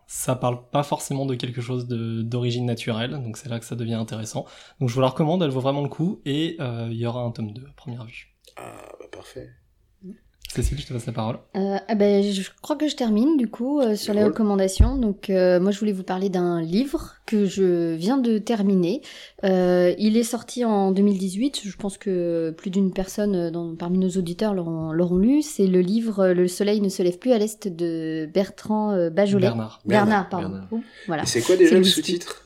Ça 0.07 0.37
parle 0.37 0.69
pas 0.71 0.83
forcément 0.83 1.25
de 1.25 1.35
quelque 1.35 1.63
chose 1.63 1.89
d'origine 1.89 2.67
naturelle, 2.67 3.13
donc 3.13 3.39
c'est 3.39 3.49
là 3.49 3.59
que 3.59 3.65
ça 3.65 3.75
devient 3.75 3.95
intéressant. 3.95 4.45
Donc 4.79 4.91
je 4.91 4.95
vous 4.95 5.01
la 5.01 5.09
recommande, 5.09 5.43
elle 5.43 5.51
vaut 5.51 5.61
vraiment 5.61 5.83
le 5.83 5.89
coup, 5.89 6.21
et 6.27 6.57
euh, 6.61 6.89
il 6.91 6.99
y 6.99 7.07
aura 7.07 7.23
un 7.23 7.31
tome 7.31 7.53
2 7.53 7.67
à 7.67 7.73
première 7.73 8.05
vue. 8.05 8.37
Ah, 8.57 8.93
bah 9.01 9.07
parfait. 9.11 9.51
Cécile, 10.55 10.79
je 10.81 10.87
te 10.87 10.93
passe 10.93 11.07
la 11.07 11.13
parole. 11.13 11.39
Euh, 11.57 11.77
ah 11.89 11.95
ben, 11.97 12.23
je 12.23 12.49
crois 12.63 12.77
que 12.77 12.87
je 12.89 12.95
termine 12.95 13.37
du 13.37 13.49
coup 13.49 13.81
euh, 13.81 13.97
sur 13.97 14.15
les 14.15 14.23
recommandations. 14.23 14.97
Donc 14.97 15.29
euh, 15.31 15.59
moi 15.59 15.73
je 15.73 15.79
voulais 15.81 15.93
vous 15.93 16.05
parler 16.05 16.29
d'un 16.29 16.63
livre 16.63 17.15
que 17.27 17.45
je 17.47 17.95
viens 17.95 18.19
de 18.19 18.39
terminer. 18.39 19.03
Euh, 19.45 19.95
il 19.99 20.17
est 20.17 20.23
sorti 20.23 20.65
en 20.65 20.93
2018. 20.93 21.63
Je 21.65 21.77
pense 21.77 21.99
que 21.99 22.51
plus 22.57 22.71
d'une 22.71 22.93
personne 22.93 23.51
dans- 23.51 23.75
parmi 23.75 23.99
nos 23.99 24.11
auditeurs 24.11 24.55
l'auront 24.55 25.19
lu. 25.19 25.43
C'est 25.43 25.67
le 25.67 25.81
livre 25.81 26.29
Le 26.29 26.47
soleil 26.47 26.81
ne 26.81 26.89
se 26.89 27.03
lève 27.03 27.19
plus 27.19 27.33
à 27.33 27.39
l'est 27.39 27.67
de 27.67 28.29
Bertrand 28.33 29.09
Bajolet. 29.11 29.49
Bernard. 29.49 29.81
Bernard, 29.85 30.07
Bernard, 30.07 30.29
pardon. 30.29 30.49
Bernard. 30.51 30.69
Voilà. 31.09 31.27
C'est 31.27 31.41
quoi 31.41 31.57
déjà 31.57 31.77
le 31.77 31.85
sous-titre? 31.85 32.43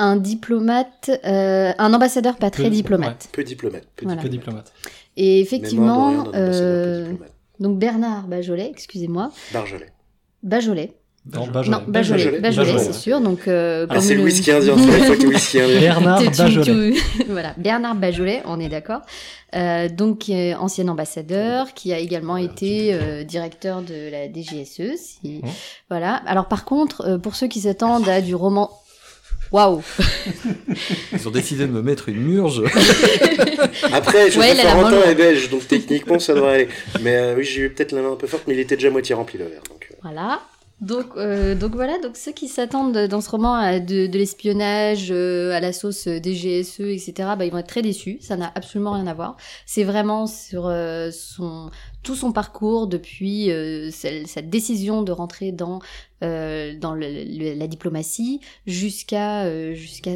Un 0.00 0.14
diplomate, 0.16 1.10
euh, 1.24 1.72
un 1.76 1.92
ambassadeur 1.92 2.36
pas 2.36 2.50
très 2.52 2.62
Peu- 2.64 2.70
diplomate. 2.70 3.28
Peu 3.32 3.42
diplomate. 3.42 3.82
Peu 3.96 4.06
Voilà. 4.06 4.22
Peu 4.22 4.28
diplomate. 4.28 4.72
Et 5.20 5.40
effectivement, 5.40 6.28
euh, 6.34 7.12
donc 7.58 7.78
Bernard 7.78 8.28
Bajolet, 8.28 8.68
excusez-moi, 8.70 9.32
Barjolet. 9.52 9.92
Bajolet. 10.44 10.94
Non, 11.34 11.46
Bajolet. 11.48 11.76
Non, 11.76 11.82
Bajolet, 11.88 12.78
c'est 12.78 12.92
sûr. 12.92 13.20
Donc, 13.20 13.48
euh, 13.48 13.86
comme 13.86 14.00
c'est 14.00 14.14
le 14.14 14.22
whisky 14.22 14.52
indien, 14.52 14.76
c'est 14.78 15.26
whisky 15.26 15.60
indien. 15.60 15.80
Bernard 15.80 16.22
Bajolet. 16.22 16.94
voilà, 17.28 17.54
Bernard 17.58 17.96
Bajolet, 17.96 18.42
on 18.46 18.60
est 18.60 18.68
d'accord. 18.68 19.00
Euh, 19.56 19.88
donc, 19.88 20.30
ancien 20.58 20.86
ambassadeur, 20.86 21.74
qui 21.74 21.92
a 21.92 21.98
également 21.98 22.36
été 22.36 22.94
euh, 22.94 23.24
directeur 23.24 23.82
de 23.82 24.10
la 24.10 24.32
DGSE. 24.32 24.96
Si... 24.96 25.42
Voilà. 25.90 26.14
Alors, 26.26 26.46
par 26.46 26.64
contre, 26.64 27.02
euh, 27.02 27.18
pour 27.18 27.34
ceux 27.34 27.48
qui 27.48 27.60
s'attendent 27.60 28.08
à 28.08 28.20
du 28.20 28.36
roman. 28.36 28.70
Waouh! 29.52 29.82
Ils 31.12 31.26
ont 31.26 31.30
décidé 31.30 31.66
de 31.66 31.72
me 31.72 31.82
mettre 31.82 32.08
une 32.08 32.20
murge. 32.20 32.62
Après, 33.92 34.30
je 34.30 34.38
Ouais, 34.38 34.54
la 34.54 34.62
Florentin 34.62 35.02
est 35.10 35.14
belge, 35.14 35.50
donc 35.50 35.66
techniquement 35.66 36.18
ça 36.18 36.34
devrait 36.34 36.54
aller. 36.54 36.68
Mais 37.00 37.16
euh, 37.16 37.34
oui, 37.36 37.44
j'ai 37.44 37.62
eu 37.62 37.70
peut-être 37.70 37.92
la 37.92 38.02
main 38.02 38.12
un 38.12 38.16
peu 38.16 38.26
forte, 38.26 38.44
mais 38.46 38.54
il 38.54 38.60
était 38.60 38.76
déjà 38.76 38.90
moitié 38.90 39.14
rempli 39.14 39.38
le 39.38 39.44
verre. 39.46 39.62
Donc, 39.70 39.88
euh, 39.90 39.94
Voilà. 40.02 40.40
Donc, 40.80 41.06
euh, 41.16 41.56
donc 41.56 41.74
voilà, 41.74 41.98
donc 41.98 42.16
ceux 42.16 42.30
qui 42.30 42.46
s'attendent 42.46 42.96
dans 42.96 43.20
ce 43.20 43.28
roman 43.30 43.54
à 43.54 43.80
de, 43.80 44.06
de 44.06 44.16
l'espionnage, 44.18 45.08
euh, 45.10 45.50
à 45.50 45.58
la 45.58 45.72
sauce 45.72 46.06
DGSE, 46.06 46.80
etc., 46.80 47.12
bah, 47.36 47.44
ils 47.44 47.50
vont 47.50 47.58
être 47.58 47.66
très 47.66 47.82
déçus. 47.82 48.18
Ça 48.20 48.36
n'a 48.36 48.52
absolument 48.54 48.92
rien 48.92 49.08
à 49.08 49.14
voir. 49.14 49.36
C'est 49.66 49.82
vraiment 49.82 50.28
sur 50.28 50.68
euh, 50.68 51.10
son 51.10 51.70
tout 52.02 52.14
son 52.14 52.32
parcours 52.32 52.86
depuis 52.86 53.50
euh, 53.50 53.90
sa 53.90 54.42
décision 54.42 55.02
de 55.02 55.12
rentrer 55.12 55.52
dans 55.52 55.80
euh, 56.22 56.74
dans 56.78 56.94
la 56.94 57.66
diplomatie 57.66 58.40
jusqu'à 58.66 59.44
euh, 59.44 59.74
jusqu'à 59.74 60.12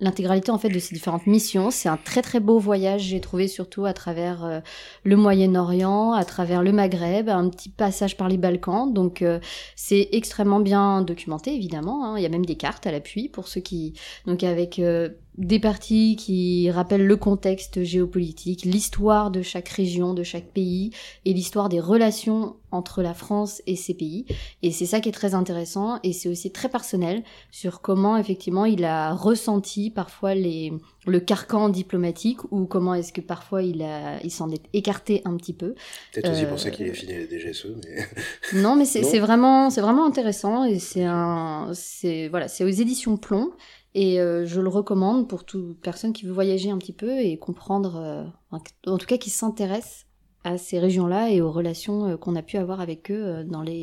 l'intégralité 0.00 0.50
en 0.50 0.58
fait 0.58 0.68
de 0.68 0.78
ces 0.78 0.92
différentes 0.94 1.26
missions. 1.26 1.70
C'est 1.70 1.88
un 1.88 1.96
très 1.96 2.20
très 2.20 2.40
beau 2.40 2.58
voyage, 2.58 3.02
j'ai 3.02 3.20
trouvé 3.20 3.46
surtout 3.46 3.84
à 3.84 3.92
travers 3.92 4.44
euh, 4.44 4.60
le 5.04 5.16
Moyen-Orient, 5.16 6.12
à 6.12 6.24
travers 6.24 6.62
le 6.62 6.72
Maghreb, 6.72 7.28
un 7.28 7.48
petit 7.48 7.68
passage 7.68 8.16
par 8.16 8.28
les 8.28 8.36
Balkans. 8.36 8.92
Donc 8.92 9.22
euh, 9.22 9.38
c'est 9.76 10.08
extrêmement 10.12 10.60
bien 10.60 11.02
documenté 11.02 11.54
évidemment. 11.54 12.04
hein. 12.04 12.18
Il 12.18 12.22
y 12.22 12.26
a 12.26 12.28
même 12.28 12.44
des 12.44 12.56
cartes 12.56 12.86
à 12.86 12.92
l'appui 12.92 13.28
pour 13.28 13.46
ceux 13.48 13.60
qui 13.60 13.94
donc 14.26 14.42
avec 14.42 14.78
euh, 14.78 15.10
des 15.36 15.58
parties 15.58 16.16
qui 16.16 16.70
rappellent 16.70 17.06
le 17.06 17.16
contexte 17.16 17.82
géopolitique, 17.82 18.64
l'histoire 18.64 19.30
de 19.30 19.42
chaque 19.42 19.68
région, 19.68 20.14
de 20.14 20.22
chaque 20.22 20.46
pays 20.52 20.90
et 21.24 21.32
l'histoire 21.32 21.68
des 21.68 21.80
relations 21.80 22.56
entre 22.70 23.02
la 23.02 23.14
France 23.14 23.62
et 23.66 23.76
ces 23.76 23.94
pays. 23.94 24.26
Et 24.62 24.70
c'est 24.70 24.86
ça 24.86 25.00
qui 25.00 25.08
est 25.08 25.12
très 25.12 25.34
intéressant 25.34 25.98
et 26.02 26.12
c'est 26.12 26.28
aussi 26.28 26.50
très 26.52 26.68
personnel 26.68 27.22
sur 27.50 27.80
comment 27.80 28.16
effectivement 28.16 28.64
il 28.64 28.84
a 28.84 29.12
ressenti 29.12 29.90
parfois 29.90 30.34
les 30.34 30.72
le 31.06 31.20
carcan 31.20 31.68
diplomatique 31.68 32.40
ou 32.50 32.64
comment 32.64 32.94
est-ce 32.94 33.12
que 33.12 33.20
parfois 33.20 33.62
il 33.62 33.82
a 33.82 34.22
il 34.24 34.30
s'en 34.30 34.50
est 34.50 34.62
écarté 34.72 35.20
un 35.24 35.36
petit 35.36 35.52
peu. 35.52 35.74
peut-être 36.12 36.30
aussi 36.30 36.44
Euh, 36.44 36.48
pour 36.48 36.58
ça 36.58 36.70
qu'il 36.70 36.88
a 36.88 36.92
fini 36.94 37.12
la 37.12 37.26
DGSE, 37.28 37.66
mais 37.84 38.06
Non, 38.60 38.74
mais 38.76 38.84
c'est 38.84 39.18
vraiment, 39.18 39.70
c'est 39.70 39.80
vraiment 39.82 40.06
intéressant 40.06 40.64
et 40.64 40.78
c'est 40.78 41.04
un, 41.04 41.70
c'est 41.74 42.28
voilà, 42.28 42.48
c'est 42.48 42.64
aux 42.64 42.68
éditions 42.68 43.16
Plomb 43.16 43.50
et 43.94 44.20
euh, 44.20 44.44
je 44.44 44.60
le 44.60 44.68
recommande 44.68 45.28
pour 45.28 45.44
toute 45.44 45.80
personne 45.80 46.12
qui 46.12 46.26
veut 46.26 46.32
voyager 46.32 46.70
un 46.70 46.78
petit 46.78 46.92
peu 46.92 47.20
et 47.20 47.38
comprendre, 47.38 47.96
euh, 47.96 48.58
en 48.86 48.98
tout 48.98 49.06
cas 49.06 49.18
qui 49.18 49.30
s'intéresse 49.30 50.06
à 50.44 50.58
ces 50.58 50.78
régions-là 50.78 51.30
et 51.30 51.40
aux 51.40 51.50
relations 51.50 52.06
euh, 52.06 52.16
qu'on 52.16 52.36
a 52.36 52.42
pu 52.42 52.58
avoir 52.58 52.80
avec 52.80 53.10
eux 53.10 53.24
euh, 53.24 53.44
dans 53.44 53.62
les 53.62 53.82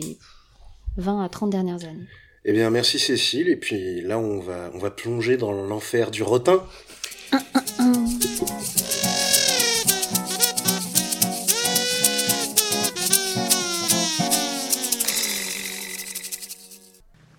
20 0.98 1.24
à 1.24 1.30
30 1.30 1.50
dernières 1.50 1.84
années. 1.84 2.08
Eh 2.46 2.54
bien, 2.54 2.70
merci 2.70 3.00
Cécile. 3.00 3.50
Et 3.50 3.56
puis 3.56 4.02
là, 4.02 4.20
on 4.20 4.40
va, 4.40 4.70
on 4.74 4.78
va 4.78 4.92
plonger 4.92 5.38
dans 5.38 5.52
l'enfer 5.52 6.12
du 6.12 6.24
rotin. 6.24 6.64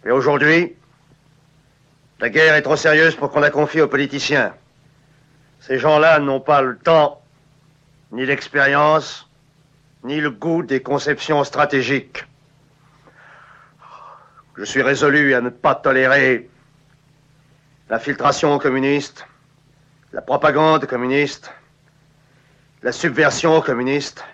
Et 0.04 0.10
aujourd'hui, 0.10 0.74
la 2.22 2.30
guerre 2.30 2.54
est 2.54 2.62
trop 2.62 2.76
sérieuse 2.76 3.16
pour 3.16 3.32
qu'on 3.32 3.40
la 3.40 3.50
confie 3.50 3.80
aux 3.80 3.88
politiciens. 3.88 4.54
Ces 5.58 5.80
gens-là 5.80 6.20
n'ont 6.20 6.38
pas 6.38 6.62
le 6.62 6.78
temps, 6.78 7.20
ni 8.12 8.24
l'expérience, 8.24 9.28
ni 10.04 10.20
le 10.20 10.30
goût 10.30 10.62
des 10.62 10.80
conceptions 10.80 11.42
stratégiques. 11.42 12.24
Je 14.56 14.62
suis 14.62 14.82
résolu 14.82 15.34
à 15.34 15.40
ne 15.40 15.48
pas 15.48 15.74
tolérer 15.74 16.48
l'infiltration 17.90 18.56
communiste, 18.60 19.26
la 20.12 20.22
propagande 20.22 20.86
communiste, 20.86 21.52
la 22.84 22.92
subversion 22.92 23.60
communiste, 23.62 24.24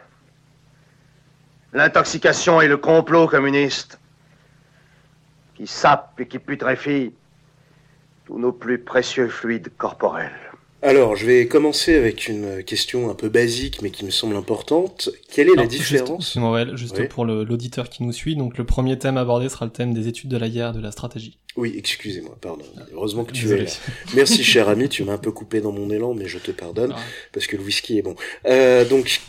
l'intoxication 1.73 2.61
et 2.61 2.69
le 2.69 2.77
complot 2.77 3.29
communiste 3.29 3.99
qui 5.55 5.67
sape 5.67 6.21
et 6.21 6.29
qui 6.29 6.39
putréfie 6.39 7.15
tous 8.29 8.39
nos 8.39 8.53
plus 8.53 8.79
précieux 8.79 9.29
fluides 9.29 9.69
corporels. 9.79 10.31
Alors, 10.83 11.17
je 11.17 11.25
vais 11.27 11.49
commencer 11.49 11.95
avec 11.97 12.29
une 12.29 12.63
question 12.63 13.11
un 13.11 13.15
peu 13.15 13.29
basique, 13.31 13.81
mais 13.83 13.91
qui 13.91 14.05
me 14.05 14.11
semble 14.11 14.37
importante. 14.37 15.09
Quelle 15.33 15.49
est 15.49 15.55
la 15.57 15.63
Alors, 15.63 15.71
juste- 15.73 15.91
différence 15.91 16.39
juste 16.77 16.99
Oui. 16.99 17.09
pour 17.09 17.25
l'auditeur 17.25 17.89
qui 17.89 18.05
nous 18.05 18.13
suit, 18.13 18.37
donc 18.37 18.59
le 18.59 18.65
premier 18.65 18.97
thème 18.99 19.17
abordé 19.17 19.49
sera 19.49 19.65
le 19.65 19.73
thème 19.73 19.93
des 19.95 20.07
études 20.09 20.29
de 20.29 20.37
la 20.37 20.49
guerre 20.51 20.73
de 20.75 20.81
la 20.81 20.93
stratégie. 20.93 21.39
Oui, 21.57 21.75
excusez-moi, 21.77 22.37
pardon. 22.41 22.65
Heureusement 22.93 23.25
que 23.25 23.33
tu 23.33 23.45
Désolé. 23.45 23.63
es 23.63 23.65
là. 23.65 23.73
Merci, 24.15 24.45
cher 24.45 24.69
ami, 24.69 24.89
tu 24.91 25.03
m'as 25.05 25.15
un 25.15 25.19
peu 25.19 25.33
coupé 25.33 25.61
dans 25.63 25.73
mon 25.73 25.89
élan, 25.91 26.13
mais 26.15 26.29
je 26.29 26.39
te 26.39 26.51
pardonne, 26.53 26.93
Ah. 26.95 27.01
parce 27.33 27.47
que 27.49 27.57
le 27.57 27.63
whisky 27.65 27.99
est 27.99 28.03
bon. 28.03 28.15
Euh, 28.47 28.85
donc, 28.85 29.21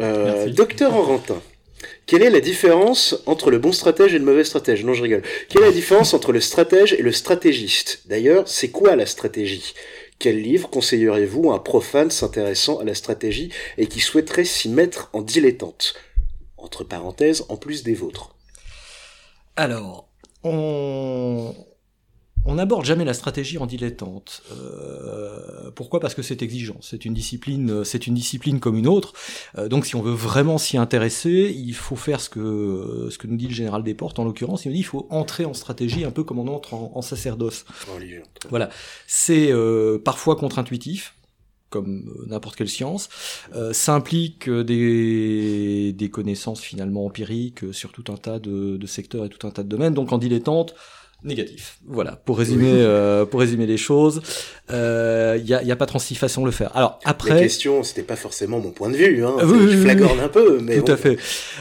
euh, 0.00 0.50
docteur 0.50 0.94
Orentin, 0.94 1.40
quelle 2.06 2.22
est 2.22 2.30
la 2.30 2.40
différence 2.40 3.22
entre 3.26 3.50
le 3.50 3.58
bon 3.58 3.72
stratège 3.72 4.14
et 4.14 4.18
le 4.18 4.24
mauvais 4.24 4.44
stratège? 4.44 4.84
Non, 4.84 4.94
je 4.94 5.02
rigole. 5.02 5.22
Quelle 5.48 5.62
est 5.62 5.66
la 5.66 5.72
différence 5.72 6.14
entre 6.14 6.32
le 6.32 6.40
stratège 6.40 6.92
et 6.92 7.02
le 7.02 7.12
stratégiste? 7.12 8.02
D'ailleurs, 8.06 8.48
c'est 8.48 8.70
quoi 8.70 8.96
la 8.96 9.06
stratégie? 9.06 9.74
Quel 10.18 10.40
livre 10.40 10.70
conseilleriez-vous 10.70 11.50
à 11.50 11.56
un 11.56 11.58
profane 11.58 12.10
s'intéressant 12.10 12.78
à 12.78 12.84
la 12.84 12.94
stratégie 12.94 13.50
et 13.78 13.86
qui 13.86 14.00
souhaiterait 14.00 14.44
s'y 14.44 14.68
mettre 14.68 15.10
en 15.12 15.22
dilettante? 15.22 15.94
Entre 16.56 16.84
parenthèses, 16.84 17.44
en 17.48 17.56
plus 17.56 17.82
des 17.82 17.94
vôtres. 17.94 18.34
Alors, 19.56 20.08
on 20.44 21.54
on 22.44 22.56
n'aborde 22.56 22.84
jamais 22.84 23.04
la 23.04 23.14
stratégie 23.14 23.58
en 23.58 23.66
dilettante. 23.66 24.42
Euh, 24.52 25.70
pourquoi? 25.74 26.00
Parce 26.00 26.14
que 26.14 26.22
c'est 26.22 26.42
exigeant. 26.42 26.76
C'est 26.80 27.04
une 27.04 27.14
discipline, 27.14 27.84
c'est 27.84 28.06
une 28.06 28.14
discipline 28.14 28.58
comme 28.58 28.76
une 28.76 28.88
autre. 28.88 29.12
Euh, 29.58 29.68
donc, 29.68 29.86
si 29.86 29.94
on 29.94 30.02
veut 30.02 30.12
vraiment 30.12 30.58
s'y 30.58 30.76
intéresser, 30.76 31.54
il 31.56 31.74
faut 31.74 31.96
faire 31.96 32.20
ce 32.20 32.28
que 32.28 33.08
ce 33.10 33.18
que 33.18 33.26
nous 33.26 33.36
dit 33.36 33.48
le 33.48 33.54
général 33.54 33.84
Desportes 33.84 34.18
en 34.18 34.24
l'occurrence. 34.24 34.64
Il 34.64 34.68
nous 34.68 34.74
dit 34.74 34.80
il 34.80 34.84
faut 34.84 35.06
entrer 35.10 35.44
en 35.44 35.54
stratégie 35.54 36.04
un 36.04 36.10
peu 36.10 36.24
comme 36.24 36.38
on 36.38 36.48
entre 36.48 36.74
en, 36.74 36.92
en 36.94 37.02
sacerdoce. 37.02 37.64
Religion. 37.94 38.22
Voilà, 38.50 38.70
c'est 39.06 39.52
euh, 39.52 39.98
parfois 39.98 40.34
contre-intuitif, 40.34 41.14
comme 41.70 42.12
n'importe 42.26 42.56
quelle 42.56 42.68
science. 42.68 43.08
ça 43.72 43.94
implique 43.94 44.50
des, 44.50 45.92
des 45.92 46.10
connaissances 46.10 46.60
finalement 46.60 47.06
empiriques 47.06 47.72
sur 47.72 47.92
tout 47.92 48.04
un 48.12 48.16
tas 48.16 48.38
de, 48.38 48.76
de 48.76 48.86
secteurs 48.86 49.24
et 49.24 49.28
tout 49.28 49.46
un 49.46 49.50
tas 49.50 49.62
de 49.62 49.68
domaines. 49.68 49.94
Donc 49.94 50.12
en 50.12 50.18
dilettante, 50.18 50.74
négatif. 51.24 51.78
Voilà, 51.86 52.12
pour 52.12 52.38
résumer, 52.38 52.72
euh, 52.72 53.24
pour 53.24 53.40
résumer 53.40 53.66
les 53.66 53.76
choses, 53.76 54.20
il 54.68 54.74
euh, 54.74 55.38
y, 55.44 55.54
a, 55.54 55.62
y 55.62 55.70
a 55.70 55.76
pas 55.76 55.86
36 55.86 56.14
façons 56.14 56.40
de 56.42 56.46
le 56.46 56.52
faire. 56.52 56.74
Alors 56.76 56.98
après, 57.04 57.34
la 57.34 57.40
question, 57.40 57.82
c'était 57.82 58.02
pas 58.02 58.16
forcément 58.16 58.58
mon 58.60 58.70
point 58.70 58.88
de 58.90 58.96
vue, 58.96 59.24
hein. 59.24 59.34
Oui, 59.44 59.68
je 59.70 59.78
flagorne 59.78 60.20
un 60.20 60.28
peu, 60.28 60.60
mais 60.60 60.80
tout 60.80 60.90
à 60.90 60.96
fait. 60.96 61.18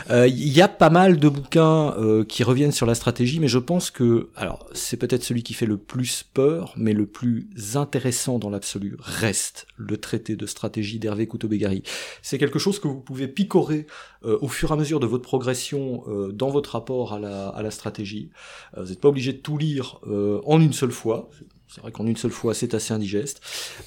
Il 0.09 0.13
euh, 0.13 0.27
y 0.27 0.61
a 0.61 0.67
pas 0.67 0.89
mal 0.89 1.17
de 1.17 1.27
bouquins 1.27 1.93
euh, 1.97 2.23
qui 2.23 2.43
reviennent 2.43 2.71
sur 2.71 2.85
la 2.85 2.95
stratégie, 2.95 3.39
mais 3.39 3.47
je 3.47 3.57
pense 3.57 3.91
que, 3.91 4.29
alors 4.35 4.65
c'est 4.73 4.97
peut-être 4.97 5.23
celui 5.23 5.43
qui 5.43 5.53
fait 5.53 5.65
le 5.65 5.77
plus 5.77 6.23
peur, 6.23 6.73
mais 6.77 6.93
le 6.93 7.05
plus 7.05 7.47
intéressant 7.75 8.39
dans 8.39 8.49
l'absolu 8.49 8.95
reste 8.99 9.67
le 9.77 9.97
traité 9.97 10.35
de 10.35 10.45
stratégie 10.45 10.99
d'Hervé 10.99 11.27
Couto-Bégari. 11.27 11.83
C'est 12.21 12.37
quelque 12.37 12.59
chose 12.59 12.79
que 12.79 12.87
vous 12.87 13.01
pouvez 13.01 13.27
picorer 13.27 13.87
au 14.23 14.47
fur 14.47 14.69
et 14.69 14.73
à 14.73 14.75
mesure 14.75 14.99
de 14.99 15.07
votre 15.07 15.23
progression 15.23 16.03
dans 16.31 16.49
votre 16.49 16.71
rapport 16.71 17.13
à 17.13 17.19
la, 17.19 17.49
à 17.49 17.61
la 17.63 17.71
stratégie. 17.71 18.29
vous 18.77 18.85
n'êtes 18.89 19.01
pas 19.01 19.09
obligé 19.09 19.33
de 19.33 19.39
tout 19.39 19.57
lire 19.57 19.99
euh, 20.07 20.41
en 20.45 20.61
une 20.61 20.73
seule 20.73 20.91
fois. 20.91 21.29
C'est 21.73 21.79
vrai 21.79 21.93
qu'en 21.93 22.05
une 22.05 22.17
seule 22.17 22.31
fois, 22.31 22.53
c'est 22.53 22.73
assez 22.73 22.93
indigeste, 22.93 23.39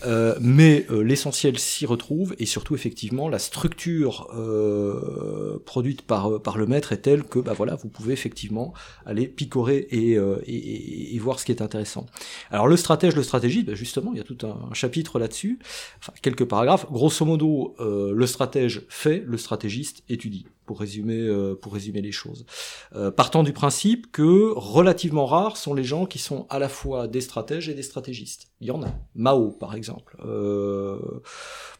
euh, 0.06 0.36
mais 0.40 0.86
euh, 0.88 1.02
l'essentiel 1.02 1.58
s'y 1.58 1.84
retrouve 1.84 2.34
et 2.38 2.46
surtout 2.46 2.74
effectivement 2.74 3.28
la 3.28 3.38
structure 3.38 4.26
euh, 4.34 5.62
produite 5.66 6.00
par 6.00 6.30
euh, 6.32 6.38
par 6.38 6.56
le 6.56 6.66
maître 6.66 6.94
est 6.94 7.02
telle 7.02 7.24
que 7.24 7.38
bah 7.38 7.52
voilà, 7.52 7.74
vous 7.74 7.90
pouvez 7.90 8.14
effectivement 8.14 8.72
aller 9.04 9.28
picorer 9.28 9.86
et, 9.90 10.16
euh, 10.16 10.38
et, 10.46 11.14
et, 11.14 11.18
voir 11.18 11.38
ce 11.38 11.44
qui 11.44 11.52
est 11.52 11.60
intéressant. 11.60 12.06
Alors 12.50 12.68
le 12.68 12.78
stratège, 12.78 13.16
le 13.16 13.22
stratégiste, 13.22 13.66
bah 13.66 13.74
justement, 13.74 14.12
il 14.14 14.16
y 14.16 14.22
a 14.22 14.24
tout 14.24 14.38
un, 14.46 14.72
chapitre 14.72 15.18
là-dessus, 15.18 15.58
enfin 15.98 16.14
quelques 16.22 16.46
paragraphes. 16.46 16.90
Grosso 16.90 17.26
modo, 17.26 17.76
le 17.78 18.26
stratège 18.26 18.86
fait, 18.88 19.22
le 19.26 19.36
stratégiste 19.36 20.04
étudie 20.08 20.46
pour 20.64 20.80
résumer, 20.80 21.18
euh, 21.18 21.54
pour 21.54 21.74
résumer 21.74 22.00
les 22.00 22.12
choses. 22.12 22.46
Euh, 22.94 23.10
partant 23.10 23.42
du 23.42 23.52
principe 23.52 24.10
que 24.10 24.52
relativement 24.54 25.26
rares 25.26 25.56
sont 25.56 25.74
les 25.74 25.84
gens 25.84 26.06
qui 26.06 26.18
sont 26.18 26.46
à 26.50 26.58
la 26.58 26.68
fois 26.68 27.08
des 27.08 27.20
stratèges 27.20 27.68
et 27.68 27.74
des 27.74 27.82
stratégistes. 27.82 28.48
Il 28.60 28.68
y 28.68 28.70
en 28.70 28.82
a. 28.82 28.88
Mao, 29.14 29.50
par 29.50 29.74
exemple. 29.74 30.16
Euh, 30.24 30.98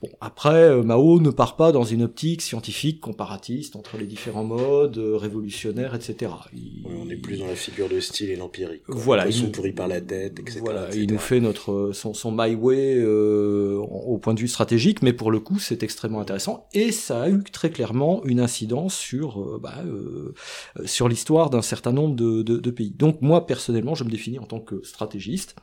bon, 0.03 0.09
après, 0.21 0.83
Mao 0.83 1.21
ne 1.21 1.31
part 1.31 1.57
pas 1.57 1.73
dans 1.73 1.85
une 1.85 2.03
optique 2.03 2.43
scientifique 2.43 3.01
comparatiste 3.01 3.77
entre 3.77 3.97
les 3.97 4.07
différents 4.07 4.45
modes, 4.45 4.99
révolutionnaires, 4.99 5.95
etc. 5.95 6.33
on 6.85 7.09
est 7.09 7.17
plus 7.17 7.39
dans 7.39 7.47
la 7.47 7.57
figure 7.57 7.89
de 7.89 8.01
style 8.01 8.31
et 8.31 8.37
l'empirique. 8.37 8.83
Voilà. 8.89 9.27
Ils 9.27 9.33
sont 9.33 9.51
pourris 9.51 9.73
par 9.73 9.89
la 9.89 10.01
tête, 10.01 10.39
etc. 10.41 10.61
Voilà, 10.63 10.95
il 10.95 11.11
nous 11.11 11.19
fait 11.19 11.41
notre 11.41 11.93
son, 11.93 12.13
son 12.13 12.33
my 12.33 12.55
way 12.55 13.03
au 13.05 14.19
point 14.19 14.35
de 14.35 14.41
vue 14.41 14.49
stratégique, 14.49 15.03
mais 15.03 15.13
pour 15.13 15.31
le 15.31 15.41
coup, 15.41 15.59
c'est 15.59 15.83
extrêmement 15.83 16.21
intéressant 16.21 16.69
et 16.73 16.93
ça 16.93 17.23
a 17.23 17.29
eu 17.31 17.43
très 17.45 17.71
clairement 17.71 18.23
une 18.25 18.41
incidence 18.41 18.74
sur 18.89 19.41
euh, 19.41 19.59
bah, 19.61 19.83
euh, 19.85 20.35
sur 20.85 21.09
l'histoire 21.09 21.51
d'un 21.51 21.63
certain 21.63 21.93
nombre 21.93 22.15
de, 22.15 22.71
pays. 22.71 22.91
Donc 22.91 23.23
moi 23.23 23.47
personnellement, 23.47 23.95
je 23.95 24.05
me 24.05 24.11
définis 24.11 24.39
en 24.39 24.47
tant 24.47 24.61
que 24.61 24.83
stratégiste. 24.85 25.57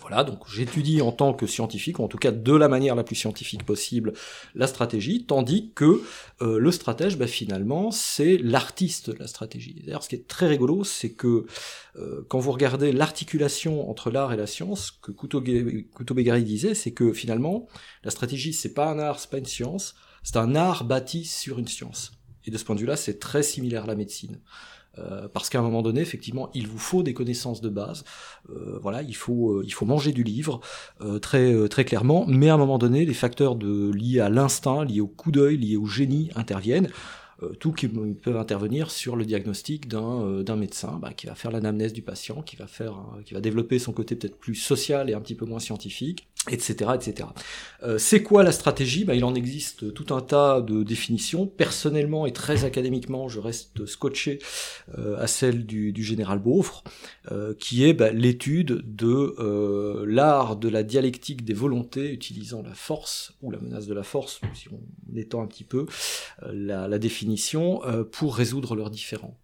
Voilà, 0.00 0.24
donc 0.24 0.40
j'étudie 0.52 1.00
en 1.00 1.12
tant 1.12 1.32
que 1.32 1.46
scientifique, 1.46 2.00
ou 2.00 2.02
en 2.02 2.08
tout 2.08 2.18
cas 2.18 2.30
de 2.30 2.52
la 2.52 2.68
manière 2.68 2.94
la 2.96 3.04
plus 3.04 3.14
scientifique 3.14 3.64
possible, 3.64 4.12
la 4.54 4.66
stratégie, 4.66 5.24
tandis 5.24 5.72
que 5.74 6.02
euh, 6.42 6.58
le 6.58 6.70
stratège, 6.70 7.16
bah, 7.16 7.26
finalement, 7.26 7.90
c'est 7.90 8.36
l'artiste 8.36 9.10
de 9.10 9.18
la 9.18 9.26
stratégie. 9.26 9.82
D'ailleurs, 9.84 10.02
ce 10.02 10.08
qui 10.08 10.16
est 10.16 10.26
très 10.26 10.48
rigolo, 10.48 10.84
c'est 10.84 11.12
que 11.12 11.46
quand 12.28 12.40
vous 12.40 12.52
regardez 12.52 12.92
l'articulation 12.92 13.88
entre 13.88 14.10
l'art 14.10 14.32
et 14.32 14.36
la 14.36 14.46
science, 14.46 14.90
que 14.90 15.12
Couto-Begari 15.12 16.44
disait, 16.44 16.74
c'est 16.74 16.92
que 16.92 17.14
finalement, 17.14 17.66
la 18.04 18.10
stratégie, 18.10 18.52
c'est 18.52 18.74
pas 18.74 18.90
un 18.90 18.98
art, 18.98 19.18
c'est 19.18 19.30
pas 19.30 19.38
une 19.38 19.46
science, 19.46 19.94
c'est 20.26 20.38
un 20.38 20.56
art 20.56 20.84
bâti 20.84 21.24
sur 21.24 21.60
une 21.60 21.68
science. 21.68 22.15
Et 22.46 22.50
de 22.50 22.58
ce 22.58 22.64
point 22.64 22.74
de 22.74 22.80
vue-là, 22.80 22.96
c'est 22.96 23.18
très 23.18 23.42
similaire 23.42 23.84
à 23.84 23.86
la 23.86 23.96
médecine. 23.96 24.38
Euh, 24.98 25.28
parce 25.32 25.50
qu'à 25.50 25.58
un 25.58 25.62
moment 25.62 25.82
donné, 25.82 26.00
effectivement, 26.00 26.50
il 26.54 26.66
vous 26.66 26.78
faut 26.78 27.02
des 27.02 27.14
connaissances 27.14 27.60
de 27.60 27.68
base. 27.68 28.04
Euh, 28.50 28.78
voilà, 28.80 29.02
il 29.02 29.16
faut 29.16 29.52
euh, 29.52 29.62
il 29.64 29.72
faut 29.72 29.86
manger 29.86 30.12
du 30.12 30.22
livre 30.22 30.60
très 31.20 31.68
très 31.68 31.84
clairement. 31.84 32.24
Mais 32.26 32.48
à 32.48 32.54
un 32.54 32.58
moment 32.58 32.78
donné, 32.78 33.04
les 33.04 33.14
facteurs 33.14 33.56
liés 33.56 34.20
à 34.20 34.28
l'instinct, 34.28 34.84
liés 34.84 35.00
au 35.00 35.08
coup 35.08 35.32
d'œil, 35.32 35.58
liés 35.58 35.76
au 35.76 35.86
génie 35.86 36.30
interviennent. 36.34 36.88
tout 37.60 37.72
qui 37.72 37.88
peuvent 37.88 38.38
intervenir 38.38 38.90
sur 38.90 39.14
le 39.14 39.24
diagnostic 39.26 39.88
d'un 39.88 40.42
d'un 40.42 40.56
médecin 40.56 40.98
bah, 41.00 41.12
qui 41.12 41.26
va 41.26 41.34
faire 41.34 41.50
l'anamnèse 41.50 41.92
du 41.92 42.02
patient, 42.02 42.42
qui 42.42 42.56
va 42.56 42.66
faire 42.66 42.94
qui 43.26 43.34
va 43.34 43.40
développer 43.40 43.78
son 43.78 43.92
côté 43.92 44.16
peut-être 44.16 44.38
plus 44.38 44.54
social 44.54 45.10
et 45.10 45.14
un 45.14 45.20
petit 45.20 45.34
peu 45.34 45.44
moins 45.44 45.60
scientifique 45.60 46.28
etc. 46.50 46.90
etc. 46.94 47.28
Euh, 47.82 47.98
c'est 47.98 48.22
quoi 48.22 48.42
la 48.42 48.52
stratégie? 48.52 49.04
Bah, 49.04 49.14
Il 49.14 49.24
en 49.24 49.34
existe 49.34 49.92
tout 49.92 50.14
un 50.14 50.20
tas 50.20 50.60
de 50.60 50.82
définitions. 50.82 51.46
Personnellement 51.46 52.26
et 52.26 52.32
très 52.32 52.64
académiquement, 52.64 53.28
je 53.28 53.40
reste 53.40 53.86
scotché 53.86 54.38
euh, 54.98 55.16
à 55.18 55.26
celle 55.26 55.66
du, 55.66 55.92
général 56.02 56.38
Beaufre, 56.38 56.84
euh, 57.32 57.54
qui 57.58 57.84
est 57.84 57.92
bah, 57.92 58.10
l'étude 58.10 58.82
de 58.84 60.04
l'art 60.06 60.56
de 60.56 60.68
la 60.68 60.82
dialectique 60.82 61.44
des 61.44 61.54
volontés 61.54 62.12
utilisant 62.12 62.62
la 62.62 62.74
force 62.74 63.32
ou 63.42 63.50
la 63.50 63.58
menace 63.58 63.86
de 63.86 63.94
la 63.94 64.02
force, 64.02 64.40
si 64.54 64.68
on 64.68 65.16
étend 65.16 65.42
un 65.42 65.46
petit 65.46 65.64
peu 65.64 65.86
la 66.52 66.98
définition, 66.98 67.80
pour 68.12 68.36
résoudre 68.36 68.74
leurs 68.76 68.90
différends. 68.90 69.36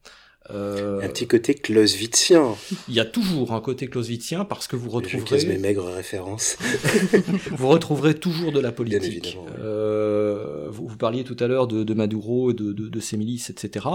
Euh, 0.50 1.00
un 1.00 1.08
petit 1.08 1.26
côté 1.26 1.54
clausewitzien. 1.54 2.54
Il 2.88 2.94
y 2.94 3.00
a 3.00 3.04
toujours 3.04 3.52
un 3.52 3.60
côté 3.60 3.86
clausewitzien 3.86 4.44
parce 4.44 4.66
que 4.66 4.74
vous 4.74 4.90
retrouverez. 4.90 5.38
Je 5.38 5.46
mes 5.46 5.58
maigres 5.58 5.86
références. 5.86 6.56
vous 7.52 7.68
retrouverez 7.68 8.14
toujours 8.14 8.50
de 8.50 8.58
la 8.58 8.72
politique. 8.72 9.38
Euh, 9.60 10.66
vous, 10.68 10.88
vous, 10.88 10.96
parliez 10.96 11.22
tout 11.22 11.36
à 11.38 11.46
l'heure 11.46 11.68
de, 11.68 11.84
de, 11.84 11.94
Maduro, 11.94 12.52
de, 12.52 12.72
de, 12.72 12.88
de 12.88 13.00
ses 13.00 13.16
milices, 13.16 13.50
etc. 13.50 13.86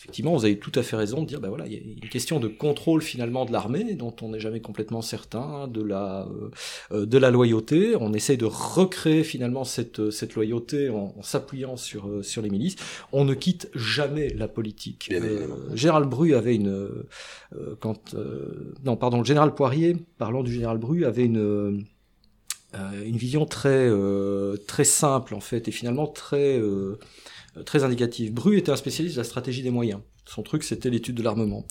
Effectivement, 0.00 0.34
vous 0.36 0.44
avez 0.44 0.58
tout 0.58 0.72
à 0.74 0.82
fait 0.82 0.96
raison 0.96 1.22
de 1.22 1.26
dire, 1.26 1.40
ben 1.40 1.48
voilà, 1.48 1.66
il 1.66 1.72
y 1.72 1.76
a 1.76 1.80
une 1.80 2.08
question 2.08 2.40
de 2.40 2.48
contrôle 2.48 3.02
finalement 3.02 3.44
de 3.44 3.52
l'armée 3.52 3.94
dont 3.94 4.14
on 4.22 4.30
n'est 4.30 4.40
jamais 4.40 4.60
complètement 4.60 5.02
certain, 5.02 5.68
de 5.68 5.82
la 5.82 6.26
euh, 6.90 7.06
de 7.06 7.18
la 7.18 7.30
loyauté. 7.30 7.94
On 8.00 8.12
essaye 8.12 8.36
de 8.36 8.46
recréer 8.46 9.22
finalement 9.22 9.64
cette 9.64 10.10
cette 10.10 10.34
loyauté 10.34 10.88
en, 10.88 11.14
en 11.16 11.22
s'appuyant 11.22 11.76
sur 11.76 12.08
sur 12.22 12.42
les 12.42 12.50
milices. 12.50 12.76
On 13.12 13.24
ne 13.24 13.34
quitte 13.34 13.70
jamais 13.74 14.30
la 14.30 14.48
politique. 14.48 15.10
Euh, 15.12 15.46
général 15.92 16.08
Bru 16.08 16.34
avait 16.34 16.54
une 16.54 16.68
euh, 16.68 17.76
quand 17.80 18.14
euh, 18.14 18.74
non 18.84 18.96
pardon 18.96 19.18
le 19.18 19.24
général 19.24 19.54
Poirier 19.54 19.96
parlant 20.16 20.42
du 20.42 20.52
général 20.52 20.78
Bru 20.78 21.04
avait 21.04 21.24
une 21.24 21.38
euh, 21.38 21.78
vision 23.04 23.44
très 23.44 23.90
très 24.66 24.84
simple 24.84 25.34
en 25.34 25.40
fait 25.40 25.68
et 25.68 25.70
finalement 25.70 26.06
très 26.06 26.60
très 27.66 27.84
indicative. 27.84 28.32
Bru 28.32 28.56
était 28.56 28.72
un 28.72 28.76
spécialiste 28.76 29.16
de 29.16 29.20
la 29.20 29.24
stratégie 29.24 29.62
des 29.62 29.70
moyens. 29.70 30.00
Son 30.24 30.42
truc 30.42 30.62
c'était 30.64 30.88
l'étude 30.88 31.16
de 31.16 31.22
l'armement. 31.22 31.66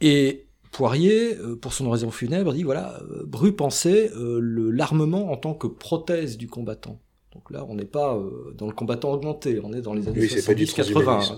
Et 0.00 0.48
Poirier, 0.72 1.36
pour 1.62 1.72
son 1.72 1.86
oraison 1.86 2.10
funèbre, 2.10 2.52
dit 2.52 2.64
voilà, 2.64 3.00
Bru 3.24 3.54
pensait 3.54 4.10
l'armement 4.16 5.30
en 5.30 5.36
tant 5.36 5.54
que 5.54 5.68
prothèse 5.68 6.36
du 6.36 6.48
combattant. 6.48 7.00
Donc 7.36 7.50
là, 7.50 7.66
on 7.68 7.74
n'est 7.74 7.84
pas 7.84 8.16
euh, 8.16 8.54
dans 8.56 8.66
le 8.66 8.72
combattant 8.72 9.12
augmenté, 9.12 9.60
on 9.62 9.74
est 9.74 9.82
dans 9.82 9.92
les 9.92 10.08
années 10.08 10.26
70-80. 10.26 11.36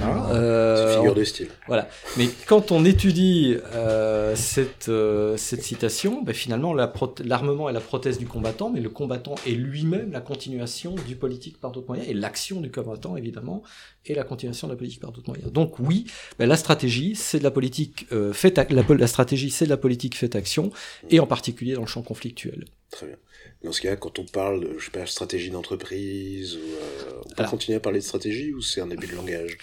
Hein 0.00 0.26
euh, 0.30 0.96
figure 0.98 1.14
de 1.16 1.24
style. 1.24 1.48
Voilà. 1.66 1.88
Mais 2.16 2.28
quand 2.46 2.70
on 2.70 2.84
étudie 2.84 3.56
euh, 3.74 4.36
cette, 4.36 4.88
euh, 4.88 5.36
cette 5.36 5.64
citation, 5.64 6.22
ben 6.22 6.32
finalement, 6.32 6.74
l'armement 6.74 7.68
est 7.68 7.72
la 7.72 7.80
prothèse 7.80 8.18
du 8.18 8.26
combattant, 8.26 8.70
mais 8.70 8.80
le 8.80 8.88
combattant 8.88 9.34
est 9.44 9.50
lui-même 9.50 10.12
la 10.12 10.20
continuation 10.20 10.94
du 11.08 11.16
politique 11.16 11.58
par 11.60 11.72
d'autres 11.72 11.88
moyens, 11.88 12.08
et 12.08 12.14
l'action 12.14 12.60
du 12.60 12.70
combattant, 12.70 13.16
évidemment, 13.16 13.64
est 14.06 14.14
la 14.14 14.22
continuation 14.22 14.68
de 14.68 14.74
la 14.74 14.76
politique 14.78 15.00
par 15.00 15.10
d'autres 15.10 15.28
moyens. 15.28 15.50
Donc 15.50 15.80
oui, 15.80 16.06
ben 16.38 16.48
la 16.48 16.56
stratégie, 16.56 17.16
c'est 17.16 17.40
de 17.40 17.44
la 17.44 17.50
politique 17.50 18.06
euh, 18.12 18.32
faite, 18.32 18.58
la, 18.58 18.84
la 18.88 19.06
stratégie, 19.08 19.50
c'est 19.50 19.64
de 19.64 19.70
la 19.70 19.76
politique 19.76 20.16
faite 20.16 20.36
action, 20.36 20.70
et 21.10 21.18
en 21.18 21.26
particulier 21.26 21.74
dans 21.74 21.80
le 21.80 21.88
champ 21.88 22.02
conflictuel. 22.02 22.66
Très 22.92 23.08
bien. 23.08 23.16
Dans 23.64 23.72
ce 23.72 23.80
cas, 23.80 23.96
quand 23.96 24.18
on 24.18 24.24
parle 24.24 24.60
de, 24.60 24.78
je 24.78 24.86
sais 24.86 24.90
pas, 24.90 25.06
stratégie 25.06 25.50
d'entreprise, 25.50 26.56
euh, 26.56 27.20
on 27.24 27.34
peut 27.34 27.44
continuer 27.44 27.76
à 27.76 27.80
parler 27.80 28.00
de 28.00 28.04
stratégie 28.04 28.52
ou 28.52 28.60
c'est 28.60 28.80
un 28.80 28.90
abus 28.90 29.06
de 29.06 29.14
langage? 29.14 29.58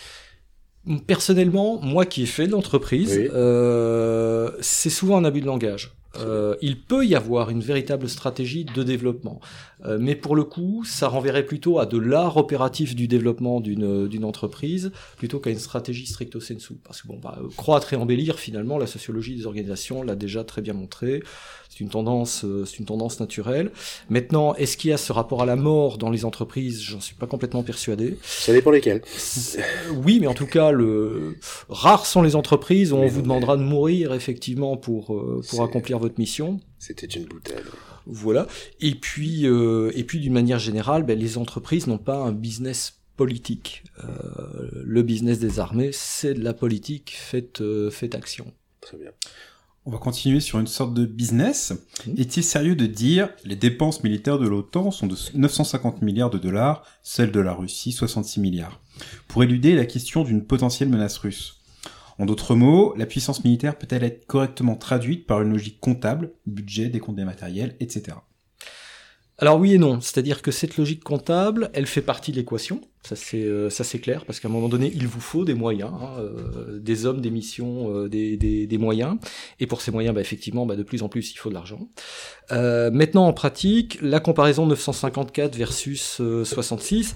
Personnellement, 1.06 1.80
moi 1.82 2.06
qui 2.06 2.24
ai 2.24 2.26
fait 2.26 2.48
de 2.48 2.52
l'entreprise, 2.52 3.20
euh, 3.34 4.52
c'est 4.62 4.90
souvent 4.90 5.18
un 5.18 5.26
abus 5.26 5.42
de 5.42 5.46
langage. 5.46 5.92
Euh, 6.16 6.56
il 6.62 6.82
peut 6.82 7.06
y 7.06 7.14
avoir 7.14 7.52
une 7.52 7.60
véritable 7.60 8.10
stratégie 8.10 8.66
de 8.66 8.82
développement, 8.82 9.40
euh, 9.86 10.00
mais 10.02 10.16
pour 10.16 10.36
le 10.36 10.44
coup, 10.44 10.84
ça 10.84 11.08
renverrait 11.08 11.46
plutôt 11.46 11.78
à 11.78 11.86
de 11.86 12.00
l'art 12.00 12.38
opératif 12.38 12.96
du 12.96 13.08
développement 13.08 13.60
d'une 13.60 14.08
d'une 14.08 14.26
entreprise 14.26 14.92
plutôt 15.18 15.40
qu'à 15.40 15.52
une 15.52 15.60
stratégie 15.60 16.08
stricto 16.08 16.40
sensu. 16.40 16.74
Parce 16.84 17.04
que 17.04 17.08
bon, 17.08 17.20
bah, 17.22 17.38
croître 17.58 17.94
et 17.94 17.96
embellir, 17.96 18.40
finalement, 18.40 18.80
la 18.80 18.88
sociologie 18.88 19.36
des 19.36 19.46
organisations 19.46 20.02
l'a 20.02 20.16
déjà 20.16 20.44
très 20.44 20.64
bien 20.64 20.74
montré. 20.74 21.22
C'est 21.70 21.80
une 21.80 21.90
tendance, 21.90 22.44
euh, 22.44 22.66
c'est 22.66 22.80
une 22.80 22.86
tendance 22.86 23.20
naturelle. 23.20 23.72
Maintenant, 24.10 24.54
est-ce 24.56 24.76
qu'il 24.76 24.90
y 24.90 24.94
a 24.94 24.98
ce 24.98 25.14
rapport 25.14 25.42
à 25.42 25.46
la 25.46 25.56
mort 25.56 25.98
dans 25.98 26.10
les 26.10 26.26
entreprises? 26.26 26.82
J'en 26.82 27.00
suis 27.00 27.16
pas 27.16 27.28
complètement 27.28 27.64
persuadé. 27.64 28.18
Ça 28.24 28.52
dépend 28.52 28.72
lesquelles. 28.72 29.02
Oui, 30.04 30.20
mais 30.20 30.28
en 30.28 30.34
tout 30.34 30.48
cas, 30.48 30.72
le 30.72 31.38
rares 31.70 32.06
sont 32.06 32.22
les 32.22 32.36
entreprises 32.36 32.92
où 32.92 32.98
on 32.98 33.08
vous 33.08 33.22
demandera 33.22 33.56
de 33.56 33.64
mourir 33.64 34.14
effectivement 34.14 34.76
pour 34.76 35.16
pour 35.50 35.64
accomplir 35.64 36.00
votre 36.00 36.20
mission. 36.20 36.60
C'était 36.80 37.08
une 37.08 37.26
boutade. 37.26 37.64
Voilà. 38.06 38.48
Et 38.80 38.96
puis, 38.96 39.46
euh, 39.46 39.92
et 39.96 40.04
puis 40.04 40.20
d'une 40.20 40.34
manière 40.34 40.60
générale, 40.60 41.04
ben, 41.04 41.18
les 41.18 41.38
entreprises 41.38 41.88
n'ont 41.88 42.00
pas 42.00 42.18
un 42.18 42.32
business 42.32 43.00
politique. 43.18 43.84
Euh, 44.04 44.70
le 44.84 45.04
business 45.04 45.40
des 45.40 45.60
armées, 45.60 45.92
c'est 45.92 46.34
de 46.34 46.44
la 46.44 46.54
politique 46.54 47.16
faite, 47.16 47.62
euh, 47.62 47.92
faite 47.92 48.16
action. 48.16 48.52
Très 48.82 48.98
bien. 48.98 49.12
On 49.90 49.94
va 49.94 49.98
continuer 49.98 50.40
sur 50.40 50.60
une 50.60 50.68
sorte 50.68 50.94
de 50.94 51.04
business. 51.04 51.74
Mhm. 52.06 52.20
Est-il 52.20 52.44
sérieux 52.44 52.76
de 52.76 52.86
dire 52.86 53.30
les 53.44 53.56
dépenses 53.56 54.04
militaires 54.04 54.38
de 54.38 54.48
l'OTAN 54.48 54.92
sont 54.92 55.08
de 55.08 55.16
950 55.34 56.04
milliards 56.04 56.30
de 56.30 56.38
dollars, 56.38 56.84
celles 57.02 57.32
de 57.32 57.40
la 57.40 57.54
Russie 57.54 57.92
66 57.92 58.40
milliards, 58.40 58.80
pour 59.28 59.42
éluder 59.42 59.74
la 59.74 59.88
question 59.88 60.24
d'une 60.24 60.46
potentielle 60.46 60.90
menace 60.90 61.18
russe 61.18 61.64
En 62.20 62.28
d'autres 62.28 62.54
mots, 62.54 62.94
la 62.98 63.08
puissance 63.08 63.44
militaire 63.44 63.80
peut-elle 63.80 64.04
être 64.04 64.28
correctement 64.28 64.76
traduite 64.76 65.26
par 65.26 65.42
une 65.42 65.50
logique 65.50 65.80
comptable, 65.80 66.34
budget, 66.46 66.90
décompte 66.90 67.18
des 67.18 67.26
matériels, 67.26 67.76
etc. 67.80 68.18
Alors 69.42 69.58
oui 69.58 69.74
et 69.74 69.78
non, 69.78 70.02
c'est-à-dire 70.02 70.42
que 70.42 70.52
cette 70.52 70.76
logique 70.76 71.02
comptable, 71.02 71.70
elle 71.74 71.86
fait 71.86 72.02
partie 72.02 72.32
de 72.34 72.36
l'équation, 72.36 72.82
ça 73.04 73.16
c'est 73.16 73.42
euh, 73.42 73.70
ça 73.70 73.86
c'est 73.86 74.00
clair, 74.00 74.26
parce 74.26 74.42
qu'à 74.42 74.50
un 74.50 74.52
moment 74.52 74.68
donné, 74.68 74.92
il 74.94 75.08
vous 75.08 75.22
faut 75.22 75.46
des 75.46 75.54
moyens, 75.54 75.94
hein, 75.94 76.20
euh, 76.20 76.78
des 76.78 77.06
hommes, 77.06 77.22
des 77.22 77.32
missions, 77.32 77.96
euh, 77.96 78.10
des, 78.10 78.36
des, 78.36 78.78
moyens, 78.78 79.16
et 79.62 79.66
pour 79.66 79.80
ces 79.80 79.92
moyens, 79.92 80.14
bah, 80.14 80.20
effectivement, 80.20 80.66
bah, 80.66 80.76
de 80.76 80.84
plus 80.84 81.04
en 81.04 81.08
plus, 81.08 81.32
il 81.32 81.38
faut 81.38 81.48
de 81.48 81.54
l'argent. 81.54 81.88
Maintenant, 82.52 83.28
en 83.28 83.34
pratique, 83.34 83.98
la 84.02 84.20
comparaison 84.20 84.66
954 84.66 85.56
versus 85.56 86.20
euh, 86.20 86.44
66, 86.44 87.16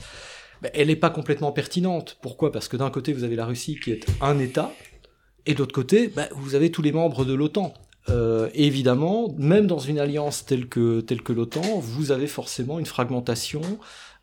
bah, 0.62 0.70
elle 0.74 0.88
n'est 0.88 0.96
pas 0.96 1.10
complètement 1.10 1.52
pertinente. 1.52 2.18
Pourquoi? 2.22 2.54
Parce 2.54 2.70
que 2.70 2.78
d'un 2.78 2.90
côté, 2.90 3.12
vous 3.12 3.26
avez 3.26 3.36
la 3.36 3.46
Russie 3.46 3.78
qui 3.84 3.92
est 3.92 4.06
un 4.22 4.40
État, 4.40 4.72
et 5.46 5.56
de 5.56 5.60
l'autre 5.60 5.76
côté, 5.76 6.08
bah, 6.08 6.30
vous 6.32 6.56
avez 6.56 6.72
tous 6.72 6.82
les 6.82 6.94
membres 6.94 7.26
de 7.26 7.34
l'OTAN. 7.34 7.74
Euh, 8.10 8.50
évidemment, 8.54 9.34
même 9.38 9.66
dans 9.66 9.80
une 9.80 9.98
alliance 9.98 10.46
telle 10.46 10.68
que 10.68 11.00
telle 11.02 11.22
que 11.22 11.32
l'OTAN, 11.32 11.80
vous 11.80 12.12
avez 12.12 12.28
forcément 12.28 12.80
une 12.80 12.86
fragmentation 12.86 13.62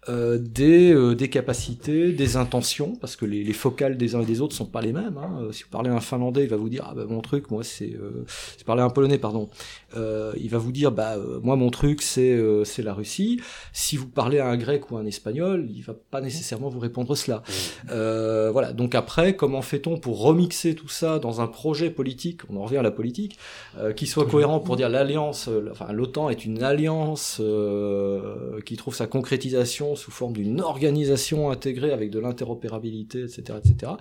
euh, 0.09 0.39
des, 0.39 0.93
euh, 0.93 1.15
des 1.15 1.29
capacités, 1.29 2.13
des 2.13 2.37
intentions, 2.37 2.97
parce 3.01 3.17
que 3.17 3.27
les, 3.27 3.45
les 3.45 3.53
focales 3.53 3.97
des 3.97 4.15
uns 4.15 4.23
et 4.23 4.25
des 4.25 4.41
autres 4.41 4.55
sont 4.57 4.67
pas 4.67 4.81
les 4.81 4.93
mêmes. 4.93 5.19
Hein. 5.19 5.43
Euh, 5.43 5.53
Si 5.53 5.65
vous 5.65 5.71
parlez 5.71 5.91
à 5.91 5.95
un 5.95 6.01
Finlandais, 6.01 6.45
il 6.45 6.49
va 6.49 6.57
vous 6.57 6.71
dire 6.71 6.87
ah 6.89 6.95
bah 6.95 7.05
mon 7.09 7.21
truc, 7.21 7.51
moi 7.51 7.63
c'est, 7.63 7.93
euh, 7.95 8.25
si 8.27 8.59
vous 8.59 8.65
parlez 8.65 8.83
à 8.83 8.87
un 8.87 8.91
Polonais, 8.91 9.19
pardon, 9.19 9.51
euh, 9.97 10.33
il 10.41 10.49
va 10.49 10.59
vous 10.59 10.73
dire 10.73 10.91
bah 10.91 11.17
euh, 11.17 11.39
moi 11.43 11.57
mon 11.57 11.71
truc 11.71 12.01
c'est 12.01 12.33
euh, 12.33 12.65
c'est 12.65 12.83
la 12.83 12.95
Russie. 12.95 13.41
Si 13.73 13.97
vous 13.97 14.07
parlez 14.07 14.39
à 14.39 14.47
un 14.47 14.57
Grec 14.57 14.91
ou 14.91 14.97
un 14.97 15.05
Espagnol, 15.05 15.69
il 15.69 15.83
va 15.83 15.95
pas 16.11 16.21
nécessairement 16.21 16.69
vous 16.69 16.81
répondre 16.81 17.15
cela. 17.15 17.43
Euh, 17.91 18.51
voilà. 18.51 18.73
Donc 18.73 18.95
après, 18.95 19.37
comment 19.37 19.63
fait-on 19.63 19.99
pour 19.99 20.23
remixer 20.23 20.75
tout 20.75 20.89
ça 20.89 21.19
dans 21.19 21.41
un 21.41 21.47
projet 21.47 21.91
politique? 21.91 22.41
On 22.49 22.57
en 22.57 22.63
revient 22.63 22.79
à 22.79 22.83
la 22.83 22.91
politique, 22.91 23.39
euh, 23.79 23.93
qui 23.93 24.07
soit 24.07 24.27
cohérent 24.27 24.61
pour 24.61 24.77
dire 24.77 24.89
l'alliance, 24.89 25.49
enfin 25.71 25.93
l'OTAN 25.93 26.31
est 26.31 26.45
une 26.45 26.63
alliance 26.63 27.39
euh, 27.41 28.61
qui 28.65 28.77
trouve 28.77 28.95
sa 28.95 29.07
concrétisation 29.07 29.90
sous 29.97 30.11
forme 30.11 30.35
d'une 30.35 30.61
organisation 30.61 31.51
intégrée 31.51 31.93
avec 31.93 32.11
de 32.11 32.19
l'interopérabilité, 32.19 33.23
etc., 33.23 33.59
etc. 33.65 33.93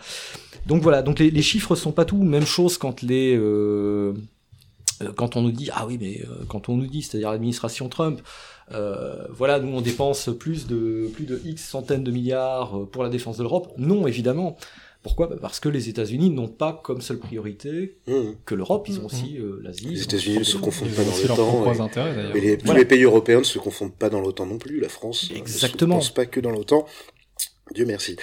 Donc 0.66 0.82
voilà. 0.82 1.02
Donc 1.02 1.20
les, 1.20 1.32
les 1.32 1.42
chiffres 1.42 1.76
sont 1.76 1.92
pas 1.92 2.06
tout. 2.06 2.24
Même 2.24 2.46
chose 2.46 2.78
quand 2.78 3.02
les 3.02 3.36
euh, 3.36 4.14
euh, 5.02 5.12
quand 5.16 5.36
on 5.36 5.42
nous 5.42 5.52
dit 5.52 5.70
ah 5.74 5.86
oui 5.88 5.98
mais 6.00 6.22
euh, 6.22 6.46
quand 6.48 6.70
on 6.70 6.76
nous 6.76 6.88
dit 6.88 7.02
c'est-à-dire 7.02 7.32
l'administration 7.32 7.90
Trump 7.90 8.22
voilà 9.32 9.60
nous 9.60 9.76
on 9.76 9.82
dépense 9.82 10.30
plus 10.38 10.68
de 10.68 11.10
plus 11.12 11.26
de 11.26 11.42
x 11.44 11.68
centaines 11.68 12.04
de 12.04 12.12
milliards 12.12 12.86
pour 12.92 13.02
la 13.02 13.10
défense 13.10 13.38
de 13.38 13.42
l'Europe 13.42 13.74
non 13.78 14.06
évidemment 14.06 14.58
pourquoi? 15.04 15.28
Bah, 15.28 15.38
parce 15.42 15.60
que 15.60 15.70
les 15.70 15.90
États-Unis 15.90 16.30
n'ont 16.30 16.48
pas 16.48 16.82
comme 16.84 17.02
seule 17.02 17.20
priorité 17.20 17.98
Mmh. 18.08 18.14
que 18.46 18.56
l'Europe 18.56 18.88
ils 18.90 19.00
ont 19.00 19.06
aussi 19.06 19.38
euh, 19.38 19.60
l'Asie 19.64 19.88
Les 19.88 20.04
États-Unis 20.04 20.40
ne 20.40 20.44
se 20.44 20.58
confondent 20.58 20.90
pas 20.92 21.04
dans 21.04 21.16
l'OTAN. 21.16 21.36
propres 21.36 21.76
et- 21.78 21.82
intérêts 21.82 22.16
d'ailleurs. 22.16 22.32
Mais 22.34 22.42
les, 22.42 22.58
tous 22.58 22.66
Voilà. 22.66 22.80
les 22.82 22.86
pays 22.86 23.04
européens 23.04 23.40
ne 23.40 23.44
se 23.44 23.60
confondent 23.60 23.96
pas 23.96 24.10
dans 24.10 24.20
l'OTAN 24.22 24.46
non 24.46 24.58
plus. 24.58 24.80
La 24.80 24.90
France 24.90 25.30
Exactement. 25.36 25.98
ne 25.98 26.02
se 26.02 26.08
pense 26.08 26.14
pas 26.16 26.26
que 26.26 26.40
dans 26.40 26.52
l'OTAN. 26.52 26.86
Dieu 27.74 27.86
merci. 27.86 28.16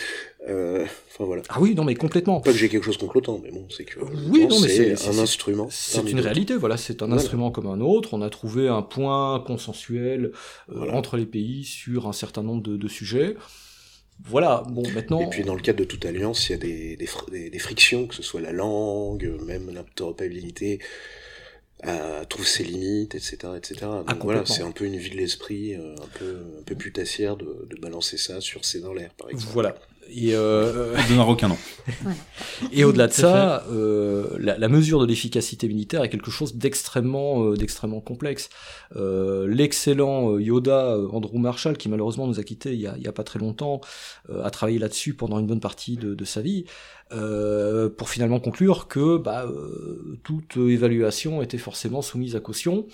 Euh, 0.48 0.84
enfin 1.12 1.24
voilà. 1.24 1.42
ah 1.48 1.58
oui 1.60 1.74
non 1.76 1.82
mais 1.84 1.94
complètement 1.94 2.40
Pas 2.40 2.52
que 2.52 2.58
j'ai 2.58 2.68
quelque 2.68 2.84
chose 2.84 2.96
contre 2.98 3.14
l'OTAN, 3.14 3.40
mais 3.42 3.50
bon, 3.52 3.66
c'est 3.70 3.84
que 3.84 3.98
Oui, 4.00 4.42
l'OTAN, 4.42 4.54
non, 4.56 4.60
mais 4.60 4.68
c'est- 4.68 4.96
c'est 4.96 5.08
un 5.10 5.18
instrument. 5.18 5.68
C'est 5.70 6.08
une 6.10 6.20
réalité, 6.20 6.56
voilà, 6.56 6.76
c'est 6.76 7.00
un 7.02 7.06
Voilà. 7.06 7.20
instrument 7.22 7.50
comme 7.52 7.66
un 7.68 7.80
autre. 7.80 8.10
On 8.12 8.22
a 8.22 8.30
trouvé 8.30 8.68
un 8.68 8.82
point 8.82 9.40
consensuel 9.46 10.32
euh, 10.68 10.74
Voilà. 10.76 10.94
entre 10.94 11.16
les 11.16 11.26
pays 11.26 11.64
sur 11.64 12.06
un 12.08 12.12
certain 12.12 12.42
nombre 12.42 12.62
de, 12.62 12.76
de 12.76 12.88
sujets. 12.88 13.36
Voilà, 14.24 14.64
bon, 14.68 14.82
maintenant. 14.90 15.20
Et 15.20 15.28
puis 15.30 15.44
dans 15.44 15.54
le 15.54 15.60
cadre 15.60 15.78
de 15.78 15.84
toute 15.84 16.04
alliance, 16.04 16.48
il 16.48 16.52
y 16.52 16.54
a 16.54 16.58
des, 16.58 16.96
des, 16.96 17.08
des- 17.30 17.50
des 17.50 17.58
frictions, 17.58 18.06
que 18.06 18.14
ce 18.14 18.22
soit 18.22 18.40
la 18.40 18.52
langue, 18.52 19.30
même 19.46 19.70
l'interopérabilité, 19.72 20.80
euh, 21.84 22.24
trouve 22.24 22.46
ses 22.46 22.64
limites, 22.64 23.14
etc., 23.14 23.36
etc. 23.56 23.74
Donc 23.82 23.82
Ah, 23.82 23.82
voilà, 23.82 24.14
complètement. 24.40 24.44
c'est 24.46 24.62
un 24.62 24.70
peu 24.72 24.84
une 24.86 24.96
vie 24.96 25.10
de 25.10 25.16
l'esprit, 25.16 25.74
euh, 25.74 25.94
un 26.02 26.18
peu, 26.18 26.38
un 26.60 26.62
peu 26.64 26.74
putassière 26.74 27.36
de, 27.36 27.66
de 27.70 27.76
balancer 27.80 28.16
ça 28.16 28.40
sur 28.40 28.64
ses 28.64 28.80
dans 28.80 28.94
l'air, 28.94 29.12
par 29.14 29.28
exemple. 29.30 29.52
Voilà. 29.52 29.76
Et, 30.10 30.34
euh, 30.34 30.94
Elle 30.96 31.08
donnera 31.08 31.28
aucun 31.28 31.48
nom. 31.48 31.58
et 32.72 32.84
au-delà 32.84 33.06
de 33.06 33.12
ça, 33.12 33.64
euh, 33.70 34.28
la, 34.38 34.56
la 34.58 34.68
mesure 34.68 35.00
de 35.00 35.06
l'efficacité 35.06 35.68
militaire 35.68 36.02
est 36.02 36.08
quelque 36.08 36.30
chose 36.30 36.54
d'extrêmement, 36.56 37.44
euh, 37.44 37.56
d'extrêmement 37.56 38.00
complexe. 38.00 38.48
Euh, 38.96 39.46
L'excellent 39.48 40.32
euh, 40.32 40.42
Yoda 40.42 40.94
euh, 40.94 41.08
Andrew 41.12 41.38
Marshall, 41.38 41.76
qui 41.76 41.88
malheureusement 41.88 42.26
nous 42.26 42.40
a 42.40 42.44
quittés 42.44 42.72
il 42.72 42.80
y 42.80 42.86
a, 42.86 42.94
il 42.96 43.02
y 43.02 43.08
a 43.08 43.12
pas 43.12 43.24
très 43.24 43.38
longtemps, 43.38 43.80
euh, 44.30 44.42
a 44.44 44.50
travaillé 44.50 44.78
là-dessus 44.78 45.14
pendant 45.14 45.38
une 45.38 45.46
bonne 45.46 45.60
partie 45.60 45.96
de, 45.96 46.14
de 46.14 46.24
sa 46.24 46.40
vie, 46.40 46.64
euh, 47.12 47.88
pour 47.88 48.08
finalement 48.10 48.40
conclure 48.40 48.88
que 48.88 49.16
bah, 49.16 49.44
euh, 49.46 50.18
toute 50.24 50.56
évaluation 50.56 51.40
était 51.42 51.58
forcément 51.58 52.02
soumise 52.02 52.34
à 52.34 52.40
caution 52.40 52.86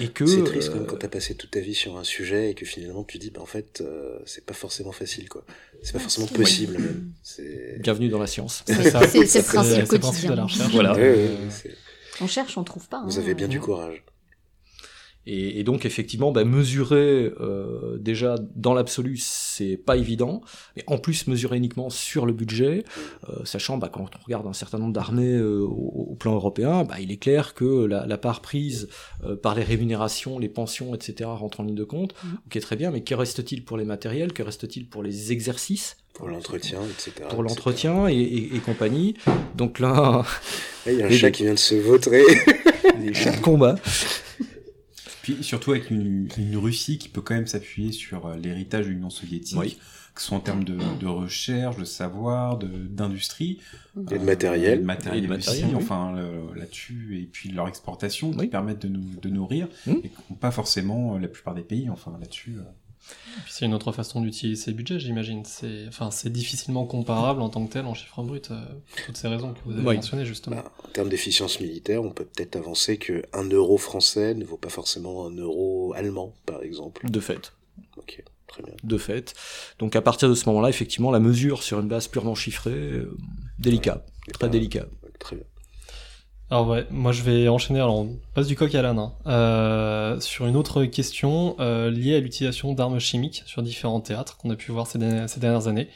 et 0.00 0.08
que 0.08 0.26
C'est 0.26 0.44
triste 0.44 0.68
euh, 0.68 0.72
quand 0.72 0.78
même 0.78 0.86
quand 0.86 0.96
t'as 0.98 1.08
passé 1.08 1.34
toute 1.34 1.50
ta 1.50 1.58
vie 1.60 1.74
sur 1.74 1.96
un 1.98 2.04
sujet 2.04 2.50
et 2.50 2.54
que 2.54 2.64
finalement 2.64 3.02
tu 3.04 3.18
dis, 3.18 3.30
bah 3.30 3.40
en 3.40 3.46
fait, 3.46 3.80
euh, 3.80 4.18
c'est 4.26 4.46
pas 4.46 4.54
forcément 4.54 4.92
facile, 4.92 5.28
quoi. 5.28 5.44
C'est 5.82 5.92
pas 5.92 5.98
Ah, 5.98 6.02
forcément 6.02 6.26
si. 6.28 6.34
possible, 6.34 6.78
même. 6.78 7.10
C'est... 7.22 7.80
bienvenue 7.80 8.08
dans 8.08 8.20
la 8.20 8.26
science. 8.28 8.62
C'est 8.66 8.90
ça. 8.90 9.00
c'est- 9.08 9.26
c'est 9.26 9.38
le 9.40 9.44
C'est- 9.44 9.92
le 9.92 9.98
principe 9.98 10.30
de 10.30 10.34
la 10.34 10.42
quotidien. 10.42 10.44
recherche. 10.44 10.72
Voilà. 10.72 10.92
Ouais, 10.94 11.00
ouais, 11.00 11.16
Euh, 11.16 11.36
c'est- 11.50 11.74
On 12.20 12.26
cherche, 12.26 12.56
on 12.58 12.64
trouve 12.64 12.88
pas. 12.88 13.02
Vous 13.06 13.18
hein. 13.18 13.22
avez 13.22 13.34
bien 13.34 13.48
du 13.48 13.60
courage. 13.60 14.02
Et, 15.30 15.60
et 15.60 15.62
donc 15.64 15.84
effectivement, 15.84 16.32
bah, 16.32 16.44
mesurer 16.44 17.30
euh, 17.38 17.98
déjà 17.98 18.36
dans 18.56 18.72
l'absolu, 18.72 19.18
c'est 19.20 19.76
pas 19.76 19.96
évident. 19.98 20.40
Mais 20.74 20.84
en 20.86 20.96
plus, 20.96 21.26
mesurer 21.26 21.58
uniquement 21.58 21.90
sur 21.90 22.24
le 22.24 22.32
budget, 22.32 22.84
euh, 23.28 23.44
sachant 23.44 23.76
bah, 23.76 23.90
quand 23.92 24.04
on 24.18 24.24
regarde 24.24 24.46
un 24.46 24.54
certain 24.54 24.78
nombre 24.78 24.94
d'armées 24.94 25.34
euh, 25.36 25.60
au, 25.60 26.06
au 26.12 26.14
plan 26.14 26.34
européen, 26.34 26.84
bah, 26.84 26.94
il 27.00 27.12
est 27.12 27.18
clair 27.18 27.52
que 27.52 27.84
la, 27.84 28.06
la 28.06 28.16
part 28.16 28.40
prise 28.40 28.88
euh, 29.24 29.36
par 29.36 29.54
les 29.54 29.64
rémunérations, 29.64 30.38
les 30.38 30.48
pensions, 30.48 30.94
etc. 30.94 31.28
rentre 31.34 31.60
en 31.60 31.64
ligne 31.64 31.74
de 31.74 31.84
compte. 31.84 32.14
Mhm. 32.24 32.38
Ok, 32.46 32.60
très 32.60 32.76
bien. 32.76 32.90
Mais 32.90 33.02
que 33.02 33.14
reste-t-il 33.14 33.64
pour 33.64 33.76
les 33.76 33.84
matériels 33.84 34.32
Que 34.32 34.42
reste-t-il 34.42 34.88
pour 34.88 35.02
les 35.02 35.30
exercices 35.32 35.98
Pour 36.14 36.28
l'entretien, 36.28 36.78
etc. 36.90 37.10
Pour 37.28 37.40
etc. 37.40 37.42
l'entretien 37.42 38.08
et, 38.08 38.14
et- 38.16 38.56
et 38.56 38.58
compagnie. 38.60 39.12
Donc 39.56 39.78
là, 39.78 40.24
Il 40.86 40.94
y 40.94 41.02
a 41.02 41.06
un 41.06 41.10
chat 41.10 41.30
qui 41.30 41.42
vient 41.42 41.52
de 41.54 41.58
se 41.58 41.74
vautrer. 41.74 42.22
les 42.98 43.12
chats 43.12 43.36
de 43.36 43.42
combat. 43.42 43.74
Puis 45.34 45.44
surtout 45.44 45.72
avec 45.72 45.90
une, 45.90 46.28
une 46.38 46.56
Russie 46.56 46.98
qui 46.98 47.08
peut 47.08 47.20
quand 47.20 47.34
même 47.34 47.46
s'appuyer 47.46 47.92
sur 47.92 48.26
euh, 48.26 48.36
l'héritage 48.36 48.86
de 48.86 48.90
l'Union 48.90 49.10
soviétique, 49.10 49.58
Oui. 49.58 49.76
que 50.14 50.20
ce 50.22 50.28
soit 50.28 50.36
en 50.38 50.40
termes 50.40 50.64
de, 50.64 50.78
de 51.00 51.06
recherche, 51.06 51.76
de 51.76 51.84
savoir, 51.84 52.56
de 52.58 52.66
d'industrie. 52.68 53.58
Et 54.10 54.18
de 54.18 54.24
matériel. 54.24 54.80
de 54.80 54.84
matériel, 54.86 55.24
Et 55.24 55.26
de 55.26 55.32
matériel, 55.32 55.64
aussi, 55.66 55.74
oui. 55.74 55.82
enfin 55.82 56.14
là-dessus, 56.56 57.18
et 57.20 57.26
puis 57.26 57.50
leur 57.50 57.68
exportation 57.68 58.32
qui 58.32 58.46
permettent 58.46 58.82
de 58.82 58.88
nous 58.88 59.04
de 59.20 59.28
nourrir, 59.28 59.68
Mm. 59.86 59.92
et 60.04 60.08
qu'ont 60.08 60.34
pas 60.34 60.50
forcément 60.50 61.14
euh, 61.16 61.18
la 61.18 61.28
plupart 61.28 61.54
des 61.54 61.62
pays, 61.62 61.90
enfin 61.90 62.16
là-dessus. 62.20 62.56
Puis 63.44 63.52
c'est 63.52 63.64
une 63.66 63.74
autre 63.74 63.92
façon 63.92 64.20
d'utiliser 64.20 64.60
ces 64.62 64.72
budgets, 64.72 64.98
j'imagine. 64.98 65.44
C'est, 65.44 65.86
enfin, 65.88 66.10
c'est 66.10 66.30
difficilement 66.30 66.84
comparable 66.86 67.40
en 67.40 67.48
tant 67.48 67.64
que 67.66 67.72
tel 67.72 67.86
en 67.86 67.94
chiffres 67.94 68.22
bruts, 68.22 68.40
euh, 68.50 68.60
pour 68.96 69.06
toutes 69.06 69.16
ces 69.16 69.28
raisons 69.28 69.52
que 69.54 69.58
vous 69.64 69.72
avez 69.72 69.86
Oui. 69.86 69.94
mentionnées 69.96 70.24
justement. 70.24 70.56
Bah, 70.56 70.72
en 70.84 70.88
termes 70.88 71.08
d'efficience 71.08 71.60
militaire, 71.60 72.02
on 72.02 72.10
peut 72.10 72.24
peut-être 72.24 72.56
avancer 72.56 72.98
que 72.98 73.22
un 73.32 73.44
euro 73.48 73.76
français 73.78 74.34
ne 74.34 74.44
vaut 74.44 74.56
pas 74.56 74.68
forcément 74.70 75.26
un 75.26 75.30
euro 75.36 75.92
allemand, 75.94 76.34
par 76.46 76.62
exemple. 76.62 77.08
De 77.08 77.20
fait. 77.20 77.52
Ok, 77.96 78.22
très 78.46 78.62
bien. 78.62 78.74
de 78.82 78.98
fait. 78.98 79.34
Donc 79.78 79.94
à 79.96 80.02
partir 80.02 80.28
de 80.28 80.34
ce 80.34 80.48
moment-là, 80.48 80.68
effectivement, 80.68 81.10
la 81.10 81.20
mesure 81.20 81.62
sur 81.62 81.78
une 81.80 81.88
base 81.88 82.08
purement 82.08 82.34
chiffrée, 82.34 82.70
euh, 82.70 83.16
délicat, 83.58 84.04
très 84.32 84.38
pas- 84.40 84.48
délicat. 84.48 84.86
Très 85.20 85.36
bien. 85.36 85.44
Alors 86.50 86.66
ouais, 86.66 86.86
moi 86.90 87.12
je 87.12 87.22
vais 87.22 87.46
enchaîner, 87.48 87.78
alors 87.78 87.98
on 87.98 88.16
passe 88.32 88.46
du 88.46 88.56
coq 88.56 88.74
à 88.74 88.80
l'âne, 88.80 88.98
hein. 88.98 89.12
Euh, 89.26 90.18
sur 90.18 90.46
une 90.46 90.56
autre 90.56 90.84
question 90.84 91.54
euh, 91.60 91.90
liée 91.90 92.16
à 92.16 92.20
l'utilisation 92.20 92.72
d'armes 92.72 92.98
chimiques 92.98 93.42
sur 93.44 93.62
différents 93.62 94.00
théâtres 94.00 94.38
qu'on 94.38 94.48
a 94.48 94.56
pu 94.56 94.72
voir 94.72 94.86
ces, 94.86 94.98
dernières- 94.98 95.68
années. 95.68 95.88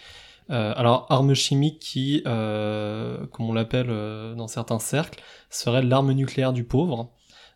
Euh, 0.50 0.74
alors 0.76 1.06
armes 1.08 1.32
chimiques 1.32 1.78
qui, 1.78 2.22
comme 2.24 3.48
on 3.48 3.54
l'appelle 3.54 3.88
dans 4.36 4.46
certains 4.46 4.78
cercles, 4.78 5.22
serait 5.48 5.82
l'arme 5.82 6.12
nucléaire 6.12 6.52
du 6.52 6.64
pauvre. 6.64 7.10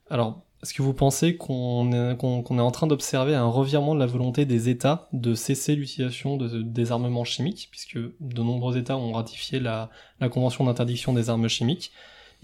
Alors 0.08 0.40
est-ce 0.62 0.72
que 0.72 0.80
vous 0.80 0.94
pensez 0.94 1.36
qu'on 1.36 1.92
est, 1.92 2.16
est 2.18 2.60
en 2.60 2.70
train 2.70 2.86
d'observer 2.86 3.34
un 3.34 3.46
revirement 3.46 3.94
de 3.94 4.00
la 4.00 4.06
volonté 4.06 4.46
des 4.46 4.70
États 4.70 5.06
de 5.12 5.34
cesser 5.34 5.76
l'utilisation 5.76 6.38
de, 6.38 6.62
des 6.62 6.92
armements 6.92 7.24
chimiques, 7.24 7.68
puisque 7.70 7.98
de 7.98 8.42
nombreux 8.42 8.78
États 8.78 8.96
ont 8.96 9.12
ratifié 9.12 9.60
la, 9.60 9.90
la 10.18 10.30
Convention 10.30 10.64
d'interdiction 10.64 11.12
des 11.12 11.28
armes 11.28 11.48
chimiques? 11.48 11.92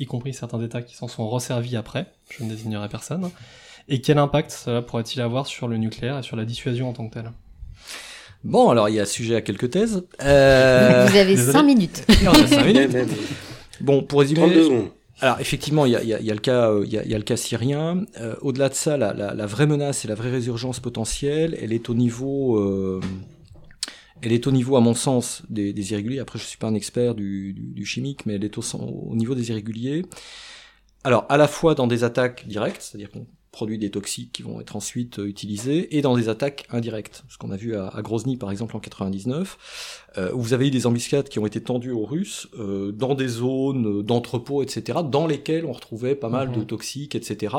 Y 0.03 0.07
compris 0.07 0.35
certains 0.35 0.61
États 0.63 0.83
qui 0.83 0.95
s'en 0.97 1.09
sont 1.09 1.29
resservis 1.29 1.77
après, 1.77 2.07
je 2.31 2.45
ne 2.45 2.51
désignerai 2.51 2.89
personne, 2.89 3.31
et 3.89 4.01
quel 4.01 4.19
impact 4.19 4.51
cela 4.51 4.83
pourrait-il 4.83 5.21
avoir 5.21 5.47
sur 5.47 5.69
le 5.69 5.77
nucléaire 5.77 6.19
et 6.19 6.23
sur 6.23 6.37
la 6.37 6.45
dissuasion 6.45 6.89
en 6.89 6.93
tant 6.93 7.09
que 7.09 7.15
telle? 7.15 7.31
Bon, 8.45 8.71
alors 8.71 8.89
il 8.89 8.97
y 8.97 9.01
a 9.01 9.07
sujet 9.07 9.37
à 9.37 9.41
quelques 9.41 9.71
thèses. 9.71 10.03
Euh... 10.23 11.07
Vous 11.09 11.17
avez 11.17 11.37
5 11.37 11.63
minutes. 11.63 12.05
Non, 12.25 12.33
on 12.35 12.43
a 12.43 12.47
cinq 12.47 12.65
minutes. 12.67 12.93
Même, 12.93 13.07
même. 13.07 13.17
Bon, 13.81 14.03
pour 14.03 14.21
résumer, 14.21 14.41
32 14.41 14.65
secondes. 14.65 14.89
Alors 15.21 15.39
effectivement, 15.41 15.87
il 15.87 15.93
y 15.93 15.97
a, 15.97 16.03
il 16.03 16.09
y 16.09 16.15
a- 16.15 16.21
il 16.21 16.27
y 16.27 16.31
a 16.31 16.35
le 16.35 16.41
cas, 16.41 16.73
il 16.85 16.93
y 16.93 16.99
a, 16.99 17.05
il 17.05 17.11
y 17.11 17.15
a 17.15 17.19
le 17.19 17.23
cas 17.25 17.37
syrien. 17.37 18.05
Euh, 18.21 18.35
Au-delà 18.41 18.69
de 18.69 18.75
ça, 18.75 18.97
la, 18.97 19.13
la- 19.13 19.35
la 19.35 19.47
vraie 19.47 19.67
menace 19.67 20.05
et 20.05 20.09
la 20.09 20.15
vraie 20.17 20.31
résurgence 20.31 20.81
potentielle, 20.81 21.57
elle 21.63 21.73
est 21.73 21.89
au 21.91 21.95
niveau, 21.95 22.57
euh, 22.59 23.01
elle 24.23 24.33
est 24.33 24.47
au 24.47 24.53
niveau, 24.53 24.77
à 24.77 24.81
mon 24.81 24.95
sens, 24.95 25.43
des, 25.49 25.93
irréguliers. 25.93 26.21
Après, 26.21 26.39
je 26.39 26.45
suis 26.45 26.59
pas 26.59 26.69
un 26.69 26.75
expert 26.75 27.15
du, 27.15 27.83
chimique, 27.85 28.25
mais 28.27 28.35
elle 28.35 28.45
est 28.45 28.57
au, 28.59 28.63
au 28.75 29.17
niveau 29.17 29.35
des 29.35 29.51
irréguliers. 29.51 30.05
Alors, 31.05 31.27
à 31.29 31.37
la 31.37 31.49
fois 31.49 31.75
dans 31.75 31.87
des 31.87 32.05
attaques 32.05 32.47
directes, 32.47 32.83
c'est-à-dire 32.83 33.11
qu'on 33.11 33.27
produit 33.51 33.79
des 33.79 33.91
toxiques 33.91 34.33
qui 34.33 34.43
vont 34.43 34.61
être 34.61 34.77
ensuite 34.77 35.19
euh, 35.19 35.27
utilisés, 35.27 35.97
et 35.97 36.01
dans 36.01 36.17
des 36.17 36.29
attaques 36.29 36.67
indirectes, 36.71 37.25
ce 37.29 37.37
qu'on 37.37 37.51
a 37.51 37.57
vu 37.57 37.77
à, 37.77 37.89
à 37.89 38.01
Grozny 38.01 38.37
par 38.37 38.51
exemple 38.51 38.77
en 38.77 38.81
99, 38.81 39.51
euh, 39.51 40.02
où 40.35 40.41
vous 40.41 40.53
avez 40.53 40.69
eu 40.69 40.71
des 40.71 40.87
embuscades 40.87 41.29
qui 41.29 41.39
ont 41.39 41.47
été 41.47 41.61
tendues 41.63 41.91
aux 41.93 42.05
Russes 42.05 42.49
euh, 42.59 42.93
dans 42.93 43.15
des 43.15 43.29
zones 43.29 44.01
euh, 44.01 44.03
d'entrepôts, 44.03 44.63
etc., 44.63 44.99
dans 45.11 45.27
lesquelles 45.27 45.65
on 45.65 45.73
retrouvait 45.73 46.15
pas 46.15 46.29
mal 46.29 46.53
de 46.53 46.59
Mhm. 46.59 46.67
toxiques, 46.67 47.15
etc. 47.15 47.55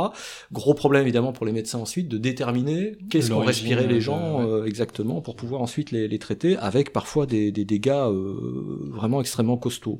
Gros 0.52 0.74
problème 0.74 1.04
évidemment 1.04 1.34
pour 1.34 1.46
les 1.46 1.52
médecins 1.52 1.80
ensuite 1.80 2.08
de 2.08 2.18
déterminer 2.18 2.98
qu'est-ce 3.10 3.30
qu'ont 3.30 3.40
L'origine, 3.42 3.68
respiré 3.76 3.88
les 3.88 3.98
euh, 3.98 4.02
gens 4.02 4.40
ouais. 4.40 4.46
euh, 4.52 4.66
exactement 4.66 5.22
pour 5.22 5.36
pouvoir 5.36 5.62
ensuite 5.62 5.92
les, 5.92 6.08
les 6.08 6.20
traiter 6.20 6.56
avec 6.58 6.94
parfois 6.94 7.26
des, 7.26 7.52
des 7.52 7.66
dégâts 7.66 7.90
euh, 7.92 8.36
vraiment 8.92 9.20
extrêmement 9.22 9.58
costauds. 9.58 9.98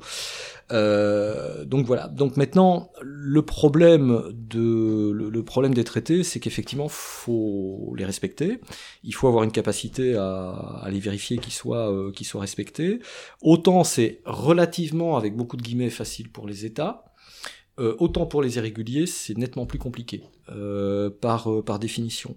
Euh, 0.72 1.64
donc 1.64 1.86
voilà. 1.86 2.08
Donc 2.08 2.36
maintenant, 2.36 2.90
le 3.02 3.42
problème 3.42 4.22
de 4.32 5.10
le, 5.10 5.28
le 5.30 5.42
problème 5.42 5.74
des 5.74 5.84
traités, 5.84 6.22
c'est 6.22 6.40
qu'effectivement, 6.40 6.88
faut 6.88 7.94
les 7.96 8.04
respecter. 8.04 8.60
Il 9.02 9.14
faut 9.14 9.28
avoir 9.28 9.44
une 9.44 9.52
capacité 9.52 10.16
à, 10.16 10.50
à 10.82 10.90
les 10.90 11.00
vérifier 11.00 11.38
qu'ils 11.38 11.52
soient 11.52 11.92
euh, 11.92 12.12
qu'ils 12.12 12.26
soient 12.26 12.40
respectés. 12.44 13.00
Autant 13.42 13.84
c'est 13.84 14.20
relativement, 14.24 15.16
avec 15.16 15.36
beaucoup 15.36 15.56
de 15.56 15.62
guillemets, 15.62 15.90
facile 15.90 16.30
pour 16.30 16.46
les 16.46 16.64
États. 16.64 17.04
Euh, 17.80 17.96
autant 17.98 18.26
pour 18.26 18.40
les 18.42 18.56
irréguliers, 18.56 19.06
c'est 19.06 19.36
nettement 19.36 19.66
plus 19.66 19.78
compliqué 19.78 20.22
euh, 20.50 21.08
par 21.08 21.50
euh, 21.50 21.62
par 21.62 21.78
définition. 21.78 22.36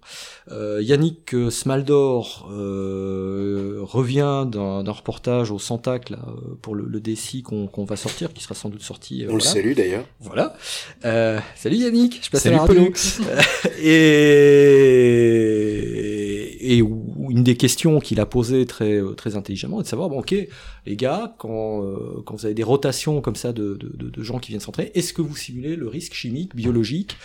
Euh, 0.51 0.81
Yannick 0.81 1.33
euh, 1.33 1.49
Smaldor 1.49 2.47
euh, 2.51 3.79
revient 3.81 4.45
d'un 4.49 4.83
d'un 4.83 4.91
reportage 4.91 5.51
au 5.51 5.59
Santac 5.59 6.09
là, 6.09 6.19
euh, 6.27 6.55
pour 6.61 6.73
le, 6.75 6.85
le 6.85 6.99
DSI 6.99 7.43
qu'on 7.43 7.67
qu'on 7.67 7.85
va 7.85 7.95
sortir, 7.95 8.33
qui 8.33 8.43
sera 8.43 8.55
sans 8.55 8.69
doute 8.69 8.83
sorti. 8.83 9.25
On 9.29 9.35
le 9.35 9.39
salue 9.41 9.73
d'ailleurs. 9.73 10.05
Voilà. 10.19 10.55
Euh, 11.05 11.39
salut 11.55 11.77
Yannick, 11.77 12.19
je 12.23 12.29
passe 12.29 12.45
à 12.45 12.49
Salut 12.49 12.55
la 12.55 12.61
radio. 12.61 12.93
Et, 16.59 16.75
et 16.75 16.81
où 16.81 17.27
une 17.29 17.43
des 17.43 17.55
questions 17.55 17.99
qu'il 17.99 18.19
a 18.19 18.25
posées 18.25 18.65
très 18.65 19.01
très 19.15 19.35
intelligemment 19.35 19.79
est 19.79 19.83
de 19.83 19.87
savoir 19.87 20.09
bon 20.09 20.19
ok 20.19 20.33
les 20.85 20.95
gars 20.95 21.35
quand 21.37 21.83
euh, 21.83 22.21
quand 22.25 22.35
vous 22.35 22.45
avez 22.45 22.55
des 22.55 22.63
rotations 22.63 23.21
comme 23.21 23.35
ça 23.35 23.53
de 23.53 23.75
de, 23.75 23.91
de, 23.95 24.09
de 24.09 24.23
gens 24.23 24.39
qui 24.39 24.49
viennent 24.51 24.61
s'entraîner 24.61 24.91
est-ce 24.95 25.13
que 25.13 25.21
vous 25.21 25.35
simulez 25.35 25.75
le 25.75 25.87
risque 25.87 26.13
chimique 26.13 26.55
biologique 26.55 27.17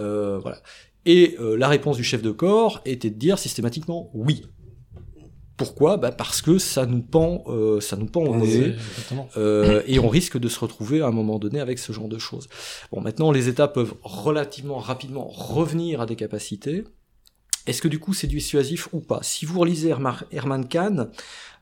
euh, 0.00 0.38
voilà 0.40 0.58
et 1.06 1.36
euh, 1.40 1.56
la 1.56 1.68
réponse 1.68 1.96
du 1.96 2.04
chef 2.04 2.22
de 2.22 2.30
corps 2.30 2.80
était 2.84 3.10
de 3.10 3.14
dire 3.16 3.38
systématiquement 3.38 4.10
oui 4.14 4.42
pourquoi? 5.56 5.98
Bah 5.98 6.10
parce 6.10 6.40
que 6.40 6.56
ça 6.56 6.86
nous 6.86 7.02
pend 7.02 7.44
euh, 7.48 7.80
ça 7.82 7.96
nous 7.96 8.06
pend 8.06 8.22
au 8.22 8.34
nez 8.36 8.74
euh, 9.36 9.82
et 9.86 9.98
on 9.98 10.08
risque 10.08 10.38
de 10.38 10.48
se 10.48 10.58
retrouver 10.58 11.02
à 11.02 11.06
un 11.06 11.10
moment 11.10 11.38
donné 11.38 11.60
avec 11.60 11.78
ce 11.78 11.92
genre 11.92 12.08
de 12.08 12.16
choses. 12.18 12.48
Bon, 12.90 13.02
maintenant, 13.02 13.30
les 13.30 13.48
États 13.48 13.68
peuvent 13.68 13.92
relativement 14.02 14.78
rapidement 14.78 15.28
revenir 15.28 16.00
à 16.00 16.06
des 16.06 16.16
capacités. 16.16 16.84
Est-ce 17.66 17.82
que 17.82 17.88
du 17.88 17.98
coup 17.98 18.14
c'est 18.14 18.26
dissuasif 18.26 18.88
ou 18.94 19.00
pas? 19.00 19.18
Si 19.22 19.44
vous 19.44 19.60
relisez 19.60 19.90
Herma- 19.90 20.24
Herman 20.32 20.66
Kahn, 20.66 21.10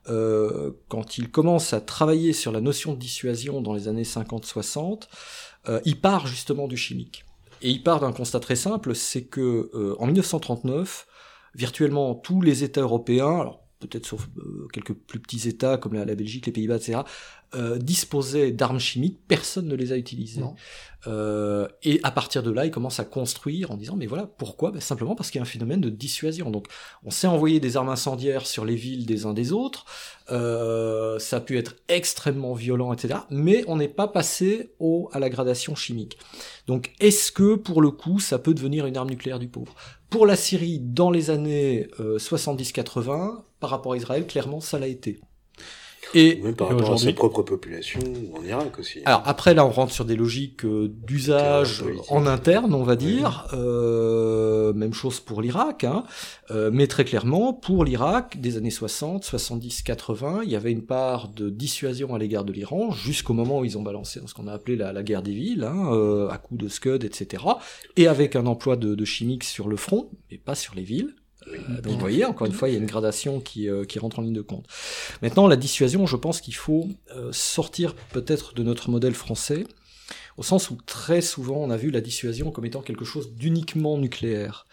euh, 0.08 0.70
quand 0.86 1.18
il 1.18 1.28
commence 1.32 1.72
à 1.72 1.80
travailler 1.80 2.32
sur 2.32 2.52
la 2.52 2.60
notion 2.60 2.92
de 2.92 3.00
dissuasion 3.00 3.60
dans 3.60 3.74
les 3.74 3.88
années 3.88 4.04
50-60, 4.04 5.08
euh, 5.68 5.80
il 5.84 6.00
part 6.00 6.28
justement 6.28 6.68
du 6.68 6.76
chimique. 6.76 7.24
Et 7.62 7.70
il 7.70 7.82
part 7.82 8.00
d'un 8.00 8.12
constat 8.12 8.40
très 8.40 8.56
simple, 8.56 8.94
c'est 8.94 9.24
que 9.24 9.70
euh, 9.74 9.96
en 9.98 10.06
1939, 10.06 11.06
virtuellement 11.54 12.14
tous 12.14 12.40
les 12.40 12.64
États 12.64 12.82
européens, 12.82 13.56
peut-être 13.80 14.06
sauf 14.06 14.28
euh, 14.38 14.66
quelques 14.72 14.94
plus 14.94 15.20
petits 15.20 15.48
États 15.48 15.76
comme 15.76 15.94
la, 15.94 16.04
la 16.04 16.14
Belgique, 16.14 16.46
les 16.46 16.52
Pays-Bas, 16.52 16.76
etc., 16.76 17.00
euh, 17.54 17.78
disposaient 17.78 18.50
d'armes 18.50 18.78
chimiques, 18.78 19.20
personne 19.26 19.68
ne 19.68 19.74
les 19.74 19.92
a 19.92 19.96
utilisées. 19.96 20.42
Euh, 21.06 21.66
et 21.82 21.98
à 22.02 22.10
partir 22.10 22.42
de 22.42 22.50
là, 22.50 22.66
il 22.66 22.70
commence 22.70 23.00
à 23.00 23.04
construire 23.04 23.70
en 23.70 23.78
disant, 23.78 23.96
mais 23.96 24.04
voilà, 24.04 24.26
pourquoi? 24.26 24.70
Ben, 24.70 24.80
Simplement 24.80 25.14
parce 25.14 25.30
qu'il 25.30 25.38
y 25.38 25.40
a 25.40 25.42
un 25.42 25.46
phénomène 25.46 25.80
de 25.80 25.88
dissuasion. 25.88 26.50
Donc, 26.50 26.66
on 27.04 27.10
s'est 27.10 27.26
envoyé 27.26 27.58
des 27.58 27.78
armes 27.78 27.88
incendiaires 27.88 28.46
sur 28.46 28.66
les 28.66 28.74
villes 28.74 29.06
des 29.06 29.24
uns 29.24 29.32
des 29.32 29.52
autres, 29.52 29.86
euh, 30.30 31.18
ça 31.18 31.36
a 31.36 31.40
pu 31.40 31.56
être 31.56 31.76
extrêmement 31.88 32.52
violent, 32.52 32.92
etc., 32.92 33.20
mais 33.30 33.64
on 33.66 33.76
n'est 33.76 33.88
pas 33.88 34.08
passé 34.08 34.74
au, 34.78 35.08
à 35.12 35.18
la 35.18 35.30
gradation 35.30 35.74
chimique. 35.74 36.18
Donc, 36.66 36.92
est-ce 37.00 37.32
que, 37.32 37.54
pour 37.54 37.80
le 37.80 37.90
coup, 37.90 38.18
ça 38.20 38.38
peut 38.38 38.52
devenir 38.52 38.84
une 38.84 38.98
arme 38.98 39.08
nucléaire 39.08 39.38
du 39.38 39.48
pauvre? 39.48 39.74
Pour 40.10 40.26
la 40.26 40.36
Syrie, 40.36 40.80
dans 40.80 41.10
les 41.10 41.28
années 41.28 41.88
euh, 42.00 42.18
70-80, 42.18 43.42
par 43.60 43.70
rapport 43.70 43.92
à 43.92 43.96
Israël, 43.96 44.26
clairement, 44.26 44.60
ça 44.60 44.78
l'a 44.78 44.86
été. 44.86 45.20
Et 46.14 46.40
Même 46.42 46.54
par 46.54 46.68
rapport 46.68 46.94
à 46.94 46.96
sa 46.98 47.12
propre 47.12 47.42
population 47.42 48.00
en 48.34 48.42
Irak 48.42 48.78
aussi. 48.78 49.00
alors 49.04 49.22
après 49.26 49.52
là 49.52 49.66
on 49.66 49.70
rentre 49.70 49.92
sur 49.92 50.04
des 50.06 50.16
logiques 50.16 50.64
euh, 50.64 50.88
d'usage 51.06 51.84
en 52.08 52.26
interne 52.26 52.72
on 52.72 52.82
va 52.82 52.96
dire, 52.96 53.46
Euh, 53.52 54.72
même 54.72 54.92
chose 54.94 55.20
pour 55.20 55.42
l'Irak, 55.42 55.84
hein. 55.84 56.04
Euh, 56.50 56.70
mais 56.72 56.86
très 56.86 57.04
clairement 57.04 57.52
pour 57.52 57.84
l'Irak 57.84 58.40
des 58.40 58.56
années 58.56 58.70
60, 58.70 59.24
70, 59.24 59.82
80, 59.82 60.40
il 60.44 60.50
y 60.50 60.56
avait 60.56 60.72
une 60.72 60.84
part 60.84 61.28
de 61.28 61.50
dissuasion 61.50 62.14
à 62.14 62.18
l'égard 62.18 62.44
de 62.44 62.52
l'Iran 62.52 62.90
jusqu'au 62.90 63.34
moment 63.34 63.60
où 63.60 63.64
ils 63.64 63.76
ont 63.78 63.82
balancé 63.82 64.20
ce 64.26 64.34
qu'on 64.34 64.46
a 64.46 64.52
appelé 64.52 64.76
la, 64.76 64.92
la 64.92 65.02
guerre 65.02 65.22
des 65.22 65.32
villes, 65.32 65.64
hein, 65.64 65.92
euh, 65.92 66.28
à 66.30 66.38
coups 66.38 66.60
de 66.62 66.68
Scud, 66.68 67.04
etc. 67.04 67.44
Et 67.96 68.06
avec 68.06 68.36
un 68.36 68.46
emploi 68.46 68.76
de, 68.76 68.94
de 68.94 69.04
chimiques 69.04 69.44
sur 69.44 69.68
le 69.68 69.76
front, 69.76 70.10
mais 70.30 70.38
pas 70.38 70.54
sur 70.54 70.74
les 70.74 70.82
villes. 70.82 71.14
Euh, 71.52 71.80
donc 71.80 71.94
vous 71.94 71.98
voyez, 71.98 72.24
encore 72.24 72.46
une 72.46 72.52
fois, 72.52 72.68
il 72.68 72.72
y 72.72 72.76
a 72.76 72.78
une 72.78 72.86
gradation 72.86 73.40
qui, 73.40 73.68
euh, 73.68 73.84
qui 73.84 73.98
rentre 73.98 74.18
en 74.18 74.22
ligne 74.22 74.34
de 74.34 74.42
compte. 74.42 74.66
Maintenant, 75.22 75.46
la 75.46 75.56
dissuasion, 75.56 76.06
je 76.06 76.16
pense 76.16 76.40
qu'il 76.40 76.54
faut 76.54 76.88
euh, 77.14 77.30
sortir 77.32 77.94
peut-être 78.12 78.54
de 78.54 78.62
notre 78.62 78.90
modèle 78.90 79.14
français, 79.14 79.66
au 80.36 80.42
sens 80.42 80.70
où 80.70 80.78
très 80.86 81.20
souvent 81.20 81.56
on 81.56 81.70
a 81.70 81.76
vu 81.76 81.90
la 81.90 82.00
dissuasion 82.00 82.50
comme 82.50 82.64
étant 82.64 82.80
quelque 82.82 83.04
chose 83.04 83.32
d'uniquement 83.34 83.98
nucléaire. 83.98 84.66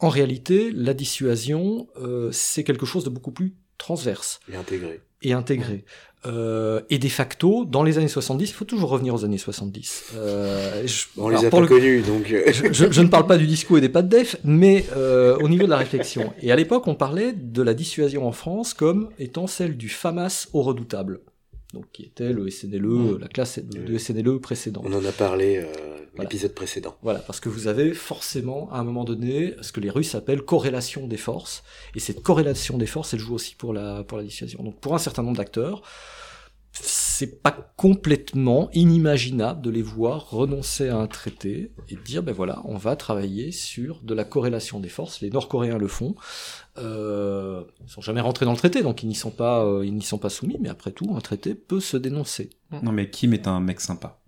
En 0.00 0.08
réalité, 0.08 0.70
la 0.72 0.92
dissuasion, 0.92 1.86
euh, 2.00 2.30
c'est 2.32 2.64
quelque 2.64 2.84
chose 2.86 3.04
de 3.04 3.10
beaucoup 3.10 3.30
plus 3.30 3.54
transverse 3.78 4.40
Et 4.52 4.56
intégré. 4.56 5.00
et 5.22 5.32
intégré. 5.32 5.84
Euh, 6.26 6.80
et 6.90 6.98
de 6.98 7.08
facto, 7.08 7.64
dans 7.66 7.82
les 7.82 7.98
années 7.98 8.08
70, 8.08 8.48
il 8.48 8.52
faut 8.52 8.64
toujours 8.64 8.88
revenir 8.90 9.14
aux 9.14 9.24
années 9.24 9.38
70. 9.38 10.12
Euh, 10.16 10.86
je- 10.86 11.04
On 11.18 11.28
les 11.28 11.44
a 11.44 11.50
pas 11.50 11.60
le- 11.60 11.66
connus, 11.66 12.00
donc... 12.02 12.30
euh, 12.30 12.44
je, 12.52 12.72
je- 12.72 12.90
je 12.90 13.00
ne 13.02 13.08
parle 13.08 13.26
pas 13.26 13.36
du 13.36 13.46
discours 13.46 13.76
et 13.78 13.80
des 13.82 13.88
pas 13.90 14.02
de 14.02 14.08
def, 14.08 14.36
mais 14.44 14.86
euh, 14.96 15.36
au 15.38 15.48
niveau 15.48 15.64
de 15.64 15.70
la 15.70 15.76
réflexion. 15.76 16.32
Et 16.40 16.50
à 16.50 16.56
l'époque, 16.56 16.86
on 16.86 16.94
parlait 16.94 17.32
de 17.34 17.62
la 17.62 17.74
dissuasion 17.74 18.26
en 18.26 18.32
France 18.32 18.72
comme 18.74 19.10
étant 19.18 19.46
celle 19.46 19.76
du 19.76 19.88
FAMAS 19.88 20.48
au 20.54 20.62
redoutable. 20.62 21.20
Donc, 21.74 21.86
qui 21.92 22.04
était 22.04 22.32
le 22.32 22.48
SNLE, 22.48 23.18
la 23.20 23.26
classe 23.26 23.58
de, 23.58 23.80
de 23.82 23.98
SNLE 23.98 24.38
précédent. 24.40 24.80
on 24.84 24.92
en 24.92 25.04
a 25.04 25.10
parlé 25.10 25.56
euh, 25.58 25.64
Voilà. 26.14 26.30
l'épisode 26.30 26.52
précédent. 26.54 26.94
Voilà, 27.02 27.18
parce 27.18 27.40
que 27.40 27.48
vous 27.48 27.66
avez 27.66 27.92
forcément, 27.94 28.68
à 28.72 28.78
un 28.78 28.84
moment 28.84 29.02
donné, 29.02 29.54
ce 29.60 29.72
que 29.72 29.80
les 29.80 29.90
Russes 29.90 30.14
appellent 30.14 30.42
corrélation 30.42 31.08
des 31.08 31.16
forces. 31.16 31.64
Et 31.96 32.00
cette 32.00 32.22
corrélation 32.22 32.78
des 32.78 32.86
forces, 32.86 33.12
elle 33.14 33.18
joue 33.20 33.34
aussi 33.34 33.56
pour 33.56 33.72
la, 33.72 34.04
pour 34.04 34.16
la 34.18 34.22
dissuasion. 34.24 34.62
Donc, 34.62 34.78
pour 34.78 34.94
un 34.94 34.98
certain 34.98 35.24
nombre 35.24 35.36
d'acteurs, 35.38 35.82
c'est 36.76 37.40
pas 37.42 37.56
complètement 37.76 38.68
inimaginable 38.72 39.62
de 39.62 39.70
les 39.70 39.82
voir 39.82 40.30
renoncer 40.30 40.88
à 40.88 40.96
un 40.96 41.06
traité 41.06 41.70
et 41.88 41.94
dire 41.96 42.22
ben 42.24 42.32
voilà 42.34 42.60
on 42.64 42.76
va 42.76 42.96
travailler 42.96 43.52
sur 43.52 44.00
de 44.02 44.12
la 44.14 44.24
corrélation 44.24 44.80
des 44.80 44.88
forces 44.88 45.20
les 45.20 45.30
Nord-Coréens 45.30 45.78
le 45.78 45.86
font 45.86 46.16
euh, 46.78 47.62
ils 47.86 47.90
sont 47.92 48.00
jamais 48.00 48.20
rentrés 48.20 48.44
dans 48.44 48.50
le 48.50 48.56
traité 48.56 48.82
donc 48.82 49.04
ils 49.04 49.06
n'y 49.06 49.14
sont 49.14 49.30
pas 49.30 49.64
euh, 49.64 49.84
ils 49.86 49.94
n'y 49.94 50.02
sont 50.02 50.18
pas 50.18 50.30
soumis 50.30 50.56
mais 50.60 50.68
après 50.68 50.90
tout 50.90 51.14
un 51.16 51.20
traité 51.20 51.54
peut 51.54 51.78
se 51.80 51.96
dénoncer 51.96 52.50
Non, 52.82 52.90
mais 52.90 53.08
Kim 53.08 53.32
est 53.34 53.46
un 53.46 53.60
mec 53.60 53.80
sympa. 53.80 54.18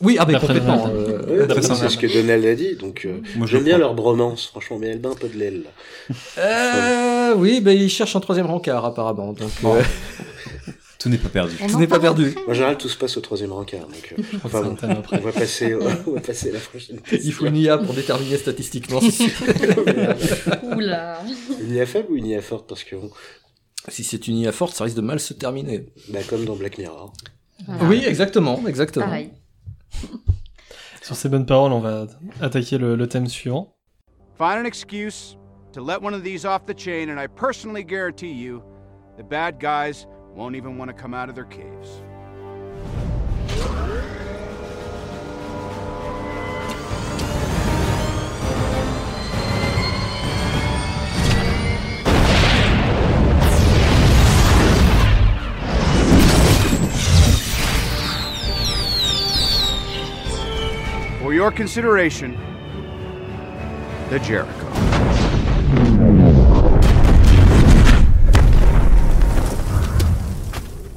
oui 0.00 0.16
ah 0.18 0.24
ben 0.24 0.38
complètement 0.40 0.88
Donald. 0.88 1.28
euh, 1.28 1.46
Très 1.46 1.60
c'est 1.62 1.88
ce 1.90 1.98
que 1.98 2.06
Donald 2.10 2.44
a 2.46 2.54
dit, 2.54 2.76
donc 2.76 3.04
euh, 3.04 3.20
Moi, 3.36 3.46
je 3.46 3.52
j'aime 3.56 3.64
bien 3.64 3.76
leur 3.76 3.94
bromance, 3.94 4.46
franchement, 4.46 4.78
mais 4.78 4.86
elle 4.88 5.00
bat 5.00 5.10
un 5.10 5.14
peu 5.14 5.28
de 5.28 5.36
l'aile. 5.38 5.64
là. 5.64 5.70
Euh, 6.38 7.34
oui, 7.36 7.60
ben 7.60 7.76
il 7.78 7.90
cherche 7.90 8.16
un 8.16 8.20
troisième 8.20 8.46
rencard 8.46 8.84
apparemment, 8.86 9.32
donc 9.34 9.50
euh, 9.64 9.82
Tout 11.04 11.10
n'est 11.10 11.18
pas 11.18 11.28
perdu. 11.28 11.54
On 11.74 11.78
n'est 11.78 11.86
pas 11.86 12.00
perdu. 12.00 12.34
En 12.48 12.54
général, 12.54 12.78
tout 12.78 12.88
se 12.88 12.96
passe 12.96 13.18
au 13.18 13.20
troisième 13.20 13.52
rencard, 13.52 13.86
donc... 13.88 14.14
euh, 14.18 14.22
enfin, 14.42 14.62
bon, 14.62 14.74
on 15.12 15.18
va 15.18 15.32
passer, 15.32 15.74
on 15.74 16.12
va 16.14 16.20
passer 16.22 16.48
à 16.48 16.52
la 16.54 16.60
prochaine 16.60 16.98
Il 17.12 17.30
faut 17.30 17.44
une 17.44 17.58
IA 17.58 17.76
pour 17.76 17.92
déterminer 17.92 18.38
statistiquement. 18.38 19.02
si 19.02 19.24
Oula. 20.62 21.18
Une 21.60 21.74
IA 21.74 21.84
faible 21.84 22.10
ou 22.10 22.16
une 22.16 22.24
IA 22.24 22.40
forte? 22.40 22.66
Parce 22.66 22.84
que, 22.84 22.96
bon, 22.96 23.10
si 23.88 24.02
c'est 24.02 24.26
une 24.28 24.38
IA 24.38 24.50
forte, 24.52 24.74
ça 24.74 24.84
risque 24.84 24.96
de 24.96 25.02
mal 25.02 25.20
se 25.20 25.34
terminer. 25.34 25.92
bah, 26.08 26.20
comme 26.26 26.46
dans 26.46 26.56
Black 26.56 26.78
Mirror. 26.78 27.12
Voilà. 27.66 27.84
Oui, 27.84 28.02
exactement, 28.06 28.66
exactement. 28.66 29.04
Pareil. 29.04 29.30
Sur 31.02 31.16
ces 31.16 31.28
bonnes 31.28 31.44
paroles, 31.44 31.72
on 31.72 31.80
va 31.80 32.06
attaquer 32.40 32.78
le, 32.78 32.96
le 32.96 33.06
thème 33.08 33.26
suivant. 33.26 33.76
Find 34.38 34.58
an 34.58 34.64
excuse 34.64 35.36
to 35.74 35.82
let 35.84 35.98
one 36.02 36.14
of 36.14 36.22
these 36.24 36.46
off 36.46 36.64
the 36.64 36.74
chain, 36.74 37.10
and 37.10 37.20
I 37.22 37.26
personally 37.26 37.84
guarantee 37.84 38.32
you 38.32 38.62
the 39.18 39.22
bad 39.22 39.60
guys 39.60 40.06
won't 40.34 40.56
even 40.56 40.76
want 40.76 40.88
to 40.88 40.94
come 40.94 41.14
out 41.14 41.28
of 41.28 41.34
their 41.34 41.44
caves. 41.44 42.02
For 61.20 61.32
your 61.32 61.52
consideration, 61.52 62.36
the 64.10 64.18
Jericho. 64.18 66.23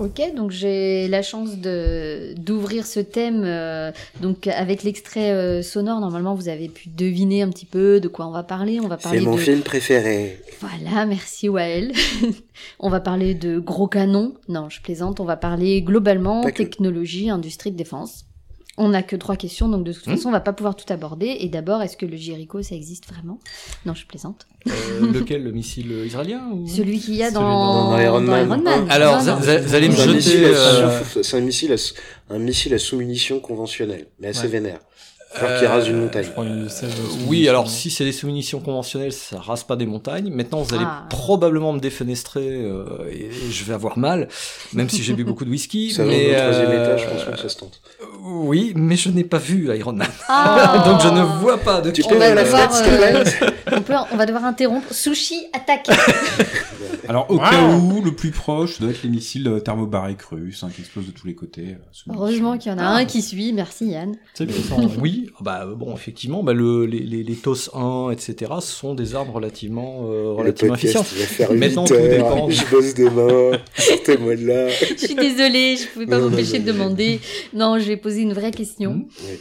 Ok, 0.08 0.22
donc 0.34 0.52
j'ai 0.52 1.10
la 1.10 1.22
chance 1.22 1.58
de 1.58 2.34
d'ouvrir 2.38 2.86
ce 2.86 3.02
thème 3.02 3.44
euh, 3.46 3.92
donc 4.22 4.48
avec 4.48 4.84
l'extrait 4.84 5.32
euh, 5.32 5.62
sonore. 5.62 6.00
Normalement, 6.00 6.34
vous 6.34 6.48
avez 6.48 6.70
pu 6.70 6.88
deviner 6.88 7.42
un 7.42 7.50
petit 7.50 7.66
peu 7.66 8.00
de 8.00 8.08
quoi 8.08 8.26
on 8.26 8.32
va 8.32 8.44
parler. 8.44 8.80
On 8.80 8.88
va 8.88 8.96
parler 8.96 9.20
C'est 9.20 9.26
mon 9.26 9.36
de 9.36 9.42
film 9.42 9.62
préféré. 9.64 10.40
voilà, 10.62 11.06
merci 11.06 11.50
Wael. 11.50 11.92
on 12.80 12.90
va 12.90 13.02
parler 13.02 13.34
de 13.34 13.60
gros 13.60 13.88
canons. 13.88 14.36
Non, 14.48 14.70
je 14.70 14.82
plaisante. 14.82 15.20
On 15.20 15.26
va 15.26 15.36
parler 15.36 15.82
globalement 15.82 16.42
technologie, 16.44 17.30
industrie 17.30 17.72
de 17.72 17.78
défense. 17.78 18.27
On 18.80 18.90
n'a 18.90 19.02
que 19.02 19.16
trois 19.16 19.36
questions, 19.36 19.68
donc 19.70 19.84
de 19.84 19.92
toute 19.92 20.06
Hmm. 20.06 20.12
façon, 20.12 20.30
on 20.30 20.32
va 20.32 20.40
pas 20.40 20.54
pouvoir 20.54 20.76
tout 20.76 20.92
aborder. 20.94 21.36
Et 21.40 21.50
d'abord, 21.50 21.82
est-ce 21.82 21.98
que 21.98 22.06
le 22.06 22.16
Jericho, 22.16 22.62
ça 22.62 22.76
existe 22.76 23.08
vraiment? 23.12 23.40
Non, 23.88 23.96
je 23.96 24.06
plaisante. 24.06 24.46
Euh, 24.68 24.72
lequel? 25.14 25.44
Le 25.44 25.52
missile 25.52 25.92
israélien 26.06 26.48
ou... 26.54 26.68
Celui 26.68 27.00
qu'il 27.00 27.16
y 27.16 27.24
a 27.24 27.32
dans, 27.32 27.90
dans 27.92 28.00
Iron 28.00 28.22
Man. 28.22 28.62
Man. 28.62 28.86
Alors, 28.90 29.16
Non, 29.24 29.36
vous, 29.36 29.46
non. 29.48 29.60
vous 29.62 29.74
allez 29.76 29.90
me 29.90 29.96
C'est 29.96 30.02
un 30.04 30.14
missile 30.14 30.32
jeter... 30.46 31.24
C'est 31.24 31.38
un 31.38 31.42
missile 31.42 31.72
à, 31.74 31.78
sous- 31.78 31.94
un 32.30 32.38
missile 32.40 32.74
à 32.76 32.78
sous-munition 32.80 33.40
conventionnel, 33.40 34.08
mais 34.20 34.28
assez 34.28 34.42
Ouais. 34.44 34.48
vénère. 34.48 34.80
Alors 35.36 35.60
qu'il 35.60 35.68
rase 35.68 35.88
une 35.90 36.00
montagne. 36.00 36.24
Je 36.26 36.30
crois 36.32 36.46
seize- 36.70 36.92
Oui, 37.28 37.48
alors 37.50 37.70
si 37.70 37.90
c'est 37.92 38.06
des 38.06 38.12
sous-munitions 38.12 38.60
conventionnelles, 38.60 39.12
ça 39.12 39.40
rase 39.40 39.64
pas 39.64 39.76
des 39.76 39.86
montagnes. 39.86 40.32
Maintenant, 40.32 40.62
vous 40.62 40.74
allez 40.74 40.86
Ah. 40.88 41.06
probablement 41.10 41.74
me 41.74 41.80
défenestrer 41.80 42.48
euh, 42.64 42.86
et 43.12 43.30
je 43.52 43.64
vais 43.66 43.74
avoir 43.74 43.98
mal, 43.98 44.30
même 44.74 44.90
si 44.90 45.04
j'ai 45.04 45.14
bu 45.14 45.24
beaucoup 45.26 45.46
de 45.46 45.50
whisky. 45.50 45.92
Ça 45.92 46.04
va 46.06 46.10
mais 46.10 46.32
au 46.32 46.40
troisième 46.40 46.72
euh, 46.72 46.84
étage, 46.96 47.06
franchement, 47.06 47.38
ça 47.42 47.50
se 47.50 47.58
tente. 47.58 47.82
Oui, 48.24 48.74
mais 48.76 48.96
je 48.96 49.10
n'ai 49.10 49.24
pas 49.26 49.38
vu 49.38 49.70
Iron 49.78 49.94
Man, 49.94 50.08
Ah. 50.30 50.84
donc 50.86 51.02
je 51.02 51.08
ne 51.10 51.22
vois 51.42 51.58
pas 51.58 51.82
de 51.82 51.92
Tu 51.92 52.04
on 52.10 52.16
va 52.18 52.34
devoir, 52.44 52.70
euh, 52.88 53.24
on, 53.74 53.82
peut, 53.82 53.94
on 54.12 54.16
va 54.18 54.26
devoir 54.26 54.46
interrompre. 54.46 54.92
Sushi, 54.94 55.46
attaque 55.54 55.88
Alors, 57.10 57.26
au 57.32 57.38
cas 57.38 57.64
où, 57.70 58.02
le 58.04 58.12
plus 58.14 58.32
proche 58.32 58.82
doit 58.82 58.90
être 58.90 59.02
les 59.04 59.10
missiles 59.10 59.48
euh, 59.48 59.60
thermobariques 59.62 60.24
russes, 60.24 60.64
hein, 60.64 60.70
qui 60.76 60.82
explosent 60.82 61.06
de 61.06 61.12
tous 61.12 61.26
les 61.26 61.36
côtés. 61.36 61.78
euh, 62.10 62.14
Heureusement 62.14 62.58
qu'il 62.58 62.70
y 62.70 62.76
en 62.76 62.78
a 62.80 62.84
Ah. 62.84 62.96
un 62.96 63.06
qui 63.06 63.22
suit. 63.22 63.54
Merci 63.54 63.86
Yann. 63.86 64.16
C'est 64.34 64.46
bien. 64.46 64.56
oui, 65.00 65.17
bah 65.42 65.66
bon, 65.66 65.94
effectivement, 65.96 66.44
bah, 66.44 66.54
le, 66.54 66.86
les, 66.86 67.00
les, 67.00 67.24
les 67.24 67.36
TOS 67.36 67.70
1, 67.74 68.12
etc. 68.12 68.52
sont 68.62 68.94
des 68.96 69.16
armes 69.16 69.30
relativement, 69.32 70.10
euh, 70.10 70.32
relativement 70.34 70.76
8 70.76 71.52
Maintenant, 71.56 71.86
tout 71.86 71.94
dépend. 71.96 72.50
je 72.50 72.66
bosse 72.72 72.94
demain, 72.94 73.58
sortez-moi 73.78 74.36
de 74.36 74.46
là. 74.48 74.68
Je 74.70 74.96
suis 74.96 75.16
désolée, 75.16 75.78
je 75.78 75.88
pouvais 75.88 76.06
pas 76.08 76.20
m'empêcher 76.20 76.60
de 76.60 76.66
demander. 76.66 77.20
Non, 77.54 77.80
je 77.80 77.86
vais 77.88 77.98
poser 77.98 78.22
une 78.22 78.34
vraie 78.34 78.52
question. 78.52 79.08
Oui. 79.30 79.38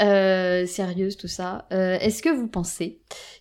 Euh, 0.00 0.66
sérieuse, 0.66 1.16
tout 1.16 1.28
ça. 1.28 1.66
Euh, 1.72 1.98
Est-ce 2.00 2.22
que 2.22 2.28
vous 2.28 2.48
pensez 2.48 2.98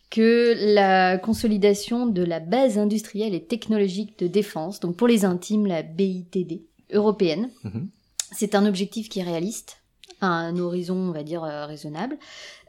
que 0.10 0.54
la 0.74 1.18
consolidation 1.18 2.06
de 2.06 2.24
la 2.24 2.40
base 2.40 2.78
industrielle 2.78 3.34
et 3.34 3.44
technologique 3.44 4.18
de 4.20 4.28
défense, 4.28 4.80
donc 4.80 4.96
pour 4.96 5.08
les 5.08 5.26
intimes, 5.26 5.66
la 5.66 5.82
BITD 5.82 6.62
européenne, 6.94 7.50
Mhm. 7.66 7.90
c'est 8.32 8.56
un 8.56 8.66
objectif 8.66 9.10
qui 9.10 9.20
est 9.20 9.24
réaliste? 9.24 9.78
Un 10.28 10.58
horizon, 10.58 10.96
on 10.96 11.12
va 11.12 11.24
dire, 11.24 11.44
euh, 11.44 11.66
raisonnable. 11.66 12.18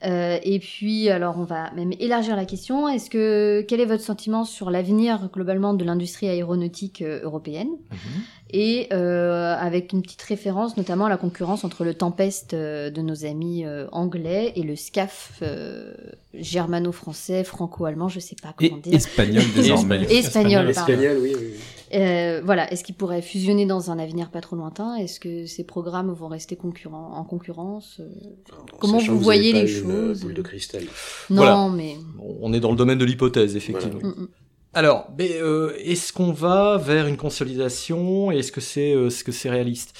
Euh, 0.04 0.38
et 0.42 0.58
puis, 0.58 1.08
alors, 1.08 1.36
on 1.38 1.44
va 1.44 1.70
même 1.72 1.92
élargir 1.98 2.36
la 2.36 2.44
question. 2.44 2.86
Est-ce 2.88 3.08
que 3.08 3.64
quel 3.66 3.80
est 3.80 3.86
votre 3.86 4.02
sentiment 4.02 4.44
sur 4.44 4.70
l'avenir 4.70 5.30
globalement 5.32 5.72
de 5.74 5.84
l'industrie 5.84 6.28
aéronautique 6.28 7.00
euh, 7.02 7.20
européenne? 7.22 7.68
Mhm. 7.90 8.22
et 8.52 8.86
euh, 8.92 9.56
avec 9.58 9.92
une 9.92 10.02
petite 10.02 10.22
référence 10.22 10.76
notamment 10.76 11.06
à 11.06 11.08
la 11.08 11.16
concurrence 11.16 11.64
entre 11.64 11.82
le 11.84 11.94
Tempest 11.94 12.54
euh, 12.54 12.90
de 12.90 13.00
nos 13.02 13.24
amis 13.24 13.64
euh, 13.64 13.88
anglais 13.90 14.52
et 14.54 14.62
le 14.62 14.76
SCAF 14.76 15.40
euh, 15.42 15.92
germano-français, 16.34 17.42
franco-allemand, 17.44 18.08
je 18.08 18.20
sais 18.20 18.36
pas 18.40 18.54
Et 18.60 18.68
comment 18.70 18.80
dire. 18.80 18.94
espagnol 18.94 19.42
désormais. 19.56 20.02
Espagnol. 20.12 20.68
Espagnol, 20.70 21.18
oui, 21.20 21.32
oui. 21.36 21.54
Euh, 21.94 22.40
voilà, 22.44 22.70
est-ce 22.72 22.82
qu'ils 22.84 22.94
pourraient 22.94 23.22
fusionner 23.22 23.66
dans 23.66 23.90
un 23.90 23.98
avenir 23.98 24.30
pas 24.30 24.40
trop 24.40 24.56
lointain? 24.56 24.96
Est-ce 24.96 25.20
que 25.20 25.46
ces 25.46 25.64
programmes 25.64 26.12
vont 26.12 26.28
rester 26.28 26.56
concurrents, 26.56 27.12
en 27.16 27.24
concurrence? 27.24 28.00
Euh, 28.00 28.08
en 28.52 28.76
Comment 28.78 28.98
vous 28.98 29.18
que 29.18 29.22
voyez 29.22 29.52
les 29.52 29.60
une, 29.80 29.90
euh, 29.90 30.08
choses? 30.08 30.20
boule 30.22 30.34
de 30.34 30.42
cristal. 30.42 30.82
Non, 31.30 31.36
Voilà. 31.36 31.68
mais 31.74 31.96
On 32.40 32.52
est 32.52 32.60
dans 32.60 32.70
le 32.70 32.76
domaine 32.76 32.98
de 32.98 33.04
l'hypothèse, 33.04 33.56
effectivement. 33.56 34.00
Mm, 34.02 34.22
mm. 34.22 34.28
Alors, 34.74 35.08
mais, 35.16 35.30
euh, 35.40 35.72
est-ce 35.78 36.12
qu'on 36.12 36.32
va 36.32 36.76
vers 36.76 37.06
une 37.06 37.16
consolidation? 37.16 38.30
Et 38.32 38.38
Est-ce 38.38 38.52
que 38.52 38.60
c'est 38.60 38.92
euh, 38.94 39.08
ce 39.10 39.24
que 39.24 39.32
c'est 39.32 39.48
réaliste? 39.50 39.96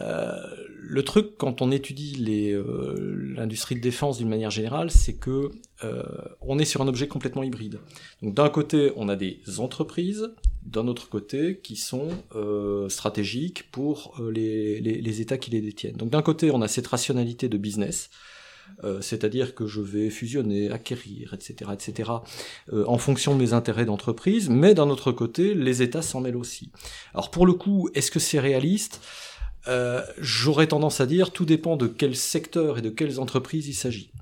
Euh, 0.00 0.32
Le 0.88 1.02
truc, 1.02 1.36
quand 1.36 1.62
on 1.62 1.70
étudie 1.72 2.14
les, 2.14 2.52
euh, 2.52 2.94
l'industrie 3.36 3.74
de 3.74 3.80
défense 3.80 4.18
d'une 4.18 4.28
manière 4.28 4.50
générale, 4.50 4.90
c'est 4.90 5.14
que 5.14 5.50
euh, 5.84 6.02
on 6.40 6.58
est 6.60 6.64
sur 6.64 6.80
un 6.80 6.86
objet 6.88 7.08
complètement 7.08 7.42
hybride. 7.42 7.78
Donc, 8.22 8.34
d'un 8.34 8.48
côté, 8.48 8.92
on 8.96 9.08
a 9.08 9.16
des 9.16 9.40
entreprises, 9.58 10.30
d'un 10.66 10.88
autre 10.88 11.08
côté, 11.08 11.60
qui 11.62 11.76
sont 11.76 12.08
euh, 12.34 12.88
stratégiques 12.88 13.70
pour 13.70 14.16
euh, 14.20 14.30
les, 14.30 14.80
les, 14.80 15.20
États 15.20 15.38
qui 15.38 15.50
les 15.50 15.60
détiennent. 15.60 15.96
Donc, 15.96 16.10
d'un 16.10 16.22
côté, 16.22 16.50
on 16.50 16.60
a 16.60 16.68
cette 16.68 16.86
rationalité 16.88 17.48
de 17.48 17.56
business. 17.56 18.10
euh, 18.82 19.00
c'est-à-dire 19.00 19.54
que 19.54 19.66
je 19.66 19.80
vais 19.80 20.10
fusionner, 20.10 20.72
acquérir, 20.72 21.34
etc., 21.34 21.70
etc., 21.72 22.10
euh, 22.72 22.84
en 22.88 22.98
fonction 22.98 23.34
de 23.34 23.40
mes 23.40 23.52
intérêts 23.52 23.84
d'entreprise, 23.84 24.48
mais 24.50 24.74
d'un 24.74 24.90
autre 24.90 25.12
côté, 25.12 25.54
les 25.54 25.82
États 25.82 26.02
s'en 26.02 26.20
mêlent 26.20 26.36
aussi. 26.36 26.72
Alors 27.14 27.30
pour 27.30 27.46
le 27.46 27.52
coup, 27.54 27.88
est-ce 27.94 28.10
que 28.10 28.18
c'est 28.18 28.40
réaliste? 28.40 29.00
J'aurais 30.18 30.68
tendance 30.68 31.00
à 31.00 31.06
dire, 31.06 31.32
tout 31.32 31.44
dépend 31.44 31.76
de 31.76 31.88
quel 31.88 32.14
secteur 32.14 32.78
et 32.78 32.82
de 32.82 32.90
quelles 32.90 33.18
entreprises 33.18 33.66
il 33.66 33.74
s'agit. 33.74 34.12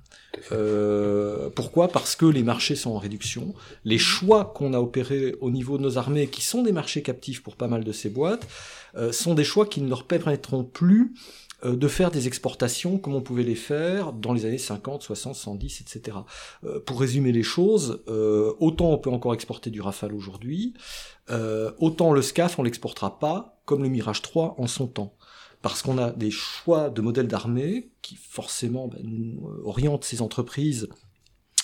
Euh, 0.53 1.51
pourquoi? 1.51 1.89
Parce 1.89 2.17
que 2.17 2.27
les 2.27 2.43
marchés 2.43 2.77
sont 2.77 2.91
en 2.91 2.99
réduction. 2.99 3.55
Les 3.85 3.99
choix 3.99 4.53
qu'on 4.55 4.75
a 4.75 4.79
opérés 4.79 5.35
au 5.41 5.51
niveau 5.51 5.79
de 5.79 5.83
nos 5.83 5.99
armées, 5.99 6.29
qui 6.29 6.43
sont 6.43 6.63
des 6.63 6.73
marchés 6.73 7.03
captifs 7.03 7.43
pour 7.43 7.57
pas 7.57 7.69
mal 7.69 7.85
de 7.85 7.93
ces 7.93 8.11
boîtes, 8.11 8.47
euh, 8.97 9.13
sont 9.13 9.35
des 9.35 9.45
choix 9.45 9.67
qui 9.67 9.81
ne 9.81 9.89
leur 9.89 10.05
permettront 10.05 10.65
plus 10.65 11.15
euh, 11.65 11.77
de 11.77 11.89
faire 11.89 12.11
des 12.11 12.27
exportations 12.27 12.99
comme 12.99 13.15
on 13.15 13.21
pouvait 13.21 13.43
les 13.43 13.55
faire 13.55 14.13
dans 14.13 14.33
les 14.33 14.47
années 14.47 14.59
50, 14.59 15.03
60, 15.03 15.35
110, 15.35 15.81
etc. 15.81 16.19
Pour 16.87 17.01
résumer 17.01 17.33
les 17.33 17.43
choses, 17.43 18.03
autant 18.07 18.91
on 18.91 18.99
peut 18.99 19.11
encore 19.11 19.35
exporter 19.35 19.71
du 19.71 19.81
Rafale 19.81 20.15
aujourd'hui, 20.15 20.75
autant 21.79 22.13
le 22.13 22.23
SCAF 22.23 22.59
on 22.59 22.63
l'exportera 22.63 23.19
pas 23.19 23.61
comme 23.65 23.83
le 23.83 23.89
Mirage 23.89 24.23
3 24.23 24.57
en 24.59 24.67
son 24.67 24.87
temps. 24.87 25.15
Parce 25.65 25.81
qu'on 25.81 25.97
a 25.97 26.11
des 26.11 26.31
choix 26.31 26.91
de 26.91 27.01
modèles 27.01 27.27
d'armée 27.27 27.89
qui 28.03 28.17
forcément 28.17 28.91
nous 29.03 29.49
euh, 29.49 29.63
orientent 29.65 30.05
ces 30.05 30.21
entreprises 30.21 30.91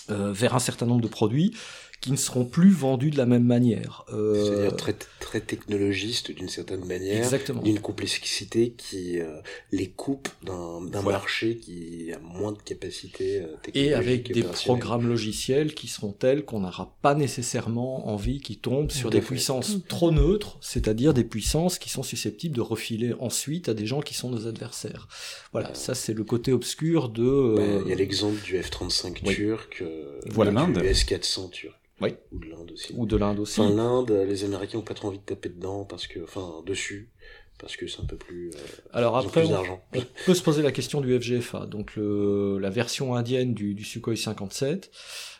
euh, 0.09 0.33
vers 0.33 0.55
un 0.55 0.59
certain 0.59 0.87
nombre 0.87 1.03
de 1.03 1.07
produits 1.07 1.55
qui 2.01 2.11
ne 2.13 2.17
seront 2.17 2.45
plus 2.47 2.71
vendus 2.71 3.11
de 3.11 3.19
la 3.19 3.27
même 3.27 3.45
manière. 3.45 4.05
Euh, 4.13 4.43
C'est-à-dire 4.45 4.77
très, 4.77 4.97
très 5.21 5.41
technologiste 5.41 6.31
d'une 6.31 6.49
certaine 6.49 6.85
manière, 6.87 7.19
Exactement. 7.19 7.61
d'une 7.63 7.79
complexité 7.81 8.73
qui 8.77 9.21
euh, 9.21 9.41
les 9.71 9.91
coupe 9.91 10.29
d'un 10.43 10.81
d'un 10.81 11.01
Voilà. 11.03 11.19
marché 11.19 11.57
qui 11.59 12.11
a 12.13 12.19
moins 12.21 12.53
de 12.53 12.59
capacité 12.63 13.41
euh, 13.43 13.49
technologique. 13.63 13.77
et 13.77 13.95
avec 13.95 14.33
des 14.33 14.43
programmes 14.43 15.07
logiciels 15.09 15.75
qui 15.75 15.89
seront 15.89 16.13
tels 16.13 16.45
qu'on 16.45 16.61
n'aura 16.61 16.97
pas 17.03 17.15
nécessairement 17.15 18.09
envie 18.09 18.41
qu'ils 18.41 18.59
tombent 18.61 18.91
sur 18.91 19.11
des 19.11 19.21
fait. 19.21 19.27
puissances 19.29 19.75
Mhm. 19.77 19.83
trop 19.83 20.11
neutres, 20.11 20.57
c'est-à-dire 20.61 21.13
des 21.15 21.25
puissances 21.25 21.79
qui 21.79 21.91
sont 21.91 22.03
susceptibles 22.03 22.55
de 22.57 22.61
refiler 22.63 23.15
ensuite 23.21 23.69
à 23.69 23.75
des 23.75 23.87
gens 23.87 24.01
qui 24.01 24.15
sont 24.15 24.31
nos 24.31 24.47
adversaires. 24.47 25.07
Voilà, 25.53 25.71
Euh, 25.71 25.75
ça 25.75 25.95
c'est 25.95 26.15
le 26.15 26.25
côté 26.25 26.53
obscur 26.53 27.09
de... 27.11 27.55
Bah, 27.57 27.63
euh, 27.63 27.83
Il 27.85 27.91
y 27.91 27.93
a 27.93 27.97
l'exemple 27.97 28.41
du 28.43 28.57
F-35 28.61 29.19
oui. 29.27 29.35
turc, 29.35 29.79
euh, 29.83 30.19
Voilà. 30.31 30.51
du 30.51 30.57
L'Inde. 30.57 30.83
S-400 30.85 31.51
turc, 31.51 31.75
Oui. 32.01 32.15
ou 32.33 32.39
de 32.39 32.47
l'Inde 32.49 32.71
aussi. 32.73 32.93
ou 32.97 33.07
de 33.07 33.17
l'Inde 33.17 33.39
aussi. 33.41 33.61
Enfin, 33.61 33.75
l'Inde, 33.75 34.11
les 34.11 34.45
Américains 34.45 34.79
ont 34.79 34.83
pas 34.83 34.95
trop 34.95 35.09
envie 35.09 35.19
de 35.19 35.25
taper 35.25 35.49
dedans, 35.49 35.85
parce 35.85 36.07
que, 36.07 36.23
enfin, 36.23 36.63
dessus, 36.65 37.11
parce 37.59 37.77
que 37.77 37.87
c'est 37.87 38.01
un 38.01 38.07
peu 38.07 38.17
plus, 38.17 38.51
euh, 38.51 38.59
Alors 38.93 39.17
après, 39.17 39.43
plus 39.43 39.53
on, 39.53 40.05
peut 40.27 40.35
se 40.35 40.43
poser 40.43 40.63
la 40.63 40.73
question 40.73 41.01
du 41.01 41.19
FGFA, 41.19 41.67
donc 41.67 41.95
le, 41.97 42.59
la 42.59 42.71
version 42.71 43.15
indienne 43.15 43.55
du, 43.55 43.75
du 43.75 43.85
Sukhoi 43.85 44.17
57. 44.17 44.91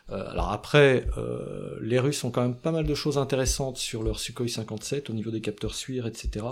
Euh, 0.09 0.29
alors 0.29 0.51
après, 0.51 1.07
euh, 1.17 1.77
les 1.81 1.99
Russes 1.99 2.23
ont 2.23 2.31
quand 2.31 2.41
même 2.41 2.55
pas 2.55 2.71
mal 2.71 2.85
de 2.85 2.95
choses 2.95 3.17
intéressantes 3.17 3.77
sur 3.77 4.03
leur 4.03 4.19
Sukhoi 4.19 4.47
57 4.47 5.09
au 5.09 5.13
niveau 5.13 5.31
des 5.31 5.41
capteurs 5.41 5.73
SWIR, 5.73 6.07
etc. 6.07 6.45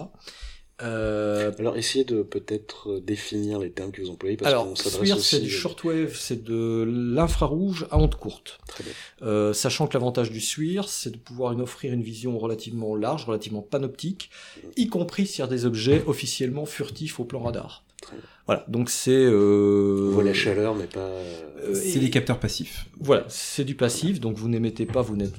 Euh, 0.82 1.52
Alors 1.60 1.76
essayez 1.78 2.06
de 2.06 2.22
peut-être 2.24 3.00
définir 3.00 3.60
les 3.60 3.70
termes 3.70 3.92
que 3.92 4.02
vous 4.02 4.10
employez 4.10 4.38
parce 4.38 4.54
qu'on 4.54 4.60
alors, 4.62 4.78
s'adresse 4.78 5.00
SWIR, 5.00 5.18
aussi. 5.18 5.26
c'est 5.36 5.40
du 5.42 5.50
shortwave, 5.50 6.16
c'est 6.18 6.44
de 6.44 6.86
l'infrarouge 6.88 7.86
à 7.92 7.98
onde 7.98 8.16
courte. 8.16 8.60
Très 8.68 8.84
bien. 8.86 8.94
Euh, 9.24 9.52
sachant 9.54 9.88
que 9.88 9.94
l'avantage 9.94 10.32
du 10.32 10.40
SWIR, 10.40 10.88
c'est 10.88 11.10
de 11.12 11.18
pouvoir 11.18 11.52
une 11.52 11.62
offrir 11.62 11.92
une 11.94 12.02
vision 12.04 12.38
relativement 12.40 12.96
large, 12.96 13.26
relativement 13.26 13.62
panoptique, 13.62 14.30
y 14.78 14.88
compris 14.88 15.28
sur 15.28 15.48
des 15.48 15.66
objets 15.66 16.04
officiellement 16.08 16.66
furtifs 16.66 17.20
au 17.20 17.26
plan 17.26 17.40
radar. 17.42 17.84
Très 18.02 18.16
bien. 18.16 18.26
Voilà, 18.46 18.66
donc 18.68 18.90
c'est... 18.90 19.12
Euh, 19.12 20.08
On 20.10 20.14
voit 20.14 20.24
la 20.24 20.34
chaleur, 20.34 20.74
mais 20.74 20.86
pas. 20.86 21.02
euh, 21.02 21.74
C'est 21.76 21.98
et- 21.98 22.00
des 22.00 22.10
capteurs 22.10 22.40
passifs. 22.40 22.86
Voilà, 23.00 23.26
c'est 23.28 23.64
du 23.66 23.76
passif, 23.76 24.20
donc 24.20 24.38
vous 24.38 24.48
n'émettez 24.50 24.86
pas, 24.86 25.02
vous 25.02 25.16
n'êtes 25.18 25.36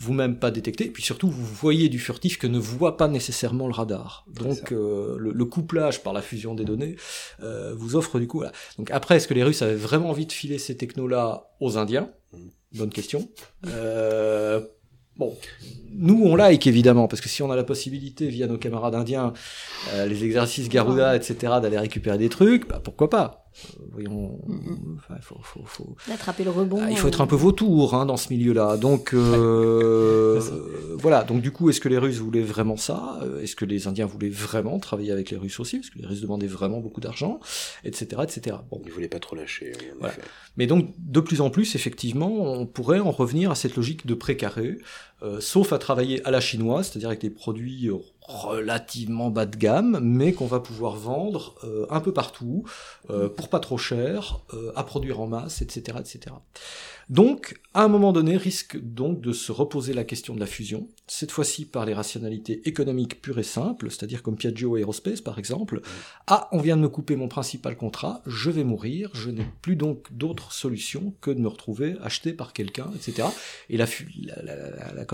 vous-même 0.00 0.38
pas 0.38 0.50
détecté, 0.50 0.86
et 0.86 0.90
puis 0.90 1.02
surtout 1.02 1.30
vous 1.30 1.44
voyez 1.44 1.90
du 1.90 1.98
furtif 1.98 2.38
que 2.38 2.46
ne 2.46 2.58
voit 2.58 2.96
pas 2.96 3.06
nécessairement 3.06 3.66
le 3.66 3.74
radar. 3.74 4.24
Donc 4.28 4.72
euh, 4.72 5.16
le, 5.18 5.32
le 5.32 5.44
couplage 5.44 6.02
par 6.02 6.14
la 6.14 6.22
fusion 6.22 6.54
des 6.54 6.64
données 6.64 6.96
euh, 7.42 7.74
vous 7.76 7.96
offre 7.96 8.18
du 8.18 8.26
coup. 8.26 8.38
Voilà. 8.38 8.52
Donc 8.78 8.90
après, 8.90 9.16
est-ce 9.16 9.28
que 9.28 9.34
les 9.34 9.44
Russes 9.44 9.60
avaient 9.60 9.74
vraiment 9.74 10.08
envie 10.10 10.26
de 10.26 10.32
filer 10.32 10.58
ces 10.58 10.76
technos-là 10.76 11.50
aux 11.60 11.76
Indiens? 11.76 12.10
Bonne 12.72 12.90
question. 12.90 13.28
Euh, 13.66 14.60
bon, 15.16 15.36
nous 15.92 16.22
on 16.24 16.34
like 16.34 16.66
évidemment, 16.66 17.06
parce 17.06 17.20
que 17.20 17.28
si 17.28 17.42
on 17.42 17.50
a 17.50 17.56
la 17.56 17.64
possibilité 17.64 18.28
via 18.28 18.46
nos 18.46 18.58
camarades 18.58 18.94
indiens, 18.94 19.34
euh, 19.92 20.06
les 20.06 20.24
exercices 20.24 20.68
Garuda, 20.68 21.14
etc., 21.16 21.54
d'aller 21.60 21.78
récupérer 21.78 22.16
des 22.16 22.28
trucs, 22.28 22.68
bah, 22.68 22.80
pourquoi 22.82 23.10
pas? 23.10 23.49
Euh, 23.80 23.84
Voyons, 23.92 24.38
enfin, 24.96 25.16
faut, 25.20 25.38
faut, 25.42 25.62
faut, 25.64 25.96
D'attraper 26.08 26.44
le 26.44 26.50
rebond. 26.50 26.78
ah, 26.82 26.90
il 26.90 26.96
faut 26.96 27.08
être 27.08 27.20
euh, 27.20 27.24
un 27.24 27.26
peu 27.26 27.36
vautour 27.36 27.94
hein, 27.94 28.06
dans 28.06 28.16
ce 28.16 28.32
milieu-là. 28.32 28.76
Donc 28.76 29.12
euh, 29.14 30.40
voilà. 30.98 31.24
Donc 31.24 31.42
du 31.42 31.50
coup, 31.52 31.70
est-ce 31.70 31.80
que 31.80 31.88
les 31.88 31.98
Russes 31.98 32.18
voulaient 32.18 32.40
vraiment 32.42 32.76
ça? 32.76 33.20
Est-ce 33.42 33.56
que 33.56 33.64
les 33.64 33.86
Indiens 33.88 34.06
voulaient 34.06 34.28
vraiment 34.28 34.78
travailler 34.78 35.12
avec 35.12 35.30
les 35.30 35.36
Russes 35.36 35.58
aussi? 35.60 35.78
Parce 35.78 35.90
que 35.90 35.98
les 35.98 36.06
Russes 36.06 36.20
demandaient 36.20 36.46
vraiment 36.46 36.80
beaucoup 36.80 37.00
d'argent, 37.00 37.40
etc., 37.84 38.22
etc. 38.22 38.56
Bon. 38.70 38.80
Ils 38.84 38.92
voulaient 38.92 39.08
pas 39.08 39.18
trop 39.20 39.36
lâcher, 39.36 39.72
oui, 39.80 39.86
en 39.94 39.98
Voilà. 40.00 40.14
effet. 40.14 40.22
Mais 40.56 40.66
donc 40.66 40.90
de 40.98 41.20
plus 41.20 41.40
en 41.40 41.50
plus, 41.50 41.74
effectivement, 41.74 42.30
on 42.32 42.66
pourrait 42.66 43.00
en 43.00 43.10
revenir 43.10 43.50
à 43.50 43.54
cette 43.54 43.76
logique 43.76 44.06
de 44.06 44.14
précaré, 44.14 44.78
euh, 45.22 45.40
sauf 45.40 45.72
à 45.72 45.78
travailler 45.78 46.24
à 46.26 46.30
la 46.30 46.40
chinoise, 46.40 46.88
c'est-à-dire 46.88 47.08
avec 47.08 47.20
des 47.20 47.30
produits 47.30 47.88
relativement 48.30 49.30
bas 49.30 49.46
de 49.46 49.56
gamme, 49.56 49.98
mais 50.02 50.32
qu'on 50.32 50.46
va 50.46 50.60
pouvoir 50.60 50.94
vendre 50.94 51.54
euh, 51.64 51.86
un 51.90 52.00
peu 52.00 52.12
partout, 52.12 52.64
euh, 53.10 53.28
pour 53.28 53.48
pas 53.48 53.60
trop 53.60 53.78
cher, 53.78 54.40
euh, 54.54 54.72
à 54.76 54.84
produire 54.84 55.20
en 55.20 55.26
masse, 55.26 55.62
etc., 55.62 55.98
etc. 56.00 56.36
Donc, 57.10 57.60
à 57.74 57.82
un 57.82 57.88
moment 57.88 58.12
donné, 58.12 58.36
risque 58.36 58.80
donc 58.80 59.20
de 59.20 59.32
se 59.32 59.50
reposer 59.50 59.92
la 59.94 60.04
question 60.04 60.34
de 60.34 60.40
la 60.40 60.46
fusion, 60.46 60.88
cette 61.08 61.32
fois-ci 61.32 61.64
par 61.64 61.84
les 61.84 61.92
rationalités 61.92 62.62
économiques 62.68 63.20
pures 63.20 63.40
et 63.40 63.44
simples, 63.44 63.90
c'est-à-dire 63.90 64.22
comme 64.22 64.36
Piaggio 64.36 64.76
Aerospace 64.76 65.20
par 65.20 65.38
exemple. 65.38 65.80
Ah, 66.28 66.48
on 66.52 66.58
vient 66.58 66.76
de 66.76 66.82
me 66.82 66.88
couper 66.88 67.16
mon 67.16 67.26
principal 67.26 67.76
contrat, 67.76 68.22
je 68.26 68.50
vais 68.50 68.62
mourir, 68.62 69.10
je 69.12 69.30
n'ai 69.30 69.44
plus 69.60 69.74
donc 69.74 70.06
d'autre 70.12 70.52
solution 70.52 71.12
que 71.20 71.32
de 71.32 71.40
me 71.40 71.48
retrouver 71.48 71.96
acheté 72.00 72.32
par 72.32 72.52
quelqu'un, 72.52 72.88
etc. 72.94 73.26
Et 73.68 73.76
la, 73.76 73.86
la, 74.42 75.04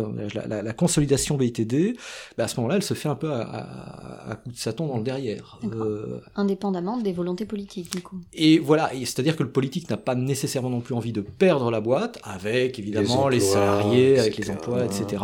la, 0.47 0.63
la, 0.63 0.73
consolidation 0.75 1.39
BITD, 1.39 1.97
bah, 2.37 2.45
à 2.45 2.49
ce 2.49 2.57
moment-là, 2.57 2.77
elle 2.77 2.83
se 2.83 2.95
fait 2.95 3.09
un 3.09 3.15
peu 3.15 3.33
à, 3.33 3.41
à, 3.41 4.31
à 4.33 4.37
coup 4.37 4.51
de 4.51 4.57
saton 4.57 4.87
dans 4.87 4.99
le 4.99 5.03
derrière. 5.03 5.59
Euh, 5.65 6.21
Indépendamment 6.35 6.99
des 6.99 7.13
volontés 7.13 7.47
politiques, 7.47 7.91
du 7.91 8.03
coup. 8.03 8.21
et 8.35 8.59
voilà, 8.59 8.91
c'est-à-dire 8.99 9.35
que 9.37 9.43
le 9.43 9.51
politique 9.51 9.89
n'a 9.89 9.97
pas 9.97 10.15
nécessairement 10.15 10.71
non 10.71 10.81
plus 10.81 10.95
envie 10.95 11.13
de 11.13 11.23
perdre 11.23 11.71
la 11.71 11.81
boîte, 11.87 12.19
avec 12.25 12.79
évidemment 12.79 13.29
les, 13.29 13.39
emplois, 13.39 13.53
salariés, 13.53 14.19
avec 14.19 14.37
les 14.37 14.51
emplois, 14.51 14.85
etc. 14.85 15.23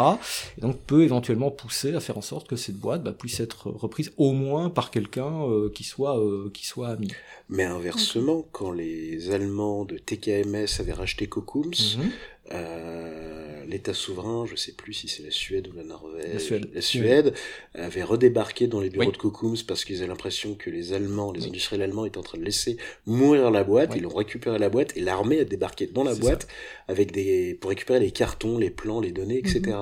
Et 0.56 0.60
donc 0.60 0.76
peut 0.78 1.02
éventuellement 1.02 1.50
pousser 1.50 1.94
à 1.94 2.00
faire 2.00 2.18
en 2.18 2.22
sorte 2.22 2.46
que 2.48 2.56
cette 2.56 2.76
boîte 2.76 3.02
bah, 3.02 3.12
puisse 3.12 3.40
être 3.40 3.68
reprise 3.70 4.12
au 4.16 4.32
moins 4.32 4.70
par 4.70 4.90
quelqu'un 4.90 5.32
euh, 5.48 5.70
qui 5.74 5.84
soit 5.84 6.18
euh, 6.18 6.50
qui 6.54 6.64
soit 6.66 6.88
ami. 6.88 7.08
Mais 7.48 7.64
inversement, 7.64 8.46
quand 8.52 8.70
les 8.70 9.30
Allemands 9.30 9.84
de 9.84 9.98
TKMS 9.98 10.80
avaient 10.80 10.92
racheté 10.92 11.26
Kokkums, 11.26 11.72
Mhm. 11.96 12.10
Euh, 12.50 13.64
l'État 13.66 13.94
souverain, 13.94 14.44
je 14.46 14.56
sais 14.56 14.72
plus 14.72 14.92
si 14.92 15.08
c'est 15.08 15.22
la 15.22 15.30
Suède 15.30 15.68
ou 15.68 15.72
la 15.76 15.84
Norvège, 15.84 16.32
La 16.34 16.38
Suède. 16.38 16.80
Suède, 16.82 17.34
avait 17.74 18.02
redébarqué 18.02 18.66
dans 18.66 18.80
les 18.80 18.90
bureaux 18.90 19.06
Oui. 19.06 19.12
de 19.12 19.16
Kokkums 19.16 19.56
parce 19.66 19.84
qu'ils 19.84 19.98
avaient 19.98 20.08
l'impression 20.08 20.54
que 20.54 20.68
les 20.68 20.92
Allemands, 20.92 21.32
les 21.32 21.46
industriels 21.46 21.82
allemands 21.82 22.04
étaient 22.04 22.18
en 22.18 22.22
train 22.22 22.38
de 22.38 22.44
laisser 22.44 22.76
mourir 23.06 23.50
la 23.50 23.64
boîte, 23.64 23.92
ils 23.96 24.06
ont 24.06 24.14
récupéré 24.14 24.58
la 24.58 24.68
boîte 24.68 24.96
et 24.96 25.00
l'armée 25.00 25.38
a 25.40 25.44
débarqué 25.44 25.86
dans 25.86 26.04
la 26.04 26.14
boîte 26.14 26.48
avec 26.88 27.12
des, 27.12 27.54
pour 27.60 27.70
récupérer 27.70 28.00
les 28.00 28.10
cartons, 28.10 28.58
les 28.58 28.70
plans, 28.70 29.00
les 29.00 29.12
données, 29.12 29.38
etc. 29.38 29.76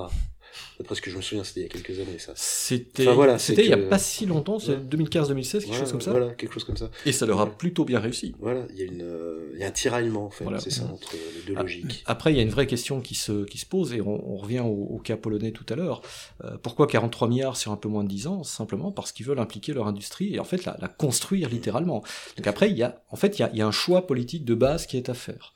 D'après 0.81 0.95
ce 0.95 1.03
que 1.03 1.11
je 1.11 1.17
me 1.19 1.21
souviens, 1.21 1.45
c'était 1.45 1.61
il 1.61 1.63
y 1.65 1.67
a 1.67 1.69
quelques 1.69 2.01
années, 2.01 2.19
ça. 2.19 2.33
C'était 2.37 3.03
Enfin, 3.03 3.13
voilà, 3.15 3.39
c'était 3.39 3.65
il 3.65 3.69
y 3.69 3.73
a 3.75 3.77
pas 3.77 3.99
si 3.99 4.25
longtemps, 4.25 4.59
c'est 4.59 4.71
Ouais. 4.73 4.77
2015-2016, 4.79 5.51
quelque 5.53 5.67
Voilà, 5.67 5.81
chose 5.81 5.93
comme 5.93 6.01
ça. 6.01 6.11
Voilà, 6.13 6.31
quelque 6.31 6.55
chose 6.55 6.65
comme 6.65 6.79
ça. 6.79 6.91
Et 7.05 7.13
ça 7.13 7.27
leur 7.27 7.39
a 7.41 7.51
plutôt 7.51 7.85
bien 7.85 8.01
réussi. 8.01 8.35
Voilà, 8.41 8.63
il 8.71 8.79
y 8.79 8.83
a 8.83 8.87
une, 8.87 9.03
euh, 9.03 9.51
il 9.53 9.61
y 9.61 9.63
a 9.63 9.67
un 9.67 9.71
tiraillement, 9.73 10.25
en 10.25 10.31
fait, 10.31 10.45
Voilà. 10.45 10.59
c'est 10.59 10.71
ça, 10.71 10.85
entre 10.91 11.13
les 11.13 11.43
deux 11.47 11.55
Ah, 11.59 11.63
logiques. 11.63 12.03
Après, 12.07 12.33
il 12.33 12.37
y 12.39 12.41
a 12.41 12.43
une 12.43 12.49
vraie 12.49 12.67
question 12.67 13.03
qui 13.03 13.15
se, 13.15 13.45
qui 13.45 13.59
se 13.59 13.67
pose, 13.67 13.93
et 13.93 14.01
on, 14.01 14.33
on 14.33 14.37
revient 14.39 14.61
au, 14.61 14.87
au 14.95 14.99
cas 14.99 15.19
polonais 15.19 15.51
tout 15.53 15.67
à 15.69 15.75
l'heure. 15.77 16.01
Euh, 16.45 16.57
pourquoi 16.63 16.87
43 16.87 17.29
milliards 17.29 17.59
sur 17.59 17.73
un 17.73 17.77
peu 17.77 17.91
moins 17.91 18.03
de 18.05 18.09
10 18.09 18.27
ans? 18.27 18.43
Simplement 18.43 18.91
parce 18.91 19.13
qu'ils 19.13 19.27
veulent 19.27 19.39
impliquer 19.39 19.75
leur 19.75 19.87
industrie 19.87 20.35
et 20.35 20.41
en 20.41 20.45
fait 20.45 20.65
la, 20.65 20.79
la 20.81 20.89
construire 20.89 21.51
littéralement. 21.51 22.03
Donc 22.39 22.47
après, 22.47 22.71
il 22.71 22.77
y 22.79 22.83
a, 22.83 23.03
en 23.11 23.17
fait, 23.17 23.39
il 23.39 23.43
y 23.43 23.45
a, 23.45 23.51
il 23.53 23.59
y 23.59 23.63
a 23.63 23.67
un 23.67 23.71
choix 23.71 24.07
politique 24.07 24.47
de 24.47 24.55
base 24.55 24.87
qui 24.87 24.97
est 24.97 25.11
à 25.11 25.15
faire. 25.15 25.53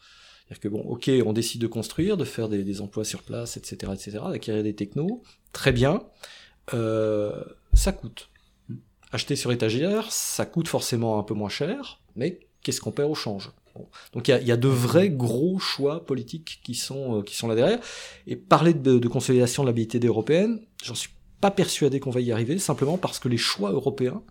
C'est-à-dire 0.46 0.60
que 0.60 0.68
bon, 0.68 0.80
ok, 0.82 1.10
on 1.24 1.32
décide 1.32 1.60
de 1.62 1.66
construire, 1.66 2.16
de 2.16 2.24
faire 2.24 2.48
des, 2.48 2.64
des 2.64 2.80
emplois 2.80 3.04
sur 3.04 3.22
place, 3.22 3.56
etc., 3.56 3.92
etc., 3.94 4.18
d'acquérir 4.30 4.62
des 4.62 4.74
technos, 4.74 5.22
très 5.52 5.72
bien. 5.72 6.02
Euh, 6.74 7.42
ça 7.72 7.92
coûte. 7.92 8.28
Acheter 9.12 9.36
sur 9.36 9.52
étagère, 9.52 10.10
ça 10.10 10.44
coûte 10.44 10.68
forcément 10.68 11.18
un 11.18 11.22
peu 11.22 11.34
moins 11.34 11.48
cher, 11.48 12.00
mais 12.16 12.40
qu'est-ce 12.62 12.80
qu'on 12.80 12.90
perd 12.90 13.10
au 13.10 13.14
change? 13.14 13.52
Bon. 13.74 13.88
Donc 14.12 14.28
il 14.28 14.32
y 14.32 14.34
a, 14.34 14.40
il 14.40 14.46
y 14.46 14.52
a 14.52 14.56
de 14.56 14.68
vrais 14.68 15.08
gros 15.10 15.58
choix 15.58 16.04
politiques 16.04 16.60
qui 16.62 16.74
sont, 16.74 17.18
euh, 17.18 17.22
qui 17.22 17.34
sont 17.36 17.48
là 17.48 17.54
derrière. 17.54 17.80
Et 18.26 18.36
parler 18.36 18.74
de, 18.74 18.98
de 18.98 19.08
consolidation 19.08 19.62
de 19.62 19.68
la 19.68 19.72
BITD 19.72 20.04
européenne, 20.06 20.60
j'en 20.82 20.94
suis 20.94 21.10
pas 21.40 21.50
persuadé 21.50 22.00
qu'on 22.00 22.10
va 22.10 22.20
y 22.20 22.32
arriver, 22.32 22.58
simplement 22.58 22.98
parce 22.98 23.18
que 23.18 23.28
les 23.28 23.36
choix 23.36 23.70
européens 23.72 24.22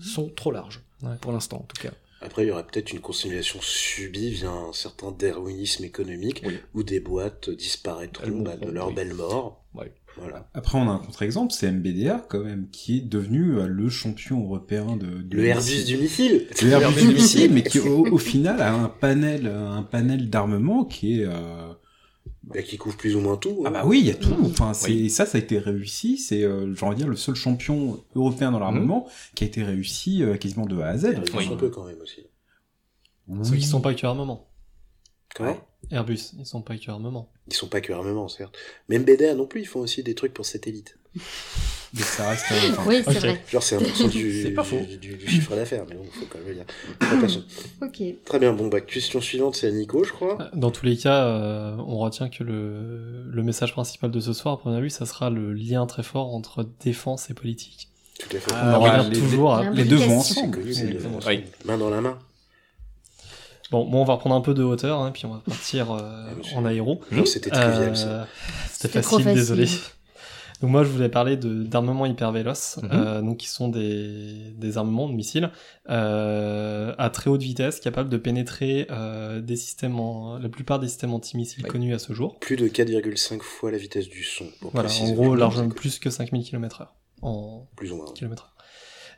sont 0.00 0.28
trop 0.28 0.50
larges, 0.52 0.80
Ouais. 1.02 1.16
pour 1.20 1.32
l'instant 1.32 1.56
en 1.58 1.64
tout 1.74 1.80
cas. 1.82 1.92
Après, 2.22 2.44
il 2.44 2.48
y 2.48 2.50
aurait 2.50 2.64
peut-être 2.66 2.92
une 2.92 3.00
conciliation 3.00 3.58
subie 3.60 4.30
via 4.30 4.50
un 4.50 4.72
certain 4.72 5.10
darwinisme 5.12 5.84
économique, 5.84 6.42
Oui. 6.46 6.54
où 6.74 6.82
des 6.82 7.00
boîtes 7.00 7.50
disparaîtront 7.50 8.40
bah, 8.42 8.56
de 8.56 8.70
leur 8.70 8.88
oui. 8.88 8.94
belle 8.94 9.14
mort. 9.14 9.64
Ouais. 9.74 9.92
Voilà. 10.18 10.46
Après, 10.52 10.76
on 10.76 10.82
a 10.90 10.92
un 10.92 10.98
contre-exemple, 10.98 11.52
c'est 11.54 11.70
MBDA 11.72 12.26
quand 12.28 12.40
même, 12.44 12.68
qui 12.70 12.98
est 12.98 13.00
devenu 13.00 13.56
euh, 13.58 13.66
le 13.66 13.88
champion 13.88 14.42
européen 14.44 14.96
de, 14.96 15.22
du 15.22 15.38
Le 15.38 15.46
Airbus 15.46 15.84
du 15.84 15.96
missile 15.96 16.46
Le 16.60 16.68
Airbus 16.70 17.00
du 17.00 17.14
missile, 17.14 17.50
mais 17.52 17.62
qui 17.62 17.78
au, 17.80 18.06
au 18.06 18.18
final 18.18 18.60
a 18.60 18.74
un 18.74 18.88
panel, 18.90 19.46
un 19.46 19.82
panel 19.82 20.28
d'armement 20.28 20.84
qui 20.84 21.20
est. 21.20 21.24
euh, 21.26 21.72
Bah, 22.44 22.60
qui 22.62 22.76
couvre 22.76 22.96
plus 22.96 23.14
ou 23.14 23.20
moins 23.20 23.36
tout. 23.36 23.62
Ah 23.64 23.68
hein. 23.68 23.70
bah 23.70 23.82
oui, 23.86 24.00
il 24.00 24.06
y 24.06 24.10
a 24.10 24.14
tout. 24.14 24.34
Enfin, 24.44 24.74
c'est 24.74 24.90
Oui. 24.90 25.10
ça, 25.10 25.26
ça 25.26 25.38
a 25.38 25.40
été 25.40 25.58
réussi. 25.58 26.18
C'est, 26.18 26.42
euh, 26.42 26.74
j'ai 26.74 26.84
envie 26.84 26.96
de 26.96 27.00
dire, 27.02 27.08
le 27.08 27.16
seul 27.16 27.36
champion 27.36 28.02
européen 28.16 28.50
dans 28.50 28.58
l'armement 28.58 29.08
qui 29.36 29.44
a 29.44 29.46
été 29.46 29.62
réussi 29.62 30.22
euh, 30.24 30.36
quasiment 30.36 30.66
de 30.66 30.80
A 30.80 30.88
à 30.88 30.96
Z. 30.98 31.04
Airbus 31.04 31.30
Oui. 31.36 31.48
un 31.52 31.56
peu 31.56 31.68
quand 31.70 31.84
même 31.84 32.00
aussi. 32.00 32.22
Ceux 33.44 33.56
qui 33.56 33.66
sont 33.66 33.80
pas 33.80 33.94
que 33.94 34.04
armement. 34.04 34.48
Comment? 35.34 35.56
Airbus, 35.90 36.32
ils 36.38 36.44
sont 36.44 36.62
pas 36.62 36.76
que 36.76 36.90
armement. 36.90 37.30
Ils 37.46 37.54
sont 37.54 37.68
pas 37.68 37.80
que 37.80 37.92
armement, 37.92 38.28
certes. 38.28 38.56
Mais 38.88 38.98
MBDA 38.98 39.34
non 39.34 39.46
plus, 39.46 39.62
ils 39.62 39.66
font 39.66 39.80
aussi 39.80 40.02
des 40.02 40.14
trucs 40.14 40.34
pour 40.34 40.44
satellites. 40.44 40.98
Mais 41.94 42.00
ça 42.02 42.26
reste. 42.30 42.46
euh, 42.52 42.70
enfin, 42.70 42.82
Oui, 42.86 43.02
c'est 43.04 43.18
vrai. 43.18 43.44
Genre, 43.50 43.62
c'est 43.62 43.76
1% 43.76 44.08
du, 44.08 44.42
C'est 44.44 44.50
pas 44.52 44.64
faux. 44.64 44.78
du, 44.80 44.96
du- 44.96 45.14
du 45.16 45.28
chiffre 45.28 45.54
d'affaires, 45.54 45.84
mais 45.86 45.94
bon, 45.96 46.04
faut 46.10 46.24
quand 46.26 46.38
même 46.38 46.48
le 46.48 46.54
dire. 46.54 46.64
Très 46.98 47.18
perso. 47.20 47.40
Ok. 47.82 48.02
Très 48.24 48.38
bien, 48.38 48.54
bon, 48.54 48.68
bah, 48.68 48.80
question 48.80 49.20
suivante, 49.20 49.56
c'est 49.56 49.66
à 49.66 49.70
Nico, 49.72 50.02
je 50.02 50.10
crois. 50.10 50.38
Dans 50.54 50.70
tous 50.70 50.86
les 50.86 50.96
cas, 50.96 51.26
euh, 51.26 51.76
on 51.86 51.98
retient 51.98 52.30
que 52.30 52.44
le, 52.44 53.24
le 53.30 53.42
message 53.42 53.72
principal 53.72 54.10
de 54.10 54.20
ce 54.20 54.32
soir, 54.32 54.54
à 54.54 54.58
première 54.58 54.80
vue, 54.80 54.88
ça 54.88 55.04
sera 55.04 55.28
le 55.28 55.52
lien 55.52 55.84
très 55.86 56.02
fort 56.02 56.34
entre 56.34 56.66
défense 56.82 57.28
et 57.28 57.34
politique. 57.34 57.88
Tout 58.18 58.36
à 58.36 58.40
fait. 58.40 58.52
Ah, 58.54 58.78
on 58.78 58.80
revient 58.82 59.10
les- 59.10 59.18
toujours 59.20 59.54
à... 59.54 59.68
les 59.68 59.84
deux 59.84 59.96
vont 59.96 60.18
ensemble. 60.20 60.60
Oui. 60.64 60.72
les 60.74 60.94
deux 60.94 61.06
ensemble. 61.06 61.24
Oui. 61.26 61.44
Main 61.66 61.76
dans 61.76 61.90
la 61.90 62.00
main. 62.00 62.18
Bon, 63.70 63.84
bon, 63.86 64.00
on 64.00 64.04
va 64.04 64.14
reprendre 64.14 64.34
un 64.36 64.40
peu 64.40 64.54
de 64.54 64.62
hauteur, 64.62 64.98
hein, 65.00 65.10
puis 65.12 65.26
on 65.26 65.30
va 65.34 65.42
partir 65.46 65.92
euh, 65.92 66.26
Ah, 66.54 66.56
en 66.58 66.64
aéro. 66.64 67.00
Non, 67.10 67.24
c'était 67.26 67.50
trivial, 67.50 67.90
Euh, 67.90 67.94
ça. 67.94 68.28
C'était 68.70 69.02
facile. 69.02 69.24
désolé. 69.34 69.66
Donc 70.62 70.70
moi, 70.70 70.84
je 70.84 70.88
voulais 70.88 71.08
parler 71.08 71.36
d'armements 71.36 72.06
hyper 72.06 72.30
véloces, 72.32 72.78
Mhm. 72.82 72.88
euh, 72.92 73.20
donc 73.20 73.38
qui 73.38 73.48
sont 73.48 73.68
des, 73.68 74.52
des 74.56 74.78
armements 74.78 75.08
de 75.08 75.12
missiles 75.14 75.50
euh, 75.90 76.94
à 76.98 77.10
très 77.10 77.28
haute 77.30 77.42
vitesse, 77.42 77.80
capables 77.80 78.08
de 78.08 78.16
pénétrer 78.16 78.86
euh, 78.90 79.40
des 79.40 79.56
systèmes, 79.56 79.98
en, 79.98 80.38
la 80.38 80.48
plupart 80.48 80.78
des 80.78 80.88
systèmes 80.88 81.12
antimissiles 81.12 81.64
Oui. 81.64 81.70
connus 81.70 81.94
à 81.94 81.98
ce 81.98 82.12
jour. 82.12 82.38
Plus 82.38 82.56
de 82.56 82.68
4,5 82.68 83.40
fois 83.42 83.70
la 83.70 83.78
vitesse 83.78 84.08
du 84.08 84.22
son. 84.22 84.46
Pour 84.60 84.70
Voilà, 84.72 84.88
préciser. 84.88 85.10
en 85.10 85.14
gros, 85.14 85.34
largement 85.34 85.68
plus 85.68 85.98
que 85.98 86.10
5000 86.10 86.44
km/h 86.44 86.86
en 87.22 87.66
Plus 87.76 87.92
ou 87.92 87.96
moins. 87.96 88.12
kilomètres. 88.14 88.54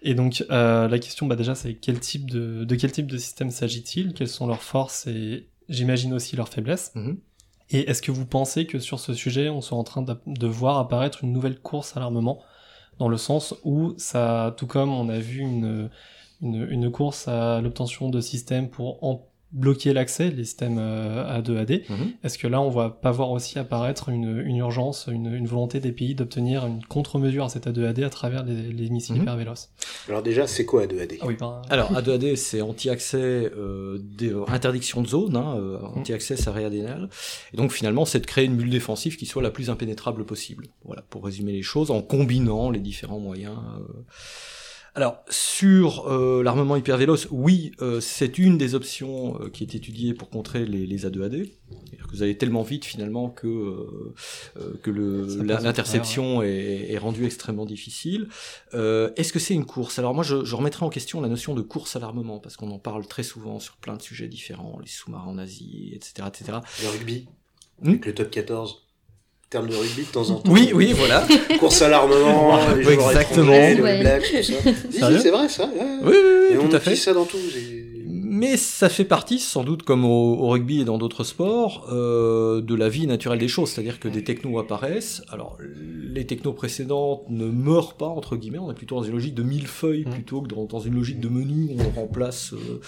Et 0.02 0.14
donc 0.14 0.44
euh, 0.50 0.88
la 0.88 0.98
question, 0.98 1.26
bah 1.26 1.36
déjà, 1.36 1.54
c'est 1.54 1.74
quel 1.74 1.98
type 2.00 2.30
de, 2.30 2.64
de 2.64 2.74
quel 2.74 2.92
type 2.92 3.06
de 3.06 3.16
système 3.16 3.50
s'agit-il? 3.50 4.12
Quelles 4.12 4.28
sont 4.28 4.46
leurs 4.46 4.62
forces? 4.62 5.06
Et 5.06 5.48
j'imagine 5.68 6.12
aussi 6.12 6.36
leurs 6.36 6.48
faiblesses 6.48 6.92
Mhm. 6.94 7.18
Et 7.74 7.90
est-ce 7.90 8.02
que 8.02 8.12
vous 8.12 8.24
pensez 8.24 8.66
que 8.66 8.78
sur 8.78 9.00
ce 9.00 9.14
sujet, 9.14 9.48
on 9.48 9.60
soit 9.60 9.76
en 9.76 9.82
train 9.82 10.02
de, 10.02 10.46
voir 10.46 10.78
apparaître 10.78 11.24
une 11.24 11.32
nouvelle 11.32 11.58
course 11.58 11.96
à 11.96 12.00
l'armement? 12.00 12.40
Dans 13.00 13.08
le 13.08 13.16
sens 13.16 13.56
où 13.64 13.94
ça, 13.96 14.54
tout 14.56 14.68
comme 14.68 14.90
on 14.90 15.08
a 15.08 15.18
vu 15.18 15.40
une, 15.40 16.90
course 16.92 17.26
à 17.26 17.60
l'obtention 17.60 18.10
de 18.10 18.20
systèmes 18.20 18.70
pour 18.70 19.02
bloquer 19.54 19.92
l'accès, 19.94 20.30
les 20.30 20.44
systèmes 20.44 20.76
euh, 20.78 21.40
A2AD. 21.40 21.82
Mhm. 21.88 22.12
Est-ce 22.22 22.36
que 22.36 22.46
là, 22.46 22.60
on 22.60 22.68
va 22.70 22.90
pas 22.90 23.10
voir 23.12 23.30
aussi 23.30 23.58
apparaître 23.58 24.08
une, 24.10 24.42
une 24.44 24.56
urgence, 24.58 25.08
une, 25.10 25.32
une 25.32 25.46
volonté 25.46 25.80
des 25.80 25.92
pays 25.92 26.14
d'obtenir 26.14 26.66
une 26.66 26.84
contre-mesure 26.84 27.44
à 27.44 27.48
cet 27.48 27.66
A2AD 27.66 28.04
à 28.04 28.10
travers 28.10 28.44
les, 28.44 28.54
les 28.72 28.90
missiles 28.90 29.14
Mhm. 29.14 29.22
hypervéloces? 29.22 29.70
Alors 30.08 30.22
déjà, 30.22 30.46
c'est 30.46 30.64
quoi 30.66 30.84
A2AD 30.86 31.18
Ah 31.20 31.26
oui, 31.26 31.36
ben, 31.38 31.62
Alors, 31.70 31.92
A2AD, 31.92 32.36
c'est 32.36 32.60
anti-accès, 32.60 33.16
euh, 33.56 33.98
des- 34.02 34.32
euh, 34.32 34.44
interdiction 34.48 35.00
de 35.02 35.06
zone, 35.08 35.36
hein, 35.36 35.54
euh, 35.56 35.78
anti-access 35.94 36.46
area 36.48 36.68
denial. 36.68 37.08
Et 37.52 37.56
donc, 37.56 37.70
finalement, 37.72 38.04
c'est 38.04 38.20
de 38.20 38.26
créer 38.26 38.44
une 38.44 38.56
bulle 38.56 38.70
défensive 38.70 39.16
qui 39.16 39.26
soit 39.26 39.42
la 39.42 39.50
plus 39.50 39.70
impénétrable 39.70 40.24
possible. 40.26 40.66
Voilà, 40.84 41.02
pour 41.10 41.24
résumer 41.24 41.52
les 41.52 41.62
choses, 41.62 41.90
en 41.90 42.02
combinant 42.02 42.70
les 42.70 42.80
différents 42.80 43.20
moyens. 43.20 43.56
euh. 43.78 44.02
Alors, 44.96 45.24
sur 45.28 46.06
euh, 46.06 46.44
l'armement 46.44 46.76
hypervéloce, 46.76 47.26
oui, 47.32 47.72
euh, 47.80 48.00
c'est 48.00 48.38
une 48.38 48.58
des 48.58 48.76
options 48.76 49.40
euh, 49.40 49.48
qui 49.50 49.64
est 49.64 49.74
étudiée 49.74 50.14
pour 50.14 50.30
contrer 50.30 50.64
les, 50.64 50.86
les 50.86 51.04
A2AD. 51.04 51.50
C'est-à-dire 51.68 52.06
que 52.06 52.12
vous 52.12 52.22
allez 52.22 52.38
tellement 52.38 52.62
vite, 52.62 52.84
finalement, 52.84 53.28
que, 53.28 53.76
que 54.82 54.90
l'interception 54.92 56.42
est, 56.42 56.92
est 56.92 56.98
rendue 56.98 57.24
extrêmement 57.24 57.66
difficile. 57.66 58.28
Euh, 58.74 59.10
Est-ce 59.16 59.32
que 59.32 59.40
c'est 59.40 59.54
une 59.54 59.64
course? 59.64 59.98
Alors 59.98 60.14
moi, 60.14 60.22
je, 60.22 60.44
je 60.44 60.54
remettrai 60.54 60.84
en 60.84 60.90
question 60.90 61.20
la 61.20 61.28
notion 61.28 61.54
de 61.54 61.62
course 61.62 61.96
à 61.96 61.98
l'armement, 61.98 62.38
parce 62.38 62.56
qu'on 62.56 62.70
en 62.70 62.78
parle 62.78 63.04
très 63.08 63.24
souvent 63.24 63.58
sur 63.58 63.76
plein 63.76 63.96
de 63.96 64.02
sujets 64.02 64.28
différents, 64.28 64.78
les 64.80 64.86
sous-marins 64.86 65.30
en 65.30 65.38
Asie, 65.38 65.90
etc. 65.94 66.28
etc. 66.28 66.58
Le 66.82 66.88
rugby? 66.90 67.26
Hmm? 67.82 67.88
Avec 67.88 68.06
le 68.06 68.14
top 68.14 68.30
14 68.30 68.83
terme 69.50 69.68
de 69.68 69.76
rugby 69.76 70.02
de 70.02 70.06
temps 70.08 70.28
en 70.30 70.34
temps. 70.36 70.50
Oui, 70.52 70.70
oui, 70.74 70.92
voilà. 70.96 71.26
Course 71.60 71.80
à 71.82 71.88
l'armement, 71.88 72.58
les 72.76 72.84
Oui, 72.86 72.94
joueurs 72.94 73.10
exactement. 73.12 73.52
étrangers, 73.54 73.74
les 73.76 73.82
Ouais. 73.82 73.90
All 73.90 74.00
Blacks, 74.00 74.22
tout 74.22 74.42
ça. 74.42 74.42
Si, 74.42 74.52
si, 74.92 74.98
Sérieux 74.98 75.18
c'est 75.22 75.30
vrai, 75.30 75.48
ça. 75.48 75.64
ouais. 75.64 75.70
Oui, 76.02 76.12
oui, 76.12 76.16
oui, 76.50 76.54
Et 76.54 76.58
on 76.58 76.68
tout 76.68 76.76
à 76.76 76.78
utilise 76.78 76.98
fait. 76.98 77.04
ça 77.04 77.12
dans 77.14 77.24
tout. 77.24 77.36
Mais 78.36 78.56
ça 78.56 78.88
fait 78.88 79.04
partie, 79.04 79.38
sans 79.38 79.62
doute 79.62 79.84
comme 79.84 80.04
au, 80.04 80.34
au 80.34 80.48
rugby 80.48 80.80
et 80.80 80.84
dans 80.84 80.98
d'autres 80.98 81.22
sports, 81.22 81.86
euh, 81.92 82.60
de 82.60 82.74
la 82.74 82.88
vie 82.88 83.06
naturelle 83.06 83.38
des 83.38 83.46
choses. 83.46 83.70
C'est-à-dire 83.70 84.00
que 84.00 84.08
des 84.08 84.24
technos 84.24 84.58
apparaissent. 84.58 85.22
Alors, 85.30 85.56
les 86.12 86.26
technos 86.26 86.52
précédentes 86.52 87.22
ne 87.30 87.46
meurent 87.46 87.94
pas, 87.94 88.06
entre 88.08 88.34
guillemets. 88.36 88.58
On 88.58 88.70
est 88.72 88.74
plutôt 88.74 88.96
dans 88.96 89.04
une 89.04 89.12
logique 89.12 89.34
de 89.34 89.44
millefeuille 89.44 90.04
Mm. 90.04 90.10
plutôt 90.10 90.40
que 90.42 90.48
dans, 90.48 90.64
dans 90.64 90.80
une 90.80 90.94
logique 90.94 91.20
de 91.20 91.28
menu 91.28 91.70
où 91.70 91.76
on 91.80 92.00
remplace 92.00 92.52
euh, 92.54 92.80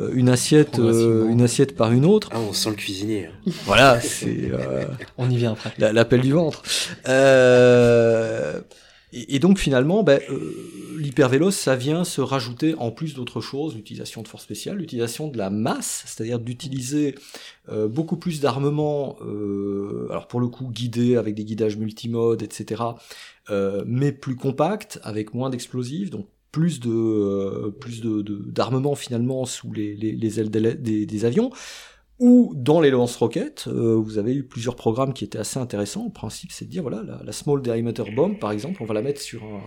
euh, 0.00 0.10
une 0.14 0.28
assiette, 0.28 0.78
euh, 0.78 1.28
une 1.28 1.42
assiette 1.42 1.74
par 1.76 1.90
une 1.90 2.04
autre. 2.04 2.28
Ah, 2.32 2.38
on 2.38 2.52
sent 2.52 2.70
le 2.70 2.76
cuisinier. 2.76 3.26
hein. 3.26 3.50
Voilà, 3.66 4.00
c'est 4.00 4.50
euh, 4.52 4.84
on 5.18 5.28
y 5.28 5.36
vient 5.36 5.52
après. 5.52 5.72
la- 5.78 5.92
l'appel 5.92 6.20
du 6.20 6.32
ventre. 6.32 6.62
Euh, 7.08 8.60
et, 9.12 9.38
donc 9.38 9.58
finalement, 9.58 10.02
ben, 10.02 10.20
euh, 10.30 11.50
ça 11.50 11.76
vient 11.76 12.04
se 12.04 12.20
rajouter 12.20 12.74
en 12.76 12.90
plus 12.90 13.14
d'autres 13.14 13.40
choses, 13.40 13.74
l'utilisation 13.74 14.22
de 14.22 14.28
forces 14.28 14.44
spéciales, 14.44 14.78
l'utilisation 14.78 15.28
de 15.28 15.36
la 15.36 15.50
masse, 15.50 16.04
c'est-à-dire 16.06 16.38
d'utiliser 16.38 17.14
euh, 17.68 17.88
beaucoup 17.88 18.16
plus 18.16 18.40
d'armements, 18.40 19.16
euh, 19.22 20.06
alors 20.10 20.28
pour 20.28 20.40
le 20.40 20.48
coup 20.48 20.68
guidés 20.68 21.16
avec 21.16 21.34
des 21.34 21.44
guidages 21.44 21.76
multimodes, 21.76 22.42
etc., 22.42 22.82
euh, 23.50 23.84
mais 23.86 24.12
plus 24.12 24.36
compacts, 24.36 25.00
avec 25.02 25.34
moins 25.34 25.50
d'explosifs, 25.50 26.10
donc 26.10 26.26
plus 26.52 26.80
de 26.80 27.70
plus 27.80 28.02
de 28.02 28.22
d'armement 28.22 28.94
finalement 28.94 29.46
sous 29.46 29.72
les, 29.72 29.94
les, 29.96 30.12
les 30.12 30.40
ailes 30.40 30.50
des- 30.50 31.06
des 31.06 31.24
avions 31.24 31.50
ou 32.18 32.52
dans 32.54 32.80
les 32.80 32.90
lance-roquettes, 32.90 33.64
euh, 33.68 33.94
vous 33.96 34.18
avez 34.18 34.32
eu 34.34 34.44
plusieurs 34.44 34.76
programmes 34.76 35.12
qui 35.12 35.24
étaient 35.24 35.38
assez 35.38 35.58
intéressants. 35.58 36.04
Le 36.06 36.12
principe, 36.12 36.52
c'est 36.52 36.66
de 36.66 36.70
dire, 36.70 36.82
voilà, 36.82 37.02
la, 37.02 37.20
la 37.24 37.32
Small 37.32 37.62
Diameter 37.62 38.04
Bomb, 38.14 38.38
par 38.38 38.52
exemple, 38.52 38.82
on 38.82 38.86
va 38.86 38.94
la 38.94 39.02
mettre 39.02 39.20
sur 39.20 39.42
un, 39.42 39.62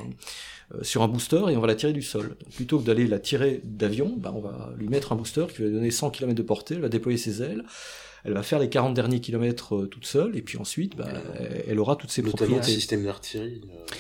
euh, 0.76 0.84
sur 0.84 1.02
un 1.02 1.08
booster 1.08 1.42
et 1.50 1.58
on 1.58 1.60
va 1.62 1.68
la 1.68 1.76
tirer 1.76 1.92
du 1.94 2.02
sol. 2.02 2.30
Donc, 2.40 2.54
plutôt 2.54 2.80
que 2.80 2.86
d'aller 2.86 3.08
la 3.08 3.20
tirer 3.20 3.62
d'avion, 3.64 4.16
bah, 4.18 4.32
on 4.36 4.40
va 4.40 4.74
lui 4.78 4.88
mettre 4.88 5.12
un 5.12 5.16
booster 5.16 5.46
qui 5.54 5.62
va 5.62 5.68
lui 5.68 5.74
donner 5.74 5.92
100 5.92 6.12
km 6.12 6.34
de 6.36 6.44
portée, 6.44 6.76
elle 6.76 6.82
va 6.82 6.90
déployer 6.90 7.18
ses 7.18 7.42
ailes, 7.42 7.64
elle 8.24 8.34
va 8.34 8.42
faire 8.44 8.60
les 8.60 8.70
40 8.70 8.94
derniers 8.94 9.20
kilomètres 9.20 9.76
euh, 9.76 9.88
toute 9.88 10.06
seule, 10.06 10.36
et 10.38 10.42
puis 10.42 10.58
ensuite, 10.58 10.96
bah, 10.96 11.10
elle- 11.68 11.80
aura 11.80 11.96
toutes 11.96 12.10
ses 12.12 12.22
Notamment 12.22 12.52
le 12.52 12.56
propriétés. 12.58 12.80
système 12.80 13.04
d'artillerie. 13.04 13.62
euh, 13.66 13.94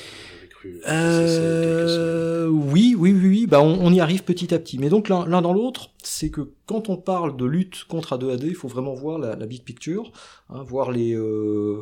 Euh, 0.88 2.48
oui, 2.48 2.96
oui, 2.98 3.12
oui, 3.14 3.28
oui. 3.28 3.48
Bah, 3.48 3.62
on, 3.62 3.80
on 3.82 3.92
y 3.94 4.00
arrive 4.00 4.24
petit 4.24 4.54
à 4.54 4.60
petit. 4.60 4.78
Mais 4.78 4.90
donc 4.90 5.10
l'un 5.10 5.26
l'un 5.26 5.42
dans 5.42 5.54
l'autre, 5.54 5.92
c'est 6.04 6.30
que 6.30 6.52
quand 6.66 6.90
on 6.90 6.98
parle 6.98 7.36
de 7.38 7.46
lutte 7.46 7.86
contre 7.86 8.18
A2AD, 8.18 8.46
il 8.46 8.56
faut 8.56 8.68
vraiment 8.68 8.94
voir 8.94 9.18
la, 9.20 9.36
la 9.36 9.46
big 9.46 9.64
picture, 9.64 10.12
hein, 10.50 10.64
voir 10.64 10.92
les, 10.92 11.14
euh, 11.16 11.80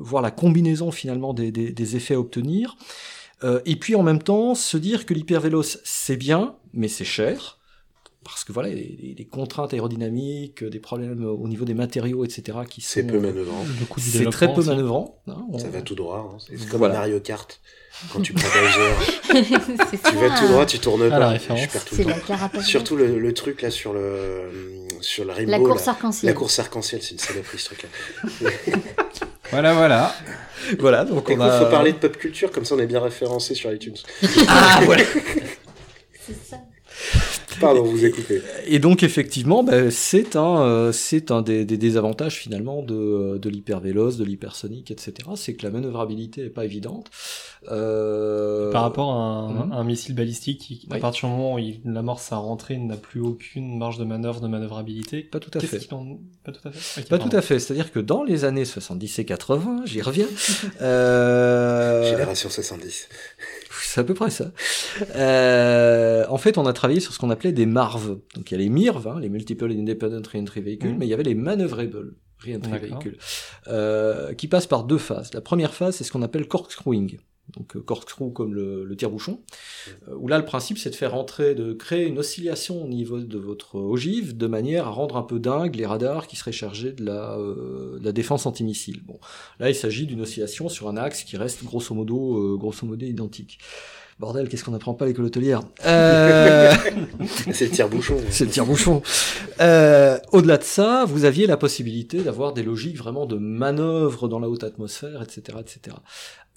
voir 0.00 0.22
la 0.22 0.30
combinaison 0.30 0.90
finalement 0.90 1.34
des, 1.34 1.50
des, 1.52 1.70
des 1.72 1.96
effets 1.96 2.14
à 2.14 2.20
obtenir, 2.20 2.76
Euh, 3.44 3.60
et 3.66 3.76
puis 3.76 3.94
en 3.94 4.02
même 4.02 4.20
temps 4.22 4.56
se 4.56 4.76
dire 4.78 5.06
que 5.06 5.14
l'hypervéloce 5.14 5.78
c'est 5.84 6.16
bien, 6.16 6.56
mais 6.72 6.88
c'est 6.88 7.04
cher. 7.04 7.57
Parce 8.30 8.44
que 8.44 8.52
voilà, 8.52 8.68
les, 8.68 9.14
les- 9.16 9.24
contraintes 9.26 9.72
aérodynamiques, 9.74 10.62
des 10.64 10.78
problèmes 10.80 11.24
au 11.24 11.48
niveau 11.48 11.64
des 11.64 11.74
matériaux, 11.74 12.24
etc., 12.24 12.58
qui 12.68 12.80
sont, 12.80 12.88
C'est 12.90 13.02
peu 13.06 13.18
manœuvrant. 13.18 13.64
C'est 13.98 14.28
très 14.30 14.52
peu 14.52 14.62
manœuvrant. 14.62 15.20
hein. 15.28 15.36
On- 15.52 15.58
Ça 15.58 15.68
va 15.68 15.82
tout 15.82 15.94
droit. 15.94 16.30
hein. 16.34 16.38
C'est 16.46 16.68
comme 16.68 16.78
Voilà. 16.78 16.94
Mario 16.94 17.20
Kart. 17.20 17.60
Quand 18.12 18.20
tu 18.20 18.32
prends 18.32 18.46
Bowser, 18.48 19.42
tu 20.10 20.14
vas 20.16 20.38
tout 20.38 20.46
droit, 20.46 20.66
tu 20.66 20.78
tournes 20.78 21.08
la 21.08 21.18
pas. 21.18 21.28
référence. 21.30 21.60
Je 21.62 21.68
perds 21.68 21.84
tout 21.84 21.96
le 21.96 22.04
temps. 22.04 22.10
la. 22.54 22.62
Surtout 22.62 22.94
le, 22.96 23.18
le 23.18 23.34
truc 23.34 23.60
là 23.62 23.70
sur 23.72 23.92
le 23.92 24.50
sur 25.00 25.24
le 25.24 25.32
rainbow. 25.32 25.50
La 25.50 25.58
course 25.58 25.88
arc-en-ciel. 25.88 26.30
La 26.32 26.34
course 26.38 26.58
arc-en-ciel, 26.60 27.02
c'est 27.02 27.12
une 27.12 27.18
saloperie 27.18 27.58
ce 27.58 27.64
truc-là. 27.74 28.50
Voilà, 29.50 29.72
voilà. 29.74 30.14
Voilà, 30.78 31.04
donc 31.06 31.30
Écoute, 31.30 31.36
on 31.42 31.48
a... 31.48 31.58
faut 31.64 31.70
parler 31.70 31.92
de 31.92 31.96
pop 31.98 32.16
culture, 32.18 32.50
comme 32.50 32.64
ça 32.66 32.74
on 32.74 32.78
est 32.78 32.86
bien 32.86 33.00
référencé 33.00 33.54
sur 33.54 33.72
iTunes. 33.72 33.94
Ah, 34.48 34.80
voilà. 34.84 35.02
C'est 36.26 36.36
ça. 36.50 36.56
Et 38.66 38.78
donc 38.78 39.02
effectivement, 39.02 39.62
ben, 39.62 39.90
c'est 39.90 40.36
un, 40.36 40.62
euh, 40.62 40.92
c'est 40.92 41.30
un 41.30 41.42
des, 41.42 41.64
désavantages 41.64 42.36
finalement 42.36 42.82
de, 42.82 43.38
de 43.38 43.48
de 44.18 44.24
l'hypersonique, 44.24 44.90
etc. 44.90 45.12
C'est 45.36 45.54
que 45.54 45.64
la 45.64 45.70
manœuvrabilité 45.70 46.46
est 46.46 46.50
pas 46.50 46.64
évidente. 46.64 47.10
Euh, 47.70 48.70
Par 48.72 48.82
rapport 48.82 49.10
à 49.12 49.14
un, 49.16 49.48
Mhm. 49.66 49.72
un 49.72 49.84
missile 49.84 50.14
balistique 50.14 50.60
qui, 50.60 50.86
à 50.90 50.94
Oui. 50.94 51.00
partir 51.00 51.28
du 51.28 51.34
moment 51.34 51.54
où 51.54 51.58
il 51.58 51.80
amorce 51.96 52.22
sa 52.22 52.36
rentrée, 52.36 52.76
n'a 52.78 52.96
plus 52.96 53.20
aucune 53.20 53.76
marge 53.78 53.98
de 53.98 54.04
manœuvre, 54.04 54.40
de 54.40 54.46
manœuvrabilité. 54.48 55.22
Pas 55.22 55.40
tout 55.40 55.50
à 55.54 55.60
fait. 55.60 55.92
en- 55.92 56.18
Pas 56.44 56.52
tout 56.52 56.66
à 56.68 56.70
fait. 56.70 57.02
Pas 57.02 57.16
pardon. 57.18 57.28
tout 57.30 57.36
à 57.36 57.42
fait. 57.42 57.58
C'est-à-dire 57.58 57.90
que 57.92 57.98
dans 58.00 58.22
les 58.22 58.44
années 58.44 58.64
70 58.64 59.18
et 59.18 59.24
80, 59.24 59.82
j'y 59.86 60.00
reviens. 60.02 60.26
euh, 60.82 62.08
Génération 62.10 62.48
70. 62.50 63.08
C'est 63.82 64.00
à 64.00 64.04
peu 64.04 64.14
près 64.14 64.30
ça. 64.30 64.52
Euh, 65.16 66.24
en 66.28 66.38
fait, 66.38 66.58
on 66.58 66.66
a 66.66 66.72
travaillé 66.72 67.00
sur 67.00 67.12
ce 67.12 67.18
qu'on 67.18 67.30
appelait 67.30 67.52
des 67.52 67.66
MARV. 67.66 68.18
Donc 68.34 68.50
il 68.50 68.52
y 68.52 68.54
a 68.54 68.58
les 68.58 68.68
MIRV, 68.68 69.06
hein, 69.08 69.18
les 69.20 69.28
Multiple 69.28 69.70
Independent 69.72 70.26
Reentry 70.26 70.60
Vehicles, 70.60 70.88
Mhm. 70.88 70.96
mais 70.98 71.06
il 71.06 71.08
y 71.08 71.14
avait 71.14 71.22
les 71.22 71.34
Maneuverable 71.34 72.14
Reentry. 72.44 72.78
Vehicles, 72.78 73.16
euh, 73.68 74.32
qui 74.34 74.46
passent 74.46 74.66
par 74.66 74.84
deux 74.84 74.98
phases. 74.98 75.32
La 75.34 75.40
première 75.40 75.74
phase, 75.74 75.96
c'est 75.96 76.04
ce 76.04 76.12
qu'on 76.12 76.22
appelle 76.22 76.46
corkscrewing. 76.46 77.18
Donc 77.58 77.76
euh, 77.76 77.80
corkscrew 77.80 78.30
comme 78.30 78.54
le, 78.54 78.84
le 78.84 78.96
tire-bouchon, 78.96 79.40
euh, 80.08 80.14
où 80.16 80.28
là 80.28 80.38
le 80.38 80.44
principe 80.44 80.78
c'est 80.78 80.90
de 80.90 80.94
faire 80.94 81.14
entrer, 81.14 81.54
de 81.54 81.72
créer 81.72 82.06
une 82.06 82.18
oscillation 82.18 82.84
au 82.84 82.88
niveau 82.88 83.18
de 83.18 83.38
votre 83.38 83.74
ogive, 83.74 84.36
de 84.36 84.46
manière 84.46 84.86
à 84.86 84.90
rendre 84.90 85.16
un 85.16 85.22
peu 85.22 85.40
dingue 85.40 85.74
les 85.74 85.86
radars 85.86 86.28
qui 86.28 86.36
seraient 86.36 86.52
chargés 86.52 86.92
de 86.92 87.04
la, 87.04 87.36
euh, 87.36 87.98
de 87.98 88.04
la 88.04 88.12
défense 88.12 88.46
antimissile. 88.46 89.02
Bon, 89.04 89.18
là 89.58 89.68
il 89.68 89.74
s'agit 89.74 90.06
d'une 90.06 90.20
oscillation 90.20 90.68
sur 90.68 90.88
un 90.88 90.96
axe 90.96 91.24
qui 91.24 91.36
reste 91.36 91.64
grosso 91.64 91.94
modo, 91.94 92.36
euh, 92.36 92.56
grosso 92.56 92.86
modo 92.86 93.04
identique. 93.04 93.58
Bordel, 94.18 94.48
qu'est-ce 94.48 94.64
qu'on 94.64 94.72
n'apprend 94.72 94.94
pas 94.94 95.04
à 95.04 95.08
l'école 95.08 95.26
hôtelière 95.26 95.62
euh... 95.86 96.74
C'est 97.52 97.66
le 97.66 97.70
tire-bouchon. 97.70 98.16
C'est 98.30 98.46
le 98.46 98.50
tire-bouchon. 98.50 99.00
Euh, 99.60 100.18
Au-delà 100.32 100.58
de 100.58 100.64
ça, 100.64 101.04
vous 101.04 101.24
aviez 101.24 101.46
la 101.46 101.56
possibilité 101.56 102.22
d'avoir 102.22 102.52
des 102.52 102.64
logiques 102.64 102.96
vraiment 102.96 103.26
de 103.26 103.36
manœuvre 103.36 104.26
dans 104.26 104.40
la 104.40 104.48
haute 104.48 104.64
atmosphère, 104.64 105.22
etc., 105.22 105.58
etc. 105.60 105.96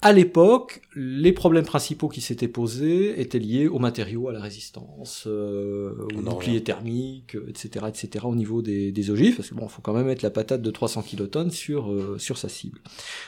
À 0.04 0.12
l'époque, 0.12 0.82
les 0.96 1.32
problèmes 1.32 1.64
principaux 1.64 2.08
qui 2.08 2.20
s'étaient 2.20 2.48
posés 2.48 3.20
étaient 3.20 3.38
liés 3.38 3.68
aux 3.68 3.78
matériaux, 3.78 4.28
à 4.28 4.32
la 4.32 4.40
résistance, 4.40 5.24
euh, 5.28 5.94
aux 6.16 6.22
boucliers 6.22 6.62
thermiques, 6.64 7.36
euh, 7.36 7.48
etc., 7.48 7.86
etc., 7.88 8.24
au 8.26 8.34
niveau 8.34 8.62
des, 8.62 8.90
des 8.90 9.10
ogives, 9.10 9.36
parce 9.36 9.50
que 9.50 9.54
bon, 9.54 9.68
faut 9.68 9.80
quand 9.80 9.94
même 9.94 10.06
mettre 10.06 10.24
la 10.24 10.30
patate 10.30 10.60
de 10.60 10.70
300 10.72 11.02
kilotonnes 11.02 11.52
sur 11.52 11.92
euh, 11.92 12.18
sur 12.18 12.36
sa 12.36 12.48
cible. 12.48 12.80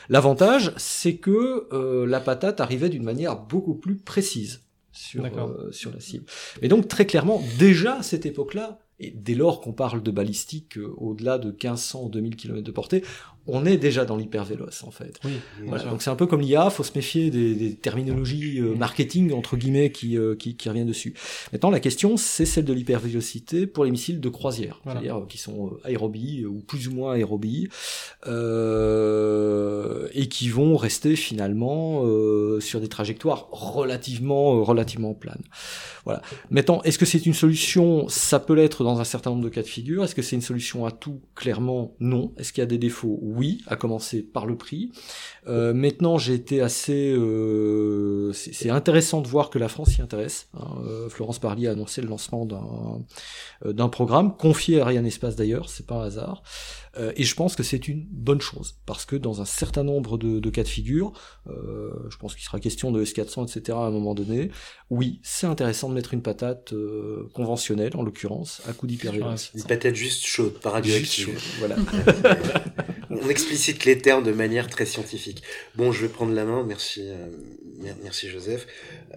L'avantage, 0.09 0.73
c'est 0.75 1.15
que 1.15 1.67
euh, 1.71 2.05
la 2.05 2.19
patate 2.19 2.59
arrivait 2.59 2.89
d'une 2.89 3.03
manière 3.03 3.37
beaucoup 3.37 3.75
plus 3.75 3.95
précise 3.95 4.61
sur 4.91 5.25
euh, 5.25 5.71
sur 5.71 5.91
la 5.93 5.99
cible. 5.99 6.25
Et 6.61 6.67
donc 6.67 6.87
très 6.87 7.05
clairement, 7.05 7.41
déjà 7.59 7.97
à 7.99 8.03
cette 8.03 8.25
époque-là, 8.25 8.79
Et 8.99 9.11
dès 9.11 9.35
lors 9.35 9.59
qu'on 9.59 9.73
parle 9.73 10.01
de 10.01 10.11
balistique 10.11 10.77
euh, 10.77 10.93
au-delà 10.97 11.37
de 11.37 11.49
1500 11.49 12.09
2000 12.09 12.35
km 12.37 12.61
de 12.61 12.71
portée, 12.71 13.03
on 13.47 13.65
est 13.65 13.77
déjà 13.77 14.05
dans 14.05 14.17
l'hypervéloce 14.17 14.83
en 14.83 14.91
fait. 14.91 15.19
Oui, 15.23 15.33
Voilà, 15.65 15.83
donc 15.85 16.01
c'est 16.01 16.09
un 16.09 16.15
peu 16.15 16.25
comme 16.25 16.41
l'IA, 16.41 16.69
faut 16.69 16.83
se 16.83 16.91
méfier 16.95 17.29
des, 17.29 17.53
des 17.55 17.75
terminologies 17.75 18.59
euh, 18.59 18.75
marketing 18.75 19.31
entre 19.33 19.55
guillemets 19.57 19.91
qui, 19.91 20.17
euh, 20.17 20.35
qui, 20.35 20.55
qui 20.55 20.67
reviennent 20.69 20.87
dessus. 20.87 21.13
Maintenant 21.53 21.69
la 21.69 21.79
question 21.79 22.17
c'est 22.17 22.45
celle 22.45 22.65
de 22.65 22.73
l'hypervélocité 22.73 23.67
pour 23.67 23.85
les 23.85 23.91
missiles 23.91 24.19
de 24.19 24.29
croisière, 24.29 24.81
Voilà. 24.83 24.99
c'est-à-dire 24.99 25.17
euh, 25.23 25.25
qui 25.27 25.37
sont 25.37 25.71
aérobies 25.83 26.45
ou 26.45 26.59
plus 26.61 26.87
ou 26.87 26.93
moins 26.93 27.13
aérobies 27.13 27.67
euh, 28.27 30.07
et 30.13 30.27
qui 30.27 30.49
vont 30.49 30.75
rester 30.77 31.15
finalement 31.15 32.03
euh, 32.05 32.59
sur 32.59 32.79
des 32.81 32.87
trajectoires 32.87 33.47
relativement 33.51 34.63
relativement 34.63 35.13
planes. 35.13 35.43
Voilà. 36.05 36.21
Maintenant, 36.49 36.81
est-ce 36.83 36.97
que 36.99 37.05
c'est 37.05 37.25
une 37.25 37.33
solution? 37.33 38.07
Ça 38.09 38.39
peut 38.39 38.53
l'être 38.53 38.83
dans 38.83 38.99
un 38.99 39.03
certain 39.03 39.31
nombre 39.31 39.43
de 39.43 39.49
cas 39.49 39.61
de 39.61 39.67
figure. 39.67 40.03
Est-ce 40.03 40.13
que 40.15 40.21
c'est 40.21 40.35
une 40.35 40.41
solution 40.41 40.85
à 40.85 40.91
tout? 40.91 41.19
Clairement, 41.35 41.95
non. 41.99 42.31
Est-ce 42.37 42.53
qu'il 42.53 42.61
y 42.61 42.63
a 42.63 42.67
des 42.67 42.77
défauts? 42.77 43.19
Oui, 43.35 43.63
à 43.67 43.75
commencer 43.75 44.21
par 44.23 44.45
le 44.45 44.55
prix. 44.57 44.91
Euh, 45.47 45.73
maintenant, 45.73 46.17
j'ai 46.17 46.33
été 46.33 46.61
assez. 46.61 47.11
euh, 47.15 48.31
c'est 48.33 48.69
intéressant 48.69 49.21
de 49.21 49.27
voir 49.27 49.49
que 49.49 49.59
la 49.59 49.67
France 49.67 49.89
s'y 49.91 50.01
intéresse. 50.01 50.47
hein. 50.57 50.67
Euh, 50.85 51.09
Florence 51.09 51.39
Parly 51.39 51.67
a 51.67 51.71
annoncé 51.71 52.01
le 52.01 52.07
lancement 52.07 52.45
d'un 52.45 52.63
euh, 53.65 53.73
d'un 53.73 53.89
programme 53.89 54.35
confié 54.35 54.79
à 54.79 54.83
Ariane 54.85 55.05
Espace 55.05 55.35
d'ailleurs. 55.35 55.69
C'est 55.69 55.85
pas 55.85 55.95
un 55.95 56.05
hasard. 56.05 56.43
Euh, 56.97 57.11
et 57.17 57.23
je 57.23 57.35
pense 57.35 57.55
que 57.57 57.63
c'est 57.63 57.89
une 57.89 58.05
bonne 58.09 58.39
chose 58.39 58.75
parce 58.85 59.05
que 59.05 59.17
dans 59.17 59.41
un 59.41 59.45
certain 59.45 59.83
nombre 59.83 60.17
de, 60.17 60.39
de 60.39 60.49
cas 60.49 60.63
de 60.63 60.67
figure, 60.67 61.11
euh, 61.49 61.91
je 62.09 62.15
pense 62.17 62.35
qu'il 62.35 62.43
sera 62.45 62.59
question 62.61 62.91
de 62.91 63.03
S400, 63.03 63.43
etc. 63.53 63.77
à 63.77 63.81
un 63.81 63.91
moment 63.91 64.15
donné. 64.15 64.49
Oui, 64.89 65.19
c'est 65.21 65.45
intéressant 65.47 65.89
de 65.89 65.93
mettre 65.93 66.13
une 66.13 66.21
patate 66.21 66.71
euh, 66.71 67.27
conventionnelle, 67.33 67.91
en 67.97 68.03
l'occurrence, 68.03 68.61
à 68.69 68.71
coup 68.73 68.87
d'hypervélocité. 68.87 69.57
Une 69.59 69.65
patate 69.65 69.95
juste 69.95 70.25
chaude, 70.25 70.53
radioactive. 70.63 71.31
Juste 71.31 71.45
Voilà. 71.59 71.75
On 73.23 73.29
explicite 73.29 73.85
les 73.85 73.97
termes 73.97 74.23
de 74.23 74.31
manière 74.31 74.67
très 74.67 74.85
scientifique. 74.85 75.43
Bon, 75.75 75.91
je 75.91 76.01
vais 76.01 76.07
prendre 76.09 76.33
la 76.33 76.45
main. 76.45 76.63
Merci, 76.67 77.01
euh, 77.07 77.27
mer- 77.81 77.95
merci 78.03 78.29
Joseph. 78.29 78.67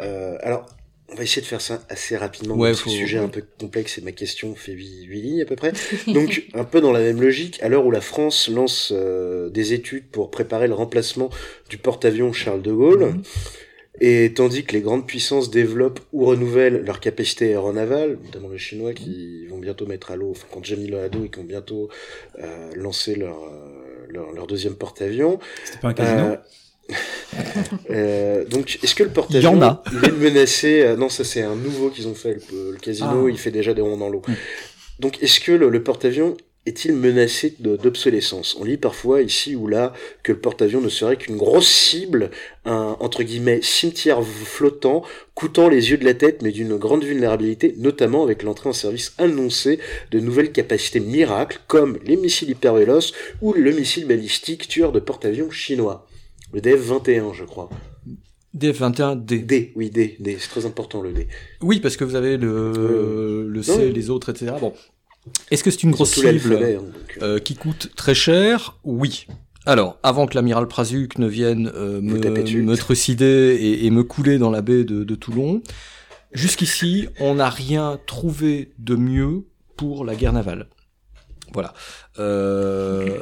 Euh, 0.01 0.37
alors, 0.41 0.67
on 1.11 1.15
va 1.15 1.23
essayer 1.23 1.41
de 1.41 1.47
faire 1.47 1.61
ça 1.63 1.83
assez 1.89 2.17
rapidement. 2.17 2.55
Ouais, 2.55 2.71
parce 2.71 2.83
que 2.83 2.91
faut- 2.91 2.95
le 2.95 3.01
sujet 3.01 3.17
est 3.17 3.21
un 3.21 3.29
peu 3.29 3.43
complexe 3.59 3.97
et 3.99 4.03
ma 4.03 4.13
question 4.13 4.55
fait 4.55 4.73
huit 4.73 5.05
huit 5.05 5.23
lignes 5.23 5.43
à 5.43 5.47
peu 5.47 5.57
près. 5.57 5.73
Donc, 6.07 6.45
un 6.55 6.65
peu 6.65 6.81
dans 6.81 6.93
la 6.93 7.01
même 7.01 7.21
logique, 7.21 7.63
à 7.63 7.69
l'heure 7.69 7.87
où 7.87 7.91
la 7.91 8.01
France 8.03 8.49
lance 8.49 8.93
euh, 8.95 9.49
des 9.49 9.73
études 9.73 10.07
pour 10.11 10.31
préparer 10.31 10.69
le 10.69 10.75
remplacement 10.75 11.31
du 11.71 11.79
porte-avions 11.79 12.33
Charles 12.33 12.61
de 12.63 12.73
Gaulle, 12.73 13.05
Mhm. 13.07 13.23
et 14.01 14.33
tandis 14.35 14.65
que 14.65 14.75
les 14.75 14.81
grandes 14.83 15.07
puissances 15.07 15.51
développent 15.51 16.01
ou 16.13 16.27
renouvellent 16.27 16.85
leur 16.85 17.01
capacité 17.01 17.47
aéronavale, 17.47 18.19
notamment 18.25 18.51
les 18.51 18.59
Chinois 18.59 18.93
qui 18.93 19.47
vont 19.47 19.59
bientôt 19.59 19.87
mettre 19.87 20.11
à 20.11 20.17
l'eau, 20.17 20.31
enfin, 20.33 20.47
ont 20.55 20.61
déjà 20.61 20.77
mis 20.77 20.89
l'eau 20.89 20.99
à 20.99 21.09
qui 21.09 21.17
vont 21.37 21.45
bientôt 21.45 21.89
euh, 22.39 22.71
lancer 22.77 23.15
leur, 23.17 23.45
euh, 23.45 23.88
leur, 24.11 24.33
leur 24.33 24.47
deuxième 24.47 24.75
porte-avions. 24.75 25.39
C'était 25.65 25.79
pas 25.79 25.89
un 25.89 25.95
casino 25.95 26.25
Euh, 26.25 26.37
euh, 27.91 28.45
donc, 28.47 28.79
est-ce 28.83 28.95
que 28.95 29.03
le 29.03 29.11
porte-avions, 29.11 29.59
il 29.93 30.09
est 30.09 30.13
menacé 30.13 30.83
euh, 30.83 30.97
Non, 30.97 31.09
ça 31.11 31.23
c'est 31.25 31.43
un 31.43 31.55
nouveau 31.55 31.91
qu'ils 31.91 32.09
ont 32.09 32.15
fait. 32.15 32.39
Le, 32.51 32.73
le 32.73 32.79
casino, 32.79 33.27
Ah. 33.27 33.31
il 33.31 33.39
fait 33.39 33.51
déjà 33.51 33.75
des 33.75 33.83
ronds 33.83 33.99
dans 33.99 34.09
l'eau. 34.09 34.23
Donc, 34.99 35.23
est-ce 35.23 35.41
que 35.41 35.53
le, 35.53 35.69
le 35.69 35.83
porte-avions 35.83 36.37
est-il 36.69 36.93
menacé 36.95 37.55
d'obsolescence? 37.59 38.57
On 38.61 38.65
lit 38.65 38.77
parfois 38.77 39.23
ici 39.23 39.57
ou 39.57 39.67
là 39.67 39.93
que 40.23 40.33
le 40.33 40.39
porte-avions 40.39 40.81
ne 40.81 40.89
serait 40.89 41.17
qu'une 41.17 41.37
grosse 41.37 41.69
cible, 41.69 42.31
un 42.65 42.97
entre 43.01 43.23
guillemets 43.23 43.61
cimetière 43.63 44.23
flottant, 44.23 45.03
coûtant 45.35 45.69
les 45.69 45.91
yeux 45.91 45.99
de 45.99 46.05
la 46.05 46.15
tête, 46.15 46.43
mais 46.43 46.53
d'une 46.53 46.77
grande 46.77 47.05
vulnérabilité, 47.05 47.75
notamment 47.79 48.23
avec 48.23 48.43
l'entrée 48.43 48.69
en 48.69 48.73
service 48.73 49.15
annoncée 49.19 49.79
de 50.11 50.21
nouvelles 50.21 50.53
capacités 50.53 51.01
miracles 51.01 51.61
comme 51.67 51.99
les 52.05 52.17
missiles 52.17 52.51
hypervéloces 52.51 53.13
ou 53.41 53.53
le 53.53 53.73
missile 53.73 54.07
balistique 54.07 54.69
tueur 54.69 54.93
de 54.93 55.01
porte-avions 55.01 55.51
chinois. 55.51 56.07
Le 56.53 56.61
DF-21, 56.61 57.35
je 57.35 57.45
crois. 57.45 57.69
DF21D. 58.57 59.45
D, 59.45 59.73
oui, 59.77 59.91
D, 59.91 60.17
D, 60.21 60.37
c'est 60.41 60.49
très 60.49 60.67
important 60.67 61.03
le 61.03 61.13
D. 61.13 61.29
Oui, 61.61 61.81
parce 61.81 61.97
que 61.97 62.05
vous 62.05 62.15
avez 62.15 62.37
le, 62.37 62.49
Euh, 62.49 63.47
le 63.47 63.63
C, 63.63 63.91
les 63.91 64.11
autres, 64.11 64.31
etc. 64.31 64.53
Bon. 64.61 64.73
Est-ce 65.51 65.63
que 65.63 65.71
c'est 65.71 65.83
une 65.83 65.91
grosse 65.91 66.15
cible 66.15 66.53
euh, 66.53 66.79
euh, 67.23 67.39
qui 67.39 67.55
coûte 67.55 67.91
très 67.97 68.15
cher? 68.15 68.79
Oui. 68.85 69.27
Alors, 69.67 69.99
avant 70.03 70.27
que 70.27 70.35
l'amiral 70.35 70.67
Prazuc 70.67 71.19
ne 71.19 71.27
vienne 71.27 71.71
euh, 71.75 72.01
me, 72.01 72.19
me 72.19 72.77
trucider 72.77 73.59
et, 73.61 73.87
et 73.87 73.91
me 73.91 74.03
couler 74.03 74.39
dans 74.39 74.51
la 74.51 74.63
baie 74.63 74.85
de, 74.85 75.05
de 75.05 75.15
Toulon, 75.15 75.63
jusqu'ici, 76.33 77.09
on 77.21 77.35
n'a 77.35 77.51
rien 77.51 77.99
trouvé 78.07 78.73
de 78.79 78.97
mieux 78.97 79.45
pour 79.77 80.05
la 80.05 80.15
guerre 80.15 80.33
navale. 80.33 80.69
Voilà. 81.53 81.73
Euh, 82.19 83.17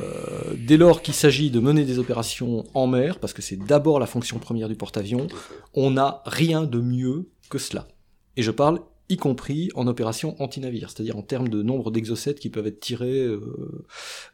dès 0.56 0.76
lors 0.76 1.02
qu'il 1.02 1.14
s'agit 1.14 1.50
de 1.50 1.60
mener 1.60 1.84
des 1.84 1.98
opérations 1.98 2.64
en 2.74 2.86
mer, 2.86 3.18
parce 3.18 3.32
que 3.32 3.42
c'est 3.42 3.56
d'abord 3.56 4.00
la 4.00 4.06
fonction 4.06 4.38
première 4.38 4.68
du 4.68 4.74
porte-avions, 4.74 5.28
on 5.74 5.92
n'a 5.92 6.22
rien 6.26 6.62
de 6.62 6.80
mieux 6.80 7.28
que 7.50 7.58
cela. 7.58 7.86
Et 8.36 8.42
je 8.42 8.50
parle 8.50 8.80
y 9.08 9.16
compris 9.16 9.70
en 9.74 9.86
opération 9.86 10.34
anti-navire, 10.42 10.90
c'est-à-dire 10.90 11.16
en 11.16 11.22
termes 11.22 11.48
de 11.48 11.62
nombre 11.62 11.90
d'exocètes 11.90 12.40
qui 12.40 12.50
peuvent 12.50 12.66
être 12.66 12.80
tirés, 12.80 13.20
euh, 13.20 13.84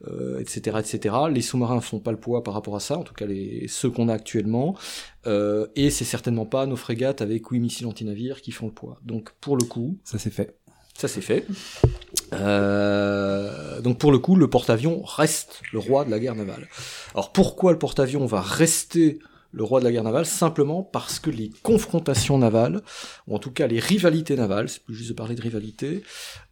euh, 0.08 0.38
etc., 0.40 0.78
etc. 0.78 1.14
Les 1.30 1.42
sous-marins 1.42 1.80
font 1.80 1.98
pas 2.00 2.10
le 2.10 2.18
poids 2.18 2.42
par 2.42 2.54
rapport 2.54 2.76
à 2.76 2.80
ça, 2.80 2.96
en 2.96 3.02
tout 3.02 3.14
cas 3.14 3.26
les, 3.26 3.68
ceux 3.68 3.90
qu'on 3.90 4.08
a 4.08 4.14
actuellement, 4.14 4.76
euh, 5.26 5.66
et 5.76 5.90
c'est 5.90 6.04
certainement 6.04 6.46
pas 6.46 6.66
nos 6.66 6.76
frégates 6.76 7.20
avec 7.20 7.46
8 7.48 7.60
missiles 7.60 7.86
anti-navires 7.86 8.40
qui 8.40 8.50
font 8.52 8.66
le 8.66 8.72
poids. 8.72 8.98
Donc 9.04 9.32
pour 9.40 9.56
le 9.56 9.64
coup, 9.64 9.98
Ça 10.04 10.18
c'est 10.18 10.30
fait. 10.30 10.56
ça 10.96 11.08
c'est 11.08 11.20
fait. 11.20 11.46
Euh, 12.32 13.80
donc 13.82 13.98
pour 13.98 14.12
le 14.12 14.18
coup, 14.18 14.36
le 14.36 14.48
porte-avions 14.48 15.02
reste 15.02 15.60
le 15.72 15.78
roi 15.78 16.04
de 16.04 16.10
la 16.10 16.18
guerre 16.18 16.34
navale. 16.34 16.66
Alors 17.12 17.32
pourquoi 17.32 17.72
le 17.72 17.78
porte-avions 17.78 18.24
va 18.26 18.40
rester 18.40 19.18
le 19.52 19.64
roi 19.64 19.80
de 19.80 19.84
la 19.84 19.92
guerre 19.92 20.04
navale 20.04 20.26
Simplement 20.26 20.82
parce 20.82 21.20
que 21.20 21.30
les 21.30 21.50
confrontations 21.62 22.38
navales, 22.38 22.82
ou 23.26 23.36
en 23.36 23.38
tout 23.38 23.50
cas 23.50 23.66
les 23.66 23.78
rivalités 23.78 24.36
navales, 24.36 24.68
c'est 24.68 24.82
plus 24.82 24.94
juste 24.94 25.10
de 25.10 25.14
parler 25.14 25.34
de 25.34 25.42
rivalité, 25.42 26.02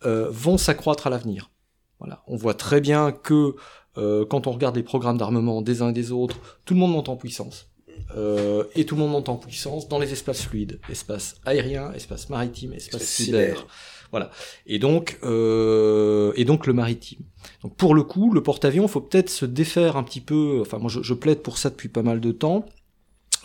euh, 0.05 0.29
vont 0.31 0.59
s'accroître 0.59 1.07
à 1.07 1.11
l'avenir. 1.11 1.51
Voilà, 1.99 2.23
on 2.27 2.37
voit 2.37 2.55
très 2.55 2.81
bien 2.81 3.13
que 3.13 3.57
euh, 3.99 4.25
quand 4.25 4.47
on 4.47 4.53
regarde 4.53 4.77
les 4.77 4.83
programmes 4.83 5.19
d'armement 5.19 5.63
des 5.63 5.83
uns 5.83 5.91
et 5.91 5.93
des 5.93 6.13
autres, 6.13 6.37
tout 6.65 6.75
le 6.75 6.81
monde 6.81 6.93
monte 6.93 7.09
en 7.09 7.17
puissance. 7.17 7.71
Euh, 8.17 8.65
et 8.75 8.87
tout 8.87 8.95
le 8.95 9.03
monde 9.03 9.13
monte 9.13 9.29
en 9.29 9.37
puissance 9.37 9.89
dans 9.89 9.99
les 9.99 10.13
espaces 10.13 10.43
fluides, 10.43 10.81
espace 10.89 11.37
aérien, 11.45 11.93
espace 11.93 12.29
maritime, 12.29 12.73
espace 12.73 13.03
cyber. 13.03 13.57
cyber. 13.59 13.67
Voilà. 14.11 14.31
Et 14.67 14.79
donc, 14.79 15.19
euh, 15.23 16.33
et 16.35 16.45
donc 16.45 16.67
le 16.67 16.73
maritime. 16.73 17.21
Donc 17.63 17.77
pour 17.77 17.95
le 17.95 18.03
coup, 18.03 18.33
le 18.33 18.43
porte-avions, 18.43 18.89
faut 18.89 19.01
peut-être 19.01 19.31
se 19.31 19.47
défaire 19.47 19.97
un 19.97 20.03
petit 20.03 20.21
peu. 20.21 20.59
Enfin, 20.61 20.79
moi, 20.79 20.91
je, 20.91 21.03
je 21.03 21.15
plaide 21.15 21.43
pour 21.43 21.59
ça 21.59 21.71
depuis 21.71 21.89
pas 21.89 22.03
mal 22.03 22.21
de 22.21 22.33
temps. 22.33 22.67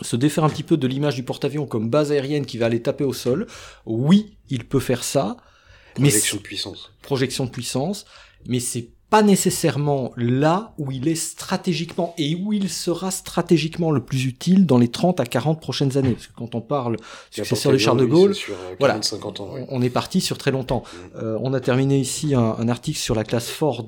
Se 0.02 0.16
défaire 0.16 0.44
un 0.44 0.50
petit 0.50 0.62
peu 0.62 0.76
de 0.76 0.86
l'image 0.86 1.14
du 1.14 1.22
porte-avions 1.22 1.66
comme 1.66 1.88
base 1.88 2.12
aérienne 2.12 2.44
qui 2.44 2.58
va 2.58 2.66
aller 2.66 2.82
taper 2.82 3.04
au 3.04 3.12
sol. 3.12 3.46
Oui, 3.86 4.36
il 4.50 4.64
peut 4.64 4.80
faire 4.80 5.04
ça, 5.04 5.36
mais 5.98 6.08
projection 6.08 6.36
de 6.36 6.42
puissance. 6.42 6.92
projection 7.02 7.44
de 7.46 7.50
puissance, 7.50 8.04
mais 8.46 8.60
c'est 8.60 8.88
pas 9.08 9.22
nécessairement 9.22 10.12
là 10.16 10.74
où 10.78 10.90
il 10.90 11.06
est 11.06 11.14
stratégiquement 11.14 12.12
et 12.18 12.34
où 12.34 12.52
il 12.52 12.68
sera 12.68 13.10
stratégiquement 13.12 13.92
le 13.92 14.04
plus 14.04 14.24
utile 14.24 14.66
dans 14.66 14.78
les 14.78 14.88
30 14.88 15.20
à 15.20 15.26
40 15.26 15.60
prochaines 15.60 15.96
années. 15.96 16.12
Parce 16.12 16.26
que 16.26 16.32
quand 16.34 16.54
on 16.56 16.60
parle 16.60 16.96
successeur 17.30 17.72
de 17.72 17.78
Charles 17.78 18.00
de 18.00 18.04
Gaulle, 18.04 18.34
sur 18.34 18.54
euh, 18.54 18.74
40, 18.74 18.78
voilà. 18.80 19.02
50 19.02 19.40
ans. 19.40 19.54
ouais. 19.54 19.66
on 19.68 19.80
est 19.80 19.90
parti 19.90 20.20
sur 20.20 20.38
très 20.38 20.50
longtemps. 20.50 20.82
Mm. 20.82 21.18
Euh, 21.18 21.38
on 21.40 21.54
a 21.54 21.60
terminé 21.60 22.00
ici 22.00 22.34
un, 22.34 22.56
un 22.58 22.68
article 22.68 22.98
sur 22.98 23.14
la 23.14 23.22
classe 23.22 23.48
Ford, 23.48 23.84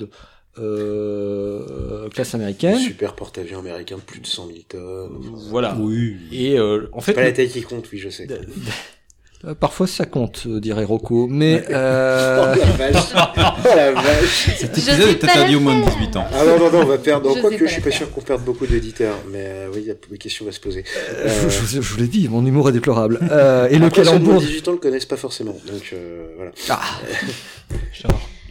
euh, 0.60 2.08
classe 2.10 2.34
américaine. 2.34 2.78
super 2.78 3.14
porte-avions 3.14 3.58
américain 3.60 3.96
de 3.96 4.00
plus 4.02 4.20
de 4.20 4.26
100 4.26 4.46
000 4.46 4.58
tonnes. 4.68 5.18
Voilà. 5.50 5.76
Oui. 5.78 6.16
Et 6.32 6.58
euh, 6.58 6.88
en 6.92 7.00
fait, 7.00 7.12
Pas 7.14 7.22
la 7.22 7.32
taille 7.32 7.48
qui 7.48 7.62
compte, 7.62 7.86
oui, 7.92 7.98
je 7.98 8.08
sais. 8.08 8.26
euh, 9.44 9.54
parfois 9.54 9.86
ça 9.86 10.04
compte, 10.04 10.44
euh, 10.46 10.58
dirait 10.60 10.84
Rocco. 10.84 11.26
Mais 11.28 11.62
euh, 11.70 12.52
Oh 12.56 12.58
la 12.58 12.90
vache 12.90 13.04
Oh 13.14 13.68
la 13.76 13.92
vache 13.92 14.50
Cet 14.58 14.74
Je 14.74 14.90
épisode 14.90 15.08
est 15.10 15.14
pas 15.16 15.26
interdit 15.28 15.52
la 15.52 15.58
aux 15.58 15.60
moins 15.60 15.78
de 15.80 15.84
18 15.84 16.16
ans. 16.16 16.26
Ah 16.32 16.44
non, 16.44 16.58
non, 16.58 16.70
non, 16.72 16.78
on 16.82 16.86
va 16.86 16.98
perdre. 16.98 17.34
Je 17.34 17.40
Quoique, 17.40 17.56
sais 17.56 17.60
pas 17.60 17.66
je 17.66 17.72
suis 17.72 17.80
la 17.82 17.90
pas 17.90 17.96
sûr 17.96 18.10
qu'on 18.12 18.20
perde 18.20 18.42
beaucoup 18.44 18.66
d'auditeurs, 18.66 19.14
mais 19.30 19.42
euh, 19.44 19.68
oui, 19.74 19.82
y 19.82 19.90
a- 19.90 19.94
les 20.10 20.18
questions 20.18 20.44
vont 20.44 20.52
se 20.52 20.60
poser. 20.60 20.84
je, 21.24 21.48
je- 21.48 21.66
je 21.66 21.80
vous 21.80 21.98
l'ai 22.00 22.08
dit, 22.08 22.28
mon 22.28 22.44
humour 22.44 22.68
est 22.68 22.72
déplorable. 22.72 23.20
Euh, 23.30 23.68
et 23.68 23.78
le 23.78 23.86
Après, 23.86 24.02
moins 24.02 24.12
calembour. 24.12 24.40
de 24.40 24.46
18 24.46 24.68
ans 24.68 24.72
le 24.72 24.78
connaissent 24.78 25.06
pas 25.06 25.16
forcément, 25.16 25.56
donc 25.70 25.90
euh, 25.92 26.26
voilà. 26.36 26.50
Ah. 26.70 26.80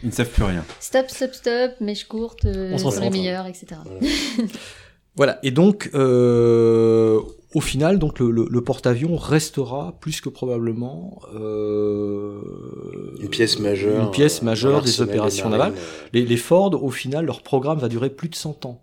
Ils 0.02 0.08
ne 0.08 0.12
savent 0.12 0.28
plus 0.30 0.44
rien. 0.44 0.64
Stop, 0.80 1.06
stop, 1.08 1.32
stop, 1.34 1.72
mèche 1.80 2.04
courte, 2.06 2.44
euh, 2.44 2.76
On 2.84 3.00
les 3.00 3.10
meilleurs, 3.10 3.46
etc. 3.46 3.76
Voilà. 5.16 5.40
Et 5.42 5.50
donc, 5.50 5.90
euh, 5.94 7.18
au 7.52 7.60
final, 7.60 7.98
donc 7.98 8.20
le, 8.20 8.30
le- 8.30 8.46
le 8.48 8.60
porte-avions 8.62 9.16
restera 9.16 9.96
plus 10.00 10.20
que 10.20 10.28
probablement 10.28 11.18
euh, 11.34 12.40
Une 13.20 13.28
pièce 13.28 13.58
majeure. 13.58 14.04
Une 14.04 14.10
pièce 14.12 14.42
euh, 14.42 14.44
majeure 14.44 14.82
des 14.82 15.00
opérations 15.00 15.48
navales. 15.48 15.72
euh, 15.74 16.08
Les, 16.12 16.24
les 16.24 16.36
Ford, 16.36 16.82
au 16.82 16.90
final, 16.90 17.24
leur 17.26 17.42
programme 17.42 17.78
va 17.80 17.88
durer 17.88 18.10
plus 18.10 18.28
de 18.28 18.36
100 18.36 18.64
ans, 18.66 18.80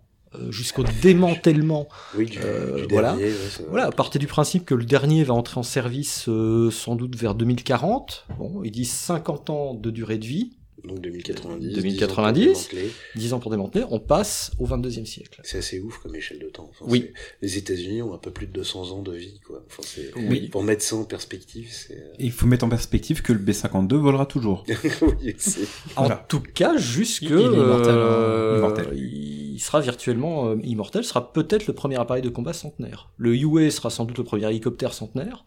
jusqu'au 0.50 0.84
démantèlement. 1.02 1.88
Oui, 2.18 2.26
du, 2.26 2.38
Euh, 2.44 2.86
du 2.86 2.92
voilà. 2.92 3.12
dernier, 3.12 3.24
ouais, 3.30 3.66
Voilà, 3.70 3.90
partez 3.90 4.18
du 4.18 4.26
principe 4.26 4.66
que 4.66 4.74
le 4.74 4.84
dernier 4.84 5.24
va 5.24 5.32
entrer 5.32 5.58
en 5.58 5.62
service 5.62 6.26
euh, 6.28 6.70
sans 6.70 6.96
doute 6.96 7.16
vers 7.16 7.34
2040. 7.34 8.26
Bon, 8.38 8.62
ils 8.62 8.70
disent 8.72 8.92
50 8.92 9.48
ans 9.48 9.72
de 9.74 9.90
durée 9.90 10.18
de 10.18 10.26
vie. 10.26 10.52
Donc 10.84 11.00
2090. 11.00 11.72
2090, 11.74 12.68
10 13.16 13.32
ans 13.32 13.40
pour 13.40 13.50
démanteler, 13.50 13.84
on 13.90 13.98
passe 13.98 14.52
au 14.58 14.66
22e 14.66 15.04
siècle. 15.06 15.40
C'est 15.42 15.58
assez 15.58 15.80
ouf 15.80 15.98
comme 15.98 16.14
échelle 16.14 16.38
de 16.38 16.48
temps. 16.48 16.68
Enfin, 16.70 16.84
Oui. 16.88 17.10
Les 17.42 17.56
États-Unis 17.58 18.02
ont 18.02 18.14
un 18.14 18.18
peu 18.18 18.30
plus 18.30 18.46
de 18.46 18.52
200 18.52 18.90
ans 18.92 19.02
de 19.02 19.12
vie, 19.12 19.40
quoi. 19.44 19.64
Enfin, 19.66 19.82
c'est- 19.84 20.12
Oui. 20.16 20.48
Pour 20.48 20.62
mettre 20.62 20.84
ça 20.84 20.94
en 20.96 21.04
perspective, 21.04 21.68
c'est. 21.72 21.94
euh, 21.98 22.12
il 22.18 22.30
faut 22.30 22.46
mettre 22.46 22.64
en 22.64 22.68
perspective 22.68 23.22
que 23.22 23.32
le 23.32 23.38
B-52 23.40 23.96
volera 23.96 24.26
toujours. 24.26 24.64
oui, 25.02 25.34
c'est- 25.38 25.62
En 25.96 26.02
Voilà. 26.04 26.24
tout 26.28 26.40
cas, 26.40 26.76
jusque 26.76 27.22
Il- 27.22 27.30
il 27.30 27.34
est 27.36 27.42
immortel, 27.42 27.94
hein. 27.94 27.96
euh, 27.96 28.56
Immortel. 28.58 28.88
il 28.98 29.58
sera 29.58 29.80
virtuellement 29.80 30.50
euh, 30.50 30.56
immortel, 30.62 31.04
sera 31.04 31.32
peut-être 31.32 31.66
le 31.66 31.72
premier 31.72 31.96
appareil 31.96 32.22
de 32.22 32.28
combat 32.28 32.52
centenaire. 32.52 33.10
Le 33.16 33.34
UA 33.34 33.70
sera 33.70 33.88
sans 33.90 34.04
doute 34.04 34.18
le 34.18 34.24
premier 34.24 34.46
hélicoptère 34.50 34.92
centenaire. 34.92 35.44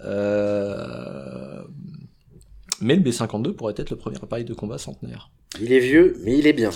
Euh, 0.00 1.62
Mais 2.80 2.96
le 2.96 3.02
B-52 3.02 3.52
pourrait 3.52 3.74
être 3.76 3.90
le 3.90 3.96
premier 3.96 4.16
appareil 4.16 4.44
de 4.44 4.54
combat 4.54 4.78
centenaire. 4.78 5.30
Il 5.60 5.72
est 5.72 5.80
vieux, 5.80 6.16
mais 6.24 6.38
il 6.38 6.46
est 6.46 6.52
bien. 6.52 6.70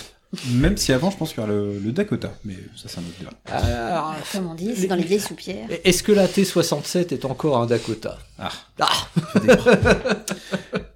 Même 0.51 0.77
si 0.77 0.93
avant, 0.93 1.09
je 1.09 1.17
pense 1.17 1.29
qu'il 1.33 1.39
y 1.39 1.43
aura 1.43 1.51
le, 1.51 1.79
le 1.79 1.91
Dakota. 1.91 2.31
Mais 2.45 2.53
ça, 2.75 2.87
c'est 2.87 2.99
un 2.99 3.01
autre 3.01 3.17
débat. 3.19 3.31
Alors, 3.45 4.15
Comme 4.31 4.47
on 4.47 4.53
dit, 4.53 4.73
c'est 4.75 4.87
dans 4.87 4.95
les 4.95 5.03
vieilles 5.03 5.19
soupières. 5.19 5.67
Est-ce 5.83 6.03
que 6.03 6.11
la 6.11 6.27
T-67 6.27 7.13
est 7.13 7.25
encore 7.25 7.57
un 7.57 7.65
Dakota? 7.65 8.17
Ah. 8.37 8.51
Ah 8.79 9.07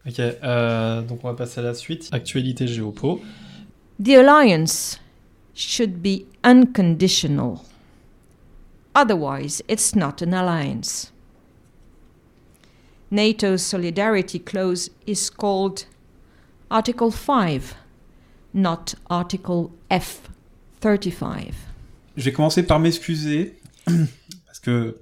Ok, 0.07 0.19
euh, 0.19 1.01
donc 1.01 1.19
on 1.23 1.27
va 1.29 1.33
passer 1.33 1.61
à 1.61 1.63
la 1.63 1.73
suite. 1.73 2.09
Actualité 2.11 2.67
géopo. 2.67 3.21
The 4.03 4.09
alliance 4.17 4.99
should 5.55 6.01
be 6.01 6.25
unconditional. 6.43 7.59
Otherwise, 8.95 9.63
it's 9.69 9.95
not 9.95 10.21
an 10.21 10.33
alliance. 10.33 11.12
NATO's 13.13 13.61
solidarity 13.61 14.39
clause 14.39 14.89
is 15.05 15.29
called 15.29 15.85
Article 16.71 17.11
5, 17.11 17.75
not 18.55 18.95
Article 19.07 19.69
F35. 19.91 21.53
Je 22.17 22.23
vais 22.23 22.31
commencer 22.31 22.63
par 22.63 22.79
m'excuser. 22.79 23.59
Parce 23.85 24.59
que 24.59 24.97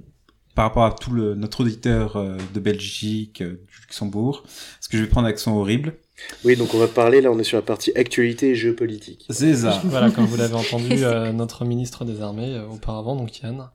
par 0.55 0.65
rapport 0.65 0.83
à 0.83 0.91
tout 0.91 1.11
le, 1.11 1.35
notre 1.35 1.61
auditeur 1.61 2.17
euh, 2.17 2.37
de 2.53 2.59
Belgique, 2.59 3.41
euh, 3.41 3.51
du 3.51 3.81
Luxembourg, 3.83 4.43
parce 4.43 4.89
que 4.89 4.97
je 4.97 5.03
vais 5.03 5.09
prendre 5.09 5.27
un 5.27 5.29
accent 5.29 5.57
horrible. 5.57 5.95
Oui, 6.43 6.57
donc 6.57 6.73
on 6.73 6.79
va 6.79 6.87
parler, 6.87 7.21
là 7.21 7.31
on 7.31 7.39
est 7.39 7.45
sur 7.45 7.57
la 7.57 7.61
partie 7.61 7.93
actualité 7.95 8.49
et 8.49 8.55
géopolitique. 8.55 9.25
C'est 9.29 9.55
ça. 9.55 9.81
Voilà, 9.85 10.11
comme 10.11 10.25
vous 10.25 10.35
l'avez 10.35 10.55
entendu, 10.55 10.91
euh, 11.03 11.31
notre 11.31 11.63
ministre 11.63 12.03
des 12.03 12.21
Armées 12.21 12.55
euh, 12.55 12.67
auparavant, 12.67 13.15
donc 13.15 13.39
Yann. 13.39 13.69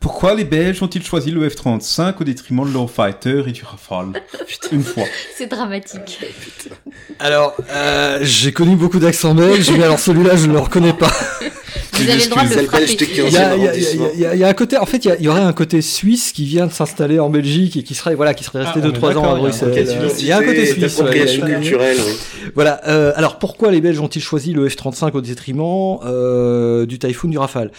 Pourquoi 0.00 0.34
les 0.34 0.44
Belges 0.44 0.80
ont-ils 0.82 1.02
choisi 1.02 1.32
le 1.32 1.48
F-35 1.48 2.14
au 2.20 2.24
détriment 2.24 2.64
de 2.64 2.72
l'Eurofighter 2.72 3.42
et 3.48 3.52
du 3.52 3.64
Rafale 3.64 4.12
Une 4.72 4.82
fois. 4.84 5.04
C'est 5.36 5.48
dramatique. 5.48 6.20
Alors, 7.18 7.56
euh, 7.70 8.18
j'ai 8.22 8.52
connu 8.52 8.76
beaucoup 8.76 9.00
d'accents 9.00 9.34
belges, 9.34 9.70
mais 9.70 9.82
alors 9.82 9.98
celui-là, 9.98 10.36
je 10.36 10.46
ne 10.46 10.52
le 10.52 10.58
reconnais 10.60 10.92
pas. 10.92 11.10
Vous 11.94 12.02
avez 12.02 12.22
le 12.22 12.28
droit 12.28 12.44
de 12.44 12.54
le 12.54 12.62
frapper. 12.62 12.84
Il 12.92 13.16
y 13.16 14.34
15e 14.34 14.44
a, 14.44 14.48
un 14.48 14.54
côté, 14.54 14.76
en 14.76 14.86
fait, 14.86 15.04
il 15.04 15.24
y 15.24 15.28
aurait 15.28 15.40
un 15.40 15.52
côté 15.52 15.82
suisse 15.82 16.32
qui 16.32 16.44
vient 16.44 16.66
de 16.66 16.72
s'installer 16.72 17.18
en 17.18 17.28
Belgique 17.28 17.76
et 17.76 17.82
qui 17.82 17.94
serait, 17.94 18.14
voilà, 18.14 18.34
qui 18.34 18.44
serait 18.44 18.62
resté 18.62 18.80
Ah, 18.82 18.86
on 18.86 18.90
2-3 18.90 19.12
est 19.12 19.16
ans 19.16 19.34
à 19.34 19.38
Bruxelles. 19.38 20.12
Il 20.20 20.26
y 20.26 20.32
a 20.32 20.38
un 20.38 20.44
côté 20.44 20.66
suisse. 20.66 21.02
culturelle, 21.44 21.96
oui. 22.06 22.12
Voilà. 22.54 22.80
euh, 22.86 23.12
alors 23.16 23.38
pourquoi 23.38 23.72
les 23.72 23.80
Belges 23.80 24.00
ont-ils 24.00 24.22
choisi 24.22 24.52
le 24.52 24.68
F-35 24.68 25.12
au 25.14 25.20
détriment 25.20 25.98
euh, 26.04 26.86
du 26.86 26.98
Typhoon, 27.00 27.28
du 27.28 27.38
Rafale? 27.38 27.72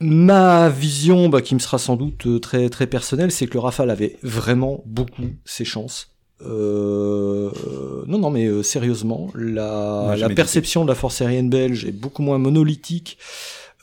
Ma 0.00 0.68
vision, 0.68 1.28
bah, 1.28 1.42
qui 1.42 1.54
me 1.54 1.60
sera 1.60 1.78
sans 1.78 1.96
doute 1.96 2.26
euh, 2.26 2.38
très 2.38 2.68
très 2.68 2.86
personnelle, 2.86 3.32
c'est 3.32 3.46
que 3.46 3.54
le 3.54 3.60
Rafale 3.60 3.90
avait 3.90 4.16
vraiment 4.22 4.82
beaucoup 4.86 5.30
ses 5.44 5.64
chances. 5.64 6.14
Euh, 6.42 7.50
euh, 7.66 8.04
non, 8.06 8.18
non, 8.18 8.30
mais 8.30 8.46
euh, 8.46 8.62
sérieusement, 8.62 9.30
la, 9.34 10.16
perception 10.34 10.84
de 10.84 10.88
la 10.88 10.94
force 10.94 11.20
aérienne 11.20 11.50
belge 11.50 11.84
est 11.84 11.92
beaucoup 11.92 12.22
moins 12.22 12.38
monolithique 12.38 13.18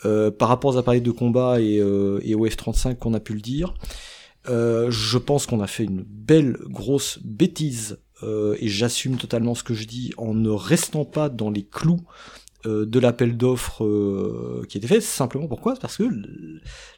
euh, 0.05 0.31
par 0.31 0.49
rapport 0.49 0.75
aux 0.75 0.77
appareils 0.77 1.01
de 1.01 1.11
combat 1.11 1.59
et, 1.59 1.79
euh, 1.79 2.19
et 2.23 2.35
au 2.35 2.45
F-35 2.45 2.97
qu'on 2.97 3.13
a 3.13 3.19
pu 3.19 3.33
le 3.33 3.41
dire. 3.41 3.73
Euh, 4.47 4.91
je 4.91 5.17
pense 5.17 5.45
qu'on 5.47 5.59
a 5.59 5.67
fait 5.67 5.83
une 5.83 6.03
belle 6.03 6.57
grosse 6.67 7.19
bêtise 7.23 7.99
euh, 8.23 8.55
et 8.59 8.67
j'assume 8.67 9.17
totalement 9.17 9.55
ce 9.55 9.63
que 9.63 9.73
je 9.73 9.85
dis 9.85 10.13
en 10.17 10.33
ne 10.33 10.49
restant 10.49 11.05
pas 11.05 11.29
dans 11.29 11.49
les 11.49 11.63
clous 11.63 12.01
de 12.65 12.99
l'appel 12.99 13.37
d'offres 13.37 13.85
euh, 13.85 14.63
qui 14.67 14.77
était 14.77 14.87
fait. 14.87 15.01
Simplement 15.01 15.47
pourquoi? 15.47 15.75
Parce 15.75 15.97
que 15.97 16.03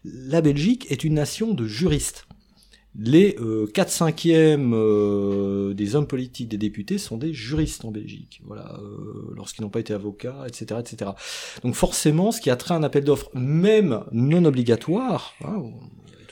la 0.03 0.41
Belgique 0.41 0.87
est 0.89 1.03
une 1.03 1.15
nation 1.15 1.53
de 1.53 1.65
juristes. 1.65 2.27
Les 2.99 3.35
euh, 3.39 3.67
4 3.67 3.89
cinquièmes 3.89 4.73
euh, 4.73 5.75
des 5.75 5.95
hommes 5.95 6.07
politiques, 6.07 6.49
des 6.49 6.57
députés 6.57 6.97
sont 6.97 7.17
des 7.17 7.31
juristes 7.31 7.85
en 7.85 7.91
Belgique, 7.91 8.41
voilà, 8.43 8.79
euh, 8.81 9.33
lorsqu'ils 9.35 9.61
n'ont 9.61 9.69
pas 9.69 9.79
été 9.79 9.93
avocats, 9.93 10.45
etc., 10.47 10.79
etc. 10.79 11.11
Donc 11.63 11.75
forcément, 11.75 12.31
ce 12.31 12.41
qui 12.41 12.49
a 12.49 12.55
trait 12.55 12.73
à 12.73 12.77
un 12.77 12.83
appel 12.83 13.03
d'offres, 13.03 13.29
même 13.35 14.03
non 14.11 14.43
obligatoire, 14.45 15.35
hein, 15.45 15.61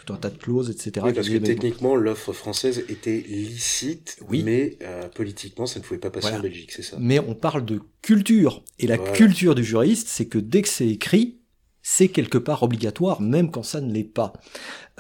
tout 0.06 0.14
un 0.14 0.18
tas 0.18 0.30
de 0.30 0.38
clauses, 0.38 0.70
etc. 0.70 1.06
Oui, 1.06 1.14
parce 1.14 1.28
que 1.30 1.38
techniquement, 1.38 1.96
l'offre 1.96 2.32
française 2.34 2.84
était 2.90 3.24
licite, 3.28 4.18
Oui. 4.30 4.44
mais 4.44 4.78
euh, 4.82 5.08
politiquement, 5.10 5.66
ça 5.66 5.80
ne 5.80 5.84
pouvait 5.84 6.00
pas 6.00 6.10
passer 6.12 6.28
Voilà. 6.28 6.40
en 6.40 6.44
Belgique, 6.44 6.72
c'est 6.72 6.84
ça. 6.84 6.98
mais 7.00 7.20
on 7.20 7.34
parle 7.36 7.66
de 7.66 7.82
culture. 8.02 8.64
Et 8.80 8.88
la 8.88 8.98
Voilà. 8.98 9.12
culture 9.14 9.56
du 9.56 9.64
juriste, 9.64 10.08
c'est 10.08 10.28
que 10.28 10.38
dès 10.38 10.62
que 10.62 10.70
c'est 10.70 10.88
écrit, 10.88 11.40
c'est 11.82 12.08
quelque 12.08 12.40
part 12.40 12.64
obligatoire, 12.64 13.22
même 13.22 13.52
quand 13.52 13.62
ça 13.64 13.80
ne 13.82 13.92
l'est 13.94 14.04
pas. 14.04 14.34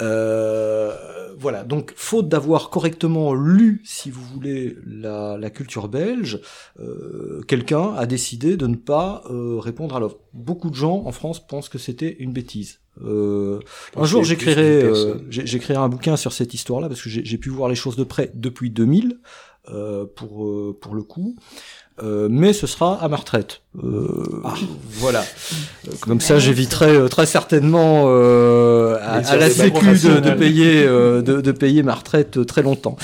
Euh, 0.01 0.93
voilà, 1.37 1.63
donc 1.63 1.93
faute 1.95 2.29
d'avoir 2.29 2.69
correctement 2.69 3.33
lu, 3.33 3.81
si 3.85 4.09
vous 4.11 4.23
voulez, 4.23 4.77
la, 4.85 5.37
la 5.37 5.49
culture 5.49 5.87
belge, 5.87 6.39
euh, 6.79 7.41
quelqu'un 7.47 7.93
a 7.95 8.05
décidé 8.05 8.55
de 8.55 8.67
ne 8.67 8.75
pas 8.75 9.23
euh, 9.29 9.57
répondre 9.59 9.95
à 9.95 9.99
l'offre. 9.99 10.17
Beaucoup 10.33 10.69
de 10.69 10.75
gens 10.75 11.03
en 11.05 11.11
France 11.11 11.45
pensent 11.45 11.69
que 11.69 11.77
c'était 11.79 12.15
une 12.19 12.33
bêtise. 12.33 12.79
Euh, 13.03 13.59
un 13.95 14.05
jour, 14.05 14.23
j'écrirai, 14.23 14.83
euh, 14.83 15.15
j'écrirai 15.29 15.77
un 15.79 15.89
bouquin 15.89 16.15
sur 16.15 16.31
cette 16.33 16.53
histoire-là 16.53 16.87
parce 16.87 17.01
que 17.01 17.09
j'ai 17.09 17.37
pu 17.37 17.49
voir 17.49 17.67
les 17.69 17.75
choses 17.75 17.95
de 17.97 18.03
près 18.03 18.31
depuis 18.33 18.69
2000 18.69 19.17
euh, 19.73 20.05
pour 20.15 20.45
euh, 20.45 20.77
pour 20.79 20.95
le 20.95 21.03
coup. 21.03 21.35
Euh, 22.03 22.27
mais 22.29 22.51
ce 22.51 22.67
sera 22.67 23.01
à 23.01 23.07
ma 23.07 23.15
retraite. 23.15 23.61
Euh, 23.81 24.41
Voilà. 24.99 25.23
Comme 26.01 26.19
ça, 26.19 26.39
j'éviterai 26.39 26.89
euh, 26.93 27.07
très 27.07 27.25
certainement 27.25 28.03
euh, 28.07 28.97
à, 29.01 29.21
la 29.37 29.49
Sécu 29.49 29.85
de, 29.85 30.33
payer 30.33 30.83
euh, 30.85 31.21
de, 31.21 31.39
de 31.39 31.51
payer 31.53 31.83
ma 31.83 31.95
retraite 31.95 32.45
très 32.45 32.63
longtemps. 32.63 32.97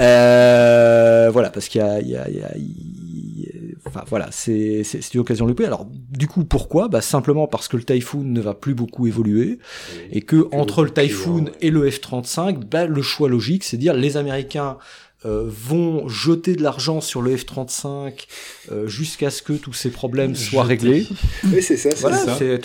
Euh, 0.00 1.30
voilà, 1.32 1.50
parce 1.50 1.68
qu'il 1.68 1.80
y 1.80 1.84
a, 1.84 2.00
il 2.00 2.08
y 2.08 2.16
a, 2.16 2.28
il 2.28 2.36
y 2.36 2.42
a- 2.42 2.56
il- 2.56 2.93
enfin 3.86 4.04
voilà, 4.08 4.28
c'est 4.30 4.82
c'est 4.84 5.02
c'est 5.02 5.14
une 5.14 5.20
occasion 5.20 5.46
loupée. 5.46 5.66
Alors 5.66 5.86
du 5.90 6.26
coup, 6.26 6.44
pourquoi? 6.44 6.88
Bah 6.88 7.00
simplement 7.00 7.46
parce 7.46 7.68
que 7.68 7.76
le 7.76 7.84
Typhoon 7.84 8.22
ne 8.24 8.40
va 8.40 8.54
plus 8.54 8.74
beaucoup 8.74 9.06
évoluer 9.06 9.58
Oui. 9.94 10.00
et 10.12 10.22
que 10.22 10.48
entre 10.52 10.82
le 10.84 10.90
de 10.90 10.94
Typhoon 10.94 11.46
et 11.60 11.70
le 11.70 11.88
F-35, 11.88 12.60
bah, 12.70 12.86
le 12.86 13.02
choix 13.02 13.28
logique, 13.28 13.64
c'est 13.64 13.76
de 13.76 13.82
dire 13.82 13.94
les 13.94 14.16
Américains 14.16 14.78
euh, 15.26 15.44
vont 15.48 16.06
jeter 16.06 16.54
de 16.54 16.62
l'argent 16.62 17.00
sur 17.00 17.22
le 17.22 17.34
F-35 17.34 18.26
euh, 18.70 18.86
jusqu'à 18.86 19.30
ce 19.30 19.40
que 19.40 19.54
tous 19.54 19.72
ces 19.72 19.88
problèmes 19.88 20.34
soient 20.34 20.64
réglés. 20.64 21.06
Oui, 21.44 21.62
c'est 21.62 21.78
ça, 21.78 21.90
c'est 21.92 22.00
Voilà, 22.02 22.18
ça. 22.18 22.36
c'est 22.36 22.48
le 22.48 22.58
hein, 22.58 22.60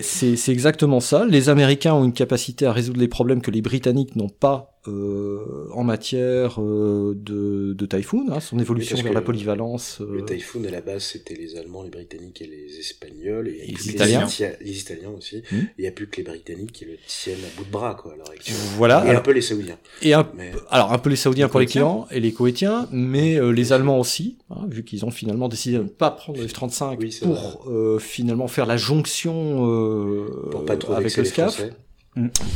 C'est 0.00 0.36
c'est 0.36 0.52
exactement 0.52 1.00
ça. 1.00 1.26
Les 1.26 1.50
Américains 1.50 1.92
ont 1.92 2.04
une 2.04 2.14
capacité 2.14 2.64
à 2.64 2.72
résoudre 2.72 2.98
les 3.00 3.08
problèmes 3.08 3.42
que 3.42 3.50
les 3.50 3.60
Britanniques 3.60 4.16
n'ont 4.16 4.30
pas 4.30 4.79
euh, 4.88 5.68
en 5.72 5.84
matière 5.84 6.60
euh, 6.60 7.14
de, 7.16 7.74
de 7.74 7.86
Typhoon, 7.86 8.26
hein, 8.30 8.40
son 8.40 8.58
évolution 8.58 8.96
vers 9.02 9.12
la 9.12 9.20
polyvalence. 9.20 9.98
euh, 10.00 10.06
Le 10.10 10.24
Typhoon, 10.24 10.64
à 10.64 10.70
la 10.70 10.80
base, 10.80 11.02
c'était 11.04 11.34
les 11.34 11.56
Allemands, 11.56 11.82
les 11.82 11.90
Britanniques 11.90 12.40
et 12.42 12.46
les 12.46 12.78
Espagnols. 12.78 13.48
Et, 13.48 13.68
Et 13.70 13.72
les 13.72 13.90
Italiens. 13.90 14.26
Les 14.60 14.80
Italiens 14.80 15.10
aussi. 15.16 15.42
Hmm. 15.52 15.64
Il 15.78 15.82
n'y 15.82 15.86
a 15.86 15.92
plus 15.92 16.06
que 16.08 16.16
les 16.18 16.22
Britanniques 16.22 16.72
qui 16.72 16.84
le 16.86 16.96
tiennent 17.06 17.36
à 17.44 17.56
bout 17.58 17.64
de 17.64 17.70
bras, 17.70 17.94
quoi, 17.94 18.14
actuelle. 18.32 18.56
Voilà. 18.76 19.04
Et 19.04 19.08
un 19.08 19.10
Alors, 19.10 19.22
peu 19.22 19.32
les 19.32 19.42
Saoudiens. 19.42 19.78
et 20.02 20.14
un, 20.14 20.26
Mais 20.36 20.52
alors 20.70 20.92
un 20.92 20.98
peu 20.98 21.10
les 21.10 21.16
Saoudiens 21.16 21.46
Les 21.46 21.50
pour 21.50 21.60
les 21.60 21.66
clients 21.66 22.06
et 22.10 22.20
les 22.20 22.32
Koweïtiens, 22.32 22.88
mais 22.90 23.36
euh, 23.36 23.50
les 23.50 23.72
Allemands 23.72 23.98
aussi, 24.00 24.38
hein, 24.50 24.66
vu 24.68 24.82
qu'ils 24.84 25.04
ont 25.04 25.10
finalement 25.10 25.48
décidé 25.48 25.76
de 25.76 25.82
ne 25.82 25.88
pas 25.88 26.10
prendre 26.10 26.38
le 26.40 26.46
F-35 26.46 26.96
Oui, 26.98 27.18
pour 27.22 27.64
euh, 27.68 27.98
finalement 27.98 28.48
faire 28.48 28.64
la 28.66 28.76
jonction 28.78 29.66
euh, 29.68 30.48
pour 30.50 30.64
pas 30.64 30.76
trop 30.76 30.94
avec 30.94 31.14
le 31.16 31.24
SCAF. 31.24 31.54
Français. 31.54 31.72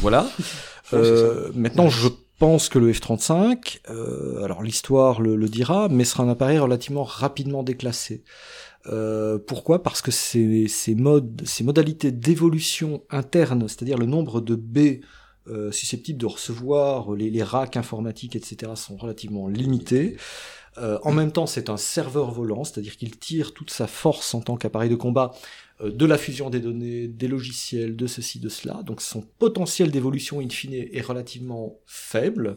Voilà. 0.01 0.27
c'est 0.85 0.97
Euh, 0.97 1.51
maintenant, 1.55 1.89
je 1.89 2.09
pense 2.39 2.69
que 2.69 2.79
le 2.79 2.93
F-35, 2.93 3.81
euh, 3.89 4.43
alors 4.43 4.63
l'histoire 4.63 5.21
le, 5.21 5.37
le 5.37 5.49
dira, 5.49 5.89
mais 5.89 6.05
sera 6.05 6.25
un 6.25 6.29
appareil 6.29 6.59
relativement 6.59 7.05
rapidement 7.05 7.63
déclassé. 7.63 8.25
Euh, 8.87 9.39
pourquoi? 9.39 9.83
Parce 9.83 10.03
que 10.03 10.11
ces, 10.11 10.69
ces 10.69 10.95
modes, 10.95 11.43
ces 11.47 11.65
modalités 11.65 12.13
d'évolution 12.13 13.03
interne, 13.11 13.67
c'est-à-dire 13.69 13.97
le 13.97 14.07
nombre 14.07 14.41
de 14.41 14.55
baies 14.55 15.01
euh, 15.47 15.71
susceptibles 15.73 16.19
de 16.19 16.27
recevoir 16.27 17.13
les, 17.13 17.31
les 17.31 17.43
racks 17.43 17.77
informatiques, 17.77 18.37
etc., 18.37 18.73
sont 18.77 18.97
relativement 18.97 19.49
limités. 19.49 20.17
Euh, 20.79 20.99
en 21.03 21.13
même 21.13 21.33
temps, 21.33 21.47
c'est 21.47 21.71
un 21.71 21.77
serveur 21.77 22.31
volant, 22.31 22.65
c'est-à-dire 22.65 22.97
qu'il 22.97 23.17
tire 23.19 23.55
toute 23.55 23.71
sa 23.71 23.87
force 23.87 24.35
en 24.35 24.41
tant 24.41 24.57
qu'appareil 24.57 24.91
de 24.91 24.97
combat 24.97 25.33
de 25.83 26.07
la 26.07 26.19
fusion 26.19 26.51
des 26.51 26.61
données, 26.61 27.09
des 27.09 27.29
logiciels, 27.29 27.97
de 27.97 28.07
ceci, 28.07 28.39
de 28.39 28.49
cela. 28.49 28.83
Donc 28.85 29.01
son 29.01 29.23
potentiel 29.23 29.91
d'évolution 29.91 30.41
in 30.41 30.49
fine 30.49 30.75
est 30.75 31.01
relativement 31.01 31.79
faible. 31.87 32.57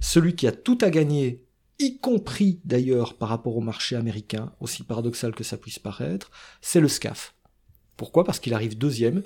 Celui 0.00 0.34
qui 0.34 0.46
a 0.46 0.52
tout 0.52 0.78
à 0.82 0.90
gagner, 0.90 1.44
y 1.78 1.98
compris 1.98 2.60
d'ailleurs 2.64 3.14
par 3.14 3.28
rapport 3.28 3.56
au 3.56 3.60
marché 3.60 3.96
américain, 3.96 4.52
aussi 4.60 4.82
paradoxal 4.82 5.34
que 5.34 5.44
ça 5.44 5.56
puisse 5.56 5.78
paraître, 5.78 6.30
c'est 6.60 6.80
le 6.80 6.88
SCAF. 6.88 7.34
Pourquoi? 7.96 8.24
Parce 8.24 8.40
qu'il 8.40 8.54
arrive 8.54 8.76
deuxième. 8.78 9.22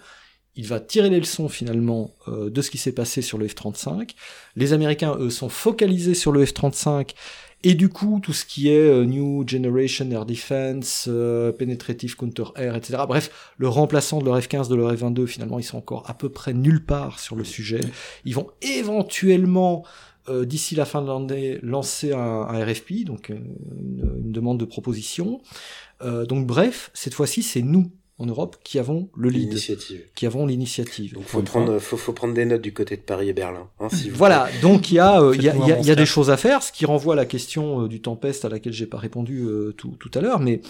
Il 0.54 0.66
va 0.66 0.80
tirer 0.80 1.08
les 1.08 1.20
leçons 1.20 1.48
finalement 1.48 2.14
euh, 2.28 2.50
de 2.50 2.60
ce 2.60 2.70
qui 2.70 2.78
s'est 2.78 2.92
passé 2.92 3.22
sur 3.22 3.38
le 3.38 3.46
F-35. 3.46 4.10
Les 4.54 4.72
Américains, 4.72 5.16
eux, 5.18 5.30
sont 5.30 5.48
focalisés 5.48 6.14
sur 6.14 6.30
le 6.30 6.44
F-35 6.44 7.10
et 7.64 7.74
du 7.74 7.88
coup, 7.88 8.18
tout 8.20 8.32
ce 8.32 8.44
qui 8.44 8.68
est 8.68 8.88
euh, 8.88 9.04
New 9.04 9.46
Generation 9.46 10.10
Air 10.10 10.26
Defense, 10.26 11.06
euh, 11.08 11.52
Penetrative 11.52 12.16
Counter 12.16 12.44
Air, 12.56 12.74
etc. 12.74 13.04
Bref, 13.06 13.52
le 13.56 13.68
remplaçant 13.68 14.18
de 14.18 14.24
leur 14.24 14.38
F-15, 14.38 14.68
de 14.68 14.74
leur 14.74 14.92
F-22, 14.92 15.26
finalement, 15.26 15.58
ils 15.58 15.64
sont 15.64 15.78
encore 15.78 16.08
à 16.10 16.14
peu 16.14 16.28
près 16.28 16.54
nulle 16.54 16.84
part 16.84 17.20
sur 17.20 17.36
le 17.36 17.44
sujet. 17.44 17.80
Ils 18.24 18.34
vont 18.34 18.48
éventuellement, 18.62 19.84
euh, 20.28 20.44
d'ici 20.44 20.74
la 20.74 20.84
fin 20.84 21.02
de 21.02 21.06
l'année, 21.06 21.60
lancer 21.62 22.12
un, 22.12 22.44
RFP, 22.46 23.04
donc 23.04 23.28
une, 23.28 24.18
une, 24.24 24.32
demande 24.32 24.58
de 24.58 24.64
proposition. 24.64 25.40
donc 26.00 26.46
bref, 26.46 26.90
cette 26.94 27.14
fois-ci, 27.14 27.44
c'est 27.44 27.62
nous 27.62 27.92
en 28.18 28.26
Europe 28.26 28.56
qui 28.62 28.78
avons 28.78 29.08
le 29.16 29.30
lead, 29.30 29.58
qui 30.14 30.26
avons 30.26 30.46
l'initiative. 30.46 31.14
Donc 31.14 31.24
faut 31.24 31.42
prendre, 31.42 31.78
faut, 31.78 31.96
faut, 31.96 32.12
prendre 32.12 32.34
des 32.34 32.44
notes 32.44 32.60
du 32.60 32.72
côté 32.72 32.96
de 32.96 33.02
Paris 33.02 33.28
et 33.28 33.32
Berlin. 33.32 33.68
Hein, 33.80 33.88
si 33.88 34.10
voilà, 34.10 34.48
donc 34.60 34.90
il 34.90 34.94
y 34.96 34.98
a, 34.98 35.20
il 35.34 35.42
y 35.42 35.48
a, 35.48 35.56
y 35.56 35.72
a, 35.72 35.80
y 35.80 35.90
a 35.90 35.94
des 35.94 36.06
choses 36.06 36.30
à 36.30 36.36
faire, 36.36 36.62
ce 36.62 36.72
qui 36.72 36.84
renvoie 36.86 37.14
à 37.14 37.16
la 37.16 37.24
question 37.24 37.86
du 37.86 38.00
Tempest 38.00 38.44
à 38.44 38.48
laquelle 38.48 38.72
j'ai 38.72 38.86
pas 38.86 38.98
répondu 38.98 39.44
euh, 39.44 39.72
tout, 39.72 39.96
tout 39.98 40.10
à 40.14 40.20
l'heure, 40.20 40.40
mais 40.40 40.60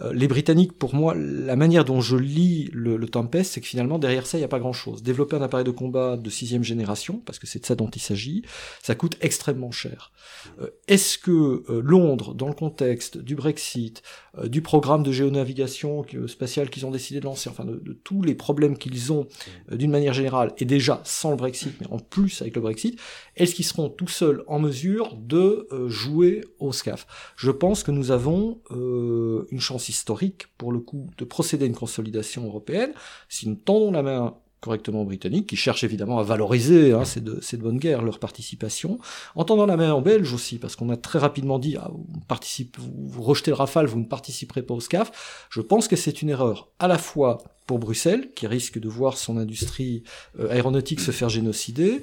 euh, 0.00 0.12
les 0.12 0.28
Britanniques, 0.28 0.74
pour 0.74 0.94
moi, 0.94 1.14
la 1.16 1.56
manière 1.56 1.84
dont 1.84 2.00
je 2.00 2.16
lis 2.16 2.68
le, 2.72 2.96
le 2.96 3.08
Tempest, 3.08 3.52
c'est 3.54 3.60
que 3.60 3.66
finalement 3.66 3.98
derrière 3.98 4.26
ça, 4.26 4.36
il 4.36 4.42
n'y 4.42 4.44
a 4.44 4.48
pas 4.48 4.60
grand-chose. 4.60 5.02
Développer 5.02 5.36
un 5.36 5.42
appareil 5.42 5.64
de 5.64 5.70
combat 5.70 6.16
de 6.16 6.30
sixième 6.30 6.62
génération, 6.62 7.20
parce 7.24 7.38
que 7.38 7.46
c'est 7.46 7.60
de 7.60 7.66
ça 7.66 7.74
dont 7.74 7.88
il 7.88 8.02
s'agit, 8.02 8.42
ça 8.82 8.94
coûte 8.94 9.16
extrêmement 9.22 9.70
cher. 9.70 10.12
Euh, 10.60 10.68
Est-ce 10.88 11.18
que 11.18 11.64
Londres, 11.68 12.34
dans 12.34 12.48
le 12.48 12.54
contexte 12.54 13.18
du 13.18 13.34
Brexit, 13.34 14.02
du 14.44 14.62
programme 14.62 15.02
de 15.02 15.12
géonavigation 15.12 16.04
spatiale 16.26 16.70
ont 16.84 16.90
décidé 16.90 17.20
de 17.20 17.24
lancer, 17.24 17.48
enfin 17.48 17.64
de, 17.64 17.76
de 17.76 17.92
tous 17.92 18.22
les 18.22 18.34
problèmes 18.34 18.76
qu'ils 18.76 19.12
ont 19.12 19.26
euh, 19.70 19.76
d'une 19.76 19.90
manière 19.90 20.12
générale, 20.12 20.52
et 20.58 20.64
déjà 20.64 21.00
sans 21.04 21.30
le 21.30 21.36
Brexit, 21.36 21.72
mais 21.80 21.86
en 21.88 21.98
plus 21.98 22.42
avec 22.42 22.54
le 22.56 22.62
Brexit, 22.62 22.98
est-ce 23.36 23.54
qu'ils 23.54 23.64
seront 23.64 23.88
tout 23.88 24.08
seuls 24.08 24.44
en 24.46 24.58
mesure 24.58 25.16
de 25.16 25.68
euh, 25.72 25.88
jouer 25.88 26.42
au 26.58 26.72
SCAF? 26.72 27.06
Je 27.36 27.50
pense 27.50 27.82
que 27.82 27.90
nous 27.90 28.10
avons 28.10 28.60
euh, 28.70 29.46
une 29.50 29.60
chance 29.60 29.88
historique, 29.88 30.46
pour 30.58 30.72
le 30.72 30.80
coup, 30.80 31.08
de 31.18 31.24
procéder 31.24 31.64
à 31.64 31.68
une 31.68 31.74
consolidation 31.74 32.44
européenne. 32.46 32.92
Si 33.28 33.48
nous 33.48 33.56
tendons 33.56 33.92
la 33.92 34.02
main 34.02 34.36
correctement 34.62 35.04
britanniques, 35.04 35.48
qui 35.48 35.56
cherchent 35.56 35.84
évidemment 35.84 36.18
à 36.18 36.22
valoriser, 36.22 36.92
hein, 36.92 37.04
c'est 37.04 37.22
de, 37.22 37.40
de, 37.40 37.56
bonne 37.56 37.78
guerre, 37.78 38.00
leur 38.00 38.18
participation, 38.18 38.98
en 39.34 39.44
tendant 39.44 39.66
la 39.66 39.76
main 39.76 39.92
en 39.92 40.00
belge 40.00 40.32
aussi, 40.32 40.58
parce 40.58 40.76
qu'on 40.76 40.88
a 40.88 40.96
très 40.96 41.18
rapidement 41.18 41.58
dit, 41.58 41.76
ah, 41.76 41.90
vous, 41.92 42.20
participe, 42.28 42.78
vous, 42.78 43.22
rejetez 43.22 43.50
le 43.50 43.56
Rafale, 43.56 43.86
vous 43.86 43.98
ne 43.98 44.04
participerez 44.04 44.62
pas 44.62 44.72
au 44.72 44.80
SCAF, 44.80 45.48
je 45.50 45.60
pense 45.60 45.88
que 45.88 45.96
c'est 45.96 46.22
une 46.22 46.30
erreur 46.30 46.70
à 46.78 46.86
la 46.86 46.96
fois 46.96 47.38
pour 47.66 47.80
Bruxelles, 47.80 48.30
qui 48.34 48.46
risque 48.46 48.78
de 48.78 48.88
voir 48.88 49.18
son 49.18 49.36
industrie 49.36 50.04
euh, 50.38 50.50
aéronautique 50.50 51.00
se 51.00 51.10
faire 51.10 51.28
génocider, 51.28 52.00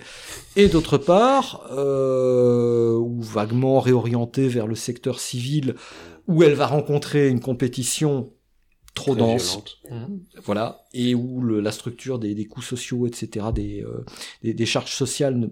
et 0.57 0.67
d'autre 0.67 0.97
part, 0.97 1.65
euh, 1.71 2.93
ou 2.97 3.21
vaguement 3.21 3.79
réorientée 3.79 4.49
vers 4.49 4.67
le 4.67 4.75
secteur 4.75 5.19
civil, 5.19 5.75
où 6.27 6.43
elle 6.43 6.55
va 6.55 6.67
rencontrer 6.67 7.29
une 7.29 7.39
compétition 7.39 8.29
trop 8.99 9.15
Très 9.15 9.21
dense, 9.21 9.49
violente. 9.49 9.77
mmh. 9.89 10.15
voilà, 10.43 10.85
et 10.93 11.15
où 11.15 11.41
le, 11.41 11.59
la 11.61 11.71
structure 11.71 12.19
des, 12.19 12.35
des, 12.35 12.45
coûts 12.45 12.61
sociaux, 12.61 13.07
etc., 13.07 13.47
des, 13.53 13.81
euh, 13.81 14.03
des, 14.43 14.53
des 14.53 14.65
charges 14.65 14.93
sociales 14.93 15.37
ne, 15.37 15.47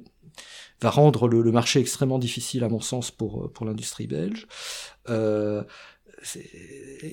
va 0.81 0.89
rendre 0.89 1.27
le, 1.27 1.41
le, 1.41 1.51
marché 1.51 1.79
extrêmement 1.79 2.19
difficile, 2.19 2.63
à 2.63 2.69
mon 2.69 2.81
sens, 2.81 3.09
pour, 3.11 3.51
pour 3.53 3.65
l'industrie 3.65 4.07
belge. 4.07 4.47
Euh, 5.09 5.63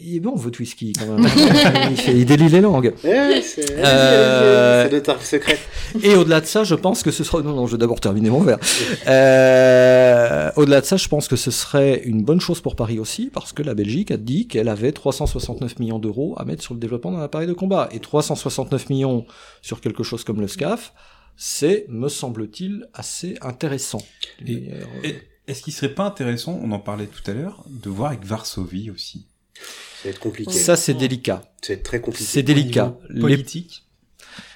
il 0.03 0.17
est 0.17 0.21
bon 0.21 0.35
votre 0.35 0.61
whisky 0.61 0.93
quand 0.93 1.07
même. 1.07 1.25
il, 1.91 1.97
fait, 1.97 2.13
il 2.13 2.25
délie 2.25 2.49
les 2.49 2.61
langues. 2.61 2.95
Ouais, 3.05 3.43
c'est 3.43 3.67
euh... 3.79 4.89
de 4.89 4.99
tarif 4.99 5.25
secret. 5.25 5.59
Et 6.03 6.15
au-delà 6.15 6.41
de 6.41 6.47
ça, 6.47 6.65
je 6.65 6.75
pense 6.75 7.03
que 7.03 7.11
ce 7.11 7.25
sera. 7.25 7.43
Non, 7.43 7.55
non, 7.55 7.67
je 7.67 7.73
vais 7.73 7.79
d'abord 7.79 8.01
terminer 8.01 8.31
mon 8.31 8.41
verre. 8.41 8.59
Euh... 9.07 10.51
Au-delà 10.57 10.81
de 10.81 10.87
ça, 10.87 10.97
je 10.97 11.09
pense 11.09 11.29
que 11.29 11.37
ce 11.37 11.51
serait 11.51 12.03
une 12.05 12.23
bonne 12.23 12.41
chose 12.41 12.61
pour 12.61 12.77
Paris 12.77 12.99
aussi, 12.99 13.31
parce 13.33 13.53
que 13.53 13.63
la 13.63 13.75
Belgique 13.75 14.11
a 14.11 14.17
dit 14.17 14.49
qu'elle 14.49 14.69
avait 14.69 14.93
369 14.93 15.79
millions 15.79 15.99
d'euros 15.99 16.35
à 16.39 16.45
mettre 16.45 16.63
sur 16.63 16.75
le 16.75 16.81
développement 16.81 17.13
d'un 17.13 17.23
appareil 17.23 17.47
de 17.47 17.53
combat. 17.53 17.89
Et 17.93 18.01
369 18.01 18.91
millions 18.91 19.27
sur 19.63 19.81
quelque 19.81 20.03
chose 20.03 20.25
comme 20.25 20.41
le 20.41 20.49
SCAF, 20.49 20.93
c'est, 21.37 21.87
me 21.89 22.09
semble-t-il, 22.09 22.87
assez 22.95 23.37
intéressant. 23.43 24.03
Et, 24.47 24.71
et 25.03 25.17
est-ce 25.47 25.63
qu'il 25.63 25.73
serait 25.73 25.95
pas 25.95 26.05
intéressant, 26.05 26.59
on 26.63 26.73
en 26.73 26.79
parlait 26.79 27.07
tout 27.07 27.29
à 27.31 27.35
l'heure, 27.35 27.65
de 27.69 27.91
voir 27.91 28.11
avec 28.11 28.25
Varsovie 28.25 28.91
aussi? 28.91 29.27
Ça 29.55 30.09
va 30.09 30.11
être 30.11 30.21
compliqué. 30.21 30.53
Ça, 30.53 30.77
c'est 30.77 30.95
délicat. 30.95 31.43
C'est 31.63 31.83
très 31.83 32.01
compliqué. 32.01 32.25
C'est 32.25 32.43
délicat. 32.43 32.97
Politique? 33.21 33.85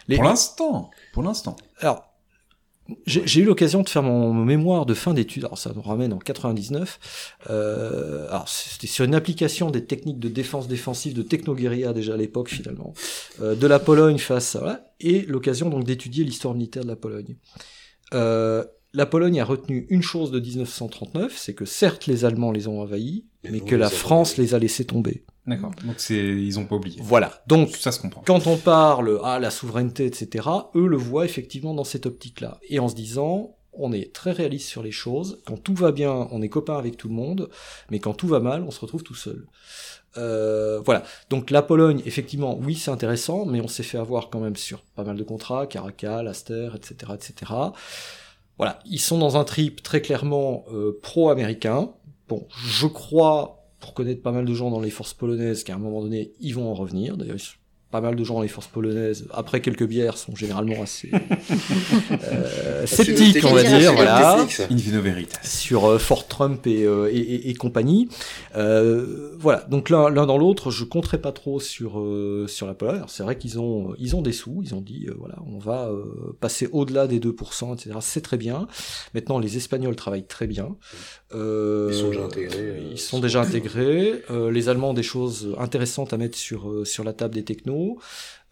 Les... 0.09 0.17
Pour 0.17 0.25
l'instant. 0.25 0.91
Pour 1.13 1.23
l'instant. 1.23 1.57
Alors, 1.79 2.09
j'ai 3.07 3.41
eu 3.41 3.45
l'occasion 3.45 3.83
de 3.83 3.89
faire 3.89 4.03
mon, 4.03 4.33
mon, 4.33 4.45
mémoire 4.45 4.87
de 4.87 4.95
fin 4.95 5.13
d'études, 5.13 5.45
alors 5.45 5.59
ça 5.59 5.73
nous 5.75 5.83
ramène 5.83 6.13
en 6.13 6.19
99. 6.19 7.37
Euh, 7.51 8.27
alors 8.29 8.49
c'était 8.49 8.87
sur 8.87 9.05
une 9.05 9.15
application 9.15 9.71
des 9.71 9.85
techniques 9.85 10.19
de 10.19 10.29
défense 10.29 10.69
défensive 10.69 11.13
de 11.15 11.23
Technoguerilla 11.23 11.93
déjà 11.93 12.15
à 12.15 12.17
l'époque 12.17 12.49
finalement, 12.49 12.95
euh, 13.43 13.55
de 13.55 13.67
la 13.67 13.79
Pologne 13.79 14.19
face 14.19 14.57
à 14.57 14.61
voilà, 14.61 14.95
et 15.01 15.23
l'occasion 15.23 15.69
donc 15.69 15.85
d'étudier 15.85 16.25
l'histoire 16.25 16.55
militaire 16.55 16.83
de 16.83 16.89
la 16.89 16.97
Pologne. 16.97 17.37
Euh, 18.15 18.65
la 18.99 19.07
Pologne 19.07 19.41
a 19.41 19.45
retenu 19.45 19.87
une 19.91 20.03
chose 20.03 20.33
de 20.33 20.41
1939, 20.41 21.33
c'est 21.37 21.55
que 21.55 21.65
certes 21.65 22.07
les 22.07 22.25
Allemands 22.25 22.51
les 22.51 22.67
ont 22.67 22.81
envahis, 22.81 23.25
mais, 23.45 23.53
mais 23.53 23.61
que 23.61 23.77
la 23.77 23.91
France 23.91 24.37
les 24.39 24.55
a 24.55 24.59
laissés 24.59 24.85
tomber. 24.85 25.25
D'accord. 25.47 25.71
Donc 25.87 25.95
c'est 25.99 26.17
ils 26.17 26.59
ont 26.59 26.65
pas 26.65 26.75
oublié. 26.75 27.01
Voilà. 27.01 27.41
Donc 27.47 27.77
ça 27.77 27.93
se 27.93 28.01
comprend. 28.01 28.23
Quand 28.27 28.49
on 28.49 28.57
parle 28.57 29.21
à 29.23 29.35
ah, 29.35 29.39
la 29.39 29.51
souveraineté, 29.53 30.05
etc., 30.05 30.49
eux 30.75 30.89
le 30.89 30.97
voient 30.97 31.25
effectivement 31.25 31.75
dans 31.75 31.85
cette 31.85 32.07
optique-là, 32.07 32.59
et 32.69 32.81
en 32.81 32.89
se 32.89 32.97
disant 32.97 33.55
on 33.73 33.93
est 33.93 34.13
très 34.13 34.33
réaliste 34.33 34.69
sur 34.69 34.83
les 34.83 34.91
choses. 34.91 35.39
Quand 35.47 35.57
tout 35.57 35.75
va 35.75 35.93
bien, 35.93 36.27
on 36.33 36.43
est 36.43 36.49
copain 36.49 36.77
avec 36.77 36.97
tout 36.97 37.07
le 37.07 37.15
monde, 37.15 37.51
mais 37.93 38.01
quand 38.01 38.15
tout 38.15 38.27
va 38.27 38.41
mal, 38.41 38.65
on 38.65 38.73
se 38.73 38.81
retrouve 38.81 39.05
tout 39.05 39.15
seul. 39.15 39.47
Euh, 40.17 40.81
voilà. 40.85 41.05
Donc 41.31 41.53
la 41.53 41.63
Pologne, 41.63 42.03
effectivement, 42.05 42.59
oui, 42.61 42.75
c'est 42.75 42.91
intéressant, 42.91 43.47
mais 43.47 43.61
on 43.61 43.69
s'est 43.69 43.85
fait 43.85 43.99
avoir 43.99 44.29
quand 44.29 44.41
même 44.41 44.57
sur 44.57 44.81
pas 44.81 45.05
mal 45.05 45.17
de 45.17 45.23
contrats, 45.23 45.69
Caracal, 45.69 46.27
Aster, 46.27 46.71
etc., 46.75 47.13
etc. 47.15 47.53
Voilà, 48.59 48.81
ils 48.85 49.01
sont 49.01 49.19
dans 49.19 49.37
un 49.37 49.45
trip 49.45 49.83
très 49.83 50.03
clairement 50.03 50.65
euh, 50.73 50.99
pro-américain. 51.03 51.91
Bon, 52.29 52.47
je 52.51 52.87
crois, 52.87 53.65
pour 53.81 53.95
connaître 53.95 54.23
pas 54.23 54.33
mal 54.33 54.45
de 54.45 54.53
gens 54.53 54.71
dans 54.71 54.81
les 54.81 54.91
forces 54.91 55.15
polonaises, 55.15 55.65
qu'à 55.65 55.77
un 55.77 55.79
moment 55.79 56.03
donné, 56.03 56.33
ils 56.41 56.55
vont 56.55 56.69
en 56.69 56.75
revenir. 56.75 57.17
D'ailleurs, 57.17 57.39
pas 57.91 58.01
mal 58.03 58.17
de 58.17 58.25
gens 58.25 58.35
dans 58.35 58.43
les 58.43 58.49
forces 58.49 58.67
polonaises, 58.67 59.27
après 59.33 59.61
quelques 59.63 59.87
bières, 59.87 60.19
sont 60.19 60.37
généralement 60.37 60.83
assez 60.83 61.11
euh, 62.11 62.87
sceptiques, 62.87 63.43
on 63.45 63.55
va 63.55 63.63
dire, 63.63 63.95
voilà. 63.95 64.47
Sur 65.43 65.87
euh, 65.87 65.99
Fort 65.99 66.29
Trump 66.29 66.67
et, 66.67 66.85
euh, 66.85 67.11
et, 67.11 67.17
et, 67.19 67.51
et 67.51 67.55
compagnie. 67.55 68.09
Euh, 68.57 69.35
voilà. 69.39 69.61
Donc 69.71 69.89
l'un 69.89 70.11
dans 70.11 70.37
l'autre, 70.37 70.71
je 70.71 70.85
compterai 70.85 71.19
pas 71.19 71.33
trop 71.33 71.61
sur 71.61 71.99
euh, 71.99 72.47
sur 72.47 72.67
la 72.67 72.75
Pologne. 72.75 73.03
C'est 73.09 73.23
vrai 73.23 73.39
qu'ils 73.39 73.59
ont 73.59 73.95
ils 73.99 74.15
ont 74.17 74.23
des 74.23 74.33
sous, 74.33 74.61
ils 74.63 74.75
ont 74.75 74.83
dit 74.83 75.07
euh, 75.09 75.15
voilà, 75.19 75.37
on 75.47 75.59
va 75.59 75.91
passer 76.41 76.69
au-delà 76.73 77.07
des 77.07 77.21
2%, 77.21 77.75
etc. 77.75 77.97
C'est 78.01 78.21
très 78.21 78.37
bien. 78.37 78.69
Maintenant, 79.15 79.39
les 79.39 79.57
Espagnols 79.57 79.97
travaillent 79.97 80.27
très 80.27 80.47
bien. 80.47 80.77
Ils 81.33 81.95
sont 81.95 82.09
déjà 82.09 82.25
intégrés. 82.25 82.83
ils 82.91 82.99
sont 82.99 83.21
déjà 83.21 83.41
intégrés. 83.43 84.23
les 84.51 84.69
Allemands 84.69 84.91
ont 84.91 84.95
des 84.95 85.03
choses 85.03 85.55
intéressantes 85.59 86.13
à 86.13 86.17
mettre 86.17 86.39
sur 86.39 86.87
sur 86.87 87.05
la 87.05 87.13
table 87.13 87.35
des 87.35 87.45
technos. 87.45 87.99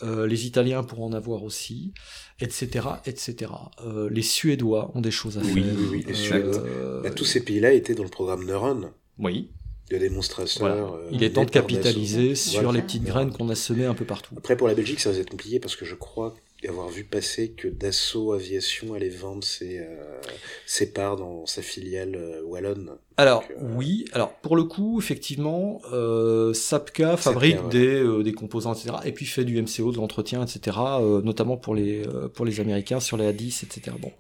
Euh, 0.03 0.27
les 0.27 0.47
Italiens 0.47 0.83
pourront 0.83 1.07
en 1.07 1.13
avoir 1.13 1.43
aussi, 1.43 1.95
etc., 2.41 2.87
etc. 3.07 3.53
Euh, 3.85 4.11
les 4.11 4.23
Suédois 4.23 4.91
ont 4.95 5.01
des 5.01 5.11
choses 5.11 5.39
à 5.39 5.41
oui, 5.41 5.55
faire. 5.55 5.65
Oui, 5.91 6.05
oui. 6.07 6.17
Euh... 6.33 7.03
Bah, 7.03 7.11
tous 7.11 7.25
ces 7.25 7.43
pays-là 7.43 7.73
étaient 7.73 7.95
dans 7.95 8.03
le 8.03 8.11
programme 8.11 8.45
Neuron. 8.45 8.91
Oui. 9.19 9.51
De 9.91 9.97
démonstration. 9.97 10.61
Voilà. 10.61 10.87
Il 11.13 11.23
est 11.23 11.31
temps 11.31 11.45
de 11.45 11.51
capitaliser 11.51 12.35
sur 12.35 12.63
voilà. 12.63 12.81
les 12.81 12.83
petites 12.83 13.05
graines 13.05 13.33
qu'on 13.33 13.49
a 13.49 13.55
semées 13.55 13.87
un 13.87 13.95
peu 13.95 14.05
partout. 14.05 14.35
Après, 14.37 14.57
pour 14.57 14.69
la 14.69 14.75
Belgique, 14.75 15.01
ça 15.01 15.13
va 15.13 15.17
être 15.17 15.31
compliqué 15.31 15.61
parce 15.61 15.77
que 15.77 15.85
je 15.85 15.95
crois 15.95 16.35
avoir 16.69 16.89
vu 16.89 17.05
passer 17.05 17.51
que 17.53 17.69
Dassault 17.69 18.33
Aviation 18.33 18.95
allait 18.95 19.09
vendre 19.09 19.45
ses, 19.45 19.79
euh, 19.79 20.21
ses 20.67 20.91
parts 20.93 21.17
dans 21.17 21.47
sa 21.47 21.63
filiale 21.63 22.17
euh, 22.17 22.43
wallonne. 22.45 22.91
Alors 23.17 23.43
Donc, 23.43 23.51
euh, 23.53 23.75
oui, 23.77 24.05
alors 24.13 24.33
pour 24.37 24.57
le 24.57 24.65
coup, 24.65 24.99
effectivement, 25.01 25.81
euh, 25.93 26.53
Sapka 26.55 27.17
fabrique 27.17 27.63
ouais. 27.65 27.69
des, 27.71 28.23
des 28.25 28.33
composants, 28.33 28.75
etc. 28.75 28.97
Et 29.05 29.13
puis 29.13 29.27
fait 29.27 29.45
du 29.45 29.61
MCO, 29.63 29.93
de 29.93 29.99
l'entretien, 29.99 30.45
etc. 30.45 30.77
notamment 31.23 31.57
pour 31.57 31.75
les, 31.75 32.03
pour 32.35 32.45
les 32.45 32.59
Américains 32.59 32.99
sur 33.01 33.17
les 33.17 33.31
A10, 33.33 33.65
etc. 33.65 33.97
Bon. 34.01 34.13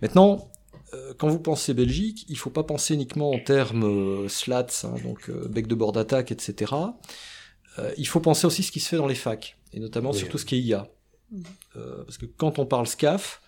Maintenant, 0.00 0.48
quand 1.18 1.28
vous 1.28 1.38
pensez 1.40 1.74
Belgique, 1.74 2.24
il 2.28 2.36
faut 2.38 2.50
pas 2.50 2.62
penser 2.64 2.94
uniquement 2.94 3.30
en 3.30 3.38
termes 3.38 4.28
slats, 4.28 4.66
hein, 4.84 4.94
donc 5.04 5.30
bec 5.30 5.66
de 5.66 5.74
bord 5.74 5.92
d'attaque, 5.92 6.30
etc. 6.32 6.72
il 7.96 8.06
faut 8.06 8.20
penser 8.20 8.46
aussi 8.46 8.62
ce 8.62 8.70
qui 8.72 8.80
se 8.80 8.88
fait 8.88 8.96
dans 8.96 9.06
les 9.06 9.14
facs. 9.14 9.56
et 9.72 9.80
notamment 9.80 10.10
Oui. 10.10 10.18
sur 10.18 10.28
tout 10.28 10.38
ce 10.38 10.44
qui 10.44 10.56
est 10.56 10.60
IA. 10.60 10.86
Mhm. 11.30 11.44
Euh, 11.76 12.04
parce 12.04 12.18
que 12.18 12.26
quand 12.26 12.58
on 12.58 12.66
parle 12.66 12.86
SCAF, 12.86 13.40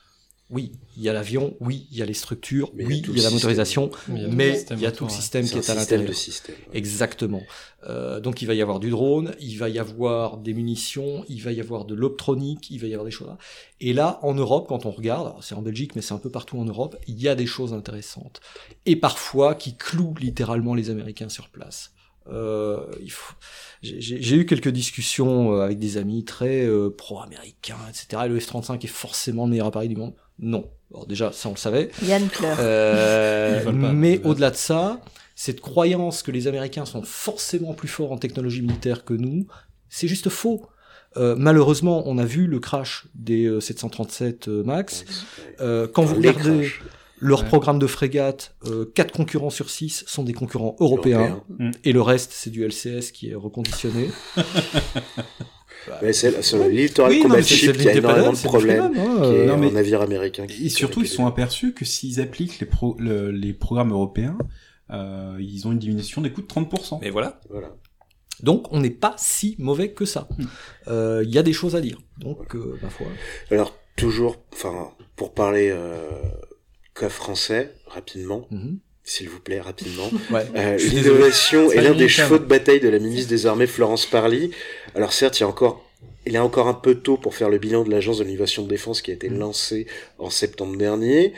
oui, 0.50 0.72
il 0.96 1.02
y 1.02 1.08
a 1.08 1.14
l'avion, 1.14 1.56
oui, 1.60 1.86
il 1.90 1.96
y 1.96 2.02
a 2.02 2.04
les 2.04 2.12
structures, 2.14 2.70
Mais 2.74 2.84
il 2.84 2.90
y 2.90 2.92
a 2.92 2.96
oui, 2.96 3.02
il 3.08 3.16
y 3.16 3.20
a 3.20 3.22
la 3.22 3.30
motorisation, 3.30 3.90
Mais 4.08 4.20
il 4.20 4.22
y 4.22 4.26
a 4.26 4.28
tout 4.28 4.30
le 4.30 4.36
mais 4.36 4.54
système 4.54 4.78
il 4.78 4.82
y 4.82 4.86
a 4.86 4.88
autour, 4.90 4.98
tout 4.98 5.04
le 5.06 5.10
ouais. 5.10 5.16
système 5.16 5.46
C'est 5.46 5.52
qui 5.52 5.58
est 5.58 5.70
à 5.70 5.74
système 5.74 6.02
de 6.06 6.06
l'intérieur. 6.06 6.14
système. 6.14 6.56
ouais. 6.68 6.76
Exactement. 6.78 7.42
Euh, 7.88 8.20
donc 8.20 8.42
il 8.42 8.46
va 8.46 8.54
y 8.54 8.60
avoir 8.60 8.78
du 8.78 8.90
drone, 8.90 9.34
il 9.40 9.56
va 9.58 9.70
y 9.70 9.78
avoir 9.78 10.36
des 10.36 10.52
munitions, 10.52 11.24
il 11.28 11.42
va 11.42 11.52
y 11.52 11.60
avoir 11.60 11.86
de 11.86 11.94
l'optronique, 11.94 12.70
il 12.70 12.78
va 12.80 12.86
y 12.86 12.92
avoir 12.92 13.06
des 13.06 13.10
choses. 13.10 13.28
là. 13.28 13.38
Et 13.80 13.94
là, 13.94 14.18
en 14.22 14.34
Europe, 14.34 14.66
quand 14.68 14.84
on 14.84 14.90
regarde, 14.90 15.34
c'est 15.42 15.54
en 15.54 15.62
Belgique, 15.62 15.96
mais 15.96 16.02
c'est 16.02 16.12
un 16.14 16.18
peu 16.18 16.30
partout 16.30 16.58
en 16.58 16.64
Europe, 16.66 16.96
il 17.08 17.18
y 17.20 17.28
a 17.28 17.34
des 17.34 17.46
choses 17.46 17.72
intéressantes. 17.72 18.40
Et 18.84 18.96
parfois 18.96 19.54
qui 19.54 19.76
clouent 19.76 20.14
littéralement 20.20 20.74
les 20.74 20.90
Américains 20.90 21.30
sur 21.30 21.48
place. 21.48 21.92
Euh, 22.30 22.78
il 23.02 23.10
faut... 23.10 23.34
J'ai 23.82 24.00
j'ai- 24.00 24.22
j'ai 24.22 24.36
eu 24.36 24.46
quelques 24.46 24.68
discussions 24.68 25.54
euh, 25.56 25.62
avec 25.62 25.78
des 25.78 25.96
amis 25.96 26.24
très 26.24 26.64
euh, 26.64 26.88
pro-américains, 26.90 27.78
etc. 27.88 28.22
Et 28.26 28.28
le 28.28 28.38
F-35 28.38 28.84
est 28.84 28.86
forcément 28.86 29.44
le 29.44 29.50
meilleur 29.50 29.66
appareil 29.66 29.88
du 29.88 29.96
monde? 29.96 30.12
Non. 30.38 30.70
Alors 30.92 31.06
déjà, 31.06 31.32
ça 31.32 31.48
on 31.48 31.52
le 31.52 31.58
savait. 31.58 31.90
Yann 32.04 32.28
pleure. 32.28 32.56
Euh, 32.60 33.72
mais 33.72 34.20
au-delà 34.24 34.50
de 34.50 34.56
ça, 34.56 35.00
cette 35.34 35.60
croyance 35.60 36.22
que 36.22 36.30
les 36.30 36.46
Américains 36.46 36.84
sont 36.84 37.02
forcément 37.02 37.74
plus 37.74 37.88
forts 37.88 38.12
en 38.12 38.18
technologie 38.18 38.62
militaire 38.62 39.04
que 39.04 39.14
nous, 39.14 39.46
c'est 39.88 40.06
juste 40.08 40.28
faux. 40.28 40.66
Euh, 41.16 41.34
malheureusement, 41.36 42.04
on 42.06 42.16
a 42.18 42.24
vu 42.24 42.46
le 42.46 42.58
crash 42.60 43.06
des 43.14 43.44
euh, 43.46 43.60
737 43.60 44.48
euh, 44.48 44.62
Max. 44.64 45.04
Euh, 45.60 45.86
quand 45.92 46.02
vous 46.04 46.18
Les 46.20 46.30
regardez 46.30 46.70
leur 47.24 47.42
Ouais. 47.42 47.46
programme 47.46 47.78
de 47.78 47.86
frégate, 47.86 48.56
euh, 48.66 48.84
4 48.96 49.12
concurrents 49.12 49.50
sur 49.50 49.70
6 49.70 50.02
sont 50.08 50.24
des 50.24 50.32
concurrents 50.32 50.74
européens, 50.80 51.40
européens. 51.50 51.70
et 51.84 51.92
le 51.92 52.02
reste, 52.02 52.32
c'est 52.32 52.50
du 52.50 52.64
LCS 52.64 53.12
qui 53.12 53.30
est 53.30 53.34
reconditionné. 53.36 54.10
Ouais, 56.00 56.12
c'est 56.12 56.42
c'est 56.42 56.56
le 56.58 56.68
Littoral 56.70 57.10
Oui, 57.10 57.22
Combat 57.22 57.36
mais 57.36 57.42
c'est- 57.42 57.54
Ship 57.56 57.74
c'est 57.76 57.82
qui 57.82 57.88
a 57.88 57.94
énormément 57.94 58.32
de 58.32 58.36
problèmes. 58.38 58.84
hein, 58.84 58.90
qui 58.94 59.00
est 59.00 59.04
euh, 59.40 59.46
non, 59.46 59.56
mais- 59.56 59.66
un 59.68 59.72
navire 59.72 60.00
américain. 60.00 60.46
qui 60.46 60.66
Et 60.66 60.68
surtout, 60.68 61.00
ils 61.00 61.08
sont 61.08 61.26
aperçus 61.26 61.72
que 61.74 61.84
s'ils 61.84 62.20
appliquent 62.20 62.60
les, 62.60 62.66
pro- 62.66 62.96
le- 63.00 63.32
les 63.32 63.52
programmes 63.52 63.90
européens, 63.90 64.38
euh, 64.90 65.36
ils 65.40 65.66
ont 65.66 65.72
une 65.72 65.80
diminution 65.80 66.20
des 66.22 66.30
coûts 66.30 66.42
de 66.42 66.46
30%. 66.46 67.00
Mais 67.02 67.10
voilà. 67.10 67.40
Voilà. 67.50 67.74
Donc, 68.44 68.72
on 68.72 68.78
n'est 68.80 68.90
pas 68.90 69.14
si 69.18 69.56
mauvais 69.58 69.90
que 69.92 70.04
ça. 70.04 70.28
Hmm. 70.38 70.44
Euh, 70.88 71.22
Il 71.26 71.34
y 71.34 71.38
a 71.38 71.42
des 71.42 71.52
choses 71.52 71.74
à 71.74 71.80
dire. 71.80 71.98
Donc, 72.18 72.54
euh, 72.54 72.78
ma 72.80 72.88
foi. 72.88 73.06
Alors, 73.50 73.76
toujours, 73.96 74.36
enfin, 74.52 74.90
pour 75.16 75.34
parler 75.34 75.70
euh, 75.72 76.10
cas 76.94 77.08
français, 77.08 77.72
rapidement, 77.86 78.46
Mhm. 78.50 78.78
s'il 79.04 79.28
vous 79.28 79.40
plaît, 79.40 79.60
rapidement. 79.60 80.10
Ouais. 80.30 80.46
Euh, 80.56 80.76
L'innovation 80.76 81.68
Ça 81.68 81.76
est 81.76 81.80
l'un 81.82 81.94
des 81.94 82.08
chevaux 82.08 82.38
de 82.38 82.44
bataille 82.44 82.80
de 82.80 82.88
la 82.88 82.98
ministre 82.98 83.30
des 83.30 83.46
Armées 83.46 83.66
Florence 83.66 84.06
Parly. 84.06 84.50
Alors 84.94 85.12
certes, 85.12 85.38
il 85.38 85.42
y 85.42 85.44
a 85.44 85.48
encore, 85.48 85.84
il 86.26 86.34
est 86.34 86.38
encore 86.38 86.68
un 86.68 86.74
peu 86.74 86.94
tôt 86.96 87.16
pour 87.16 87.34
faire 87.34 87.48
le 87.48 87.58
bilan 87.58 87.84
de 87.84 87.90
l'agence 87.90 88.18
de 88.18 88.24
l'innovation 88.24 88.62
de 88.62 88.68
défense 88.68 89.02
qui 89.02 89.10
a 89.10 89.14
été 89.14 89.28
Mm. 89.30 89.38
lancée 89.38 89.86
en 90.18 90.30
septembre 90.30 90.76
dernier, 90.76 91.32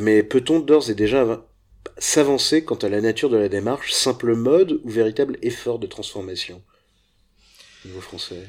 mais 0.00 0.22
peut-on 0.22 0.58
d'ores 0.60 0.90
et 0.90 0.94
déjà 0.94 1.22
av- 1.22 1.42
s'avancer 1.98 2.64
quant 2.64 2.76
à 2.76 2.88
la 2.88 3.00
nature 3.00 3.30
de 3.30 3.36
la 3.36 3.48
démarche, 3.48 3.92
simple 3.92 4.34
mode 4.34 4.80
ou 4.84 4.88
véritable 4.90 5.38
effort 5.42 5.78
de 5.78 5.86
transformation? 5.86 6.62
Au 7.84 7.88
niveau 7.88 8.00
français 8.00 8.42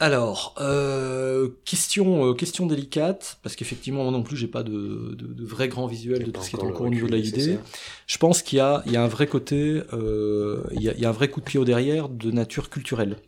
Alors, 0.00 0.54
euh, 0.60 1.50
question, 1.66 2.30
euh, 2.30 2.32
question 2.32 2.66
délicate, 2.66 3.38
parce 3.42 3.54
qu'effectivement, 3.54 4.02
moi 4.02 4.12
non 4.12 4.22
plus, 4.22 4.34
j'ai 4.36 4.48
pas 4.48 4.62
de, 4.62 5.14
de, 5.14 5.26
de 5.26 5.44
vrai 5.44 5.68
grand 5.68 5.86
visuel 5.86 6.24
de 6.24 6.30
tout 6.30 6.42
ce 6.42 6.50
qui 6.50 6.56
est 6.56 6.60
en 6.60 6.72
cours 6.72 6.86
au 6.86 6.90
niveau 6.90 7.06
de 7.06 7.12
la 7.12 7.18
idée. 7.18 7.58
Je 8.06 8.16
pense 8.16 8.40
qu'il 8.42 8.56
y 8.56 8.60
a, 8.60 8.82
il 8.86 8.92
y 8.92 8.96
a 8.96 9.02
un 9.02 9.08
vrai 9.08 9.26
côté, 9.26 9.82
euh, 9.92 10.62
il, 10.72 10.82
y 10.82 10.88
a, 10.88 10.94
il 10.94 11.00
y 11.00 11.04
a 11.04 11.10
un 11.10 11.12
vrai 11.12 11.28
coup 11.28 11.40
de 11.40 11.44
pied 11.44 11.60
au 11.60 11.66
derrière 11.66 12.08
de 12.08 12.30
nature 12.30 12.70
culturelle. 12.70 13.18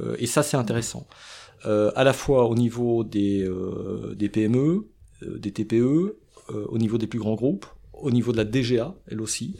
Euh, 0.00 0.14
et 0.20 0.26
ça, 0.26 0.44
c'est 0.44 0.56
intéressant. 0.56 1.08
Euh, 1.64 1.90
à 1.96 2.04
la 2.04 2.12
fois 2.12 2.46
au 2.48 2.54
niveau 2.54 3.02
des, 3.02 3.42
euh, 3.42 4.14
des 4.14 4.28
PME, 4.28 4.86
euh, 5.22 5.38
des 5.38 5.50
TPE, 5.50 5.74
euh, 5.74 6.14
au 6.68 6.78
niveau 6.78 6.98
des 6.98 7.08
plus 7.08 7.18
grands 7.18 7.34
groupes, 7.34 7.66
au 7.92 8.12
niveau 8.12 8.30
de 8.30 8.36
la 8.36 8.44
DGA, 8.44 8.94
elle 9.10 9.20
aussi. 9.20 9.56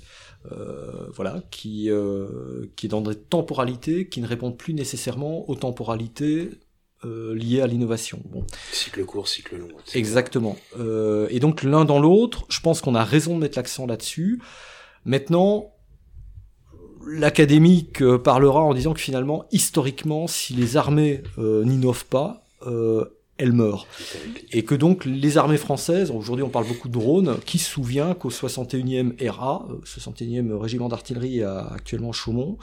Euh, 0.52 1.06
voilà, 1.14 1.42
qui, 1.50 1.90
euh, 1.90 2.66
qui 2.76 2.86
est 2.86 2.88
dans 2.88 3.00
des 3.00 3.14
temporalités 3.14 4.08
qui 4.08 4.20
ne 4.20 4.26
répondent 4.26 4.56
plus 4.56 4.74
nécessairement 4.74 5.48
aux 5.48 5.54
temporalités 5.54 6.50
euh, 7.04 7.34
liées 7.34 7.60
à 7.60 7.66
l'innovation. 7.66 8.20
Bon, 8.30 8.44
Cycle 8.72 9.04
court, 9.04 9.28
cycle 9.28 9.56
long. 9.56 9.68
etc. 9.68 9.98
Exactement. 9.98 10.56
Euh, 10.78 11.26
et 11.30 11.40
donc 11.40 11.62
l'un 11.62 11.84
dans 11.84 11.98
l'autre, 11.98 12.44
je 12.48 12.60
pense 12.60 12.80
qu'on 12.80 12.94
a 12.94 13.04
raison 13.04 13.34
de 13.36 13.40
mettre 13.40 13.58
l'accent 13.58 13.86
là-dessus. 13.86 14.40
Maintenant, 15.04 15.72
l'académique 17.06 18.02
parlera 18.18 18.60
en 18.60 18.74
disant 18.74 18.94
que 18.94 19.00
finalement, 19.00 19.44
historiquement, 19.52 20.26
si 20.26 20.54
les 20.54 20.76
armées 20.76 21.22
euh, 21.38 21.64
n'innovent 21.64 22.06
pas, 22.06 22.42
euh, 23.38 23.42
elles 23.42 23.52
meurent. 23.52 23.86
Et 24.52 24.64
que 24.64 24.74
donc 24.74 25.04
les 25.04 25.38
armées 25.38 25.56
françaises, 25.56 26.10
aujourd'hui 26.10 26.44
on 26.44 26.48
parle 26.48 26.66
beaucoup 26.66 26.88
de 26.88 26.92
drones, 26.92 27.36
qui 27.44 27.58
se 27.58 27.70
souvient 27.70 28.14
qu'au 28.14 28.30
61e 28.30 29.28
RA, 29.28 29.66
euh, 29.70 29.74
61e 29.84 30.52
régiment 30.54 30.88
d'artillerie 30.88 31.42
à 31.42 31.66
actuellement 31.74 32.12
Chaumont, 32.12 32.58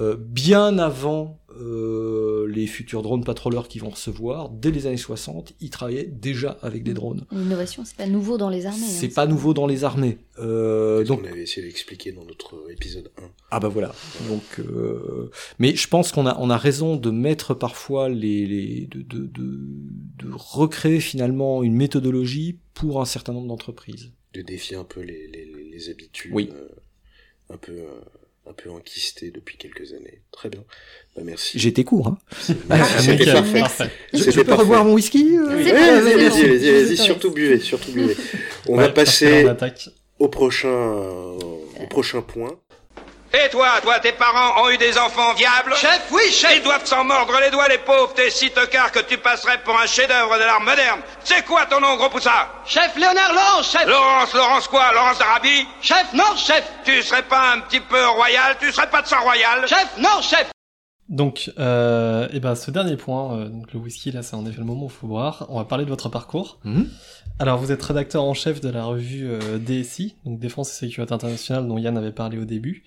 euh, 0.00 0.16
bien 0.18 0.78
avant 0.78 1.40
euh, 1.58 2.46
les 2.48 2.66
futurs 2.66 3.02
drones 3.02 3.24
patrouilleurs 3.24 3.66
qu'ils 3.68 3.82
vont 3.82 3.90
recevoir, 3.90 4.48
dès 4.50 4.70
les 4.70 4.86
années 4.86 4.96
60, 4.96 5.52
ils 5.60 5.68
travaillaient 5.70 6.04
déjà 6.04 6.58
avec 6.62 6.84
des 6.84 6.94
drones. 6.94 7.26
L'innovation, 7.32 7.84
c'est 7.84 7.96
pas 7.96 8.06
nouveau 8.06 8.38
dans 8.38 8.48
les 8.48 8.66
armées. 8.66 8.86
C'est 8.86 9.06
hein. 9.06 9.12
pas 9.14 9.26
nouveau 9.26 9.52
dans 9.52 9.66
les 9.66 9.82
armées. 9.84 10.18
Euh, 10.38 11.04
Donc, 11.04 11.20
on 11.24 11.26
avait 11.28 11.42
essayé 11.42 11.66
d'expliquer 11.66 12.12
dans 12.12 12.24
notre 12.24 12.54
épisode 12.70 13.10
1. 13.18 13.22
ah 13.50 13.60
bah 13.60 13.68
voilà. 13.68 13.92
Donc, 14.28 14.42
euh, 14.60 15.30
mais 15.58 15.74
je 15.74 15.88
pense 15.88 16.12
qu'on 16.12 16.26
a 16.26 16.36
on 16.38 16.50
a 16.50 16.56
raison 16.56 16.96
de 16.96 17.10
mettre 17.10 17.52
parfois 17.54 18.08
les, 18.08 18.46
les 18.46 18.86
de, 18.86 19.02
de, 19.02 19.26
de, 19.26 19.60
de 20.24 20.30
recréer 20.32 21.00
finalement 21.00 21.62
une 21.64 21.74
méthodologie 21.74 22.58
pour 22.74 23.00
un 23.00 23.04
certain 23.04 23.32
nombre 23.32 23.48
d'entreprises. 23.48 24.12
de 24.34 24.42
défier 24.42 24.76
un 24.76 24.84
peu 24.84 25.00
les, 25.00 25.26
les, 25.28 25.44
les- 25.46 25.68
les 25.70 25.90
habitudes 25.90 26.30
Oui. 26.32 26.48
euh, 26.52 26.68
un 27.52 27.56
peu 27.56 27.72
euh, 27.72 28.00
un 28.50 28.52
peu 28.52 28.70
enquistées 28.70 29.30
depuis 29.30 29.56
quelques 29.56 29.92
années. 29.92 30.20
Très 30.32 30.48
bien. 30.48 30.62
Bah, 31.16 31.22
merci. 31.24 31.66
Été 31.66 31.84
court. 31.84 32.08
Hein. 32.08 32.18
Merci, 32.68 32.92
Ah, 32.96 33.00
C'était 33.02 33.32
parfait. 33.32 33.60
parfait. 33.60 33.90
Je, 34.12 34.18
je 34.18 34.30
peux 34.30 34.44
parfait. 34.44 34.60
revoir 34.62 34.84
mon 34.84 34.94
whisky 34.94 35.36
euh 35.36 35.56
Oui, 35.56 35.64
Je 35.68 35.74
allez, 35.74 36.28
t'autorise. 36.28 37.00
surtout 37.00 37.30
buvez, 37.30 37.58
surtout 37.60 37.92
buvez. 37.92 38.16
On 38.68 38.76
Ouais, 38.76 38.84
va 38.84 38.88
passer 38.90 39.44
on 39.44 39.48
attaque. 39.48 39.88
au 40.18 40.28
prochain 40.28 40.68
euh, 40.68 41.38
au 41.82 41.86
prochain 41.88 42.22
point. 42.22 42.58
Et 43.32 43.48
toi, 43.50 43.68
toi, 43.80 44.00
tes 44.00 44.10
parents 44.10 44.60
ont 44.64 44.70
eu 44.70 44.76
des 44.76 44.98
enfants 44.98 45.34
viables 45.34 45.74
Chef, 45.76 46.08
oui, 46.10 46.32
chef 46.32 46.56
Ils 46.56 46.62
doivent 46.64 46.84
s'en 46.84 47.04
mordre 47.04 47.32
les 47.40 47.50
doigts, 47.50 47.68
les 47.68 47.78
pauvres, 47.78 48.12
t'es 48.12 48.28
si 48.28 48.50
tocards 48.50 48.90
que 48.90 48.98
tu 49.00 49.18
passerais 49.18 49.58
pour 49.64 49.78
un 49.78 49.86
chef-d'œuvre 49.86 50.34
de 50.36 50.42
l'art 50.42 50.60
moderne. 50.60 51.00
C'est 51.22 51.44
quoi 51.44 51.64
ton 51.66 51.80
nom, 51.80 51.96
gros 51.96 52.08
poussin 52.08 52.48
Chef 52.66 52.96
Léonard 52.96 53.32
Laurence, 53.32 53.70
chef 53.70 53.86
Laurence, 53.86 54.34
Laurence 54.34 54.66
quoi? 54.66 54.92
Laurence 54.92 55.18
d'Arabie? 55.18 55.64
Chef, 55.80 56.12
non, 56.12 56.34
chef 56.36 56.68
Tu 56.84 57.02
serais 57.02 57.22
pas 57.22 57.52
un 57.52 57.60
petit 57.60 57.78
peu 57.78 58.04
royal? 58.08 58.56
Tu 58.60 58.72
serais 58.72 58.90
pas 58.90 59.02
de 59.02 59.06
sang 59.06 59.22
royal? 59.22 59.68
Chef, 59.68 59.96
non, 59.98 60.20
chef 60.22 60.50
Donc, 61.08 61.52
euh, 61.60 62.26
et 62.32 62.40
ben, 62.40 62.56
ce 62.56 62.72
dernier 62.72 62.96
point, 62.96 63.36
euh, 63.36 63.48
donc 63.48 63.72
le 63.72 63.78
whisky, 63.78 64.10
là, 64.10 64.24
c'est 64.24 64.34
en 64.34 64.44
effet 64.44 64.58
le 64.58 64.64
moment 64.64 64.86
où 64.86 64.88
il 64.88 64.92
faut 64.92 65.06
boire. 65.06 65.46
On 65.50 65.58
va 65.58 65.64
parler 65.64 65.84
de 65.84 65.90
votre 65.90 66.08
parcours. 66.08 66.58
Mhm. 66.64 66.88
Alors, 67.38 67.58
vous 67.58 67.70
êtes 67.70 67.82
rédacteur 67.82 68.24
en 68.24 68.34
chef 68.34 68.60
de 68.60 68.70
la 68.70 68.84
revue 68.84 69.30
euh, 69.30 69.58
DSI, 69.58 70.16
donc 70.24 70.40
Défense 70.40 70.70
et 70.70 70.86
Sécurité 70.86 71.14
Internationale, 71.14 71.68
dont 71.68 71.78
Yann 71.78 71.96
avait 71.96 72.10
parlé 72.10 72.36
au 72.38 72.44
début. 72.44 72.82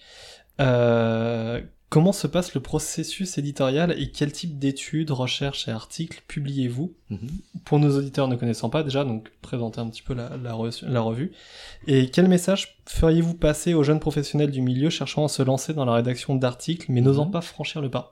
Euh, 0.61 1.61
comment 1.89 2.11
se 2.11 2.27
passe 2.27 2.53
le 2.55 2.61
processus 2.61 3.37
éditorial 3.37 3.93
et 3.99 4.09
quel 4.11 4.31
type 4.31 4.57
d'études, 4.59 5.11
recherches 5.11 5.67
et 5.67 5.71
articles 5.71 6.21
publiez-vous 6.27 6.93
Mhm. 7.09 7.27
Pour 7.65 7.79
nos 7.79 7.97
auditeurs 7.97 8.27
ne 8.27 8.35
connaissant 8.35 8.69
pas 8.69 8.83
déjà, 8.83 9.03
donc 9.03 9.31
présentez 9.41 9.79
un 9.79 9.87
petit 9.89 10.01
peu 10.01 10.13
la, 10.13 10.35
la, 10.37 10.53
re- 10.53 10.85
la 10.87 11.01
revue. 11.01 11.31
Et 11.87 12.09
quel 12.09 12.27
message 12.27 12.77
feriez-vous 12.87 13.35
passer 13.35 13.73
aux 13.73 13.83
jeunes 13.83 13.99
professionnels 13.99 14.51
du 14.51 14.61
milieu 14.61 14.89
cherchant 14.89 15.25
à 15.25 15.27
se 15.27 15.41
lancer 15.43 15.73
dans 15.73 15.85
la 15.85 15.93
rédaction 15.93 16.35
d'articles 16.35 16.87
mais 16.91 17.01
n'osant 17.01 17.25
Mhm. 17.25 17.31
pas 17.31 17.41
franchir 17.41 17.81
le 17.81 17.89
pas? 17.89 18.11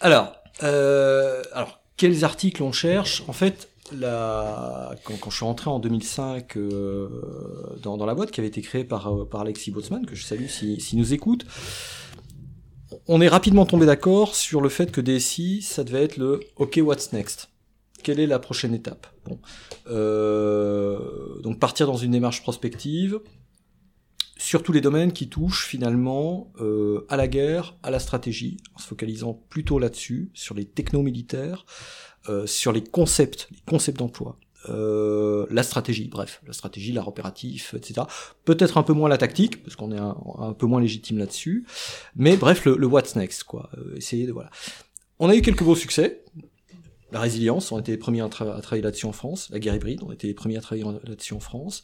Alors, 0.00 0.34
euh, 0.62 1.42
alors, 1.52 1.80
quels 1.96 2.24
articles 2.24 2.62
on 2.62 2.72
cherche? 2.72 3.22
En 3.28 3.32
fait, 3.32 3.68
la... 3.98 4.94
quand, 5.04 5.16
quand 5.18 5.30
je 5.30 5.36
suis 5.36 5.44
rentré 5.44 5.70
en 5.70 5.78
2005 5.78 6.56
euh, 6.56 7.08
dans, 7.82 7.96
dans 7.96 8.06
la 8.06 8.14
boîte 8.14 8.30
qui 8.30 8.40
avait 8.40 8.48
été 8.48 8.62
créée 8.62 8.84
par, 8.84 9.08
euh, 9.08 9.24
par 9.24 9.42
Alexis 9.42 9.70
Botsman, 9.70 10.06
que 10.06 10.14
je 10.14 10.24
salue 10.24 10.46
s'il 10.46 10.80
si, 10.80 10.96
nous 10.96 11.12
écoute, 11.12 11.46
on 13.06 13.20
est 13.20 13.28
rapidement 13.28 13.66
tombé 13.66 13.86
d'accord 13.86 14.34
sur 14.34 14.60
le 14.60 14.68
fait 14.68 14.90
que 14.90 15.00
DSI, 15.00 15.62
ça 15.62 15.84
devait 15.84 16.02
être 16.04 16.16
le 16.16 16.40
OK, 16.56 16.80
what's 16.82 17.12
next? 17.12 17.50
Quelle 18.02 18.20
est 18.20 18.26
la 18.26 18.38
prochaine 18.38 18.74
étape? 18.74 19.06
Bon. 19.26 19.38
Euh, 19.88 21.40
Donc 21.42 21.58
partir 21.58 21.86
dans 21.86 21.96
une 21.96 22.12
démarche 22.12 22.42
prospective 22.42 23.20
sur 24.40 24.62
tous 24.62 24.72
les 24.72 24.80
domaines 24.80 25.12
qui 25.12 25.28
touchent 25.28 25.66
finalement 25.66 26.50
euh, 26.60 27.04
à 27.10 27.18
la 27.18 27.28
guerre, 27.28 27.76
à 27.82 27.90
la 27.90 27.98
stratégie, 27.98 28.56
en 28.74 28.78
se 28.78 28.86
focalisant 28.86 29.34
plutôt 29.50 29.78
là-dessus, 29.78 30.30
sur 30.32 30.54
les 30.54 30.64
techno-militaires, 30.64 31.66
sur 32.46 32.72
les 32.72 32.82
concepts, 32.84 33.48
les 33.50 33.62
concepts 33.66 33.98
d'emploi, 33.98 34.38
euh, 34.68 35.46
la 35.50 35.62
stratégie, 35.62 36.08
bref, 36.08 36.42
la 36.46 36.52
stratégie, 36.52 36.92
l'art 36.92 37.08
opératif, 37.08 37.74
etc. 37.74 38.02
Peut-être 38.44 38.76
un 38.76 38.82
peu 38.82 38.92
moins 38.92 39.08
la 39.08 39.16
tactique, 39.16 39.62
parce 39.62 39.76
qu'on 39.76 39.92
est 39.92 39.98
un, 39.98 40.52
peu 40.52 40.66
moins 40.66 40.80
légitime 40.80 41.18
là-dessus, 41.18 41.66
mais 42.14 42.36
bref, 42.36 42.64
le, 42.66 42.76
le 42.76 42.86
what's 42.86 43.16
next, 43.16 43.44
quoi. 43.44 43.70
Euh, 43.78 43.96
essayer 43.96 44.26
de 44.26 44.32
voilà. 44.32 44.50
on 45.18 45.28
a 45.28 45.34
eu 45.34 45.42
quelques 45.42 45.62
beaux 45.62 45.76
succès. 45.76 46.24
La 47.12 47.20
résilience, 47.20 47.72
on 47.72 47.80
été 47.80 47.90
les 47.90 47.98
premiers 47.98 48.20
à, 48.20 48.28
tra- 48.28 48.56
à 48.56 48.60
travailler 48.60 48.82
là-dessus 48.82 49.06
en 49.06 49.12
France. 49.12 49.48
La 49.50 49.58
guerre 49.58 49.74
hybride, 49.74 50.02
on 50.04 50.12
été 50.12 50.28
les 50.28 50.34
premiers 50.34 50.58
à 50.58 50.60
travailler 50.60 50.84
là-dessus 51.04 51.34
en 51.34 51.40
France. 51.40 51.82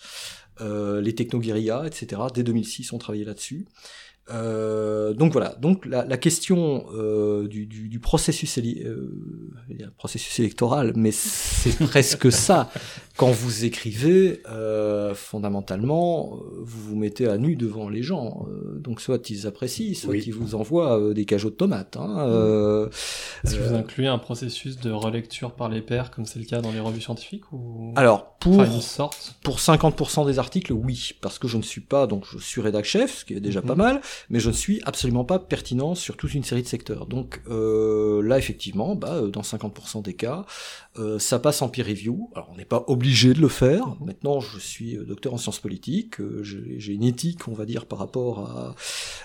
Euh, 0.60 1.00
les 1.00 1.14
techno-guérillas, 1.14 1.84
etc. 1.84 2.22
Dès 2.32 2.44
2006, 2.44 2.92
on 2.92 2.98
travaillait 2.98 3.24
là-dessus. 3.24 3.66
Euh, 4.30 5.12
donc 5.14 5.32
voilà. 5.32 5.54
Donc 5.60 5.86
la, 5.86 6.04
la 6.04 6.16
question 6.16 6.86
euh, 6.94 7.46
du, 7.46 7.66
du, 7.66 8.00
processus, 8.00 8.58
éli- 8.58 8.84
euh, 8.84 9.12
processus 9.96 10.38
électoral, 10.40 10.92
mais 10.96 11.12
c'est 11.12 11.76
presque 11.86 12.32
ça. 12.32 12.70
Quand 13.16 13.30
vous 13.30 13.64
écrivez, 13.64 14.42
euh, 14.50 15.14
fondamentalement, 15.14 16.34
euh, 16.36 16.60
vous 16.62 16.80
vous 16.90 16.96
mettez 16.96 17.26
à 17.26 17.38
nu 17.38 17.56
devant 17.56 17.88
les 17.88 18.02
gens. 18.02 18.46
Euh, 18.50 18.78
donc 18.78 19.00
soit 19.00 19.30
ils 19.30 19.46
apprécient, 19.46 19.94
soit 19.94 20.10
Oui. 20.10 20.22
ils 20.26 20.34
vous 20.34 20.54
envoient 20.54 21.00
euh, 21.00 21.14
des 21.14 21.24
cajots 21.24 21.48
de 21.50 21.54
tomates. 21.54 21.96
Hein, 21.96 22.16
euh, 22.28 22.88
Est-ce 23.44 23.56
que 23.56 23.62
vous 23.62 23.74
euh, 23.74 23.78
incluez 23.78 24.06
un 24.06 24.18
processus 24.18 24.78
de 24.78 24.90
relecture 24.90 25.52
par 25.52 25.68
les 25.70 25.80
pairs, 25.80 26.10
comme 26.10 26.26
c'est 26.26 26.38
le 26.38 26.44
cas 26.44 26.60
dans 26.60 26.72
les 26.72 26.80
revues 26.80 27.00
scientifiques 27.00 27.50
ou... 27.52 27.92
alors 27.96 28.36
pour 28.38 28.60
Enfin, 28.60 28.66
une 28.70 28.80
sorte 28.82 29.34
pour 29.42 29.58
50% 29.58 30.26
des 30.26 30.38
articles, 30.38 30.72
oui, 30.72 31.12
parce 31.22 31.38
que 31.38 31.48
je 31.48 31.56
ne 31.56 31.62
suis 31.62 31.80
pas, 31.80 32.06
donc 32.06 32.24
je 32.30 32.38
suis 32.38 32.60
rédac 32.60 32.84
chef, 32.84 33.20
ce 33.20 33.24
qui 33.24 33.32
est 33.34 33.40
déjà 33.40 33.60
Mhm. 33.60 33.66
pas 33.66 33.74
mal, 33.74 34.00
mais 34.30 34.40
je 34.40 34.48
ne 34.48 34.54
suis 34.54 34.82
absolument 34.84 35.24
pas 35.24 35.38
pertinent 35.38 35.94
sur 35.94 36.16
toute 36.18 36.34
une 36.34 36.44
série 36.44 36.62
de 36.62 36.68
secteurs. 36.68 37.06
Donc 37.06 37.40
euh, 37.48 38.22
là, 38.22 38.36
effectivement, 38.38 38.94
bah, 38.94 39.14
euh, 39.14 39.28
dans 39.28 39.40
50% 39.42 40.02
des 40.02 40.14
cas, 40.14 40.44
euh, 40.98 41.18
ça 41.18 41.38
passe 41.38 41.62
en 41.62 41.68
peer 41.68 41.86
review. 41.86 42.30
Alors 42.34 42.48
on 42.52 42.56
n'est 42.56 42.64
pas 42.64 42.84
obligé 42.86 43.34
de 43.34 43.40
le 43.40 43.48
faire. 43.48 43.96
Maintenant, 44.00 44.40
je 44.40 44.58
suis 44.58 44.96
euh, 44.96 45.04
docteur 45.04 45.34
en 45.34 45.38
sciences 45.38 45.60
politiques, 45.60 46.20
euh, 46.20 46.42
j'ai 46.42 46.92
une 46.92 47.04
éthique, 47.04 47.48
on 47.48 47.52
va 47.52 47.64
dire, 47.64 47.86
par 47.86 47.98
rapport 47.98 48.38
à 48.40 48.74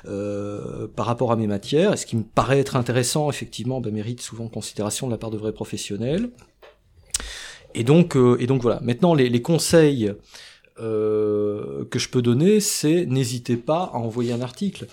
euh, 0.08 0.88
par 0.88 1.06
rapport 1.06 1.32
à 1.32 1.36
mes 1.36 1.48
matières. 1.48 1.94
Et 1.94 1.98
ce 1.98 2.06
qui 2.06 2.16
me 2.16 2.24
paraît 2.24 2.60
être 2.60 2.76
intéressant, 2.76 3.30
effectivement, 3.30 3.82
bah, 3.82 3.92
mérite 3.92 4.22
souvent 4.22 4.48
considération 4.48 5.08
de 5.08 5.12
la 5.12 5.18
part 5.18 5.32
de 5.32 5.38
vrais 5.38 5.54
professionnels. 5.54 6.30
Et 7.74 7.84
donc, 7.84 8.18
et 8.40 8.48
donc 8.48 8.62
voilà. 8.62 8.82
Maintenant, 8.82 9.14
les, 9.14 9.30
les 9.30 9.42
conseils 9.42 10.12
que 10.78 12.00
je 12.00 12.10
peux 12.10 12.22
donner, 12.22 12.60
c'est 12.60 13.06
n'hésitez 13.06 13.56
pas 13.56 13.92
à 13.94 13.98
envoyer 13.98 14.34
un 14.34 14.42
article. 14.42 14.88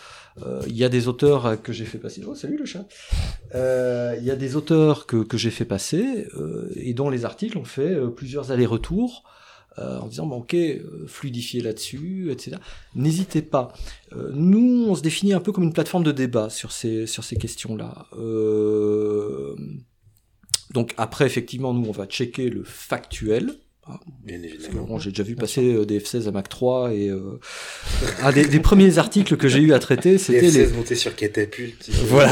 Euh, 0.46 0.62
Il 0.66 0.76
y 0.76 0.84
a 0.84 0.88
des 0.88 1.08
auteurs 1.08 1.46
euh, 1.46 1.56
que 1.56 1.72
j'ai 1.72 1.84
fait 1.84 1.98
passer. 1.98 2.22
Oh, 2.26 2.34
salut 2.34 2.56
le 2.56 2.64
chat. 2.64 2.86
Euh, 3.54 4.16
Il 4.18 4.24
y 4.24 4.30
a 4.30 4.36
des 4.36 4.56
auteurs 4.56 5.06
que, 5.06 5.16
que 5.22 5.36
j'ai 5.36 5.50
fait 5.50 5.64
passer 5.64 6.26
euh, 6.36 6.70
et 6.76 6.94
dont 6.94 7.10
les 7.10 7.24
articles 7.24 7.58
ont 7.58 7.64
fait 7.64 7.94
euh, 7.94 8.08
plusieurs 8.08 8.50
allers-retours 8.52 9.24
euh, 9.78 9.98
en 9.98 10.08
disant 10.08 10.26
bon, 10.26 10.38
ok, 10.38 10.54
euh, 10.54 11.04
fluidifier 11.06 11.60
là-dessus, 11.60 12.30
etc. 12.32 12.56
N'hésitez 12.94 13.42
pas. 13.42 13.72
Euh, 14.12 14.30
nous, 14.34 14.86
on 14.88 14.94
se 14.94 15.02
définit 15.02 15.32
un 15.34 15.40
peu 15.40 15.52
comme 15.52 15.64
une 15.64 15.72
plateforme 15.72 16.04
de 16.04 16.12
débat 16.12 16.50
sur 16.50 16.72
ces 16.72 17.06
sur 17.06 17.24
ces 17.24 17.36
questions-là. 17.36 18.06
Euh, 18.18 19.54
donc 20.74 20.94
après, 20.96 21.26
effectivement, 21.26 21.72
nous, 21.74 21.88
on 21.88 21.92
va 21.92 22.06
checker 22.06 22.50
le 22.50 22.64
factuel. 22.64 23.54
Ah, 23.90 23.98
Bien 24.24 24.42
évidemment. 24.42 24.82
bon, 24.84 24.98
j'ai 24.98 25.10
déjà 25.10 25.22
vu 25.22 25.34
passer 25.34 25.72
euh, 25.74 25.86
des 25.86 25.98
F16 26.00 26.28
à 26.28 26.30
Mac 26.30 26.48
3 26.48 26.92
et 26.92 27.08
euh, 27.08 27.40
un 28.22 28.32
des, 28.32 28.46
des 28.46 28.60
premiers 28.60 28.98
articles 28.98 29.36
que 29.36 29.48
j'ai 29.48 29.60
eu 29.60 29.72
à 29.72 29.78
traiter, 29.78 30.18
c'était 30.18 30.42
Les 30.42 30.50
les, 30.50 30.66
F16 30.66 30.74
montés 30.74 30.94
sur 30.94 31.16
catapulte. 31.16 31.88
voilà. 32.06 32.30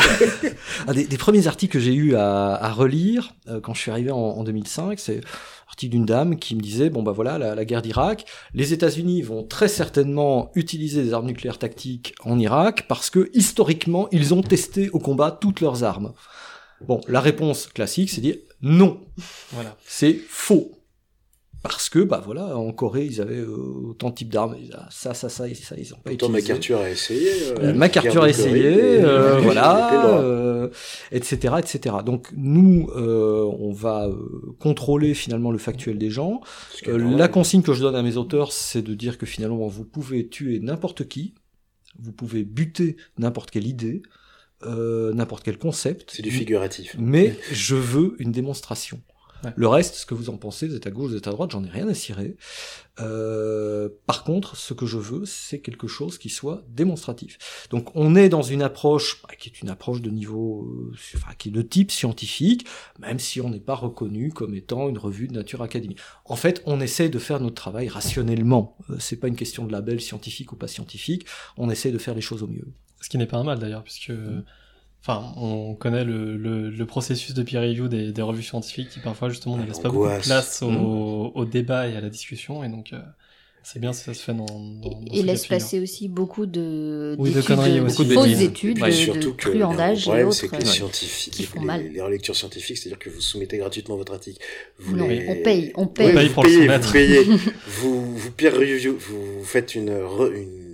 Un 0.86 0.92
des, 0.92 1.06
des 1.06 1.16
premiers 1.16 1.46
articles 1.46 1.72
que 1.72 1.80
j'ai 1.80 1.94
eu 1.94 2.14
à, 2.14 2.54
à 2.54 2.72
relire 2.72 3.34
euh, 3.48 3.60
quand 3.60 3.72
je 3.74 3.80
suis 3.80 3.90
arrivé 3.90 4.10
en, 4.10 4.16
en 4.18 4.44
2005, 4.44 4.98
c'est 4.98 5.20
l'article 5.68 5.92
d'une 5.92 6.04
dame 6.06 6.38
qui 6.38 6.54
me 6.56 6.60
disait 6.60 6.90
bon 6.90 7.02
bah 7.02 7.12
voilà 7.12 7.38
la, 7.38 7.54
la 7.54 7.64
guerre 7.64 7.82
d'Irak, 7.82 8.24
les 8.54 8.72
États-Unis 8.72 9.22
vont 9.22 9.42
très 9.42 9.68
certainement 9.68 10.50
utiliser 10.54 11.02
des 11.02 11.12
armes 11.14 11.26
nucléaires 11.26 11.58
tactiques 11.58 12.14
en 12.24 12.38
Irak 12.38 12.84
parce 12.88 13.08
que 13.10 13.30
historiquement 13.34 14.08
ils 14.12 14.32
ont 14.34 14.42
testé 14.42 14.90
au 14.90 14.98
combat 14.98 15.30
toutes 15.30 15.60
leurs 15.60 15.84
armes. 15.84 16.12
Bon, 16.86 17.00
la 17.08 17.20
réponse 17.20 17.66
classique 17.68 18.10
c'est 18.10 18.20
dire 18.20 18.36
non, 18.62 19.00
Voilà. 19.52 19.76
c'est 19.86 20.18
faux. 20.28 20.72
Parce 21.68 21.88
que, 21.88 21.98
bah 22.00 22.22
voilà, 22.24 22.56
en 22.56 22.72
Corée, 22.72 23.04
ils 23.04 23.20
avaient 23.20 23.40
euh, 23.40 23.90
autant 23.90 24.10
de 24.10 24.14
types 24.14 24.32
d'armes. 24.32 24.56
Ah, 24.74 24.88
Ça, 24.90 25.14
ça, 25.14 25.28
ça, 25.28 25.48
et 25.48 25.54
ça, 25.54 25.74
ils 25.76 25.92
ont 25.92 25.96
pas 25.96 26.10
Pourtant, 26.10 26.28
utilisé. 26.28 26.48
MacArthur 26.52 26.80
a 26.80 26.90
essayé. 26.90 27.28
Euh, 27.28 27.54
euh, 27.60 27.74
MacArthur 27.74 28.22
a 28.22 28.28
essayé, 28.28 29.00
euh, 29.04 29.38
voilà, 29.38 30.70
etc., 31.12 31.54
etc. 31.58 31.96
Donc 32.04 32.28
nous, 32.36 32.88
on 32.94 33.72
va 33.72 34.08
contrôler 34.58 35.14
finalement 35.14 35.50
le 35.50 35.58
factuel 35.58 35.98
des 35.98 36.10
gens. 36.10 36.40
La 36.86 37.28
consigne 37.28 37.62
que 37.62 37.72
je 37.72 37.80
donne 37.80 37.96
à 37.96 38.02
mes 38.02 38.16
auteurs, 38.16 38.52
c'est 38.52 38.82
de 38.82 38.94
dire 38.94 39.18
que 39.18 39.26
finalement, 39.26 39.66
vous 39.66 39.84
pouvez 39.84 40.28
tuer 40.28 40.60
n'importe 40.60 41.08
qui, 41.08 41.34
vous 41.98 42.12
pouvez 42.12 42.44
buter 42.44 42.96
n'importe 43.18 43.50
quelle 43.50 43.66
idée, 43.66 44.02
n'importe 44.64 45.44
quel 45.44 45.58
concept. 45.58 46.12
C'est 46.14 46.22
du 46.22 46.30
figuratif. 46.30 46.96
Mais 46.98 47.36
je 47.50 47.74
veux 47.74 48.14
une 48.18 48.32
démonstration. 48.32 49.00
Ouais. 49.44 49.52
Le 49.54 49.68
reste, 49.68 49.94
ce 49.94 50.06
que 50.06 50.14
vous 50.14 50.30
en 50.30 50.36
pensez, 50.36 50.66
vous 50.66 50.76
êtes 50.76 50.86
à 50.86 50.90
gauche, 50.90 51.10
vous 51.10 51.16
êtes 51.16 51.28
à 51.28 51.30
droite, 51.30 51.50
j'en 51.50 51.64
ai 51.64 51.68
rien 51.68 51.88
à 51.88 51.94
cirer. 51.94 52.36
Euh, 53.00 53.88
par 54.06 54.24
contre, 54.24 54.56
ce 54.56 54.72
que 54.72 54.86
je 54.86 54.96
veux, 54.96 55.26
c'est 55.26 55.60
quelque 55.60 55.86
chose 55.86 56.18
qui 56.18 56.30
soit 56.30 56.64
démonstratif. 56.68 57.66
Donc, 57.70 57.94
on 57.94 58.14
est 58.14 58.28
dans 58.28 58.42
une 58.42 58.62
approche 58.62 59.22
bah, 59.22 59.34
qui 59.38 59.48
est 59.48 59.60
une 59.60 59.68
approche 59.68 60.00
de 60.00 60.10
niveau, 60.10 60.64
euh, 60.64 60.94
enfin, 61.16 61.32
qui 61.36 61.48
est 61.48 61.52
de 61.52 61.62
type 61.62 61.90
scientifique, 61.90 62.66
même 62.98 63.18
si 63.18 63.40
on 63.40 63.50
n'est 63.50 63.60
pas 63.60 63.74
reconnu 63.74 64.30
comme 64.30 64.54
étant 64.54 64.88
une 64.88 64.98
revue 64.98 65.28
de 65.28 65.34
nature 65.34 65.62
académique. 65.62 65.98
En 66.24 66.36
fait, 66.36 66.62
on 66.64 66.80
essaie 66.80 67.08
de 67.08 67.18
faire 67.18 67.40
notre 67.40 67.56
travail 67.56 67.88
rationnellement. 67.88 68.76
Euh, 68.90 68.96
c'est 68.98 69.16
pas 69.16 69.28
une 69.28 69.36
question 69.36 69.66
de 69.66 69.72
label 69.72 70.00
scientifique 70.00 70.52
ou 70.52 70.56
pas 70.56 70.68
scientifique. 70.68 71.26
On 71.58 71.68
essaie 71.68 71.90
de 71.90 71.98
faire 71.98 72.14
les 72.14 72.20
choses 72.22 72.42
au 72.42 72.48
mieux. 72.48 72.68
Ce 73.02 73.10
qui 73.10 73.18
n'est 73.18 73.26
pas 73.26 73.36
un 73.36 73.44
mal 73.44 73.58
d'ailleurs, 73.58 73.84
puisque 73.84 74.12
enfin, 75.06 75.32
on 75.36 75.74
connaît 75.74 76.04
le, 76.04 76.36
le, 76.36 76.68
le 76.70 76.86
processus 76.86 77.32
de 77.34 77.42
peer 77.42 77.60
review 77.62 77.88
des, 77.88 78.12
des 78.12 78.22
revues 78.22 78.42
scientifiques 78.42 78.88
qui 78.90 78.98
parfois 79.00 79.28
justement 79.28 79.56
ne 79.56 79.64
laisse 79.64 79.78
pas 79.78 79.88
beaucoup 79.90 80.08
de 80.08 80.22
place 80.22 80.62
au, 80.62 80.70
Mmh. 80.70 81.30
au 81.34 81.44
débat 81.44 81.86
et 81.88 81.96
à 81.96 82.00
la 82.00 82.08
discussion, 82.10 82.64
et 82.64 82.68
donc 82.68 82.92
euh, 82.92 82.98
c'est 83.62 83.80
bien 83.80 83.92
si 83.92 84.04
ça 84.04 84.14
se 84.14 84.22
fait 84.22 84.32
dans. 84.34 84.46
dans, 84.46 84.90
dans 85.00 85.12
Et 85.12 85.20
ce 85.22 85.26
laisse 85.26 85.42
figure. 85.42 85.56
passer 85.58 85.80
aussi 85.80 86.06
beaucoup 86.08 86.46
de, 86.46 87.16
Oui, 87.18 87.32
de 87.32 87.40
conneries 87.40 87.80
Beaucoup 87.80 88.04
de 88.04 88.14
fausses 88.14 88.40
études, 88.40 88.80
Ouais, 88.80 88.90
de, 88.90 88.94
surtout 88.94 89.30
de 89.32 89.36
que 89.36 89.48
le 89.48 89.58
truandage 89.58 90.00
et 90.00 90.02
problème, 90.02 90.26
autres. 90.28 90.36
c'est 90.36 90.48
que 90.48 90.56
les 90.56 90.64
scientifiques, 90.64 91.32
qui 91.34 91.42
font 91.44 91.60
les, 91.60 91.66
mal. 91.66 91.88
les 91.92 92.00
relectures 92.00 92.36
scientifiques, 92.36 92.78
c'est-à-dire 92.78 92.98
que 93.00 93.10
vous 93.10 93.20
soumettez 93.20 93.58
gratuitement 93.58 93.96
votre 93.96 94.12
article. 94.12 94.38
Vous 94.78 94.96
Non, 94.96 95.08
les- 95.08 95.26
on 95.28 95.42
paye, 95.42 95.72
on 95.74 95.82
Oui, 95.82 95.88
paye. 95.94 96.10
On 96.10 96.14
paye 96.14 96.28
vous 96.28 96.34
pour 96.34 96.44
le 96.44 96.48
payez, 96.50 96.62
soumettre. 96.62 96.86
vous 96.86 96.92
payez. 96.92 97.24
vous, 97.66 98.16
vous 98.16 98.30
peer 98.30 98.52
review, 98.56 98.96
vous 98.98 99.44
faites 99.44 99.74
une, 99.74 99.90
re- 99.90 100.32
une 100.32 100.65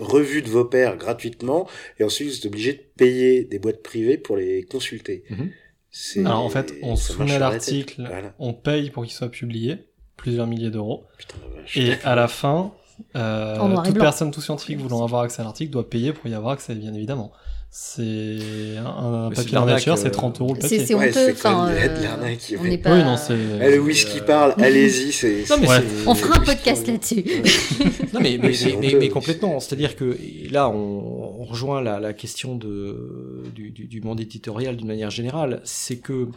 revue 0.00 0.42
de 0.42 0.48
vos 0.48 0.64
pairs 0.64 0.96
gratuitement, 0.96 1.68
et 1.98 2.04
ensuite 2.04 2.28
vous 2.28 2.36
êtes 2.38 2.46
obligé 2.46 2.72
de 2.74 2.82
payer 2.96 3.44
des 3.44 3.58
boîtes 3.58 3.82
privées 3.82 4.18
pour 4.18 4.36
les 4.36 4.62
consulter. 4.64 5.24
Mhm. 5.30 5.50
C'est- 5.90 6.20
Alors 6.24 6.40
en 6.44 6.48
fait, 6.48 6.72
on 6.82 6.96
soumet 6.96 7.38
l'article. 7.38 8.04
Voilà. 8.06 8.34
on 8.38 8.54
paye 8.54 8.90
pour 8.90 9.04
qu'il 9.04 9.12
soit 9.12 9.28
publié, 9.30 9.76
plusieurs 10.16 10.46
milliers 10.46 10.70
d'euros, 10.70 11.04
et 11.76 11.92
à 12.04 12.14
la 12.14 12.28
fin, 12.28 12.72
euh, 13.16 13.58
toute 13.84 13.98
personne, 13.98 14.30
tout 14.30 14.40
scientifique 14.40 14.78
voulant 14.78 15.02
avoir 15.04 15.22
accès 15.22 15.40
à 15.42 15.44
l'article 15.44 15.70
doit 15.70 15.88
payer 15.88 16.12
pour 16.12 16.26
y 16.28 16.34
avoir 16.34 16.52
accès, 16.52 16.74
bien 16.74 16.94
évidemment. 16.94 17.32
C'est 17.74 18.76
un, 18.84 19.30
Mais 19.30 19.34
papier 19.34 19.58
nature, 19.64 19.96
c'est 19.96 20.08
euh, 20.08 20.10
30 20.10 20.42
euros 20.42 20.52
le 20.52 20.60
papier. 20.60 20.84
c'est 20.84 20.94
Ouais, 20.94 21.08
honteux. 21.08 21.32
Enfin, 21.32 21.70
euh, 21.70 22.02
l'arnaque. 22.02 22.54
on 22.60 22.64
n'est 22.64 22.76
pas. 22.76 22.94
Oui, 22.94 23.02
non, 23.02 23.16
c'est. 23.16 23.32
Eh, 23.34 23.70
le 23.70 23.78
whisky 23.80 24.20
parle, 24.20 24.52
allez-y, 24.62 25.10
c'est. 25.10 25.48
Non, 25.48 25.56
mais 25.58 25.66
c'est- 25.68 25.80
c'est- 25.88 26.06
On 26.06 26.14
fera 26.14 26.36
un 26.38 26.44
podcast 26.44 26.86
là-dessus. 26.86 27.24
Non 28.12 28.20
mais, 28.20 28.36
mais, 28.36 28.48
Oui, 28.50 28.76
mais- 28.78 28.94
mais- 29.00 29.08
complètement. 29.08 29.58
C'est-à-dire 29.58 29.96
que 29.96 30.18
là, 30.50 30.68
on, 30.68 31.40
on 31.40 31.44
rejoint 31.44 31.80
la, 31.80 31.98
la 31.98 32.12
question 32.12 32.56
de, 32.56 33.42
du, 33.54 33.70
du, 33.70 33.86
du 33.86 34.02
monde 34.02 34.20
éditorial 34.20 34.76
d'une 34.76 34.86
manière 34.88 35.10
générale. 35.10 35.62
C'est 35.64 35.96
que 35.96 36.12
euh, 36.12 36.28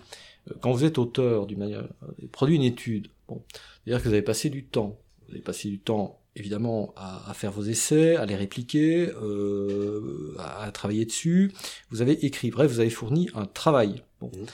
quand 0.62 0.72
vous 0.72 0.86
êtes 0.86 0.98
auteur 0.98 1.48
d'une 1.48 1.60
manière, 1.60 1.84
euh, 2.04 2.28
produit 2.32 2.56
une 2.56 2.64
étude, 2.64 3.10
bon, 3.28 3.42
c'est-à-dire 3.84 4.02
que 4.02 4.08
vous 4.08 4.14
avez 4.14 4.24
passé 4.24 4.50
du 4.50 4.64
temps, 4.64 4.98
vous 5.28 5.34
avez 5.34 5.42
passé 5.44 5.68
du 5.68 5.80
temps 5.80 6.18
évidemment 6.36 6.94
à, 6.96 7.30
à 7.30 7.34
faire 7.34 7.52
vos 7.52 7.64
essais, 7.64 8.16
à 8.16 8.26
les 8.26 8.36
répliquer, 8.36 9.10
euh, 9.22 10.36
à, 10.40 10.64
à 10.64 10.72
travailler 10.72 11.06
dessus. 11.06 11.52
Vous 11.90 12.02
avez 12.02 12.26
écrit, 12.26 12.50
bref, 12.52 12.72
vous 12.72 12.80
avez 12.80 12.90
fourni 12.90 13.30
un 13.36 13.46
travail. 13.46 14.04
Bon. 14.20 14.32
Mhm. 14.36 14.46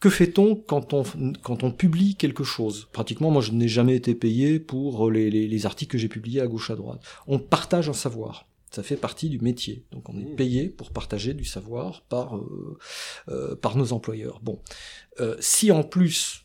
Que 0.00 0.10
fait-on 0.10 0.54
quand 0.56 0.92
on, 0.92 1.02
quand 1.42 1.62
on 1.62 1.70
publie 1.70 2.14
quelque 2.14 2.44
chose? 2.44 2.88
Pratiquement, 2.92 3.30
moi, 3.30 3.40
je 3.40 3.52
n'ai 3.52 3.68
jamais 3.68 3.96
été 3.96 4.14
payé 4.14 4.60
pour 4.60 5.10
les, 5.10 5.30
les, 5.30 5.48
les 5.48 5.66
articles 5.66 5.92
que 5.92 5.98
j'ai 5.98 6.08
publiés 6.08 6.42
à 6.42 6.46
gauche 6.46 6.68
à 6.70 6.76
droite. 6.76 7.00
On 7.26 7.38
partage 7.38 7.88
un 7.88 7.94
savoir. 7.94 8.46
Ça 8.70 8.82
fait 8.82 8.96
partie 8.96 9.30
du 9.30 9.38
métier. 9.38 9.84
Donc, 9.92 10.08
on 10.10 10.18
est 10.18 10.24
Mmh. 10.24 10.36
payé 10.36 10.68
pour 10.68 10.90
partager 10.90 11.32
du 11.32 11.44
savoir 11.46 12.02
par, 12.10 12.36
euh, 12.36 12.76
euh, 13.28 13.54
par 13.56 13.76
nos 13.78 13.92
employeurs. 13.94 14.40
Bon. 14.42 14.60
Euh, 15.20 15.36
si 15.40 15.70
en 15.72 15.82
plus, 15.84 16.43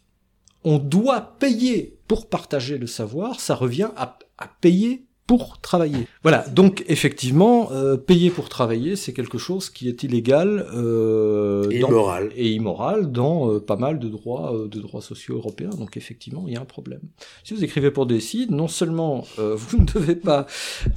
on 0.64 0.78
doit 0.78 1.36
payer 1.40 1.98
pour 2.08 2.28
partager 2.28 2.78
le 2.78 2.88
savoir, 2.88 3.40
ça 3.40 3.56
revient 3.56 3.90
à, 3.96 4.18
à 4.38 4.48
payer 4.62 5.06
pour 5.28 5.62
travailler. 5.62 6.08
Voilà, 6.24 6.40
donc 6.50 6.84
effectivement, 6.88 7.72
euh, 7.72 7.98
payer 7.98 8.32
pour 8.32 8.50
travailler, 8.50 8.96
c'est 8.96 9.14
quelque 9.14 9.38
chose 9.38 9.70
qui 9.70 9.88
est 9.88 10.02
illégal 10.02 10.66
euh, 10.74 11.70
Et 11.70 11.78
dans- 11.82 11.90
immoral. 11.90 12.32
et 12.36 12.50
immoral 12.50 13.12
dans 13.12 13.52
euh, 13.52 13.60
pas 13.60 13.76
mal 13.76 14.00
de 14.00 14.10
droits, 14.10 14.56
euh, 14.56 14.68
de 14.68 14.80
droits 14.80 15.04
sociaux 15.04 15.36
européens. 15.36 15.70
Donc 15.70 15.98
effectivement, 15.98 16.46
il 16.48 16.54
y 16.54 16.58
a 16.58 16.62
un 16.62 16.66
problème. 16.66 17.02
Si 17.44 17.54
vous 17.54 17.64
écrivez 17.64 17.92
pour 17.92 18.08
Décide, 18.08 18.50
non 18.50 18.68
seulement 18.68 19.24
euh, 19.38 19.54
vous 19.56 19.78
ne 19.78 19.86
devez 19.86 20.16
pas 20.16 20.48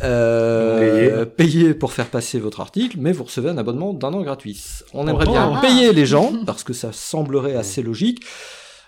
euh, 0.02 1.24
payer. 1.26 1.74
pour 1.74 1.92
faire 1.92 2.08
passer 2.08 2.38
votre 2.38 2.60
article, 2.60 2.96
mais 3.00 3.12
vous 3.12 3.24
recevez 3.24 3.50
un 3.50 3.58
abonnement 3.58 3.92
d'un 3.92 4.14
an 4.14 4.22
gratuit. 4.22 4.58
On 4.94 5.06
aimerait 5.08 5.26
bien 5.26 5.52
Ah. 5.56 5.60
payer 5.60 5.92
les 5.92 6.06
gens 6.06 6.32
parce 6.46 6.64
que 6.64 6.72
ça 6.72 6.90
semblerait 6.92 7.54
assez 7.56 7.82
logique. 7.82 8.22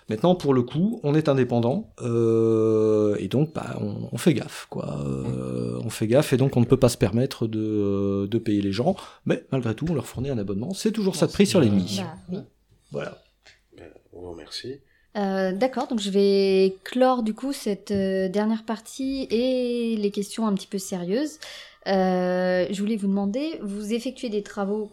Maintenant, 0.09 0.35
pour 0.35 0.53
le 0.53 0.61
coup, 0.61 0.99
on 1.03 1.15
est 1.15 1.29
indépendant 1.29 1.91
euh, 2.01 3.15
et 3.19 3.27
donc 3.27 3.53
bah, 3.53 3.77
on, 3.81 4.09
on 4.11 4.17
fait 4.17 4.33
gaffe, 4.35 4.67
quoi. 4.69 4.99
Euh, 5.03 5.79
on 5.83 5.89
fait 5.89 6.07
gaffe 6.07 6.31
et 6.33 6.37
donc 6.37 6.57
on 6.57 6.59
ne 6.59 6.65
peut 6.65 6.77
pas 6.77 6.89
se 6.89 6.97
permettre 6.97 7.47
de, 7.47 8.27
de 8.29 8.37
payer 8.37 8.61
les 8.61 8.71
gens, 8.71 8.95
mais 9.25 9.43
malgré 9.51 9.73
tout, 9.73 9.85
on 9.89 9.95
leur 9.95 10.05
fournit 10.05 10.29
un 10.29 10.37
abonnement. 10.37 10.73
C'est 10.73 10.91
toujours 10.91 11.15
ça 11.15 11.25
de 11.25 11.31
prix 11.31 11.47
sur 11.47 11.59
les 11.59 11.69
nuits. 11.69 11.97
Bah, 11.99 12.15
oui. 12.31 12.39
Voilà. 12.91 13.17
On 14.13 14.21
vous 14.21 14.31
remercie. 14.31 14.79
Euh, 15.17 15.53
D'accord, 15.53 15.87
donc 15.87 15.99
je 15.99 16.09
vais 16.09 16.75
clore 16.83 17.23
du 17.23 17.33
coup 17.33 17.53
cette 17.53 17.91
euh, 17.91 18.27
dernière 18.27 18.63
partie 18.63 19.27
et 19.29 19.95
les 19.95 20.11
questions 20.11 20.45
un 20.45 20.53
petit 20.53 20.67
peu 20.67 20.77
sérieuses. 20.77 21.39
Euh, 21.87 22.65
je 22.69 22.81
voulais 22.81 22.95
vous 22.95 23.07
demander, 23.07 23.59
vous 23.61 23.93
effectuez 23.93 24.29
des 24.29 24.43
travaux 24.43 24.91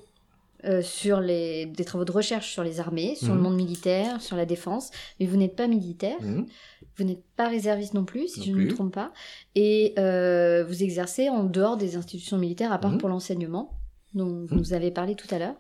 euh, 0.65 0.83
sur 0.83 1.21
les 1.21 1.67
des 1.67 1.85
travaux 1.85 2.05
de 2.05 2.13
recherche 2.13 2.51
sur 2.53 2.63
les 2.65 2.81
armées, 2.81 3.15
sur 3.15 3.33
le 3.35 3.39
Mhm. 3.41 3.43
monde 3.43 3.57
militaire, 3.57 4.21
sur 4.21 4.37
la 4.37 4.47
défense, 4.47 4.91
mais 5.19 5.27
vous 5.27 5.37
n'êtes 5.37 5.57
pas 5.57 5.67
militaire, 5.67 6.21
Mhm. 6.21 6.47
vous 6.97 7.05
n'êtes 7.05 7.25
pas 7.37 7.49
réserviste 7.49 7.95
non 7.95 8.05
plus, 8.05 8.29
si 8.29 8.41
Non 8.41 8.45
je 8.47 8.51
ne 8.53 8.57
me 8.57 8.69
trompe 8.75 8.95
pas, 8.95 9.13
et 9.55 9.95
euh, 9.99 10.65
vous 10.67 10.83
exercez 10.83 11.29
en 11.29 11.45
dehors 11.45 11.77
des 11.77 11.97
institutions 11.97 12.39
militaires, 12.39 12.73
à 12.73 12.79
part 12.79 12.93
Mhm. 12.93 12.99
pour 12.99 13.09
l'enseignement 13.09 13.79
dont 14.15 14.45
vous 14.47 14.55
nous 14.57 14.73
avez 14.75 14.91
parlé 14.91 15.15
tout 15.15 15.27
à 15.35 15.39
l'heure. 15.39 15.55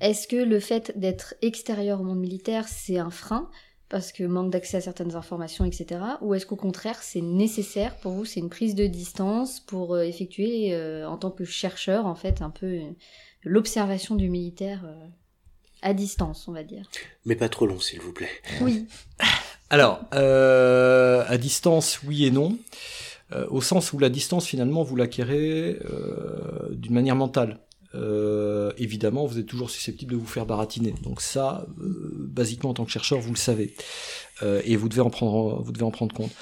Est-ce 0.00 0.26
que 0.26 0.36
le 0.36 0.60
fait 0.60 0.98
d'être 0.98 1.34
extérieur 1.42 2.00
au 2.00 2.04
monde 2.04 2.20
militaire, 2.20 2.66
c'est 2.66 2.96
un 2.98 3.10
frein 3.10 3.50
parce 3.90 4.12
que 4.12 4.22
manque 4.24 4.50
d'accès 4.50 4.76
à 4.78 4.80
certaines 4.82 5.14
informations, 5.14 5.64
etc. 5.64 6.00
Ou 6.20 6.34
est-ce 6.34 6.44
qu'au 6.46 6.56
contraire, 6.56 7.02
c'est 7.02 7.22
nécessaire 7.22 7.96
pour 7.96 8.12
vous, 8.12 8.24
c'est 8.26 8.40
une 8.40 8.50
prise 8.50 8.74
de 8.74 8.86
distance 8.86 9.60
pour 9.60 9.94
euh, 9.94 10.02
effectuer, 10.02 10.74
euh, 10.74 11.06
en 11.08 11.16
tant 11.16 11.30
que 11.30 11.44
chercheur, 11.44 12.04
en 12.06 12.14
fait, 12.14 12.42
un 12.42 12.50
peu 12.50 12.80
l'observation 13.42 14.14
du 14.14 14.28
militaire 14.28 14.82
euh, 14.84 15.06
à 15.82 15.94
distance, 15.94 16.46
on 16.48 16.52
va 16.52 16.64
dire. 16.64 16.88
Mais 17.24 17.36
pas 17.36 17.48
trop 17.48 17.66
long, 17.66 17.80
s'il 17.80 18.00
vous 18.00 18.12
plaît. 18.12 18.30
Oui. 18.60 18.86
Alors, 19.70 20.00
euh, 20.14 21.24
à 21.28 21.36
distance, 21.38 22.00
oui 22.02 22.24
et 22.24 22.30
non. 22.30 22.58
Euh, 23.32 23.46
au 23.50 23.60
sens 23.60 23.92
où 23.92 23.98
la 23.98 24.08
distance, 24.08 24.46
finalement, 24.46 24.82
vous 24.82 24.96
l'acquérez 24.96 25.78
euh, 25.84 26.68
d'une 26.70 26.94
manière 26.94 27.16
mentale. 27.16 27.60
Euh, 27.94 28.72
évidemment, 28.76 29.26
vous 29.26 29.38
êtes 29.38 29.46
toujours 29.46 29.70
susceptible 29.70 30.12
de 30.12 30.16
vous 30.16 30.26
faire 30.26 30.46
baratiner. 30.46 30.94
Donc 31.02 31.20
ça, 31.20 31.66
euh, 31.80 32.14
basiquement, 32.18 32.70
en 32.70 32.74
tant 32.74 32.84
que 32.84 32.90
chercheur, 32.90 33.18
vous 33.20 33.32
le 33.32 33.38
savez. 33.38 33.74
Euh, 34.42 34.62
et 34.64 34.76
vous 34.76 34.88
devez 34.88 35.00
en 35.00 35.10
prendre, 35.10 35.62
vous 35.62 35.72
devez 35.72 35.84
en 35.84 35.90
prendre 35.90 36.14
compte. 36.14 36.32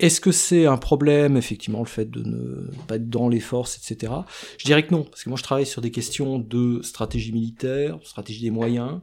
Est-ce 0.00 0.20
que 0.20 0.32
c'est 0.32 0.66
un 0.66 0.76
problème, 0.76 1.36
effectivement, 1.36 1.78
le 1.78 1.86
fait 1.86 2.10
de 2.10 2.22
ne 2.22 2.68
pas 2.88 2.96
être 2.96 3.08
dans 3.08 3.28
les 3.28 3.38
forces, 3.38 3.78
etc. 3.78 4.12
Je 4.58 4.64
dirais 4.64 4.84
que 4.84 4.92
non, 4.92 5.04
parce 5.04 5.22
que 5.22 5.28
moi 5.28 5.38
je 5.38 5.44
travaille 5.44 5.66
sur 5.66 5.80
des 5.80 5.92
questions 5.92 6.38
de 6.40 6.82
stratégie 6.82 7.32
militaire, 7.32 7.98
stratégie 8.02 8.42
des 8.42 8.50
moyens, 8.50 9.00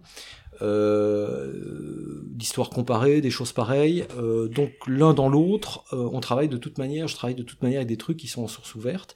euh, 0.61 2.21
d'histoire 2.25 2.69
comparée, 2.69 3.21
des 3.21 3.29
choses 3.29 3.53
pareilles. 3.53 4.05
Euh, 4.17 4.47
donc 4.47 4.71
l'un 4.85 5.13
dans 5.13 5.29
l'autre, 5.29 5.85
euh, 5.93 6.09
on 6.11 6.19
travaille 6.19 6.49
de 6.49 6.57
toute 6.57 6.77
manière, 6.77 7.07
je 7.07 7.15
travaille 7.15 7.35
de 7.35 7.43
toute 7.43 7.61
manière 7.63 7.79
avec 7.79 7.87
des 7.87 7.97
trucs 7.97 8.17
qui 8.17 8.27
sont 8.27 8.43
en 8.43 8.47
source 8.47 8.75
ouverte. 8.75 9.15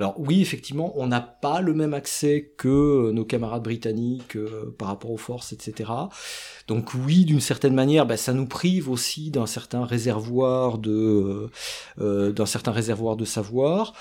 Alors 0.00 0.14
oui, 0.18 0.40
effectivement, 0.40 0.94
on 0.96 1.06
n'a 1.08 1.20
pas 1.20 1.60
le 1.60 1.74
même 1.74 1.92
accès 1.92 2.54
que 2.56 3.10
nos 3.12 3.26
camarades 3.26 3.62
britanniques 3.62 4.34
euh, 4.34 4.74
par 4.78 4.88
rapport 4.88 5.10
aux 5.10 5.18
forces, 5.18 5.52
etc. 5.52 5.90
Donc 6.68 6.94
oui, 6.94 7.26
d'une 7.26 7.40
certaine 7.40 7.74
manière, 7.74 8.06
bah, 8.06 8.16
ça 8.16 8.32
nous 8.32 8.46
prive 8.46 8.88
aussi 8.88 9.30
d'un 9.30 9.44
certain 9.44 9.84
réservoir 9.84 10.78
de 10.78 11.50
euh, 12.00 12.32
d'un 12.32 12.46
certain 12.46 12.72
réservoir 12.72 13.16
de 13.16 13.26
savoir. 13.26 13.92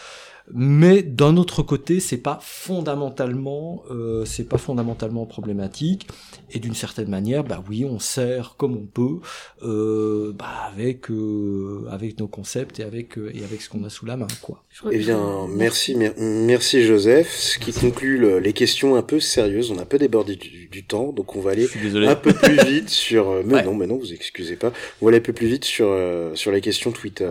Mais 0.54 1.04
d'un 1.04 1.38
autre 1.38 1.62
côté, 1.64 2.00
c'est 2.00 2.18
pas 2.18 2.40
fondamentalement, 2.42 3.84
euh, 3.92 4.26
c'est 4.26 4.44
pas 4.48 4.58
fondamentalement 4.58 5.26
problématique. 5.26 6.08
Et 6.52 6.60
d'une 6.60 6.74
certaine 6.74 7.10
manière, 7.10 7.44
bah 7.44 7.64
oui, 7.70 7.86
on 7.86 8.00
sert 8.00 8.56
comme 8.58 8.74
on 8.76 8.86
peut, 8.86 9.20
euh, 9.64 10.32
bah 10.34 10.48
avec 10.74 11.12
euh, 11.12 11.86
avec 11.92 12.20
nos 12.20 12.28
concepts 12.28 12.80
et 12.80 12.84
avec 12.84 13.18
euh, 13.18 13.32
et 13.36 13.44
avec 13.44 13.62
ce 13.62 13.70
qu'on 13.70 13.84
a 13.84 13.90
sous 13.90 14.06
la 14.06 14.18
main, 14.18 14.28
quoi. 14.42 14.64
Eh 14.92 14.98
bien, 14.98 15.48
merci, 15.50 15.96
mer- 15.96 16.14
merci 16.18 16.84
Joseph. 16.84 17.32
Ce 17.36 17.60
qui 17.60 17.72
conclut 17.72 18.18
le- 18.18 18.40
les 18.40 18.54
questions 18.54 18.96
un 18.96 19.02
peu 19.04 19.20
sérieuses. 19.20 19.72
On 19.72 19.78
a 19.78 19.82
un 19.82 19.86
peu 19.86 20.00
débordé 20.00 20.36
du, 20.36 20.68
du 20.68 20.84
temps, 20.86 21.12
donc 21.12 21.36
on 21.36 21.42
va 21.42 21.52
aller 21.52 21.68
un 22.08 22.16
peu 22.16 22.34
plus 22.34 22.58
vite 22.68 22.90
sur. 22.90 23.30
euh, 23.30 23.44
Mais 23.46 23.56
Ouais. 23.56 23.64
non, 23.64 23.76
mais 23.76 23.88
non, 23.88 23.98
vous 23.98 24.14
excusez 24.14 24.56
pas. 24.56 24.72
On 25.02 25.06
va 25.06 25.10
aller 25.10 25.18
un 25.20 25.22
peu 25.22 25.34
plus 25.34 25.48
vite 25.48 25.66
sur 25.66 25.88
euh, 25.90 26.34
sur 26.36 26.52
les 26.52 26.62
questions 26.62 26.92
Twitter. 26.92 27.30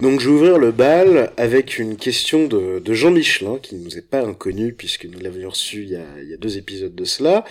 Donc 0.00 0.20
je 0.20 0.28
vais 0.28 0.34
ouvrir 0.34 0.58
le 0.58 0.72
bal 0.72 1.32
avec 1.38 1.78
une 1.78 1.96
question 1.96 2.46
de, 2.46 2.82
Jean 2.92 3.10
Michelin, 3.10 3.58
qui 3.62 3.76
ne 3.76 3.84
nous 3.84 3.96
est 3.96 4.08
pas 4.08 4.20
inconnu 4.20 4.74
puisque 4.74 5.06
nous 5.06 5.18
l'avions 5.18 5.48
reçu 5.48 5.84
il 5.84 5.88
y, 5.88 5.96
a, 5.96 6.04
il 6.22 6.28
y 6.28 6.34
a 6.34 6.36
deux 6.36 6.58
épisodes 6.58 6.94
de 6.94 7.04
cela. 7.04 7.44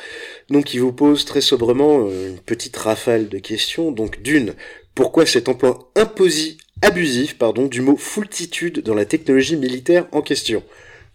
Donc 0.50 0.76
il 0.76 0.80
vous 0.80 0.94
pose 0.94 1.26
très 1.26 1.42
sobrement 1.42 2.08
euh, 2.08 2.30
une 2.30 2.40
petite 2.40 2.78
rafale 2.78 3.30
de 3.30 3.40
questions. 3.40 3.92
Donc 3.92 4.22
d'une, 4.22 4.54
pourquoi 4.94 5.26
cet 5.26 5.50
emploi 5.50 5.92
imposi, 5.96 6.60
abusif 6.84 7.36
pardon, 7.38 7.66
du 7.66 7.82
mot 7.82 7.98
foultitude 7.98 8.82
dans 8.82 8.94
la 8.94 9.06
technologie 9.06 9.58
militaire 9.58 10.08
en 10.12 10.22
question? 10.22 10.62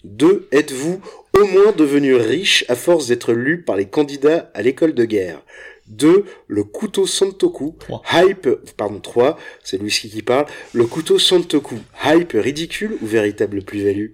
Deux, 0.03 0.49
êtes-vous 0.51 1.01
au 1.35 1.45
moins 1.45 1.73
devenu 1.73 2.17
riche 2.17 2.65
à 2.69 2.75
force 2.75 3.07
d'être 3.07 3.33
lu 3.33 3.63
par 3.63 3.77
les 3.77 3.87
candidats 3.87 4.51
à 4.53 4.63
l'école 4.63 4.95
de 4.95 5.05
guerre? 5.05 5.43
2. 5.91 6.25
Le 6.47 6.65
couteau 6.65 7.07
Santoku, 7.07 7.77
hype, 8.13 8.49
pardon, 8.77 9.01
3, 9.01 9.39
c'est 9.63 9.79
Louis 9.79 9.91
qui 9.91 10.23
parle, 10.23 10.47
le 10.73 10.87
couteau 10.87 11.19
Santoku, 11.19 11.77
hype 12.05 12.33
ridicule 12.33 12.97
ou 13.03 13.07
véritable 13.07 13.63
plus-value? 13.63 14.13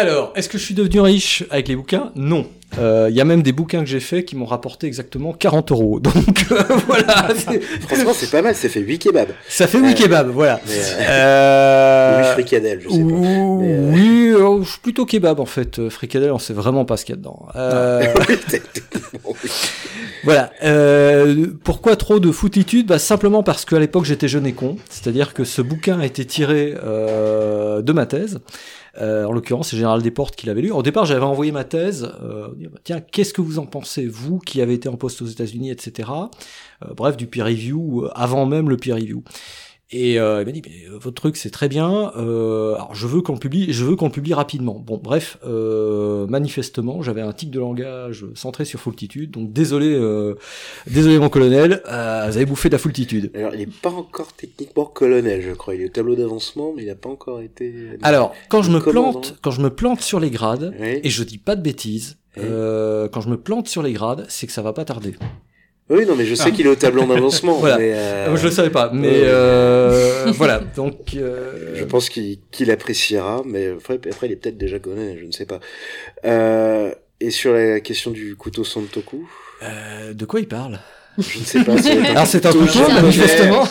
Alors, 0.00 0.32
est-ce 0.36 0.48
que 0.48 0.58
je 0.58 0.64
suis 0.64 0.74
devenu 0.74 1.00
riche 1.00 1.42
avec 1.50 1.66
les 1.66 1.74
bouquins? 1.76 2.12
Non. 2.14 2.46
Il 2.76 3.14
y 3.14 3.20
a 3.20 3.24
même 3.24 3.42
des 3.42 3.50
bouquins 3.52 3.80
que 3.80 3.86
j'ai 3.86 3.98
faits 3.98 4.24
qui 4.26 4.36
m'ont 4.36 4.44
rapporté 4.44 4.86
exactement 4.86 5.32
40 5.32 5.72
euros. 5.72 5.98
Donc 6.00 6.46
euh, 6.52 6.62
voilà. 6.86 7.28
Franchement, 7.88 8.12
c'est 8.14 8.30
pas 8.30 8.42
mal, 8.42 8.54
ça 8.54 8.68
fait 8.68 8.78
8 8.80 8.98
kebabs. 9.00 9.30
Ça 9.48 9.66
fait 9.66 9.78
oui 9.78 9.90
Euh, 9.90 9.94
kebab, 9.94 10.28
voilà. 10.28 10.60
mais, 10.66 10.72
euh, 11.00 12.20
Euh, 12.20 12.20
Ou 12.20 12.26
8 12.26 12.32
fricadelles, 12.34 12.80
je 12.84 12.88
sais 12.90 12.98
pas. 12.98 13.04
Mais, 13.04 13.72
euh, 13.72 13.90
Oui, 13.92 14.32
euh, 14.38 14.62
plutôt 14.82 15.04
kebab 15.06 15.40
en 15.40 15.46
fait. 15.46 15.80
Euh, 15.80 15.90
Fricadelle, 15.90 16.30
on 16.30 16.38
sait 16.38 16.52
vraiment 16.52 16.84
pas 16.84 16.96
ce 16.96 17.04
qu'il 17.04 17.14
y 17.14 17.18
a 17.18 17.20
dedans. 17.20 17.48
Euh, 17.56 18.04
oui. 19.24 19.34
Voilà. 20.24 20.50
Euh, 20.62 21.46
pourquoi 21.64 21.96
trop 21.96 22.20
de 22.20 22.30
foutitude 22.30 22.86
bah, 22.86 22.98
Simplement 23.00 23.42
parce 23.42 23.64
qu'à 23.64 23.78
l'époque 23.80 24.04
j'étais 24.04 24.28
jeune 24.28 24.46
et 24.46 24.52
con. 24.52 24.76
C'est-à-dire 24.90 25.34
que 25.34 25.42
ce 25.44 25.62
bouquin 25.62 25.98
a 26.00 26.06
été 26.06 26.24
tiré 26.24 26.74
euh, 26.84 27.82
de 27.82 27.92
ma 27.92 28.06
thèse. 28.06 28.38
Euh, 29.00 29.24
en 29.24 29.32
l'occurrence, 29.32 29.70
c'est 29.70 29.76
Général 29.76 30.02
Desportes 30.02 30.36
qui 30.36 30.46
l'avait 30.46 30.62
lu. 30.62 30.70
Au 30.70 30.82
départ, 30.82 31.04
j'avais 31.04 31.24
envoyé 31.24 31.52
ma 31.52 31.64
thèse. 31.64 32.12
Euh, 32.22 32.48
bah, 32.58 32.78
tiens, 32.82 33.00
qu'est-ce 33.00 33.32
que 33.32 33.40
vous 33.40 33.58
en 33.58 33.66
pensez, 33.66 34.06
vous 34.06 34.38
qui 34.38 34.60
avez 34.60 34.74
été 34.74 34.88
en 34.88 34.96
poste 34.96 35.22
aux 35.22 35.26
États-Unis, 35.26 35.70
etc. 35.70 36.10
Euh, 36.84 36.94
bref, 36.94 37.16
du 37.16 37.26
peer 37.26 37.44
review 37.44 38.04
euh, 38.04 38.10
avant 38.14 38.46
même 38.46 38.68
le 38.68 38.76
peer 38.76 38.96
review. 38.96 39.22
Et 39.90 40.20
euh, 40.20 40.42
il 40.42 40.44
m'a 40.46 40.52
dit, 40.52 40.60
mais 40.66 40.86
euh, 40.90 40.98
votre 40.98 41.14
truc 41.14 41.38
c'est 41.38 41.48
très 41.48 41.66
bien. 41.68 42.12
Euh, 42.16 42.74
alors 42.74 42.94
je 42.94 43.06
veux 43.06 43.22
qu'on 43.22 43.32
le 43.32 43.38
publie, 43.38 43.72
je 43.72 43.84
veux 43.86 43.96
qu'on 43.96 44.06
le 44.06 44.12
publie 44.12 44.34
rapidement. 44.34 44.78
Bon, 44.78 45.00
bref, 45.02 45.38
euh, 45.46 46.26
manifestement, 46.26 47.00
j'avais 47.00 47.22
un 47.22 47.32
tic 47.32 47.50
de 47.50 47.58
langage 47.58 48.26
centré 48.34 48.66
sur 48.66 48.78
foultitude. 48.80 49.30
Donc 49.30 49.50
désolé, 49.50 49.94
euh, 49.94 50.34
désolé 50.86 51.18
mon 51.18 51.30
colonel, 51.30 51.82
euh, 51.88 52.26
vous 52.28 52.36
avez 52.36 52.44
bouffé 52.44 52.68
de 52.68 52.74
la 52.74 52.78
foultitude. 52.78 53.30
Alors, 53.34 53.54
il 53.54 53.62
est 53.62 53.80
pas 53.80 53.88
encore 53.90 54.34
techniquement 54.34 54.84
colonel, 54.84 55.40
je 55.40 55.52
crois. 55.52 55.74
Il 55.74 55.80
est 55.80 55.86
au 55.86 55.88
tableau 55.88 56.16
d'avancement, 56.16 56.74
mais 56.76 56.82
il 56.82 56.90
a 56.90 56.94
pas 56.94 57.08
encore 57.08 57.40
été... 57.40 57.72
Alors 58.02 58.34
quand 58.50 58.60
je 58.60 58.70
me 58.70 58.80
plante, 58.80 59.38
quand 59.40 59.52
je 59.52 59.62
me 59.62 59.70
plante 59.70 60.02
sur 60.02 60.20
les 60.20 60.30
grades, 60.30 60.74
Oui. 60.78 61.00
et 61.02 61.08
je 61.08 61.24
dis 61.24 61.38
pas 61.38 61.56
de 61.56 61.62
bêtises, 61.62 62.18
Oui. 62.36 62.42
euh, 62.46 63.08
quand 63.08 63.22
je 63.22 63.30
me 63.30 63.38
plante 63.38 63.68
sur 63.68 63.82
les 63.82 63.94
grades, 63.94 64.26
c'est 64.28 64.46
que 64.46 64.52
ça 64.52 64.60
va 64.60 64.74
pas 64.74 64.84
tarder. 64.84 65.14
Oui, 65.90 66.04
non, 66.06 66.14
mais 66.16 66.26
je 66.26 66.34
sais 66.34 66.52
qu'il 66.52 66.66
est 66.66 66.70
au 66.70 66.74
tableau 66.74 67.04
d'avancement. 67.06 67.58
Voilà. 67.58 67.78
mais, 67.78 67.92
euh, 67.94 68.36
je 68.36 68.44
le 68.44 68.50
savais 68.50 68.70
pas, 68.70 68.90
mais 68.92 69.22
euh, 69.24 70.30
voilà. 70.34 70.60
Donc 70.76 71.14
euh, 71.16 71.74
Je 71.74 71.84
pense 71.84 72.10
qu'il 72.10 72.70
appréciera, 72.70 73.42
mais 73.46 73.68
après, 73.68 73.94
après, 73.94 74.26
il 74.26 74.32
est 74.32 74.36
peut-être 74.36 74.58
déjà 74.58 74.78
colonel, 74.78 75.18
je 75.20 75.26
ne 75.26 75.32
sais 75.32 75.46
pas. 75.46 75.60
Euh, 76.24 76.92
et 77.20 77.30
sur 77.30 77.52
la 77.52 77.80
question 77.80 78.10
du 78.10 78.36
couteau 78.36 78.64
Santoku, 78.64 79.28
euh, 79.62 80.12
de 80.12 80.24
quoi 80.24 80.40
il 80.40 80.48
parle? 80.48 80.78
Je 81.16 81.38
ne 81.40 81.44
sais 81.44 81.64
pas. 81.64 81.72
Alors 82.10 82.26
c'est 82.26 82.46
un 82.46 82.52
couteau 82.52 82.88
manifestement. 82.88 83.64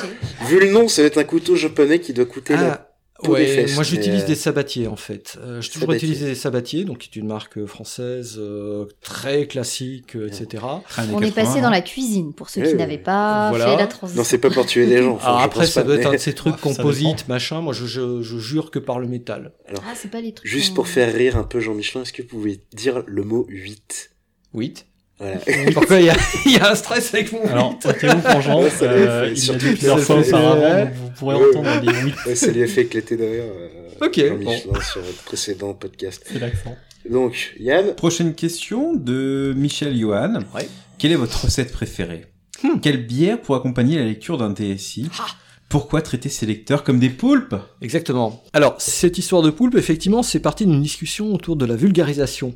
Vu 0.47 0.59
le 0.59 0.69
nom, 0.71 0.87
ça 0.87 1.01
va 1.03 1.07
être 1.07 1.17
un 1.17 1.23
couteau 1.23 1.55
japonais 1.55 1.99
qui 1.99 2.13
doit 2.13 2.25
coûter 2.25 2.55
Ah, 2.57 2.86
Ouais, 3.23 3.47
fesses, 3.47 3.75
moi 3.75 3.83
j'utilise 3.83 4.23
euh, 4.23 4.27
des 4.27 4.35
sabatiers 4.35 4.87
en 4.87 4.95
fait. 4.95 5.37
Euh, 5.41 5.59
J'ai 5.61 5.69
toujours 5.69 5.87
Sabatier. 5.87 6.07
utilisé 6.09 6.25
des 6.27 6.35
sabatiers, 6.35 6.83
donc 6.85 6.99
qui 6.99 7.09
est 7.09 7.19
une 7.19 7.27
marque 7.27 7.65
française 7.65 8.35
euh, 8.37 8.85
très 9.01 9.47
classique, 9.47 10.15
euh, 10.15 10.27
etc. 10.27 10.63
On 11.11 11.21
est 11.21 11.33
passé 11.33 11.59
dans 11.61 11.69
la 11.71 11.81
cuisine 11.81 12.33
pour 12.33 12.49
ceux 12.49 12.61
Ouais, 12.61 12.67
qui 12.67 12.73
ouais. 12.73 12.79
n'avaient 12.79 12.97
pas 12.97 13.49
Voilà. 13.49 13.71
fait 13.71 13.77
la 13.77 13.87
transition. 13.87 14.21
Non, 14.21 14.23
c'est 14.23 14.37
pas 14.37 14.49
pour 14.51 14.65
tuer 14.67 14.85
des 14.85 15.01
gens. 15.01 15.17
Alors 15.23 15.39
je 15.39 15.45
après, 15.45 15.65
ça 15.65 15.83
doit 15.83 15.95
être 15.95 16.07
un 16.07 16.11
de 16.13 16.17
ces 16.17 16.33
trucs 16.33 16.53
Ah, 16.57 16.61
composites, 16.61 17.27
machin. 17.27 17.61
Moi, 17.61 17.73
je, 17.73 17.85
je, 17.87 18.21
je 18.21 18.37
jure 18.37 18.69
que 18.71 18.79
par 18.79 18.99
le 18.99 19.07
métal. 19.07 19.53
Ah, 19.77 19.93
c'est 19.95 20.11
pas 20.11 20.21
les 20.21 20.33
trucs. 20.33 20.47
Juste 20.49 20.75
pour 20.75 20.87
faire 20.87 21.13
rire 21.13 21.37
un 21.37 21.43
peu 21.43 21.59
Jean-Michelin, 21.59 22.03
est-ce 22.03 22.13
que 22.13 22.21
vous 22.21 22.27
pouvez 22.27 22.61
dire 22.73 23.03
le 23.07 23.23
mot 23.23 23.45
8 23.49 24.11
8. 24.53 24.85
Voilà. 25.19 25.37
Pourquoi 25.73 25.99
il 25.99 26.05
y 26.05 26.09
a, 26.09 26.15
il 26.45 26.51
y 26.53 26.57
a 26.57 26.71
un 26.71 26.75
stress 26.75 27.13
avec 27.13 27.31
mon 27.31 27.43
Alors, 27.47 27.71
8 27.71 27.85
au 27.89 27.93
cas 27.93 28.15
où, 28.15 28.19
pour 28.19 28.41
Jean, 28.41 28.61
Ouais, 28.61 28.69
euh, 28.83 29.27
il 29.31 29.37
surtout 29.37 29.59
dit 29.59 29.65
que 29.65 29.77
plusieurs 29.77 29.99
ça 29.99 30.05
fois 30.05 30.19
auparavant, 30.19 30.91
vous 30.93 31.09
pourrez 31.17 31.35
Ouais, 31.35 31.49
entendre 31.49 31.81
des 31.81 31.87
oui, 32.03 32.13
Ouais, 32.25 32.35
ça 32.35 32.47
lui 32.51 32.63
a 32.63 32.67
fait 32.67 32.81
éclater 32.81 33.17
derrière 33.17 33.45
euh, 33.45 34.05
Ok, 34.05 34.19
Jean-Michelin 34.19 34.81
sur 34.81 35.01
votre 35.01 35.23
précédent 35.23 35.73
podcast. 35.73 36.23
c'est 36.31 36.39
l'accent. 36.39 36.75
Donc, 37.09 37.55
Yann, 37.59 37.95
Prochaine 37.95 38.35
question 38.35 38.93
de 38.93 39.53
Michel 39.57 39.97
Johan. 39.97 40.39
Ouais. 40.53 40.67
Quelle 40.99 41.13
est 41.13 41.15
votre 41.15 41.45
recette 41.45 41.71
préférée? 41.71 42.25
Hmm. 42.63 42.79
Quelle 42.81 43.05
bière 43.05 43.39
pour 43.41 43.55
accompagner 43.55 43.97
la 43.97 44.05
lecture 44.05 44.37
d'un 44.37 44.53
TSI 44.53 45.09
Ah. 45.19 45.25
Pourquoi 45.69 46.01
traiter 46.01 46.29
ces 46.29 46.45
lecteurs 46.45 46.83
comme 46.85 46.97
des 46.97 47.09
poulpes? 47.09 47.55
Exactement. 47.81 48.41
Alors, 48.53 48.75
cette 48.79 49.17
histoire 49.17 49.41
de 49.41 49.49
poulpe, 49.49 49.75
effectivement, 49.75 50.23
c'est 50.23 50.39
parti 50.39 50.65
d'une 50.65 50.81
discussion 50.81 51.33
autour 51.33 51.57
de 51.57 51.65
la 51.65 51.75
vulgarisation 51.75 52.55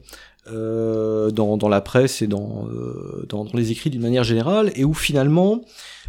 dans, 0.50 1.58
dans 1.58 1.70
la 1.70 1.82
presse 1.82 2.22
et 2.22 2.28
dans, 2.28 2.68
euh, 2.68 3.26
dans, 3.30 3.46
dans 3.46 3.58
les 3.58 3.72
écrits 3.72 3.90
d'une 3.90 4.02
manière 4.02 4.24
générale, 4.24 4.72
et 4.76 4.84
où 4.84 4.94
finalement 4.94 5.62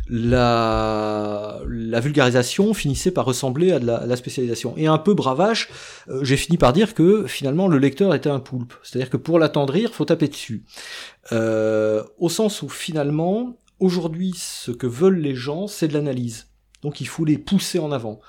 la, 0.09 1.61
la 1.69 2.01
vulgarisation 2.01 2.75
finissait 2.75 3.11
par 3.11 3.25
ressembler 3.25 3.73
à 3.73 3.79
de 3.79 3.87
la, 3.87 3.97
à 3.97 4.07
la 4.07 4.17
spécialisation. 4.17 4.75
Et 4.77 4.87
un 4.87 4.99
peu 4.99 5.15
bravache, 5.15 5.69
euh, 6.09 6.25
j'ai 6.25 6.37
fini 6.37 6.59
par 6.59 6.73
dire 6.73 6.95
que 6.95 7.27
finalement 7.27 7.69
le 7.69 7.79
lecteur 7.79 8.15
était 8.15 8.31
un 8.31 8.41
poulpe. 8.41 8.75
C'est-à-dire 8.83 9.11
que 9.11 9.17
pour 9.17 9.39
l'attendrir, 9.39 9.95
faut 9.95 10.05
taper 10.05 10.29
dessus. 10.29 10.65
Euh, 11.31 12.03
au 12.19 12.29
sens 12.29 12.63
où 12.63 12.69
finalement, 12.69 13.57
aujourd'hui, 13.79 14.33
ce 14.37 14.71
que 14.71 14.87
veulent 14.87 15.21
les 15.21 15.35
gens, 15.35 15.67
c'est 15.67 15.89
de 15.89 15.95
l'analyse. 15.95 16.49
Donc 16.83 17.01
il 17.01 17.07
faut 17.07 17.25
les 17.25 17.39
pousser 17.39 17.79
en 17.79 17.93
avant. 17.93 18.21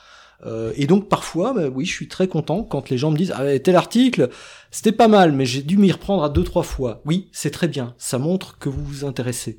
Euh, 0.45 0.73
et 0.75 0.87
donc 0.87 1.07
parfois, 1.09 1.53
bah, 1.53 1.69
oui, 1.73 1.85
je 1.85 1.93
suis 1.93 2.07
très 2.07 2.27
content 2.27 2.63
quand 2.63 2.89
les 2.89 2.97
gens 2.97 3.11
me 3.11 3.17
disent 3.17 3.33
ah, 3.35 3.57
tel 3.59 3.75
article, 3.75 4.29
c'était 4.71 4.91
pas 4.91 5.07
mal, 5.07 5.31
mais 5.31 5.45
j'ai 5.45 5.61
dû 5.61 5.77
m'y 5.77 5.91
reprendre 5.91 6.23
à 6.23 6.29
deux 6.29 6.43
trois 6.43 6.63
fois. 6.63 7.01
Oui, 7.05 7.29
c'est 7.31 7.51
très 7.51 7.67
bien, 7.67 7.95
ça 7.97 8.17
montre 8.17 8.57
que 8.57 8.69
vous 8.69 8.83
vous 8.83 9.05
intéressez. 9.05 9.57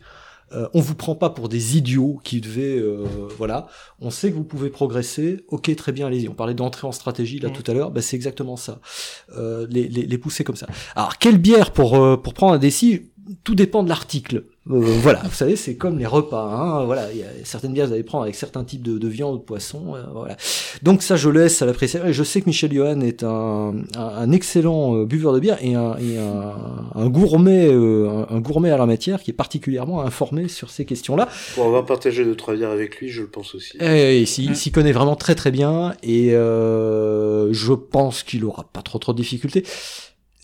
Euh, 0.52 0.68
on 0.74 0.80
vous 0.80 0.94
prend 0.94 1.14
pas 1.16 1.30
pour 1.30 1.48
des 1.48 1.78
idiots 1.78 2.20
qui 2.22 2.40
devaient, 2.40 2.78
euh, 2.78 3.06
voilà. 3.38 3.66
On 3.98 4.10
sait 4.10 4.30
que 4.30 4.36
vous 4.36 4.44
pouvez 4.44 4.68
progresser. 4.68 5.38
Ok, 5.48 5.74
très 5.74 5.90
bien, 5.90 6.06
allez-y. 6.06 6.28
On 6.28 6.34
parlait 6.34 6.54
d'entrée 6.54 6.86
en 6.86 6.92
stratégie 6.92 7.38
là 7.40 7.48
Mhm. 7.48 7.54
tout 7.54 7.70
à 7.70 7.74
l'heure. 7.74 7.90
Bah, 7.90 8.02
c'est 8.02 8.14
exactement 8.14 8.56
ça. 8.56 8.78
Euh, 9.36 9.66
les, 9.70 9.88
les, 9.88 10.02
les 10.02 10.18
pousser 10.18 10.44
comme 10.44 10.54
ça. 10.54 10.66
Alors, 10.94 11.16
quelle 11.18 11.38
bière 11.38 11.72
pour 11.72 11.96
euh, 11.96 12.16
pour 12.18 12.34
prendre 12.34 12.52
un 12.52 12.58
décis 12.58 13.10
Tout 13.42 13.54
dépend 13.54 13.82
de 13.82 13.88
l'article. 13.88 14.44
Euh, 14.70 14.80
voilà, 14.80 15.20
vous 15.24 15.34
savez, 15.34 15.56
c'est 15.56 15.76
comme 15.76 15.98
les 15.98 16.06
repas. 16.06 16.42
Hein, 16.42 16.84
voilà, 16.84 17.12
il 17.12 17.18
y 17.18 17.22
a 17.22 17.26
certaines 17.44 17.72
bières 17.74 17.86
vous 17.86 17.92
allez 17.92 18.02
prendre 18.02 18.24
avec 18.24 18.34
certains 18.34 18.64
types 18.64 18.82
de, 18.82 18.96
de 18.98 19.08
viande 19.08 19.34
ou 19.34 19.38
de 19.38 19.42
poisson. 19.42 19.94
euh, 19.94 20.02
voilà. 20.12 20.36
Donc 20.82 21.02
ça, 21.02 21.16
je 21.16 21.28
laisse 21.28 21.60
à 21.60 21.66
l'appréciation. 21.66 22.08
Et 22.08 22.12
je 22.14 22.22
sais 22.22 22.40
que 22.40 22.46
Michel 22.46 22.72
Johan 22.72 23.00
est 23.02 23.22
un, 23.22 23.74
un, 23.96 24.00
un 24.00 24.30
excellent 24.32 24.96
euh, 24.96 25.04
buveur 25.04 25.32
de 25.34 25.40
bière 25.40 25.58
et 25.62 25.74
un, 25.74 25.96
et 25.98 26.18
un, 26.18 27.08
gourmet, 27.08 27.70
un, 27.70 28.40
gourmet 28.40 28.70
à 28.70 28.78
la 28.78 28.86
matière 28.86 29.22
qui 29.22 29.30
est 29.30 29.34
particulièrement 29.34 30.02
informé 30.02 30.48
sur 30.48 30.70
ces 30.70 30.84
questions-là. 30.84 31.28
pour 31.54 31.64
avoir 31.66 31.84
partagé 31.84 32.24
deux 32.24 32.34
trois 32.36 32.54
bières 32.54 32.70
avec 32.70 32.98
lui, 33.00 33.08
je 33.10 33.22
le 33.22 33.28
pense 33.28 33.54
aussi. 33.54 33.76
Et 33.80 34.24
s'y 34.26 34.44
il 34.44 34.56
s'y 34.56 34.72
connaît 34.72 34.92
vraiment 34.92 35.16
très 35.16 35.34
très 35.34 35.50
bien 35.50 35.94
et 36.02 36.34
euh, 36.34 37.52
je 37.52 37.72
pense 37.72 38.22
qu'il 38.22 38.44
aura 38.44 38.64
pas 38.72 38.82
trop 38.82 38.98
trop 38.98 39.12
de 39.12 39.18
difficultés. 39.18 39.64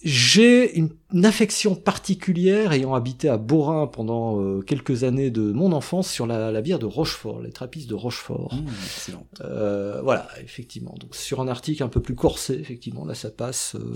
J'ai 0.03 0.77
une, 0.79 0.89
une 1.13 1.27
affection 1.27 1.75
particulière 1.75 2.73
ayant 2.73 2.95
habité 2.95 3.29
à 3.29 3.37
Borin 3.37 3.87
pendant 3.87 4.41
euh, 4.41 4.63
quelques 4.63 5.05
années 5.05 5.31
de 5.31 5.43
mon 5.53 5.73
enfance 5.73 6.11
sur 6.11 6.27
la, 6.27 6.51
la 6.51 6.63
bière 6.63 6.79
de 6.79 6.87
Rochefort, 6.87 7.43
les 7.43 7.51
trappistes 7.53 7.89
de 7.91 7.95
Rochefort. 7.95 8.55
Mmh, 8.55 8.67
Excellent. 8.87 9.27
Euh, 9.43 10.01
voilà, 10.03 10.27
effectivement. 10.43 10.95
Donc 10.99 11.15
sur 11.15 11.41
un 11.43 11.49
article 11.49 11.83
un 11.83 11.89
peu 11.89 12.01
plus 12.01 12.15
corsé, 12.15 12.55
effectivement, 12.55 13.05
là 13.05 13.15
ça 13.15 13.31
passe, 13.31 13.75
euh, 13.75 13.95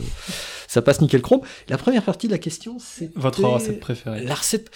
ça 0.68 0.82
passe 0.82 1.00
nickel 1.00 1.22
chrome. 1.22 1.40
La 1.68 1.78
première 1.78 2.02
partie 2.04 2.26
de 2.26 2.32
la 2.32 2.38
question, 2.38 2.76
c'est 2.78 3.10
Votre 3.16 3.42
recette 3.44 3.80
préférée. 3.80 4.24
la 4.24 4.34
recette. 4.34 4.70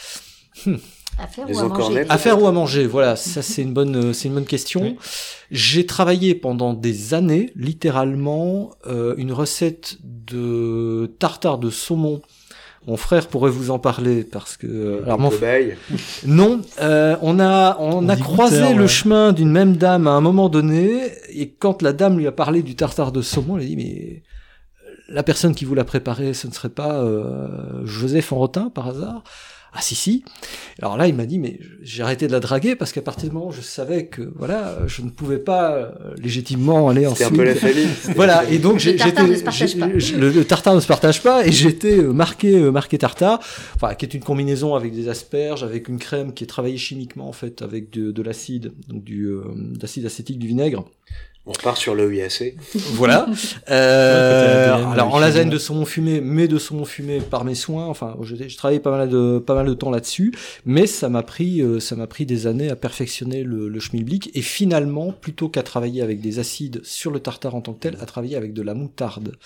À 1.18 1.26
faire 1.26 1.46
Les 1.46 1.56
ou 1.56 1.60
à 1.60 1.68
manger. 1.68 2.06
À 2.08 2.18
faire 2.18 2.42
ou 2.42 2.46
à 2.46 2.52
manger, 2.52 2.86
voilà, 2.86 3.16
ça 3.16 3.42
c'est 3.42 3.62
une 3.62 3.72
bonne, 3.72 3.96
euh, 3.96 4.12
c'est 4.12 4.28
une 4.28 4.34
bonne 4.34 4.44
question. 4.46 4.82
Oui. 4.82 4.96
J'ai 5.50 5.84
travaillé 5.86 6.34
pendant 6.34 6.74
des 6.74 7.14
années, 7.14 7.52
littéralement, 7.56 8.70
euh, 8.86 9.14
une 9.16 9.32
recette 9.32 9.98
de 10.02 11.12
tartare 11.18 11.58
de 11.58 11.70
saumon. 11.70 12.20
Mon 12.86 12.96
frère 12.96 13.26
pourrait 13.26 13.50
vous 13.50 13.70
en 13.70 13.78
parler 13.78 14.22
parce 14.24 14.56
que, 14.56 14.66
euh, 14.66 15.02
alors 15.04 15.18
mon, 15.18 15.30
non, 16.26 16.60
euh, 16.80 17.16
on 17.20 17.40
a 17.40 17.76
on, 17.80 18.04
On 18.04 18.08
a 18.08 18.16
croisé 18.16 18.60
goûteur, 18.60 18.76
le 18.76 18.82
ouais. 18.82 18.88
chemin 18.88 19.32
d'une 19.32 19.50
même 19.50 19.76
dame 19.76 20.06
à 20.06 20.12
un 20.12 20.20
moment 20.20 20.48
donné 20.48 21.02
et 21.28 21.50
quand 21.50 21.82
la 21.82 21.92
dame 21.92 22.18
lui 22.18 22.26
a 22.26 22.32
parlé 22.32 22.62
du 22.62 22.76
tartare 22.76 23.12
de 23.12 23.20
saumon, 23.20 23.56
elle 23.56 23.64
a 23.64 23.66
dit 23.66 23.76
mais 23.76 24.22
la 25.08 25.22
personne 25.22 25.54
qui 25.54 25.64
vous 25.64 25.74
l'a 25.74 25.84
préparé, 25.84 26.32
ce 26.34 26.46
ne 26.46 26.52
serait 26.52 26.68
pas 26.68 27.02
euh, 27.02 27.84
Joseph 27.84 28.32
Enrotin 28.32 28.70
par 28.70 28.88
hasard? 28.88 29.24
Ah 29.72 29.82
si 29.82 29.94
si. 29.94 30.24
Alors 30.80 30.96
là, 30.96 31.06
il 31.08 31.14
m'a 31.14 31.26
dit 31.26 31.38
mais 31.38 31.60
j'ai 31.82 32.02
arrêté 32.02 32.26
de 32.26 32.32
la 32.32 32.40
draguer 32.40 32.74
parce 32.74 32.90
qu'à 32.92 33.02
partir 33.02 33.28
du 33.28 33.34
moment 33.34 33.48
où 33.48 33.52
je 33.52 33.60
savais 33.60 34.06
que 34.06 34.32
voilà, 34.36 34.78
je 34.86 35.02
ne 35.02 35.10
pouvais 35.10 35.38
pas 35.38 35.72
euh, 35.74 35.90
légitimement 36.16 36.88
aller 36.88 37.02
C'était 37.08 37.24
ensuite. 37.24 37.28
un 37.28 37.36
peu 37.36 37.44
la 37.44 37.54
famille. 37.54 37.86
c'était 38.00 38.14
Voilà, 38.16 38.48
et 38.50 38.58
donc 38.58 38.74
Le 38.74 38.78
j'ai- 38.78 38.96
tartare 38.96 39.26
j'étais, 39.26 39.30
ne 39.32 39.36
se 39.36 39.44
partage 39.44 39.70
j'ai- 39.72 39.78
pas. 39.78 39.88
j'ai- 39.98 40.16
le, 40.16 40.30
le 40.30 40.44
tartare 40.44 40.74
ne 40.74 40.80
se 40.80 40.86
partage 40.86 41.22
pas, 41.22 41.46
et 41.46 41.52
j'étais 41.52 41.98
euh, 41.98 42.12
marqué, 42.12 42.54
euh, 42.56 42.70
marqué 42.70 42.96
tartare, 42.98 43.40
enfin 43.74 43.94
qui 43.94 44.06
est 44.06 44.14
une 44.14 44.22
combinaison 44.22 44.74
avec 44.74 44.94
des 44.94 45.08
asperges, 45.08 45.62
avec 45.62 45.88
une 45.88 45.98
crème 45.98 46.32
qui 46.32 46.44
est 46.44 46.48
travaillée 46.48 46.78
chimiquement 46.78 47.28
en 47.28 47.32
fait 47.32 47.60
avec 47.62 47.90
de, 47.90 48.10
de 48.10 48.22
l'acide, 48.22 48.72
donc 48.88 49.04
du 49.04 49.26
euh, 49.26 49.42
d'acide 49.56 50.06
acétique 50.06 50.38
du 50.38 50.46
vinaigre. 50.46 50.84
On 51.48 51.52
repart 51.52 51.78
sur 51.78 51.94
le 51.94 52.14
IAC. 52.14 52.54
Voilà. 52.92 53.26
Euh, 53.70 54.76
Ouais, 54.78 54.92
alors 54.92 55.14
en 55.14 55.18
lasagne 55.18 55.50
de 55.50 55.58
saumon 55.58 55.84
fumé, 55.84 56.20
mais 56.20 56.48
de 56.48 56.58
saumon 56.58 56.84
fumé 56.84 57.20
par 57.20 57.44
mes 57.44 57.54
soins. 57.54 57.86
Enfin, 57.86 58.16
j'ai 58.22 58.48
j'ai 58.48 58.56
travaillé 58.56 58.80
pas 58.80 58.90
mal 58.90 59.08
de 59.08 59.38
pas 59.38 59.54
mal 59.54 59.66
de 59.66 59.74
temps 59.74 59.90
là-dessus, 59.90 60.32
mais 60.64 60.86
ça 60.86 61.08
m'a 61.08 61.22
pris 61.22 61.60
euh, 61.60 61.80
ça 61.80 61.96
m'a 61.96 62.06
pris 62.06 62.26
des 62.26 62.46
années 62.46 62.70
à 62.70 62.76
perfectionner 62.76 63.42
le, 63.42 63.68
le 63.68 63.80
schmilblick 63.80 64.30
et 64.34 64.42
finalement 64.42 65.12
plutôt 65.12 65.48
qu'à 65.48 65.62
travailler 65.62 66.02
avec 66.02 66.20
des 66.20 66.38
acides 66.38 66.80
sur 66.84 67.10
le 67.10 67.20
tartare 67.20 67.54
en 67.54 67.60
tant 67.60 67.72
que 67.72 67.80
tel, 67.80 67.96
à 68.00 68.06
travailler 68.06 68.36
avec 68.36 68.52
de 68.52 68.62
la 68.62 68.74
moutarde 68.74 69.36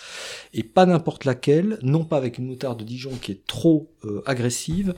et 0.55 0.63
pas 0.63 0.87
n'importe 0.87 1.25
laquelle, 1.25 1.79
non 1.83 2.05
pas 2.05 2.17
avec 2.17 2.39
une 2.39 2.47
moutarde 2.47 2.79
de 2.81 2.85
Dijon 2.85 3.13
qui 3.21 3.33
est 3.33 3.47
trop 3.47 3.92
euh, 4.05 4.23
agressive, 4.27 4.95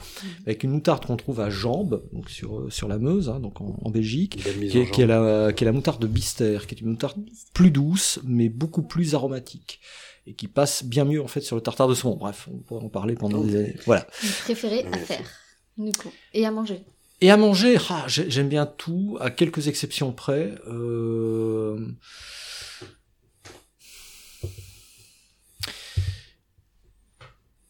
avec 0.47 0.63
une 0.65 0.71
moutarde 0.71 1.05
qu'on 1.07 1.17
trouve 1.17 1.41
à 1.41 1.51
Jambes, 1.51 2.03
donc 2.13 2.31
sur 2.31 2.59
euh, 2.61 2.71
sur 2.71 2.89
la 2.89 2.99
Meuse, 2.99 3.29
hein, 3.29 3.41
donc 3.41 3.61
en, 3.61 3.77
en 3.83 3.91
Belgique 3.91 4.37
qui 4.43 4.49
en 4.49 4.63
est, 4.63 4.91
qui 4.91 5.01
est 5.03 5.09
jambe. 5.09 5.09
la, 5.09 5.53
qui 5.53 5.65
est 5.65 5.67
la 5.67 5.73
moutarde 5.73 6.01
de 6.01 6.07
Bister, 6.07 6.59
qui 6.69 6.75
est 6.75 6.81
une 6.81 6.91
moutarde 6.91 7.19
plus 7.53 7.71
douce, 7.71 8.21
mais 8.25 8.49
beaucoup 8.49 8.83
plus 8.83 9.15
aromatique. 9.15 9.81
Et 10.27 10.33
qui 10.33 10.49
passe 10.49 10.85
bien 10.85 11.05
mieux, 11.05 11.23
en 11.23 11.27
fait, 11.29 11.43
sur 11.43 11.55
le 11.55 11.61
tartare 11.61 11.87
de 11.87 11.95
saumon. 11.95 12.17
Bref, 12.17 12.49
on 12.51 12.57
pourrait 12.57 12.83
en 12.83 12.89
parler 12.89 13.15
pendant 13.15 13.43
des 13.43 13.57
années. 13.57 13.77
Voilà. 13.85 14.07
Préféré 14.45 14.87
à 14.91 14.97
faire, 14.97 15.29
du 15.77 15.93
coup. 15.93 16.11
Et 16.33 16.47
à 16.47 16.51
manger. 16.51 16.81
Et 17.21 17.31
à 17.31 17.37
manger, 17.37 17.77
ah, 17.91 18.05
j'ai- 18.09 18.31
j'aime 18.31 18.49
bien 18.49 18.65
tout, 18.65 19.19
à 19.21 19.31
quelques 19.31 19.69
exceptions 19.69 20.13
près. 20.13 20.55
Euh... 20.67 21.79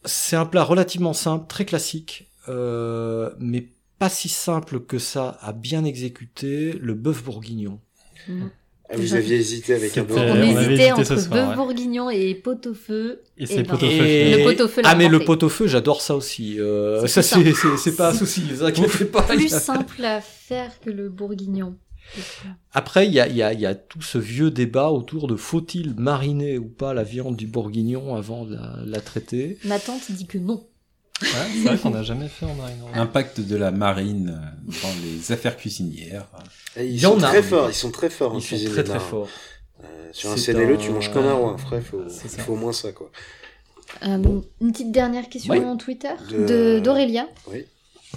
C'est 0.04 0.36
un 0.36 0.46
plat 0.46 0.64
relativement 0.64 1.12
simple, 1.12 1.46
très 1.48 1.64
classique, 1.64 2.28
euh, 2.48 3.30
mais 3.38 3.68
pas 3.98 4.08
si 4.08 4.28
simple 4.28 4.80
que 4.80 4.98
ça 4.98 5.38
à 5.40 5.52
bien 5.52 5.84
exécuter, 5.84 6.72
le 6.74 6.94
bœuf 6.94 7.24
bourguignon. 7.24 7.80
Ah, 8.90 8.96
vous 8.98 9.14
aviez 9.14 9.36
hésité 9.36 9.74
avec 9.74 9.96
un. 9.96 10.02
Euh, 10.02 10.06
on 10.10 10.38
on 10.38 10.42
hésitait 10.42 10.92
entre 10.92 11.04
soir, 11.04 11.28
bœuf 11.30 11.48
ouais. 11.48 11.54
bourguignon 11.56 12.10
et 12.10 12.34
pot-au-feu. 12.34 13.22
Et 13.38 13.46
c'est 13.46 13.62
ben, 13.62 13.68
pot-au-feu. 13.76 13.86
Et- 14.04 14.36
Le 14.36 14.44
pot-au-feu 14.44 14.82
Ah 14.84 14.94
mais 14.94 15.08
le 15.08 15.20
pot-au-feu, 15.20 15.66
j'adore 15.66 16.02
ça 16.02 16.14
aussi. 16.14 16.60
Euh, 16.60 17.00
C'est 17.06 17.08
ça 17.08 17.22
c'est 17.22 17.52
c'est 17.54 17.76
c'est 17.78 17.96
pas 17.96 18.10
un 18.10 18.14
souci, 18.14 18.42
vous 18.42 18.62
inquiétez 18.62 19.06
pas. 19.06 19.22
Plus 19.22 19.48
simple 19.48 20.04
à 20.04 20.20
faire 20.20 20.78
que 20.80 20.90
le 20.90 21.08
bourguignon. 21.08 21.76
Après, 22.72 23.06
il 23.06 23.12
y 23.12 23.20
a, 23.20 23.28
y, 23.28 23.42
a, 23.42 23.52
y 23.52 23.66
a 23.66 23.74
tout 23.74 24.02
ce 24.02 24.18
vieux 24.18 24.50
débat 24.50 24.90
autour 24.90 25.26
de 25.26 25.36
faut-il 25.36 25.94
mariner 25.96 26.58
ou 26.58 26.66
pas 26.68 26.94
la 26.94 27.02
viande 27.02 27.36
du 27.36 27.46
bourguignon 27.46 28.14
avant 28.14 28.44
de 28.44 28.54
la, 28.54 28.76
la 28.84 29.00
traiter? 29.00 29.58
Ma 29.64 29.78
tante 29.78 30.10
dit 30.10 30.26
que 30.26 30.38
non. 30.38 30.66
Ouais, 31.22 31.28
c'est 31.52 31.60
vrai 31.68 31.78
qu'on 31.78 31.90
n'a 31.90 32.02
jamais 32.02 32.28
fait 32.28 32.44
en 32.44 32.54
marinant. 32.54 32.86
Impact 32.94 33.40
de 33.40 33.56
la 33.56 33.70
marine 33.70 34.40
dans 34.66 34.88
les 35.04 35.32
affaires 35.32 35.56
cuisinières. 35.56 36.26
Ils 36.76 37.00
sont 37.00 37.14
en 37.14 37.18
très 37.18 37.42
forts, 37.42 37.70
ils 37.70 37.74
sont 37.74 37.90
très 37.92 38.10
forts 38.10 38.32
en 38.34 38.38
Ils 38.38 38.42
sont 38.42 38.48
cuisine. 38.48 38.70
très 38.70 38.84
très 38.84 38.98
forts. 39.00 39.28
Euh, 39.82 40.08
sur 40.12 40.30
un 40.30 40.36
CNLE, 40.36 40.74
un- 40.74 40.76
tu 40.76 40.90
manges 40.90 41.12
comme 41.12 41.26
un 41.26 41.34
roi. 41.34 41.56
Faut, 41.58 41.76
il 42.24 42.28
faut 42.40 42.52
au 42.54 42.56
moins 42.56 42.72
ça, 42.72 42.92
quoi. 42.92 43.10
Euh, 44.02 44.40
une 44.60 44.72
petite 44.72 44.90
dernière 44.90 45.28
question 45.28 45.52
Oui. 45.54 45.60
en 45.64 45.76
Twitter 45.76 46.10
De- 46.30 46.46
de 46.46 46.80
d'Aurélia. 46.80 47.28
Oui. 47.48 47.64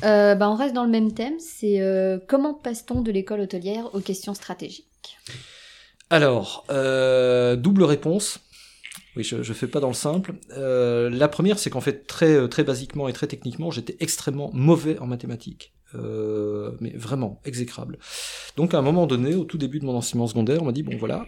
Euh, 0.03 0.35
bah, 0.35 0.49
on 0.49 0.55
reste 0.55 0.73
dans 0.73 0.83
le 0.83 0.89
même 0.89 1.13
thème. 1.13 1.39
C'est 1.39 1.81
euh, 1.81 2.19
comment 2.27 2.53
passe-t-on 2.53 3.01
de 3.01 3.11
l'école 3.11 3.41
hôtelière 3.41 3.93
aux 3.93 3.99
questions 3.99 4.33
stratégiques? 4.33 5.17
Alors, 6.09 6.65
euh, 6.69 7.55
double 7.55 7.83
réponse. 7.83 8.39
Oui, 9.15 9.23
je, 9.23 9.41
je 9.41 9.53
fais 9.53 9.67
pas 9.67 9.79
dans 9.79 9.87
le 9.87 9.93
simple. 9.93 10.35
La 10.49 11.27
première, 11.27 11.57
c'est 11.57 11.69
qu'en 11.69 11.81
fait, 11.81 12.05
très, 12.05 12.47
très 12.49 12.63
basiquement 12.63 13.07
et 13.07 13.13
très 13.13 13.27
techniquement, 13.27 13.71
j'étais 13.71 13.97
extrêmement 13.99 14.51
mauvais 14.53 14.99
en 14.99 15.07
mathématiques. 15.07 15.73
Mais 15.93 16.91
vraiment 16.95 17.41
exécrable. 17.45 17.97
Donc 18.55 18.75
à 18.75 18.77
un 18.77 18.83
moment 18.83 19.07
donné, 19.07 19.33
au 19.33 19.45
tout 19.45 19.57
début 19.57 19.79
de 19.79 19.85
mon 19.85 19.95
enseignement 19.95 20.27
secondaire, 20.27 20.61
on 20.61 20.65
m'a 20.65 20.71
dit 20.71 20.83
bon 20.83 20.95
voilà, 20.97 21.25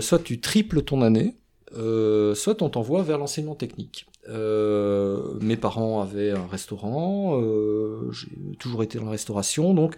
soit 0.00 0.20
tu 0.20 0.40
triples 0.40 0.82
ton 0.82 1.02
année, 1.02 1.36
soit 1.74 2.62
on 2.62 2.70
t'envoie 2.70 3.02
vers 3.02 3.18
l'enseignement 3.18 3.56
technique. 3.56 4.06
Euh, 4.30 5.34
mes 5.40 5.56
parents 5.56 6.00
avaient 6.00 6.30
un 6.30 6.46
restaurant, 6.46 7.40
euh, 7.40 8.10
j'ai 8.12 8.28
toujours 8.58 8.82
été 8.82 8.98
dans 8.98 9.06
la 9.06 9.10
restauration, 9.10 9.74
donc 9.74 9.96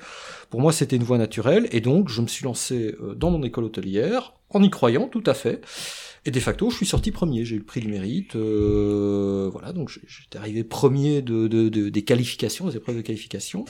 pour 0.48 0.60
moi 0.60 0.72
c'était 0.72 0.96
une 0.96 1.02
voie 1.02 1.18
naturelle, 1.18 1.68
et 1.70 1.80
donc 1.80 2.08
je 2.08 2.22
me 2.22 2.26
suis 2.26 2.44
lancé 2.44 2.96
euh, 3.02 3.14
dans 3.14 3.30
mon 3.30 3.42
école 3.42 3.64
hôtelière, 3.64 4.34
en 4.50 4.62
y 4.62 4.70
croyant 4.70 5.08
tout 5.08 5.24
à 5.26 5.34
fait. 5.34 5.60
Et 6.24 6.30
de 6.30 6.38
facto, 6.38 6.70
je 6.70 6.76
suis 6.76 6.86
sorti 6.86 7.10
premier. 7.10 7.44
J'ai 7.44 7.56
eu 7.56 7.58
le 7.58 7.64
prix 7.64 7.80
du 7.80 7.88
mérite. 7.88 8.36
Voilà, 8.36 9.72
donc 9.72 9.90
j'étais 10.06 10.38
arrivé 10.38 10.62
premier 10.62 11.20
de, 11.20 11.48
de, 11.48 11.68
de, 11.68 11.88
des 11.88 12.02
qualifications, 12.04 12.68
des 12.68 12.76
épreuves 12.76 12.94
de 12.94 13.00
qualification. 13.00 13.64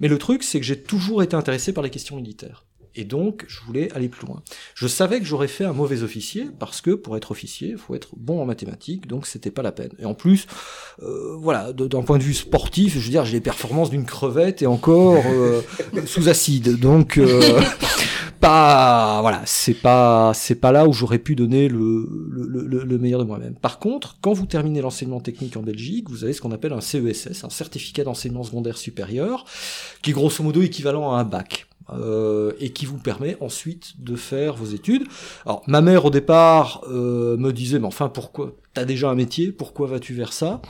Mais 0.00 0.08
le 0.08 0.16
truc, 0.16 0.42
c'est 0.42 0.58
que 0.58 0.64
j'ai 0.64 0.80
toujours 0.82 1.22
été 1.22 1.36
intéressé 1.36 1.74
par 1.74 1.84
les 1.84 1.90
questions 1.90 2.16
militaires. 2.16 2.64
Et 2.94 3.04
donc, 3.04 3.44
je 3.48 3.60
voulais 3.60 3.90
aller 3.92 4.08
plus 4.08 4.26
loin. 4.26 4.42
Je 4.74 4.86
savais 4.86 5.18
que 5.18 5.24
j'aurais 5.24 5.48
fait 5.48 5.64
un 5.64 5.72
mauvais 5.72 6.02
officier, 6.02 6.48
parce 6.58 6.80
que 6.80 6.90
pour 6.90 7.16
être 7.16 7.30
officier, 7.30 7.70
il 7.70 7.78
faut 7.78 7.94
être 7.94 8.10
bon 8.16 8.40
en 8.40 8.44
mathématiques, 8.44 9.06
donc 9.06 9.26
c'était 9.26 9.50
pas 9.50 9.62
la 9.62 9.72
peine. 9.72 9.92
Et 9.98 10.04
en 10.04 10.14
plus, 10.14 10.46
euh, 11.02 11.36
voilà, 11.38 11.72
d'un 11.72 12.02
point 12.02 12.18
de 12.18 12.22
vue 12.22 12.34
sportif, 12.34 12.94
je 12.94 13.04
veux 13.04 13.10
dire, 13.10 13.24
j'ai 13.24 13.34
les 13.34 13.40
performances 13.40 13.90
d'une 13.90 14.04
crevette 14.04 14.62
et 14.62 14.66
encore 14.66 15.22
euh, 15.26 15.62
sous 16.06 16.28
acide. 16.28 16.78
Donc, 16.78 17.16
euh, 17.18 17.62
pas, 18.40 19.20
voilà, 19.22 19.40
c'est 19.46 19.74
pas, 19.74 20.32
c'est 20.34 20.56
pas 20.56 20.72
là 20.72 20.86
où 20.86 20.92
j'aurais 20.92 21.18
pu 21.18 21.34
donner 21.34 21.68
le, 21.68 22.08
le, 22.30 22.66
le, 22.66 22.84
le 22.84 22.98
meilleur 22.98 23.20
de 23.20 23.24
moi-même. 23.24 23.54
Par 23.54 23.78
contre, 23.78 24.18
quand 24.20 24.32
vous 24.32 24.46
terminez 24.46 24.82
l'enseignement 24.82 25.20
technique 25.20 25.56
en 25.56 25.62
Belgique, 25.62 26.10
vous 26.10 26.24
avez 26.24 26.32
ce 26.32 26.40
qu'on 26.40 26.52
appelle 26.52 26.72
un 26.72 26.80
CESS, 26.80 27.44
un 27.44 27.50
certificat 27.50 28.04
d'enseignement 28.04 28.42
secondaire 28.42 28.76
supérieur, 28.76 29.44
qui 30.02 30.10
est 30.10 30.12
grosso 30.12 30.42
modo 30.42 30.60
équivalent 30.60 31.12
à 31.14 31.20
un 31.20 31.24
bac. 31.24 31.66
Euh, 31.90 32.52
et 32.60 32.70
qui 32.70 32.86
vous 32.86 32.98
permet 32.98 33.36
ensuite 33.40 34.00
de 34.02 34.14
faire 34.14 34.54
vos 34.54 34.66
études. 34.66 35.02
Alors 35.44 35.62
ma 35.66 35.80
mère 35.80 36.04
au 36.04 36.10
départ 36.10 36.82
euh, 36.88 37.36
me 37.36 37.52
disait 37.52 37.78
mais 37.78 37.86
enfin 37.86 38.08
pourquoi 38.08 38.54
t'as 38.72 38.84
déjà 38.84 39.10
un 39.10 39.14
métier 39.14 39.52
pourquoi 39.52 39.88
vas-tu 39.88 40.14
vers 40.14 40.32
ça? 40.32 40.62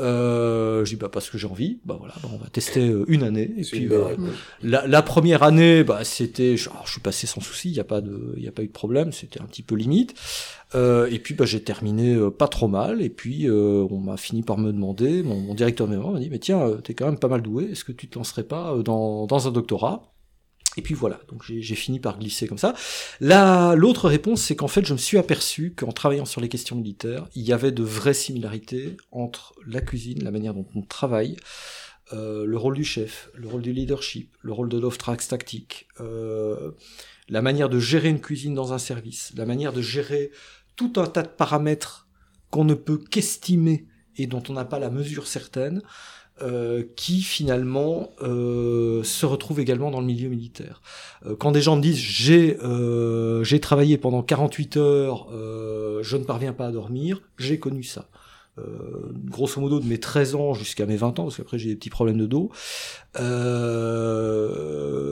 Euh, 0.00 0.86
je 0.86 0.90
dis 0.90 0.96
bah 0.96 1.10
parce 1.12 1.28
que 1.28 1.36
j'ai 1.36 1.46
envie. 1.46 1.80
Bah 1.84 1.96
voilà 1.98 2.14
bah, 2.22 2.30
on 2.32 2.38
va 2.38 2.48
tester 2.48 2.88
euh, 2.88 3.04
une 3.08 3.22
année. 3.22 3.52
Et 3.58 3.62
puis 3.62 3.86
bah, 3.86 4.10
la, 4.62 4.86
la, 4.86 5.02
première 5.02 5.42
année 5.42 5.84
bah 5.84 6.02
c'était 6.04 6.56
je, 6.56 6.70
je 6.84 6.90
suis 6.90 7.00
passé 7.00 7.26
sans 7.26 7.42
souci 7.42 7.68
il 7.68 7.74
y 7.74 7.80
a 7.80 7.84
pas 7.84 8.00
de 8.00 8.34
il 8.36 8.42
y 8.42 8.48
a 8.48 8.52
pas 8.52 8.62
eu 8.62 8.68
de 8.68 8.72
problème 8.72 9.12
c'était 9.12 9.40
un 9.40 9.44
petit 9.44 9.62
peu 9.62 9.74
limite. 9.74 10.14
Euh, 10.74 11.08
et 11.10 11.18
puis 11.18 11.34
bah, 11.34 11.44
j'ai 11.44 11.62
terminé 11.62 12.14
euh, 12.14 12.30
pas 12.30 12.48
trop 12.48 12.68
mal. 12.68 13.02
Et 13.02 13.10
puis 13.10 13.48
euh, 13.48 13.86
on 13.90 13.98
m'a 13.98 14.16
fini 14.16 14.42
par 14.42 14.56
me 14.56 14.72
demander 14.72 15.22
mon, 15.22 15.40
mon 15.40 15.54
directeur 15.54 15.86
de 15.86 15.92
mémoire 15.92 16.12
m'a 16.12 16.20
dit 16.20 16.30
mais 16.30 16.38
tiens 16.38 16.78
t'es 16.82 16.94
quand 16.94 17.06
même 17.06 17.18
pas 17.18 17.28
mal 17.28 17.42
doué. 17.42 17.70
Est-ce 17.72 17.84
que 17.84 17.92
tu 17.92 18.08
te 18.08 18.18
lancerais 18.18 18.44
pas 18.44 18.76
dans 18.82 19.26
dans 19.26 19.48
un 19.48 19.50
doctorat? 19.50 20.11
Et 20.76 20.82
puis 20.82 20.94
voilà, 20.94 21.20
donc 21.28 21.42
j'ai 21.44 21.74
fini 21.74 22.00
par 22.00 22.18
glisser 22.18 22.46
comme 22.46 22.58
ça. 22.58 22.74
L'autre 23.20 24.08
réponse, 24.08 24.42
c'est 24.42 24.56
qu'en 24.56 24.68
fait, 24.68 24.86
je 24.86 24.92
me 24.92 24.98
suis 24.98 25.18
aperçu 25.18 25.74
qu'en 25.74 25.92
travaillant 25.92 26.24
sur 26.24 26.40
les 26.40 26.48
questions 26.48 26.76
militaires, 26.76 27.26
il 27.34 27.42
y 27.42 27.52
avait 27.52 27.72
de 27.72 27.82
vraies 27.82 28.14
similarités 28.14 28.96
entre 29.10 29.54
la 29.66 29.80
cuisine, 29.80 30.24
la 30.24 30.30
manière 30.30 30.54
dont 30.54 30.66
on 30.74 30.82
travaille, 30.82 31.36
euh, 32.12 32.44
le 32.46 32.56
rôle 32.56 32.74
du 32.74 32.84
chef, 32.84 33.30
le 33.34 33.48
rôle 33.48 33.62
du 33.62 33.72
leadership, 33.72 34.34
le 34.40 34.52
rôle 34.52 34.68
de 34.68 34.78
l'oftrax 34.78 35.28
tactique, 35.28 35.88
euh, 36.00 36.72
la 37.28 37.42
manière 37.42 37.68
de 37.68 37.78
gérer 37.78 38.08
une 38.08 38.20
cuisine 38.20 38.54
dans 38.54 38.72
un 38.72 38.78
service, 38.78 39.32
la 39.36 39.46
manière 39.46 39.72
de 39.72 39.82
gérer 39.82 40.30
tout 40.76 40.92
un 40.96 41.06
tas 41.06 41.22
de 41.22 41.28
paramètres 41.28 42.08
qu'on 42.50 42.64
ne 42.64 42.74
peut 42.74 42.98
qu'estimer 42.98 43.86
et 44.16 44.26
dont 44.26 44.42
on 44.48 44.52
n'a 44.52 44.64
pas 44.64 44.78
la 44.78 44.90
mesure 44.90 45.26
certaine. 45.26 45.82
Euh, 46.40 46.82
qui 46.96 47.20
finalement 47.20 48.08
euh, 48.22 49.04
se 49.04 49.26
retrouvent 49.26 49.60
également 49.60 49.90
dans 49.90 50.00
le 50.00 50.06
milieu 50.06 50.30
militaire. 50.30 50.80
Euh, 51.26 51.36
quand 51.36 51.52
des 51.52 51.60
gens 51.60 51.76
me 51.76 51.82
disent 51.82 51.98
j'ai 51.98 52.56
euh, 52.64 53.44
j'ai 53.44 53.60
travaillé 53.60 53.98
pendant 53.98 54.22
48 54.22 54.76
heures, 54.78 55.28
euh, 55.30 56.02
je 56.02 56.16
ne 56.16 56.24
parviens 56.24 56.54
pas 56.54 56.66
à 56.66 56.72
dormir, 56.72 57.20
j'ai 57.36 57.58
connu 57.58 57.82
ça. 57.84 58.08
grosso 59.26 59.60
modo 59.60 59.78
de 59.78 59.86
mes 59.86 60.00
13 60.00 60.34
ans 60.34 60.54
jusqu'à 60.54 60.86
mes 60.86 60.96
20 60.96 61.18
ans, 61.18 61.24
parce 61.24 61.36
qu'après 61.36 61.58
j'ai 61.58 61.68
des 61.68 61.76
petits 61.76 61.90
problèmes 61.90 62.18
de 62.18 62.26
dos. 62.26 62.50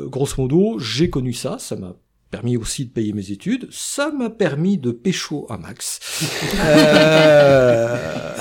grosso 0.08 0.34
modo, 0.38 0.78
j'ai 0.78 1.10
connu 1.10 1.34
ça, 1.34 1.58
ça 1.58 1.76
m'a 1.76 1.94
permis 2.30 2.56
aussi 2.56 2.84
de 2.86 2.90
payer 2.90 3.12
mes 3.12 3.30
études, 3.30 3.68
ça 3.70 4.10
m'a 4.10 4.30
permis 4.30 4.78
de 4.78 4.92
pécho 4.92 5.46
un 5.50 5.58
max. 5.58 6.00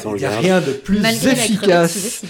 Il 0.06 0.14
n'y 0.16 0.26
a 0.26 0.38
rien 0.38 0.62
de 0.62 0.72
plus 0.72 1.00
Malgré 1.00 1.32
efficace. 1.32 2.24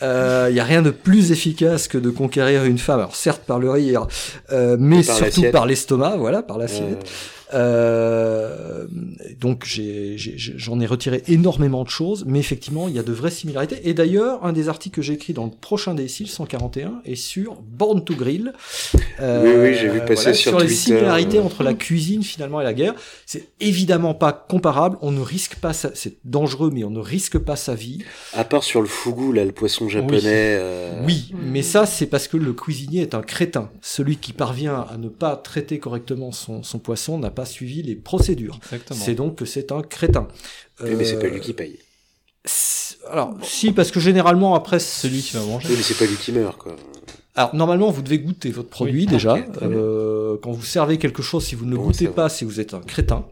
Il 0.00 0.04
euh, 0.04 0.50
y 0.50 0.60
a 0.60 0.64
rien 0.64 0.82
de 0.82 0.90
plus 0.90 1.32
efficace 1.32 1.88
que 1.88 1.98
de 1.98 2.10
conquérir 2.10 2.64
une 2.64 2.78
femme. 2.78 3.00
Alors 3.00 3.16
certes 3.16 3.42
par 3.44 3.58
le 3.58 3.70
rire, 3.70 4.06
euh, 4.52 4.76
mais 4.78 5.02
par 5.02 5.16
surtout 5.16 5.50
par 5.50 5.66
l'estomac, 5.66 6.16
voilà, 6.16 6.42
par 6.42 6.58
l'assiette. 6.58 7.04
Euh, 7.54 8.86
donc 9.40 9.64
j'en 9.66 10.80
ai, 10.80 10.86
retiré 10.86 11.22
énormément 11.28 11.84
de 11.84 11.88
choses, 11.88 12.24
mais 12.26 12.38
effectivement 12.38 12.88
il 12.88 12.94
y 12.94 12.98
a 12.98 13.02
de 13.02 13.12
vraies 13.12 13.30
similarités. 13.30 13.80
Et 13.84 13.94
d'ailleurs 13.94 14.44
un 14.44 14.52
des 14.52 14.68
articles 14.68 14.96
que 14.96 15.02
j'ai 15.02 15.14
écrit 15.14 15.32
dans 15.32 15.44
le 15.44 15.50
prochain 15.50 15.94
DSI, 15.94 16.24
le 16.24 16.28
141, 16.28 17.00
est 17.04 17.14
sur 17.14 17.56
Born 17.62 18.04
to 18.04 18.14
Grill. 18.14 18.52
Euh, 19.20 19.42
Oui, 19.44 19.70
oui, 19.70 19.78
j'ai 19.78 19.88
vu 19.88 20.00
passer 20.04 20.34
sur 20.34 20.58
les 20.58 20.66
Twitter, 20.66 20.74
similarités 20.74 21.38
entre 21.38 21.62
la 21.62 21.74
cuisine 21.74 22.22
finalement 22.22 22.60
et 22.60 22.64
la 22.64 22.74
guerre. 22.74 22.94
C'est 23.26 23.48
évidemment 23.60 24.14
pas 24.14 24.32
comparable. 24.32 24.98
On 25.02 25.10
ne 25.10 25.20
risque 25.20 25.56
pas, 25.56 25.72
sa... 25.72 25.90
c'est 25.94 26.16
dangereux, 26.24 26.70
mais 26.72 26.84
on 26.84 26.90
ne 26.90 27.00
risque 27.00 27.38
pas 27.38 27.56
sa 27.56 27.74
vie. 27.74 27.98
À 28.34 28.44
part 28.44 28.64
sur 28.64 28.80
le 28.80 28.86
fugu, 28.86 29.32
là, 29.32 29.44
le 29.44 29.52
poisson 29.52 29.88
japonais. 29.88 30.20
euh, 30.24 31.02
Oui, 31.04 31.32
mais 31.42 31.62
ça, 31.62 31.86
c'est 31.86 32.06
parce 32.06 32.28
que 32.28 32.36
le 32.36 32.52
cuisinier 32.52 33.02
est 33.02 33.14
un 33.14 33.22
crétin. 33.22 33.70
Celui 33.80 34.16
qui 34.16 34.32
parvient 34.32 34.86
à 34.90 34.96
ne 34.98 35.08
pas 35.08 35.36
traiter 35.36 35.78
correctement 35.78 36.32
son, 36.32 36.62
son 36.62 36.78
poisson 36.78 37.18
n'a 37.18 37.30
pas 37.38 37.44
suivi 37.46 37.82
les 37.82 37.94
procédures. 37.94 38.58
C'est 38.92 39.14
donc 39.14 39.36
que 39.36 39.44
c'est 39.44 39.72
un 39.72 39.82
crétin. 39.82 40.26
mais 40.82 41.04
c'est 41.04 41.16
Euh, 41.16 41.20
pas 41.20 41.28
lui 41.28 41.40
qui 41.40 41.52
paye. 41.52 41.78
c'est- 42.44 42.96
Alors, 43.10 43.34
si, 43.42 43.72
parce 43.72 43.90
que 43.90 44.00
généralement, 44.00 44.54
après, 44.54 44.78
Celui 44.80 45.22
qui 45.22 45.34
va 45.36 45.42
manger. 45.44 45.68
Oui, 45.70 45.74
mais 45.76 45.82
c'est 45.82 45.98
pas 45.98 46.04
lui 46.06 46.16
qui 46.16 46.32
meurt, 46.32 46.56
quoi. 46.58 46.76
Alors, 47.34 47.54
normalement, 47.54 47.90
vous 47.90 48.02
devez 48.02 48.18
goûter 48.18 48.50
votre 48.50 48.68
produit 48.68 49.06
déjà. 49.06 49.36
Euh, 49.62 50.36
quand 50.42 50.50
vous 50.52 50.64
servez 50.64 50.98
quelque 50.98 51.22
chose, 51.22 51.44
si 51.44 51.54
vous 51.54 51.64
ne 51.66 51.70
le 51.70 51.76
Bon, 51.76 51.84
goûtez 51.84 52.08
pas, 52.08 52.28
si 52.28 52.44
vous 52.44 52.58
êtes 52.60 52.74
un 52.74 52.80
crétin. 52.80 53.24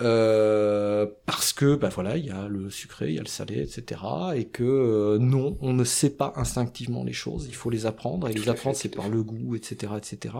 Euh, 0.00 1.06
parce 1.26 1.52
que 1.52 1.74
bah 1.74 1.90
voilà 1.92 2.16
il 2.16 2.26
y 2.26 2.30
a 2.30 2.46
le 2.48 2.70
sucré 2.70 3.08
il 3.08 3.14
y 3.16 3.18
a 3.18 3.22
le 3.22 3.26
salé 3.26 3.60
etc 3.60 4.00
et 4.36 4.44
que 4.44 4.62
euh, 4.62 5.18
non 5.18 5.58
on 5.60 5.72
ne 5.72 5.82
sait 5.82 6.10
pas 6.10 6.32
instinctivement 6.36 7.02
les 7.02 7.12
choses 7.12 7.46
il 7.48 7.54
faut 7.54 7.68
les 7.68 7.84
apprendre 7.84 8.28
et 8.28 8.34
Tout 8.34 8.42
les 8.42 8.48
apprendre 8.48 8.76
c'est 8.76 8.94
par 8.94 9.08
le 9.08 9.24
goût 9.24 9.56
etc 9.56 9.92
etc 9.96 10.34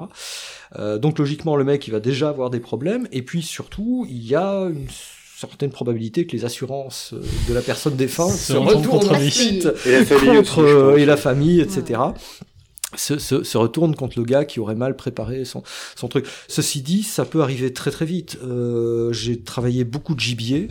euh, 0.76 0.98
donc 0.98 1.18
logiquement 1.18 1.56
le 1.56 1.64
mec 1.64 1.89
il 1.89 1.90
va 1.90 2.01
déjà 2.01 2.28
avoir 2.28 2.51
des 2.51 2.60
problèmes 2.60 3.09
et 3.10 3.22
puis 3.22 3.43
surtout 3.43 4.06
il 4.09 4.24
y 4.24 4.36
a 4.36 4.68
une 4.70 4.86
certaine 5.39 5.70
probabilité 5.70 6.26
que 6.26 6.32
les 6.32 6.44
assurances 6.44 7.12
euh, 7.14 7.22
de 7.48 7.55
la 7.55 7.62
personne 7.62 7.94
défunte 7.94 8.32
Se 8.32 8.52
se 8.52 8.59
retournent 8.59 8.85
retournent 8.85 9.01
contre 9.01 9.18
lui. 9.18 9.28
ensuite 9.28 9.68
Et 9.86 9.93
la 9.93 10.05
famille 10.05 10.30
aussi, 10.30 10.39
contre 10.39 10.60
euh, 10.62 10.97
et 10.97 11.06
la 11.06 11.16
famille, 11.16 11.60
etc. 11.60 12.01
Se, 12.97 13.19
se, 13.19 13.43
se 13.43 13.59
retourne 13.59 13.94
contre 13.94 14.19
le 14.19 14.24
gars 14.24 14.47
qui 14.47 14.60
aurait 14.60 14.74
mal 14.74 14.97
préparé 14.97 15.44
son, 15.44 15.62
son 15.94 16.09
truc. 16.09 16.27
Ceci 16.48 16.81
dit, 16.81 17.02
ça 17.02 17.27
peut 17.27 17.43
arriver 17.43 17.74
très 17.74 17.90
très 17.90 18.06
vite. 18.06 18.39
Euh, 18.43 19.12
J'ai 19.12 19.43
travaillé 19.43 19.85
beaucoup 19.85 20.15
de 20.15 20.20
gibier. 20.20 20.69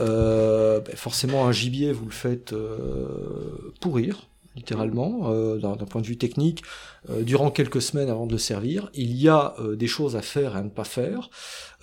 Euh, 0.00 0.78
ben, 0.80 0.94
forcément, 0.94 1.48
un 1.48 1.52
gibier, 1.52 1.92
vous 1.92 2.04
le 2.04 2.12
faites 2.12 2.52
euh, 2.52 3.72
pourrir, 3.80 4.27
littéralement, 4.58 5.30
euh, 5.30 5.56
d'un 5.56 5.76
point 5.76 6.00
de 6.00 6.06
vue 6.06 6.18
technique, 6.18 6.62
euh, 7.08 7.22
durant 7.22 7.50
quelques 7.50 7.80
semaines 7.80 8.10
avant 8.10 8.26
de 8.26 8.32
le 8.32 8.38
servir. 8.38 8.90
Il 8.92 9.12
y 9.12 9.28
a 9.28 9.54
euh, 9.60 9.76
des 9.76 9.86
choses 9.86 10.16
à 10.16 10.22
faire 10.22 10.56
et 10.56 10.58
à 10.58 10.62
ne 10.62 10.68
pas 10.68 10.84
faire. 10.84 11.30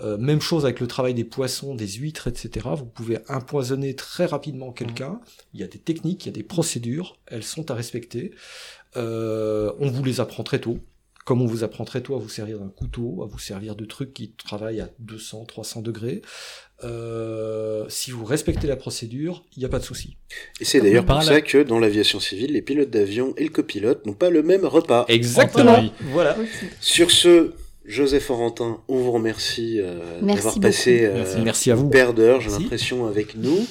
Euh, 0.02 0.18
même 0.18 0.42
chose 0.42 0.66
avec 0.66 0.80
le 0.80 0.88
travail 0.88 1.14
des 1.14 1.24
poissons, 1.24 1.74
des 1.74 1.88
huîtres, 1.88 2.28
etc. 2.28 2.68
Vous 2.76 2.86
pouvez 2.86 3.20
empoisonner 3.30 3.96
très 3.96 4.26
rapidement 4.26 4.72
quelqu'un. 4.72 5.20
Il 5.54 5.62
y 5.62 5.64
a 5.64 5.68
des 5.68 5.80
techniques, 5.80 6.26
il 6.26 6.30
y 6.30 6.32
a 6.32 6.36
des 6.36 6.44
procédures, 6.44 7.18
elles 7.28 7.44
sont 7.44 7.72
à 7.72 7.74
respecter. 7.74 8.34
Euh, 8.98 9.72
on 9.80 9.90
vous 9.90 10.04
les 10.04 10.20
apprend 10.20 10.44
très 10.44 10.60
tôt. 10.60 10.80
Comme 11.26 11.42
on 11.42 11.46
vous 11.48 11.64
apprend 11.64 11.86
très 11.86 12.02
tôt 12.02 12.16
à 12.16 12.20
vous 12.20 12.30
servir 12.30 12.60
d'un 12.60 12.70
couteau, 12.70 13.24
à 13.24 13.26
vous 13.26 13.40
servir 13.40 13.76
de 13.76 13.84
trucs 13.86 14.14
qui 14.14 14.32
travaillent 14.32 14.80
à 14.82 14.90
200, 15.00 15.46
300 15.46 15.82
degrés. 15.82 16.22
Euh, 16.84 17.86
si 17.90 18.12
vous 18.12 18.26
respectez 18.26 18.68
la 18.68 18.76
procédure, 18.76 19.44
il 19.56 19.60
n'y 19.60 19.66
a 19.66 19.70
pas 19.70 19.80
de 19.80 19.84
souci. 19.84 20.18
Et 20.60 20.66
c'est 20.66 20.82
d'ailleurs 20.82 21.06
pour 21.06 21.16
Par 21.16 21.24
ça 21.24 21.34
là- 21.34 21.42
que 21.42 21.64
dans 21.64 21.80
l'aviation 21.80 22.20
civile, 22.20 22.52
les 22.54 22.62
pilotes 22.62 22.90
d'avion 22.92 23.34
et 23.38 23.44
le 23.44 23.50
copilote 23.50 24.06
n'ont 24.06 24.14
pas 24.14 24.30
le 24.30 24.44
même 24.44 24.66
repas. 24.66 25.06
Exactement. 25.08 25.84
Voilà. 26.12 26.38
Sur 26.80 27.10
ce, 27.12 27.54
Joseph 27.86 28.30
Orentin, 28.30 28.82
on 28.88 28.98
vous 28.98 29.12
remercie 29.12 29.80
euh, 29.80 30.20
Merci 30.22 30.36
d'avoir 30.44 30.60
passé 30.60 31.06
euh, 31.06 31.14
Merci. 31.16 31.38
Merci 31.44 31.72
à 31.72 31.76
vous. 31.76 31.84
une 31.86 31.90
paire 31.92 32.14
d'heures, 32.14 32.42
j'ai 32.42 32.50
l'impression, 32.50 33.06
avec 33.08 33.36
nous. 33.36 33.66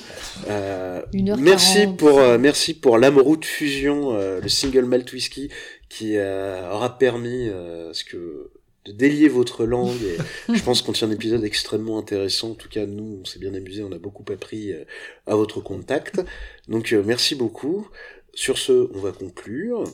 Euh, 0.48 1.02
Une 1.12 1.30
heure 1.30 1.36
merci 1.38 1.86
pour 1.98 2.18
euh, 2.18 2.38
merci 2.38 2.74
pour 2.74 2.96
l'Amoroute 2.98 3.44
Fusion, 3.44 4.14
euh, 4.14 4.40
le 4.40 4.48
single 4.48 4.84
malt 4.86 5.12
whisky 5.12 5.50
qui 5.88 6.16
euh, 6.16 6.70
aura 6.70 6.98
permis 6.98 7.48
euh, 7.48 7.92
ce 7.92 8.04
que 8.04 8.50
de 8.84 8.92
délier 8.92 9.28
votre 9.28 9.64
langue. 9.64 10.02
Et 10.02 10.18
je 10.54 10.62
pense 10.62 10.82
qu'on 10.82 10.92
tient 10.92 11.08
un 11.08 11.12
épisode 11.12 11.44
extrêmement 11.44 11.98
intéressant. 11.98 12.50
En 12.50 12.54
tout 12.54 12.68
cas, 12.68 12.86
nous, 12.86 13.20
on 13.22 13.24
s'est 13.24 13.38
bien 13.38 13.54
amusé, 13.54 13.82
on 13.82 13.92
a 13.92 13.98
beaucoup 13.98 14.24
appris 14.32 14.72
euh, 14.72 14.84
à 15.26 15.34
votre 15.36 15.60
contact. 15.60 16.20
Donc, 16.68 16.92
euh, 16.92 17.02
merci 17.04 17.34
beaucoup. 17.34 17.88
Sur 18.34 18.58
ce, 18.58 18.90
on 18.94 18.98
va 18.98 19.12
conclure. 19.12 19.84